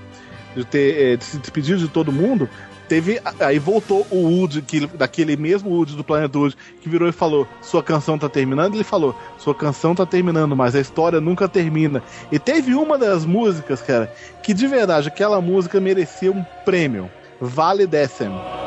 de 0.55 0.63
ter 0.63 1.15
é, 1.15 1.19
se 1.19 1.37
despedido 1.37 1.79
de 1.79 1.89
todo 1.89 2.13
mundo, 2.13 2.49
teve. 2.85 3.21
Aí 3.39 3.59
voltou 3.59 4.05
o 4.09 4.21
Wood, 4.23 4.61
que, 4.61 4.87
daquele 4.87 5.35
mesmo 5.35 5.71
Wood 5.71 5.95
do 5.95 6.03
Planeta 6.03 6.37
Wood, 6.37 6.55
que 6.81 6.89
virou 6.89 7.07
e 7.07 7.11
falou: 7.11 7.47
Sua 7.61 7.83
canção 7.83 8.17
tá 8.17 8.29
terminando. 8.29 8.75
Ele 8.75 8.83
falou: 8.83 9.15
Sua 9.37 9.53
canção 9.53 9.93
tá 9.93 10.05
terminando, 10.05 10.55
mas 10.55 10.75
a 10.75 10.79
história 10.79 11.19
nunca 11.19 11.47
termina. 11.47 12.01
E 12.31 12.39
teve 12.39 12.73
uma 12.73 12.97
das 12.97 13.25
músicas, 13.25 13.81
cara, 13.81 14.13
que 14.41 14.53
de 14.53 14.67
verdade 14.67 15.07
aquela 15.07 15.41
música 15.41 15.79
merecia 15.79 16.31
um 16.31 16.43
prêmio. 16.63 17.09
Vale 17.41 17.85
Décimo. 17.85 18.64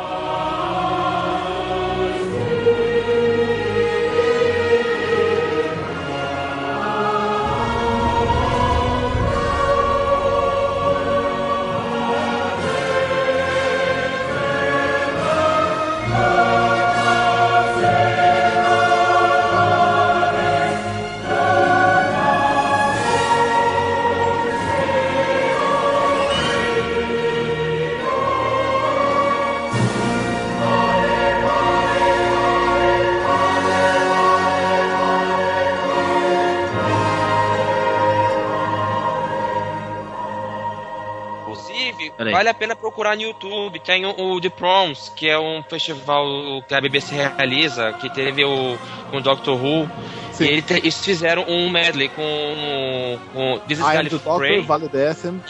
Vale 42.39 42.49
a 42.51 42.55
pena 42.55 42.77
procurar 42.77 43.17
no 43.17 43.23
YouTube. 43.23 43.81
Tem 43.81 44.07
o, 44.07 44.11
o 44.11 44.41
The 44.41 44.49
Proms, 44.49 45.09
que 45.09 45.29
é 45.29 45.39
um 45.39 45.61
festival 45.63 46.63
que 46.69 46.75
a 46.75 46.81
BBC 46.81 47.17
realiza, 47.17 47.93
que 47.95 48.09
teve 48.11 48.45
o 48.45 48.79
com 49.11 49.17
o 49.17 49.21
Doctor 49.21 49.57
Who. 49.57 49.91
Sim. 50.33 50.45
E 50.45 50.49
ele 50.49 50.65
eles 50.71 51.05
fizeram 51.05 51.43
um 51.49 51.69
medley 51.69 52.09
com, 52.09 53.19
com 53.33 53.59
This 53.67 53.81
is 53.81 53.85
Gallifrey. 53.85 54.21
Doctor, 54.21 54.63
Vale 54.63 54.89
Décimo. 54.89 55.43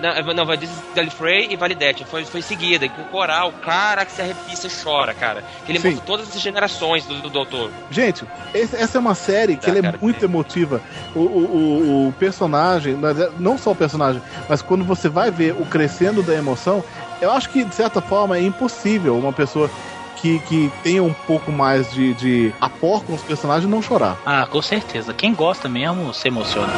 Não, 0.00 0.34
não, 0.34 0.46
vai 0.46 0.56
is 0.56 0.70
Gallifrey 0.94 1.48
e 1.52 1.56
Validete. 1.56 2.04
Foi, 2.04 2.24
foi 2.24 2.42
seguida, 2.42 2.86
e 2.86 2.88
com 2.88 3.02
coral. 3.04 3.52
Cara, 3.62 4.04
que 4.04 4.12
se 4.12 4.20
arrepia, 4.22 4.56
você 4.56 4.68
chora, 4.82 5.12
cara. 5.14 5.44
Que 5.66 5.72
ele 5.72 5.78
Sim. 5.80 5.88
mostra 5.90 6.06
todas 6.06 6.28
as 6.34 6.40
gerações 6.40 7.04
do, 7.04 7.16
do 7.20 7.28
Doutor. 7.30 7.70
Gente, 7.90 8.24
esse- 8.54 8.76
essa 8.76 8.98
é 8.98 9.00
uma 9.00 9.14
série 9.14 9.56
que 9.56 9.70
Tá, 9.70 9.76
é 9.78 9.82
cara, 9.82 9.98
muito 10.00 10.24
emotiva. 10.24 10.80
O, 11.14 11.18
o, 11.20 11.22
o- 11.24 12.08
o 12.08 12.12
personagem, 12.14 12.94
mas 12.94 13.18
é- 13.20 13.30
não 13.38 13.58
só 13.58 13.72
o 13.72 13.76
personagem, 13.76 14.22
mas 14.48 14.62
quando 14.62 14.84
você 14.84 15.08
vai 15.08 15.30
ver 15.30 15.52
o 15.58 15.66
crescendo 15.66 16.22
da 16.22 16.34
emoção, 16.34 16.82
eu 17.20 17.30
acho 17.30 17.50
que 17.50 17.64
de 17.64 17.74
certa 17.74 18.00
forma 18.00 18.36
é 18.38 18.42
impossível 18.42 19.18
uma 19.18 19.32
pessoa 19.32 19.70
que, 20.16 20.38
que 20.40 20.70
tenha 20.82 21.02
um 21.02 21.12
pouco 21.12 21.50
mais 21.50 21.90
de, 21.92 22.14
de 22.14 22.54
apor 22.60 23.02
com 23.04 23.14
os 23.14 23.22
personagens 23.22 23.70
não 23.70 23.80
chorar. 23.82 24.18
Ah, 24.24 24.46
com 24.46 24.60
certeza. 24.60 25.14
Quem 25.14 25.34
gosta 25.34 25.68
mesmo 25.68 26.12
se 26.12 26.28
emociona. 26.28 26.72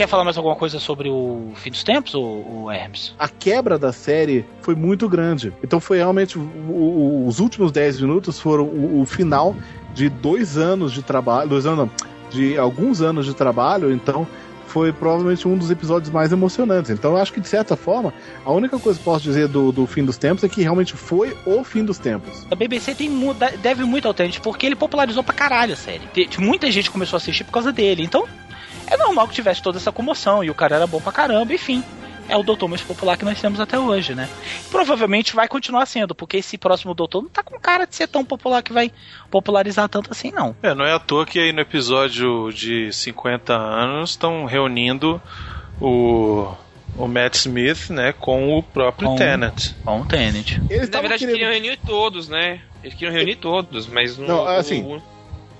Quer 0.00 0.06
falar 0.08 0.24
mais 0.24 0.38
alguma 0.38 0.56
coisa 0.56 0.80
sobre 0.80 1.10
o 1.10 1.52
fim 1.56 1.70
dos 1.70 1.84
tempos, 1.84 2.14
o, 2.14 2.20
o 2.22 2.70
Hermes? 2.70 3.14
A 3.18 3.28
quebra 3.28 3.78
da 3.78 3.92
série 3.92 4.46
foi 4.62 4.74
muito 4.74 5.06
grande. 5.08 5.52
Então 5.62 5.78
foi 5.78 5.98
realmente. 5.98 6.38
o- 6.38 6.42
o- 6.42 7.26
os 7.26 7.38
últimos 7.38 7.70
10 7.70 8.00
minutos 8.00 8.40
foram 8.40 8.64
o, 8.64 9.04
final 9.04 9.54
de 9.92 10.08
dois 10.08 10.56
anos 10.56 10.92
de 10.92 11.02
trabalho. 11.02 11.50
Dois 11.50 11.66
anos 11.66 11.78
não, 11.80 11.90
de 12.30 12.56
alguns 12.56 13.02
anos 13.02 13.26
de 13.26 13.34
trabalho, 13.34 13.92
então. 13.92 14.26
Foi 14.66 14.92
provavelmente 14.92 15.48
um 15.48 15.58
dos 15.58 15.68
episódios 15.68 16.10
mais 16.12 16.30
emocionantes. 16.30 16.92
Então, 16.92 17.10
eu 17.10 17.16
acho 17.16 17.32
que, 17.32 17.40
de 17.40 17.48
certa 17.48 17.74
forma, 17.74 18.14
a 18.44 18.52
única 18.52 18.78
coisa 18.78 18.96
que 19.00 19.04
posso 19.04 19.24
dizer 19.24 19.48
do, 19.48 19.72
do 19.72 19.84
fim 19.84 20.04
dos 20.04 20.16
tempos 20.16 20.44
é 20.44 20.48
que 20.48 20.62
realmente 20.62 20.94
foi 20.94 21.36
o 21.44 21.64
fim 21.64 21.84
dos 21.84 21.98
tempos. 21.98 22.46
A 22.48 22.54
BBC 22.54 22.94
tem, 22.94 23.10
deve 23.60 23.82
muito 23.82 24.06
ao 24.06 24.14
Tenant, 24.14 24.38
porque 24.38 24.64
ele 24.66 24.76
popularizou 24.76 25.24
pra 25.24 25.34
caralho 25.34 25.72
a 25.72 25.76
série. 25.76 26.02
Muita 26.38 26.70
gente 26.70 26.88
começou 26.88 27.16
a 27.16 27.18
assistir 27.18 27.42
por 27.42 27.50
causa 27.50 27.72
dele. 27.72 28.04
Então, 28.04 28.24
é 28.90 28.96
normal 28.96 29.26
que 29.28 29.34
tivesse 29.34 29.62
toda 29.62 29.78
essa 29.78 29.92
comoção. 29.92 30.42
E 30.44 30.50
o 30.50 30.54
cara 30.54 30.76
era 30.76 30.86
bom 30.86 31.00
pra 31.00 31.12
caramba, 31.12 31.54
enfim. 31.54 31.82
É 32.28 32.36
o 32.36 32.42
doutor 32.44 32.68
mais 32.68 32.80
popular 32.82 33.16
que 33.16 33.24
nós 33.24 33.40
temos 33.40 33.58
até 33.58 33.76
hoje, 33.78 34.14
né? 34.14 34.28
Provavelmente 34.70 35.34
vai 35.34 35.48
continuar 35.48 35.84
sendo, 35.86 36.14
porque 36.14 36.36
esse 36.36 36.56
próximo 36.56 36.94
doutor 36.94 37.22
não 37.22 37.28
tá 37.28 37.42
com 37.42 37.58
cara 37.58 37.86
de 37.86 37.96
ser 37.96 38.06
tão 38.06 38.24
popular 38.24 38.62
que 38.62 38.72
vai 38.72 38.92
popularizar 39.30 39.88
tanto 39.88 40.12
assim, 40.12 40.30
não. 40.30 40.54
É, 40.62 40.72
não 40.72 40.84
é 40.84 40.92
à 40.92 40.98
toa 41.00 41.26
que 41.26 41.40
aí 41.40 41.52
no 41.52 41.60
episódio 41.60 42.52
de 42.52 42.92
50 42.92 43.52
anos 43.52 44.10
estão 44.10 44.44
reunindo 44.44 45.20
o, 45.80 46.46
o 46.96 47.08
Matt 47.08 47.34
Smith, 47.36 47.90
né, 47.90 48.12
com 48.12 48.56
o 48.56 48.62
próprio 48.62 49.08
Com- 49.08 49.16
Tennant. 49.16 49.70
Com 49.84 50.00
o 50.00 50.04
Tenant. 50.04 50.58
Eles 50.68 50.88
Na 50.88 51.00
verdade, 51.00 51.26
queriam 51.26 51.50
reunir 51.50 51.78
todos, 51.84 52.28
né? 52.28 52.60
Eles 52.82 52.94
queriam 52.94 53.12
reunir 53.12 53.36
todos, 53.36 53.86
mas 53.88 54.16
não. 54.16 54.26
Não, 54.28 54.46
assim, 54.46 54.82
O- 54.84 55.02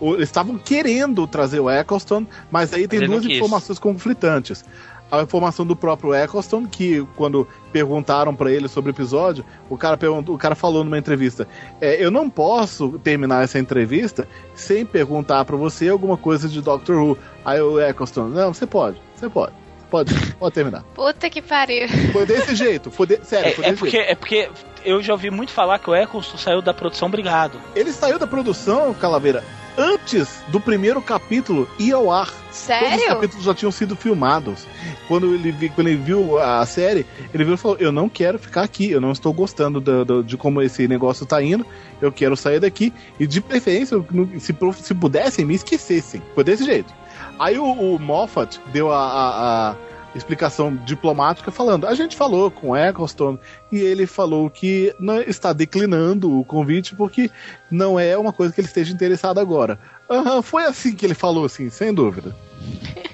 Eles 0.01 0.29
estavam 0.29 0.57
querendo 0.59 1.27
trazer 1.27 1.61
o 1.61 1.71
Eccleston, 1.71 2.27
mas 2.51 2.73
aí 2.73 2.89
tem 2.89 3.01
Mas 3.01 3.09
duas 3.11 3.25
informações 3.27 3.79
conflitantes. 3.79 4.65
A 5.13 5.23
informação 5.23 5.67
do 5.67 5.75
próprio 5.75 6.15
Eccleston, 6.15 6.67
que 6.69 7.05
quando 7.17 7.47
perguntaram 7.73 8.33
pra 8.33 8.49
ele 8.51 8.69
sobre 8.69 8.91
o 8.91 8.95
episódio, 8.95 9.45
o 9.69 9.77
cara, 9.77 9.97
perguntou, 9.97 10.35
o 10.35 10.39
cara 10.39 10.55
falou 10.55 10.85
numa 10.85 10.97
entrevista: 10.99 11.49
é, 11.81 12.03
Eu 12.05 12.13
não 12.13 12.31
posso 12.31 12.91
terminar 13.01 13.43
essa 13.43 13.59
entrevista 13.59 14.29
sem 14.55 14.87
perguntar 14.87 15.45
pra 15.45 15.57
você 15.57 15.89
alguma 15.89 16.17
coisa 16.17 16.49
de 16.49 16.61
Doctor 16.63 16.97
Who. 16.97 17.19
Aí 17.45 17.61
o 17.61 17.81
Eccleston: 17.81 18.29
Não, 18.29 18.55
você 18.55 18.69
pode, 18.69 18.99
você 19.17 19.29
pode, 19.29 19.53
pode, 19.91 20.15
pode 20.35 20.55
terminar. 20.55 20.85
Puta 20.95 21.29
que 21.29 21.43
pariu. 21.43 21.89
Foi 22.13 22.25
desse 22.25 22.55
jeito, 22.55 22.89
foi 22.93 23.09
de- 23.09 23.21
sério, 23.25 23.53
foi 23.57 23.65
É, 23.65 23.67
é 23.67 23.71
desse 23.73 23.81
porque, 23.81 23.97
jeito. 23.97 24.11
é 24.13 24.15
porque 24.15 24.49
eu 24.85 25.03
já 25.03 25.13
ouvi 25.13 25.29
muito 25.29 25.51
falar 25.51 25.81
que 25.81 25.91
o 25.91 25.95
Eccleston 25.97 26.39
saiu 26.39 26.63
da 26.63 26.73
produção 26.73 27.09
Obrigado. 27.09 27.59
Ele 27.75 27.93
saiu 27.93 28.17
da 28.17 28.29
produção, 28.29 28.95
Calaveira, 28.95 29.43
antes 29.81 30.43
do 30.49 30.61
primeiro 30.61 31.01
capítulo 31.01 31.69
ir 31.79 31.93
ao 31.93 32.11
ar. 32.13 32.27
Todos 32.31 32.51
os 32.51 32.57
Sério? 32.67 33.07
capítulos 33.07 33.45
já 33.45 33.55
tinham 33.55 33.71
sido 33.73 33.95
filmados. 33.97 34.67
Quando 35.09 35.35
ele, 35.35 35.51
vi- 35.53 35.69
quando 35.71 35.87
ele 35.89 35.97
viu 35.97 36.39
a 36.39 36.65
série, 36.67 37.07
ele 37.33 37.45
viu 37.45 37.55
e 37.55 37.57
falou: 37.57 37.77
Eu 37.81 37.91
não 37.93 38.09
quero 38.09 38.39
ficar 38.39 38.63
aqui, 38.63 38.91
eu 38.91 39.01
não 39.01 39.13
estou 39.13 39.33
gostando 39.33 39.81
do- 39.81 40.05
do- 40.05 40.25
de 40.25 40.37
como 40.37 40.61
esse 40.61 40.87
negócio 40.89 41.25
tá 41.25 41.41
indo, 41.43 41.65
eu 42.03 42.11
quero 42.13 42.37
sair 42.37 42.61
daqui. 42.61 42.93
E 43.19 43.27
de 43.27 43.41
preferência, 43.41 43.97
se, 44.39 44.55
se 44.83 44.95
pudessem, 44.95 45.45
me 45.45 45.55
esquecessem. 45.55 46.21
Foi 46.35 46.45
desse 46.45 46.65
jeito. 46.65 46.93
Aí 47.39 47.59
o, 47.59 47.65
o 47.65 47.99
Moffat 47.99 48.61
deu 48.73 48.93
a, 48.93 48.99
a- 48.99 49.71
a 49.71 49.77
explicação 50.15 50.75
diplomática 50.77 51.51
falando: 51.51 51.87
a 51.87 51.95
gente 51.95 52.17
falou 52.17 52.51
com 52.51 52.71
o 52.71 52.77
Eccleston 52.77 53.39
e 53.71 53.79
ele 53.79 54.07
falou 54.07 54.51
que 54.51 54.95
não 54.99 55.21
está 55.21 55.53
declinando 55.53 56.39
o 56.39 56.45
convite 56.45 56.95
porque 56.95 57.31
não 57.71 57.99
é 57.99 58.17
uma 58.17 58.33
coisa 58.33 58.53
que 58.53 58.61
ele 58.61 58.69
esteja 58.69 58.93
interessado 58.93 59.39
agora. 59.39 59.79
Aham, 60.11 60.43
foi 60.43 60.65
assim 60.65 60.93
que 60.95 61.07
ele 61.07 61.15
falou, 61.15 61.45
assim, 61.45 61.71
sem 61.71 61.95
dúvida. 61.95 62.35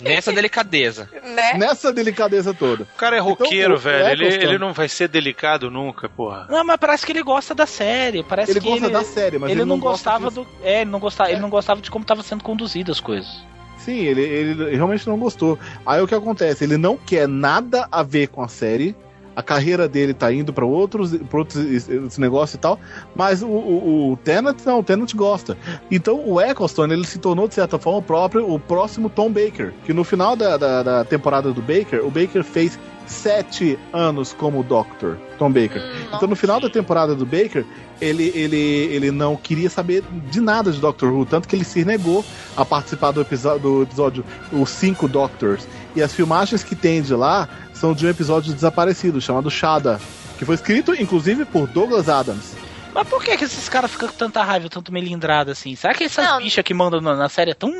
Nessa 0.00 0.32
delicadeza. 0.32 1.08
Né? 1.22 1.54
Nessa 1.58 1.92
delicadeza 1.92 2.54
toda. 2.54 2.84
O 2.84 2.96
cara 2.96 3.16
é 3.16 3.18
roqueiro, 3.18 3.74
Então, 3.74 3.82
velho. 3.82 4.24
Ele, 4.24 4.34
ele 4.34 4.58
não 4.58 4.72
vai 4.72 4.88
ser 4.88 5.08
delicado 5.08 5.70
nunca, 5.70 6.08
porra. 6.08 6.46
Não, 6.48 6.64
mas 6.64 6.78
parece 6.78 7.04
que 7.04 7.12
ele 7.12 7.22
gosta 7.22 7.54
da 7.54 7.66
série. 7.66 8.22
Parece 8.22 8.52
Ele 8.52 8.60
que 8.60 8.68
gosta 8.68 8.86
ele, 8.86 8.92
da 8.92 9.04
série, 9.04 9.38
mas 9.38 9.50
ele, 9.50 9.60
ele 9.60 9.68
não, 9.68 9.76
não 9.76 9.82
gosta 9.82 10.10
gostava 10.10 10.30
do. 10.30 10.46
É, 10.62 10.80
ele 10.80 10.90
não 10.90 10.98
gostava, 10.98 11.30
ele 11.30 11.40
não 11.40 11.50
gostava 11.50 11.80
de 11.80 11.90
como 11.90 12.02
estava 12.02 12.22
sendo 12.22 12.42
conduzidas 12.42 12.96
as 12.96 13.00
coisas. 13.00 13.44
Sim, 13.86 14.00
ele, 14.00 14.20
ele 14.20 14.74
realmente 14.76 15.06
não 15.06 15.16
gostou. 15.16 15.56
Aí 15.86 16.02
o 16.02 16.08
que 16.08 16.14
acontece? 16.14 16.64
Ele 16.64 16.76
não 16.76 16.96
quer 16.96 17.28
nada 17.28 17.86
a 17.90 18.02
ver 18.02 18.26
com 18.26 18.42
a 18.42 18.48
série. 18.48 18.96
A 19.36 19.42
carreira 19.44 19.86
dele 19.86 20.12
tá 20.12 20.32
indo 20.32 20.52
pra 20.52 20.64
outros, 20.66 21.16
pra 21.16 21.38
outros 21.38 21.62
es- 21.64 21.88
esse 21.88 22.20
negócio 22.20 22.56
e 22.56 22.58
tal. 22.58 22.80
Mas 23.14 23.42
o, 23.42 23.46
o, 23.46 24.12
o 24.12 24.16
Tennant 24.16 24.56
não, 24.66 24.80
o 24.80 24.82
Tennant 24.82 25.14
gosta. 25.14 25.56
Então 25.88 26.20
o 26.28 26.40
Eccleston 26.40 26.86
ele 26.86 27.06
se 27.06 27.18
tornou, 27.20 27.46
de 27.46 27.54
certa 27.54 27.78
forma, 27.78 28.00
o 28.00 28.02
próprio, 28.02 28.50
o 28.52 28.58
próximo 28.58 29.08
Tom 29.08 29.30
Baker. 29.30 29.72
Que 29.84 29.92
no 29.92 30.02
final 30.02 30.34
da, 30.34 30.56
da, 30.56 30.82
da 30.82 31.04
temporada 31.04 31.52
do 31.52 31.60
Baker, 31.62 32.04
o 32.04 32.10
Baker 32.10 32.42
fez 32.42 32.76
sete 33.06 33.78
anos 33.92 34.32
como 34.32 34.62
Doctor, 34.62 35.18
Tom 35.38 35.50
Baker. 35.50 35.82
Então 36.12 36.28
no 36.28 36.36
final 36.36 36.60
da 36.60 36.68
temporada 36.68 37.14
do 37.14 37.24
Baker, 37.24 37.64
ele, 38.00 38.30
ele, 38.34 38.56
ele 38.56 39.10
não 39.10 39.36
queria 39.36 39.70
saber 39.70 40.02
de 40.30 40.40
nada 40.40 40.70
de 40.70 40.80
Doctor 40.80 41.12
Who, 41.12 41.24
tanto 41.24 41.48
que 41.48 41.56
ele 41.56 41.64
se 41.64 41.84
negou 41.84 42.24
a 42.56 42.64
participar 42.64 43.12
do 43.12 43.20
episódio, 43.20 43.60
do 43.60 43.82
episódio 43.82 44.24
Os 44.52 44.70
Cinco 44.70 45.08
Doctors. 45.08 45.66
E 45.94 46.02
as 46.02 46.12
filmagens 46.12 46.62
que 46.62 46.74
tem 46.74 47.00
de 47.00 47.14
lá 47.14 47.48
são 47.72 47.94
de 47.94 48.06
um 48.06 48.10
episódio 48.10 48.52
desaparecido, 48.52 49.20
chamado 49.20 49.50
Shada, 49.50 50.00
que 50.38 50.44
foi 50.44 50.54
escrito, 50.54 50.94
inclusive, 50.94 51.44
por 51.44 51.66
Douglas 51.66 52.08
Adams. 52.08 52.54
Mas 52.96 53.06
por 53.08 53.22
que, 53.22 53.36
que 53.36 53.44
esses 53.44 53.68
caras 53.68 53.90
ficam 53.90 54.08
com 54.08 54.14
tanta 54.16 54.42
raiva, 54.42 54.70
tanto 54.70 54.90
melindrado 54.90 55.50
assim? 55.50 55.76
Será 55.76 55.92
que 55.92 56.04
essas 56.04 56.24
Não. 56.24 56.38
bichas 56.38 56.64
que 56.64 56.72
mandam 56.72 56.98
na, 57.00 57.14
na 57.14 57.28
série 57.28 57.50
é 57.50 57.54
tão, 57.54 57.70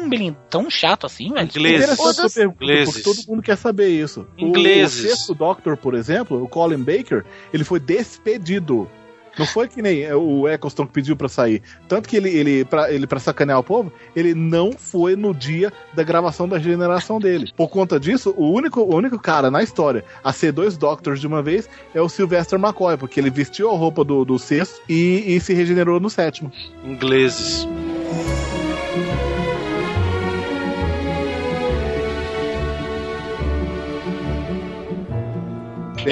tão 0.51 0.69
chato 0.71 1.07
assim, 1.07 1.33
velho? 1.33 1.47
Ingleses. 1.49 1.99
O 1.99 2.13
dos- 2.13 2.35
pergunta, 2.35 2.63
Ingleses. 2.65 2.95
porque 2.95 3.03
todo 3.03 3.27
mundo 3.31 3.43
quer 3.43 3.57
saber 3.57 3.89
isso. 3.89 4.27
O- 4.39 4.41
Ingleses. 4.43 5.05
O, 5.05 5.09
sexto 5.09 5.35
Doctor, 5.35 5.77
por 5.79 5.95
exemplo, 5.95 6.43
o 6.43 6.47
Colin 6.47 6.83
Baker, 6.83 7.25
ele 7.51 7.65
foi 7.65 7.81
despedido. 7.81 8.91
Não 9.39 9.47
foi 9.47 9.69
que 9.69 9.83
nem 9.83 10.13
o 10.13 10.49
Eccleston 10.49 10.87
que 10.87 10.93
pediu 10.93 11.17
pra 11.17 11.29
sair. 11.29 11.63
Tanto 11.89 12.09
que 12.09 12.17
ele, 12.17 12.31
ele, 12.31 12.65
pra, 12.65 12.93
ele, 12.93 13.07
pra 13.07 13.19
sacanear 13.19 13.59
o 13.59 13.65
povo, 13.65 13.93
ele 14.15 14.35
não 14.35 14.73
foi 14.73 15.17
no 15.17 15.35
dia 15.35 15.73
da 15.95 16.03
gravação 16.03 16.49
da 16.49 16.57
regeneração 16.57 17.19
dele. 17.19 17.53
Por 17.57 17.69
conta 17.69 17.99
disso, 18.01 18.35
o 18.37 18.51
único, 18.51 18.81
o 18.81 18.95
único 18.95 19.19
cara 19.19 19.51
na 19.51 19.63
história 19.63 20.05
a 20.23 20.33
ser 20.33 20.53
dois 20.53 20.77
Doctors 20.77 21.21
de 21.21 21.27
uma 21.27 21.43
vez 21.43 21.69
é 21.95 22.01
o 22.01 22.09
Sylvester 22.09 22.59
McCoy, 22.59 22.97
porque 22.97 23.21
ele 23.21 23.31
vestiu 23.31 23.71
a 23.71 23.77
roupa 23.77 24.05
do, 24.05 24.25
do 24.25 24.39
sexto 24.39 24.81
e, 24.89 25.25
e 25.27 25.41
se 25.41 25.55
regenerou 25.55 26.01
no 26.01 26.11
sétimo. 26.11 26.51
Ingleses. 26.85 27.67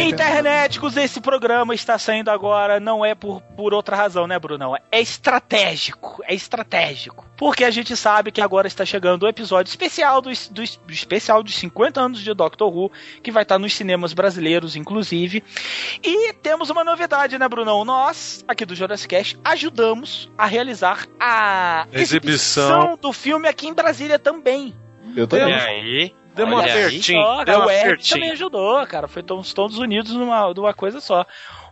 Internéticos, 0.03 0.97
esse 0.97 1.21
programa 1.21 1.75
está 1.75 1.99
saindo 1.99 2.31
agora, 2.31 2.81
não 2.81 3.05
é 3.05 3.15
por, 3.15 3.41
por 3.41 3.73
outra 3.75 3.97
razão, 3.97 4.27
né, 4.27 4.39
Brunão? 4.39 4.77
É 4.91 5.01
estratégico, 5.01 6.23
é 6.27 6.35
estratégico. 6.35 7.27
Porque 7.37 7.65
a 7.65 7.71
gente 7.71 7.97
sabe 7.97 8.31
que 8.31 8.41
agora 8.41 8.67
está 8.67 8.85
chegando 8.85 9.25
o 9.25 9.29
episódio 9.29 9.71
especial 9.71 10.21
dos, 10.21 10.49
do, 10.49 10.63
do 10.63 10.93
especial 10.93 11.43
dos 11.43 11.55
50 11.57 12.01
anos 12.01 12.21
de 12.21 12.33
Doctor 12.33 12.75
Who, 12.75 12.91
que 13.23 13.31
vai 13.31 13.43
estar 13.43 13.59
nos 13.59 13.75
cinemas 13.75 14.13
brasileiros, 14.13 14.77
inclusive. 14.77 15.43
E 16.03 16.33
temos 16.35 16.71
uma 16.71 16.85
novidade, 16.85 17.39
né, 17.39 17.49
Brunão? 17.49 17.85
Nós, 17.85 18.45
aqui 18.47 18.65
do 18.65 18.75
Jurassic 18.75 19.09
Cast, 19.09 19.39
ajudamos 19.45 20.31
a 20.39 20.47
realizar 20.47 21.07
a 21.19 21.87
Exibição. 21.93 22.97
do 23.01 23.13
filme 23.13 23.49
aqui 23.49 23.67
em 23.67 23.75
Brasília 23.75 24.19
também. 24.19 24.75
Eu 25.17 25.25
E 25.25 25.27
também. 25.27 25.55
aí? 25.55 26.15
Deu 26.35 26.47
uma. 26.47 26.63
Só, 26.63 27.45
Deu 27.45 27.57
uma 27.57 27.67
o 27.67 27.71
Eric 27.71 27.85
apertinho. 27.85 28.15
também 28.21 28.31
ajudou, 28.33 28.87
cara. 28.87 29.07
Foi 29.07 29.23
todos, 29.23 29.53
todos 29.53 29.79
unidos 29.79 30.13
numa, 30.13 30.53
numa 30.53 30.75
coisa 30.75 31.01
só. 31.01 31.25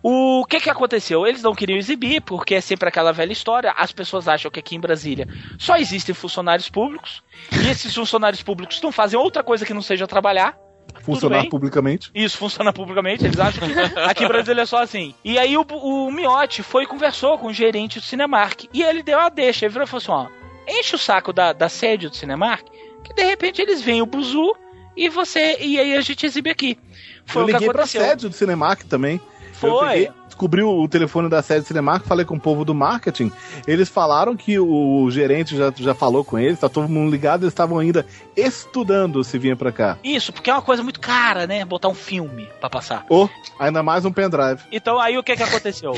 O 0.03 0.45
que 0.47 0.61
que 0.61 0.71
aconteceu? 0.71 1.27
Eles 1.27 1.43
não 1.43 1.55
queriam 1.55 1.79
exibir, 1.79 2.21
porque 2.23 2.57
é 2.57 2.61
sempre 2.61 2.89
aquela 2.89 3.13
velha 3.13 3.33
história. 3.33 3.73
As 3.77 3.93
pessoas 3.93 4.27
acham 4.27 4.51
que 4.51 4.59
aqui 4.59 4.75
em 4.75 4.81
Brasília 4.81 5.29
só 5.59 5.77
existem 5.77 6.15
funcionários 6.15 6.69
públicos. 6.69 7.23
E 7.53 7.69
esses 7.69 7.95
funcionários 7.95 8.43
públicos 8.43 8.81
não 8.83 8.91
fazem 8.91 9.19
outra 9.19 9.43
coisa 9.45 9.65
que 9.65 9.75
não 9.75 9.83
seja 9.83 10.07
trabalhar. 10.07 10.57
Funcionar 11.03 11.49
publicamente. 11.49 12.11
Isso 12.15 12.37
funciona 12.37 12.73
publicamente, 12.73 13.25
eles 13.25 13.39
acham 13.39 13.67
que 13.67 14.01
aqui 14.01 14.25
em 14.25 14.29
Brasília 14.29 14.63
é 14.63 14.67
só 14.67 14.83
assim. 14.83 15.15
E 15.25 15.39
aí 15.39 15.57
o, 15.57 15.63
o 15.63 16.11
Miotti 16.11 16.63
foi 16.63 16.85
e 16.85 16.87
conversou 16.87 17.39
com 17.39 17.49
o 17.49 17.53
gerente 17.53 17.99
do 17.99 18.05
Cinemark. 18.05 18.65
E 18.73 18.83
ele 18.83 19.03
deu 19.03 19.19
a 19.19 19.29
deixa. 19.29 19.65
Ele 19.65 19.73
virou 19.73 19.87
e 19.87 19.89
falou 19.89 20.03
assim: 20.03 20.31
ó, 20.31 20.73
enche 20.79 20.95
o 20.95 20.99
saco 20.99 21.33
da, 21.33 21.53
da 21.53 21.69
sede 21.69 22.09
do 22.09 22.17
Cinemark, 22.17 22.67
que 23.03 23.15
de 23.15 23.24
repente 23.24 23.61
eles 23.61 23.83
veem 23.83 24.03
o 24.03 24.07
Buzu 24.07 24.55
e 24.97 25.09
você. 25.09 25.57
E 25.61 25.79
aí 25.79 25.97
a 25.97 26.01
gente 26.01 26.24
exibe 26.27 26.51
aqui. 26.51 26.79
Foi 27.24 27.43
eu 27.43 27.47
liguei 27.47 27.70
pra 27.70 27.87
sede 27.87 28.29
do 28.29 28.35
Cinemark 28.35 28.83
também. 28.85 29.20
Eu 29.41 29.55
Foi. 29.55 29.89
peguei, 29.89 30.11
descobri 30.33 30.63
o 30.63 30.89
telefone 30.89 31.29
da 31.29 31.43
sede 31.43 31.67
Cinemark, 31.67 32.07
falei 32.07 32.25
com 32.25 32.35
o 32.37 32.41
povo 32.41 32.65
do 32.65 32.75
marketing. 32.75 33.31
Eles 33.67 33.89
falaram 33.89 34.35
que 34.35 34.59
o 34.59 35.09
gerente 35.11 35.57
já, 35.57 35.71
já 35.77 35.95
falou 35.95 36.25
com 36.25 36.39
eles, 36.39 36.59
tá 36.59 36.69
todo 36.69 36.89
mundo 36.89 37.11
ligado, 37.11 37.43
eles 37.43 37.53
estavam 37.53 37.79
ainda 37.79 38.07
estudando 38.35 39.23
se 39.23 39.39
vinha 39.39 39.55
pra 39.55 39.71
cá. 39.71 39.99
Isso, 40.03 40.33
porque 40.33 40.49
é 40.51 40.55
uma 40.55 40.63
coisa 40.63 40.83
muito 40.83 40.99
cara, 40.99 41.47
né? 41.47 41.65
Botar 41.65 41.89
um 41.89 41.95
filme 41.95 42.49
pra 42.59 42.71
passar. 42.71 43.05
Ou 43.11 43.29
ainda 43.59 43.83
mais 43.83 44.05
um 44.05 44.13
pendrive. 44.13 44.63
Então 44.73 44.99
aí 44.99 45.19
o 45.19 45.23
que 45.23 45.37
que 45.37 45.43
aconteceu? 45.43 45.93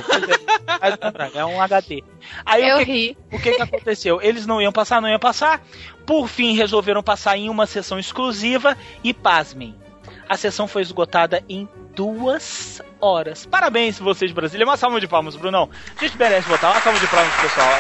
É 1.35 1.45
um 1.45 1.61
HD. 1.63 2.03
Aí 2.45 2.69
Eu 2.69 2.77
o 2.77 2.85
que, 2.85 2.93
ri. 2.93 3.19
o 3.33 3.39
que 3.39 3.53
que 3.53 3.63
aconteceu? 3.63 4.21
Eles 4.21 4.47
não 4.47 4.61
iam 4.61 4.73
passar, 4.73 5.01
não 5.01 5.09
iam 5.09 5.19
passar. 5.19 5.63
Por 6.05 6.29
fim, 6.29 6.55
resolveram 6.55 7.03
passar 7.03 7.37
em 7.37 7.49
uma 7.49 7.67
sessão 7.67 7.99
exclusiva 7.99 8.77
e 9.03 9.15
pasmem. 9.15 9.75
A 10.29 10.37
sessão 10.37 10.67
foi 10.67 10.83
esgotada 10.83 11.43
em 11.49 11.69
duas 11.95 12.83
horas. 13.01 13.47
Parabéns, 13.47 13.99
vocês 13.99 14.31
de 14.31 14.35
Brasília. 14.35 14.67
Uma 14.67 14.77
salva 14.77 15.01
de 15.01 15.07
palmas, 15.07 15.37
Brunão. 15.37 15.69
A 15.97 16.05
gente 16.05 16.19
merece 16.19 16.49
botar 16.49 16.71
uma 16.73 16.81
salva 16.81 16.99
de 16.99 17.07
palmas 17.07 17.33
pro 17.35 17.43
pessoal. 17.43 17.71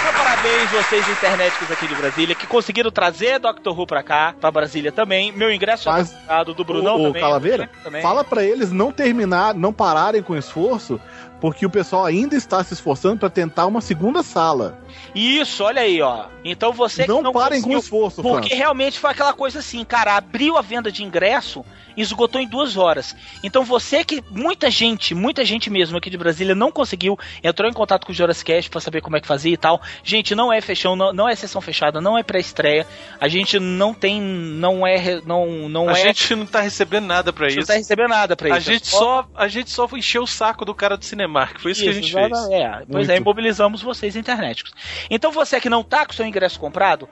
Então, 0.00 0.12
parabéns 0.22 0.70
vocês 0.70 1.08
internéticos 1.08 1.70
aqui 1.70 1.86
de 1.86 1.94
Brasília 1.94 2.34
que 2.34 2.46
conseguiram 2.46 2.90
trazer 2.90 3.38
Doctor 3.38 3.78
Who 3.78 3.86
pra 3.86 4.02
cá, 4.02 4.34
pra 4.38 4.50
Brasília 4.50 4.92
também. 4.92 5.32
Meu 5.32 5.50
ingresso 5.52 5.88
Mas 5.88 6.12
tá 6.26 6.44
do 6.44 6.64
Brunão 6.64 6.96
o, 6.96 7.00
o 7.00 7.06
também. 7.06 7.22
Calaveira, 7.22 7.70
também. 7.82 8.02
fala 8.02 8.22
pra 8.22 8.42
eles 8.44 8.70
não 8.70 8.92
terminar, 8.92 9.54
não 9.54 9.72
pararem 9.72 10.22
com 10.22 10.34
o 10.34 10.36
esforço, 10.36 11.00
porque 11.44 11.66
o 11.66 11.68
pessoal 11.68 12.06
ainda 12.06 12.34
está 12.34 12.64
se 12.64 12.72
esforçando 12.72 13.18
pra 13.18 13.28
tentar 13.28 13.66
uma 13.66 13.82
segunda 13.82 14.22
sala. 14.22 14.78
Isso, 15.14 15.62
olha 15.62 15.82
aí, 15.82 16.00
ó. 16.00 16.24
Então 16.42 16.72
você 16.72 17.06
Não 17.06 17.18
que 17.18 17.22
não 17.22 17.32
parem 17.34 17.60
com 17.60 17.68
conseguiu- 17.68 17.78
esforço, 17.80 18.22
Porque 18.22 18.48
França. 18.48 18.54
realmente 18.54 18.98
foi 18.98 19.10
aquela 19.10 19.34
coisa 19.34 19.58
assim, 19.58 19.84
cara, 19.84 20.16
abriu 20.16 20.56
a 20.56 20.62
venda 20.62 20.90
de 20.90 21.04
ingresso 21.04 21.62
e 21.96 22.02
esgotou 22.02 22.40
em 22.40 22.46
duas 22.48 22.76
horas. 22.76 23.14
Então 23.42 23.62
você 23.64 24.04
que, 24.04 24.22
muita 24.30 24.70
gente, 24.70 25.14
muita 25.14 25.44
gente 25.44 25.70
mesmo 25.70 25.96
aqui 25.96 26.10
de 26.10 26.16
Brasília 26.16 26.54
não 26.54 26.70
conseguiu, 26.72 27.16
entrou 27.42 27.68
em 27.70 27.72
contato 27.72 28.04
com 28.06 28.12
o 28.12 28.14
Jorascast 28.14 28.68
pra 28.70 28.80
saber 28.80 29.00
como 29.00 29.16
é 29.16 29.20
que 29.20 29.26
fazia 29.26 29.52
e 29.52 29.56
tal. 29.56 29.80
Gente, 30.02 30.34
não 30.34 30.52
é 30.52 30.60
fechão, 30.60 30.96
não, 30.96 31.12
não 31.12 31.28
é 31.28 31.36
sessão 31.36 31.60
fechada, 31.60 32.00
não 32.00 32.18
é 32.18 32.22
pré-estreia. 32.22 32.86
A 33.20 33.28
gente 33.28 33.60
não 33.60 33.94
tem, 33.94 34.20
não 34.20 34.86
é, 34.86 35.20
não, 35.24 35.68
não 35.68 35.88
a 35.88 35.92
é... 35.92 36.02
gente 36.02 36.34
não 36.34 36.46
tá 36.46 36.60
recebendo 36.60 37.06
nada 37.06 37.32
pra 37.32 37.46
a 37.46 37.48
gente 37.48 37.60
isso. 37.60 37.68
não 37.68 37.74
tá 37.74 37.78
recebendo 37.78 38.08
nada 38.08 38.34
pra 38.34 38.54
a 38.54 38.58
isso. 38.58 38.72
gente 38.72 38.86
só 38.88 39.26
a 39.34 39.46
gente 39.48 39.70
só 39.70 39.88
encheu 39.92 40.22
o 40.22 40.26
saco 40.26 40.64
do 40.64 40.74
cara 40.74 40.96
do 40.96 41.04
Cinemark, 41.34 41.60
foi 41.60 41.72
isso, 41.72 41.82
que 41.82 41.88
a 41.88 41.92
gente 41.92 42.12
fez. 42.12 42.26
exatamente. 42.30 42.54
É, 42.62 42.82
pois 42.90 43.08
é, 43.08 43.20
mobilizamos 43.20 43.82
vocês 43.82 44.16
internéticos. 44.16 44.72
Então 45.10 45.30
você 45.32 45.60
que 45.60 45.68
não 45.68 45.82
tá 45.82 46.06
com 46.06 46.12
seu 46.12 46.26
ingresso 46.26 46.58
comprado, 46.60 47.08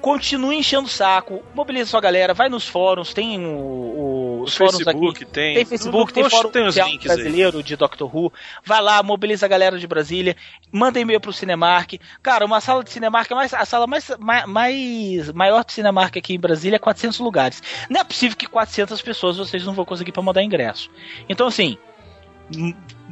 continue 0.00 0.56
enchendo 0.56 0.86
o 0.86 0.90
saco, 0.90 1.44
mobiliza 1.54 1.88
sua 1.90 2.00
galera, 2.00 2.34
vai 2.34 2.48
nos 2.48 2.66
fóruns, 2.66 3.14
tem 3.14 3.38
o, 3.38 3.48
o- 3.48 4.42
os 4.42 4.56
fóruns 4.56 4.78
Facebook 4.82 5.22
aqui. 5.22 5.24
tem. 5.24 5.54
Tem 5.54 5.64
Facebook, 5.64 6.12
tem 6.12 6.28
fórum 6.28 6.50
tem 6.50 6.66
os 6.66 6.76
links 6.76 7.08
aí. 7.08 7.16
brasileiro 7.16 7.62
de 7.62 7.76
Doctor 7.76 8.10
Who. 8.12 8.32
Vai 8.64 8.80
lá, 8.82 9.00
mobiliza 9.04 9.46
a 9.46 9.48
galera 9.48 9.78
de 9.78 9.86
Brasília, 9.86 10.36
manda 10.72 10.98
e-mail 10.98 11.20
pro 11.20 11.32
Cinemark. 11.32 11.92
Cara, 12.20 12.44
uma 12.44 12.60
sala 12.60 12.82
de 12.82 12.90
Cinemark, 12.90 13.30
é 13.30 13.34
mais, 13.36 13.54
a 13.54 13.64
sala 13.64 13.86
mais, 13.86 14.10
ma- 14.18 14.44
mais 14.44 15.30
maior 15.30 15.64
de 15.64 15.72
Cinemark 15.72 16.16
aqui 16.16 16.34
em 16.34 16.40
Brasília 16.40 16.74
é 16.74 16.80
400 16.80 17.20
lugares. 17.20 17.62
Não 17.88 18.00
é 18.00 18.04
possível 18.04 18.36
que 18.36 18.46
400 18.48 19.00
pessoas 19.02 19.36
vocês 19.36 19.64
não 19.64 19.72
vão 19.72 19.84
conseguir 19.84 20.10
para 20.10 20.22
mandar 20.22 20.42
ingresso. 20.42 20.90
Então, 21.28 21.46
assim, 21.46 21.78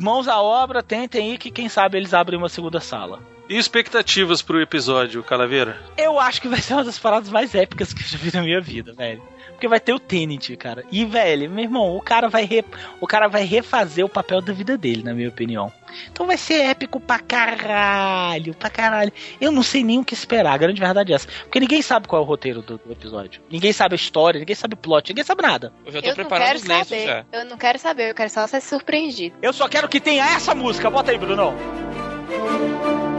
mãos 0.01 0.27
à 0.27 0.41
obra, 0.41 0.83
tentem 0.83 1.31
aí 1.33 1.39
que 1.39 1.51
quem 1.51 1.69
sabe 1.69 1.99
eles 1.99 2.15
abrem 2.15 2.39
uma 2.39 2.49
segunda 2.49 2.81
sala. 2.81 3.21
E 3.49 3.57
expectativas 3.57 4.41
pro 4.43 4.61
episódio, 4.61 5.23
Calaveira? 5.25 5.77
Eu 5.97 6.19
acho 6.21 6.41
que 6.41 6.49
vai 6.49 6.61
ser 6.61 6.75
uma 6.75 6.85
das 6.85 6.99
paradas 6.99 7.29
mais 7.31 7.55
épicas 7.55 7.93
que 7.93 8.03
eu 8.03 8.07
já 8.07 8.17
vi 8.17 8.33
na 8.33 8.43
minha 8.43 8.61
vida, 8.61 8.93
velho. 8.93 9.23
Porque 9.61 9.69
vai 9.69 9.79
ter 9.79 9.93
o 9.93 10.01
Tenet, 10.01 10.57
cara. 10.57 10.85
E, 10.91 11.05
velho, 11.05 11.51
meu 11.51 11.63
irmão, 11.63 11.95
o 11.95 12.01
cara 12.01 12.31
vai 12.31 12.47
re... 12.47 12.65
o 12.99 13.07
cara 13.07 13.29
vai 13.29 13.45
refazer 13.45 14.03
o 14.03 14.09
papel 14.09 14.41
da 14.41 14.55
vida 14.55 14.79
dele, 14.79 15.03
na 15.03 15.13
minha 15.13 15.29
opinião. 15.29 15.71
Então 16.11 16.27
vai 16.27 16.39
ser 16.39 16.63
épico 16.63 16.99
pra 16.99 17.19
caralho, 17.19 18.55
pra 18.55 18.71
caralho. 18.71 19.13
Eu 19.39 19.53
não 19.53 19.63
sei 19.63 19.85
nem 19.85 19.99
o 19.99 20.05
que 20.05 20.15
esperar, 20.15 20.55
a 20.55 20.57
grande 20.57 20.81
verdade 20.81 21.13
é 21.13 21.17
essa. 21.17 21.29
Porque 21.43 21.61
ninguém 21.61 21.83
sabe 21.83 22.09
qual 22.09 22.23
é 22.23 22.25
o 22.25 22.27
roteiro 22.27 22.63
do, 22.63 22.79
do 22.79 22.91
episódio. 22.91 23.43
Ninguém 23.51 23.71
sabe 23.71 23.93
a 23.93 23.97
história, 23.97 24.39
ninguém 24.39 24.57
sabe 24.57 24.73
o 24.73 24.79
plot, 24.79 25.11
ninguém 25.11 25.25
sabe 25.25 25.43
nada. 25.43 25.71
Eu 25.85 25.93
já 25.93 26.01
tô 26.01 26.09
Eu 26.09 26.15
preparando 26.15 26.47
quero 26.47 26.59
os 26.59 26.65
lenços 26.65 26.89
saber. 26.89 27.07
já. 27.07 27.27
Eu 27.31 27.45
não 27.45 27.59
quero 27.59 27.79
saber, 27.79 28.11
eu 28.11 28.15
quero 28.15 28.31
só 28.31 28.47
ser 28.47 28.63
surpreendido. 28.63 29.37
Eu 29.43 29.53
só 29.53 29.69
quero 29.69 29.91
que 29.91 30.01
tenha 30.01 30.25
essa 30.25 30.55
música. 30.55 30.89
Bota 30.89 31.11
aí, 31.11 31.19
Bruno. 31.19 31.53
Bom 31.53 33.10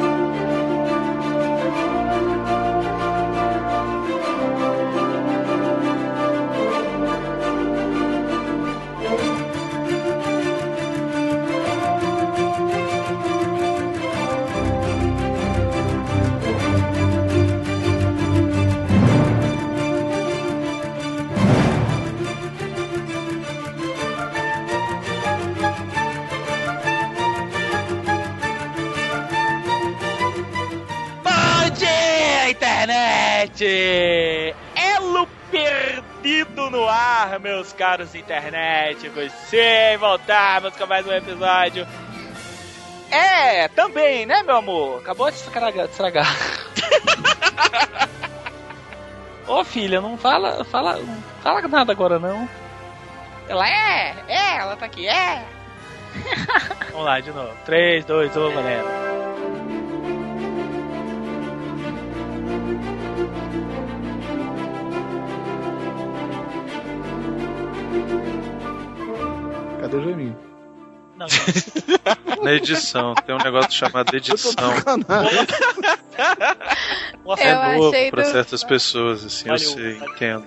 internet! 32.52 33.66
Elo 34.76 35.28
perdido 35.50 36.70
no 36.70 36.88
ar, 36.88 37.40
meus 37.40 37.74
caros 37.74 38.14
internéticos. 38.14 39.32
Sim, 39.48 39.98
voltamos 40.00 40.76
com 40.76 40.86
mais 40.86 41.08
um 41.08 41.14
episódio. 41.14 41.88
É, 43.10 43.68
também, 43.70 44.26
né, 44.26 44.44
meu 44.44 44.58
amor? 44.58 45.00
Acabou 45.00 45.30
de 45.30 45.38
estragar. 45.38 45.88
Ô, 49.48 49.64
filha, 49.64 50.00
não 50.00 50.18
fala, 50.18 50.64
fala, 50.64 50.98
não 50.98 51.22
fala 51.42 51.68
nada 51.68 51.92
agora, 51.92 52.20
não. 52.20 52.48
Ela 53.50 53.68
é, 53.68 54.16
é, 54.28 54.58
ela 54.58 54.78
tá 54.78 54.86
aqui, 54.86 55.08
é. 55.08 55.44
Vamos 56.92 57.06
lá, 57.06 57.20
de 57.20 57.32
novo. 57.32 57.52
3, 57.66 58.06
2, 58.06 58.38
1, 58.38 58.52
valendo. 58.52 59.31
Cadê 69.82 69.96
o 69.98 70.04
Jaminho? 70.04 70.38
Não, 71.18 71.28
Na 72.44 72.54
edição, 72.54 73.14
tem 73.14 73.36
um 73.36 73.38
negócio 73.38 73.72
chamado 73.72 74.14
edição. 74.16 74.52
Nossa, 77.24 77.44
É 77.44 77.52
Eu 77.52 77.78
novo 77.80 77.92
pra 78.12 78.24
do- 78.24 78.32
certas 78.32 78.64
pessoas, 78.64 79.24
assim, 79.26 79.48
eu 79.50 79.54
Olha 79.54 79.62
o- 79.62 79.66
sei, 79.74 79.98
entendo. 79.98 80.46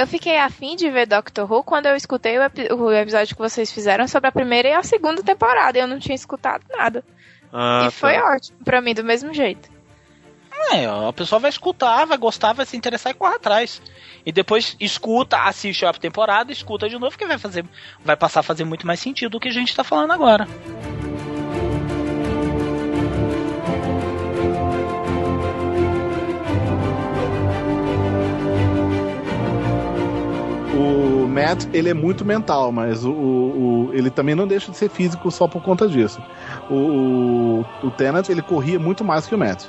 Eu 0.00 0.06
fiquei 0.06 0.38
afim 0.38 0.76
de 0.76 0.88
ver 0.88 1.06
Doctor 1.06 1.50
Who 1.52 1.62
quando 1.62 1.84
eu 1.84 1.94
escutei 1.94 2.38
o, 2.38 2.42
epi- 2.42 2.72
o 2.72 2.90
episódio 2.90 3.36
que 3.36 3.42
vocês 3.42 3.70
fizeram 3.70 4.08
sobre 4.08 4.28
a 4.28 4.32
primeira 4.32 4.68
e 4.68 4.72
a 4.72 4.82
segunda 4.82 5.22
temporada. 5.22 5.76
E 5.76 5.80
eu 5.82 5.86
não 5.86 5.98
tinha 5.98 6.14
escutado 6.14 6.62
nada. 6.70 7.04
Ah, 7.52 7.84
e 7.86 7.90
foi 7.90 8.14
tá. 8.14 8.32
ótimo 8.34 8.58
pra 8.64 8.80
mim, 8.80 8.94
do 8.94 9.04
mesmo 9.04 9.34
jeito. 9.34 9.68
É, 10.72 10.86
a 10.86 11.12
pessoa 11.12 11.38
vai 11.38 11.50
escutar, 11.50 12.06
vai 12.06 12.16
gostar, 12.16 12.54
vai 12.54 12.64
se 12.64 12.78
interessar 12.78 13.10
e 13.12 13.14
corre 13.14 13.34
atrás. 13.36 13.82
E 14.24 14.32
depois 14.32 14.74
escuta, 14.80 15.36
assiste 15.42 15.84
a 15.84 15.92
temporada, 15.92 16.50
escuta 16.50 16.88
de 16.88 16.98
novo, 16.98 17.18
que 17.18 17.26
vai 17.26 17.36
fazer, 17.36 17.66
vai 18.02 18.16
passar 18.16 18.40
a 18.40 18.42
fazer 18.42 18.64
muito 18.64 18.86
mais 18.86 19.00
sentido 19.00 19.32
do 19.32 19.40
que 19.40 19.48
a 19.48 19.52
gente 19.52 19.76
tá 19.76 19.84
falando 19.84 20.12
agora. 20.12 20.46
Matt, 31.30 31.64
ele 31.72 31.88
é 31.88 31.94
muito 31.94 32.24
mental, 32.24 32.70
mas 32.72 33.04
o, 33.04 33.10
o- 33.12 33.86
o- 33.88 33.90
ele 33.94 34.10
também 34.10 34.34
não 34.34 34.46
deixa 34.46 34.70
de 34.70 34.76
ser 34.76 34.88
físico 34.88 35.30
só 35.30 35.46
por 35.48 35.62
conta 35.62 35.88
disso. 35.88 36.20
O, 36.68 36.74
o, 36.74 37.66
o 37.86 37.90
Tennant, 37.90 38.28
ele 38.28 38.42
corria 38.42 38.78
muito 38.78 39.04
mais 39.04 39.26
que 39.26 39.34
o 39.34 39.38
Matt. 39.38 39.64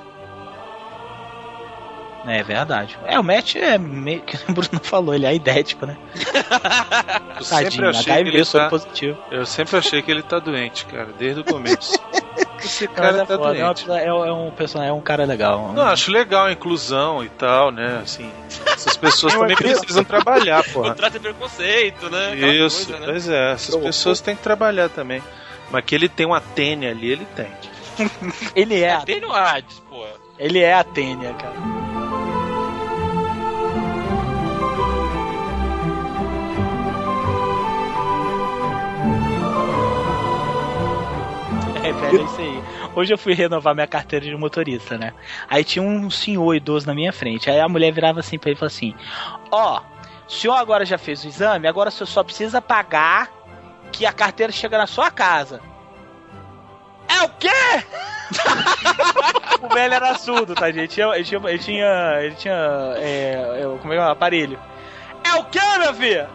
É 2.25 2.43
verdade. 2.43 2.99
É, 3.05 3.19
o 3.19 3.23
Matt 3.23 3.55
é 3.55 3.77
meio 3.77 4.21
que 4.21 4.35
o 4.49 4.53
Bruno 4.53 4.79
falou, 4.83 5.13
ele 5.15 5.25
é 5.25 5.33
idético, 5.33 5.85
né? 5.85 5.97
Eu 7.39 7.43
sempre 7.45 7.87
achei 7.87 8.23
que 8.23 8.29
ele 8.29 8.45
tá... 8.45 8.69
positivo. 8.69 9.17
Eu 9.31 9.45
sempre 9.45 9.77
achei 9.77 10.01
que 10.01 10.11
ele 10.11 10.21
tá 10.21 10.37
doente, 10.39 10.85
cara, 10.85 11.09
desde 11.17 11.41
o 11.41 11.43
começo. 11.45 11.97
Esse 12.63 12.87
cara 12.87 13.17
é 13.23 13.25
tá 13.25 13.37
foda, 13.37 13.57
é, 13.57 13.63
doente. 13.63 13.89
é 13.89 14.13
um- 14.13 14.25
é 14.25 14.33
um 14.33 14.51
personagem, 14.51 14.91
é 14.91 14.93
um 14.95 15.01
cara 15.01 15.25
legal. 15.25 15.73
Não, 15.73 15.83
acho 15.83 16.11
legal 16.11 16.45
a 16.45 16.51
inclusão 16.51 17.23
e 17.23 17.29
tal, 17.29 17.71
né? 17.71 17.99
Assim, 18.03 18.31
essas 18.67 18.95
pessoas 18.97 19.33
também 19.37 19.55
precisam 19.55 20.03
trabalhar, 20.03 20.63
porra. 20.71 20.89
Contrato 20.95 21.17
e 21.17 21.19
preconceito, 21.19 22.09
né? 22.09 22.31
Aquela 22.33 22.53
Isso, 22.53 22.85
coisa, 22.87 22.99
né? 22.99 23.05
pois 23.11 23.29
é, 23.29 23.51
essas 23.53 23.75
pessoas 23.75 24.21
têm 24.21 24.35
que 24.35 24.41
trabalhar 24.43 24.89
também. 24.89 25.21
Mas 25.69 25.85
que 25.85 25.95
ele 25.95 26.09
tem 26.09 26.25
uma 26.25 26.41
tênia 26.41 26.91
ali, 26.91 27.11
ele 27.11 27.27
tem. 27.35 27.47
Ele 28.55 28.81
é. 28.81 28.93
a- 28.93 29.01
Tem 29.01 29.19
no 29.21 29.33
Hades, 29.33 29.81
pô. 29.89 30.05
Ele 30.39 30.59
é 30.59 30.73
a 30.73 30.83
Tênia, 30.83 31.33
cara. 31.33 31.53
É, 41.91 41.93
velho, 41.93 42.21
é 42.21 42.23
isso 42.23 42.39
aí. 42.39 42.63
Hoje 42.95 43.13
eu 43.13 43.17
fui 43.17 43.33
renovar 43.33 43.75
minha 43.75 43.87
carteira 43.87 44.25
de 44.25 44.35
motorista, 44.35 44.97
né? 44.97 45.13
Aí 45.49 45.63
tinha 45.63 45.83
um 45.83 46.09
senhor 46.09 46.55
idoso 46.55 46.87
na 46.87 46.93
minha 46.93 47.11
frente. 47.11 47.49
Aí 47.49 47.59
a 47.59 47.67
mulher 47.67 47.91
virava 47.91 48.21
assim 48.21 48.39
pra 48.39 48.49
ele 48.49 48.55
e 48.55 48.59
falou 48.59 48.67
assim: 48.67 48.95
Ó, 49.51 49.81
o 50.25 50.31
senhor 50.31 50.55
agora 50.55 50.85
já 50.85 50.97
fez 50.97 51.23
o 51.23 51.27
exame, 51.27 51.67
agora 51.67 51.89
o 51.89 51.91
senhor 51.91 52.07
só 52.07 52.23
precisa 52.23 52.61
pagar 52.61 53.29
que 53.91 54.05
a 54.05 54.13
carteira 54.13 54.53
chega 54.53 54.77
na 54.77 54.87
sua 54.87 55.11
casa. 55.11 55.61
É 57.09 57.23
o 57.23 57.29
quê? 57.29 57.49
o 59.61 59.67
velho 59.67 59.93
era 59.93 60.17
surdo, 60.17 60.55
tá, 60.55 60.71
gente? 60.71 61.01
Ele 61.01 61.23
tinha. 61.25 61.49
Ele 61.49 61.59
tinha. 61.59 62.19
Ele 62.21 62.35
tinha. 62.35 62.93
é, 62.97 63.59
é, 63.63 63.77
como 63.81 63.93
é 63.93 63.97
que 63.97 64.01
é? 64.01 64.05
o 64.05 64.09
aparelho. 64.09 64.57
É 65.25 65.35
o 65.35 65.43
quê, 65.45 65.59
meu 65.77 65.93
filho? 65.93 66.27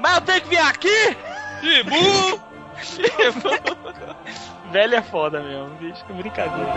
Mas 0.00 0.14
eu 0.16 0.20
tenho 0.20 0.40
que 0.42 0.48
vir 0.48 0.58
aqui? 0.58 1.16
Chibu! 1.60 2.40
Chibu! 2.82 3.48
velho 4.70 4.94
é 4.94 5.02
foda 5.02 5.40
mesmo, 5.40 5.70
bicho. 5.76 6.04
Que 6.04 6.12
brincadeira. 6.12 6.72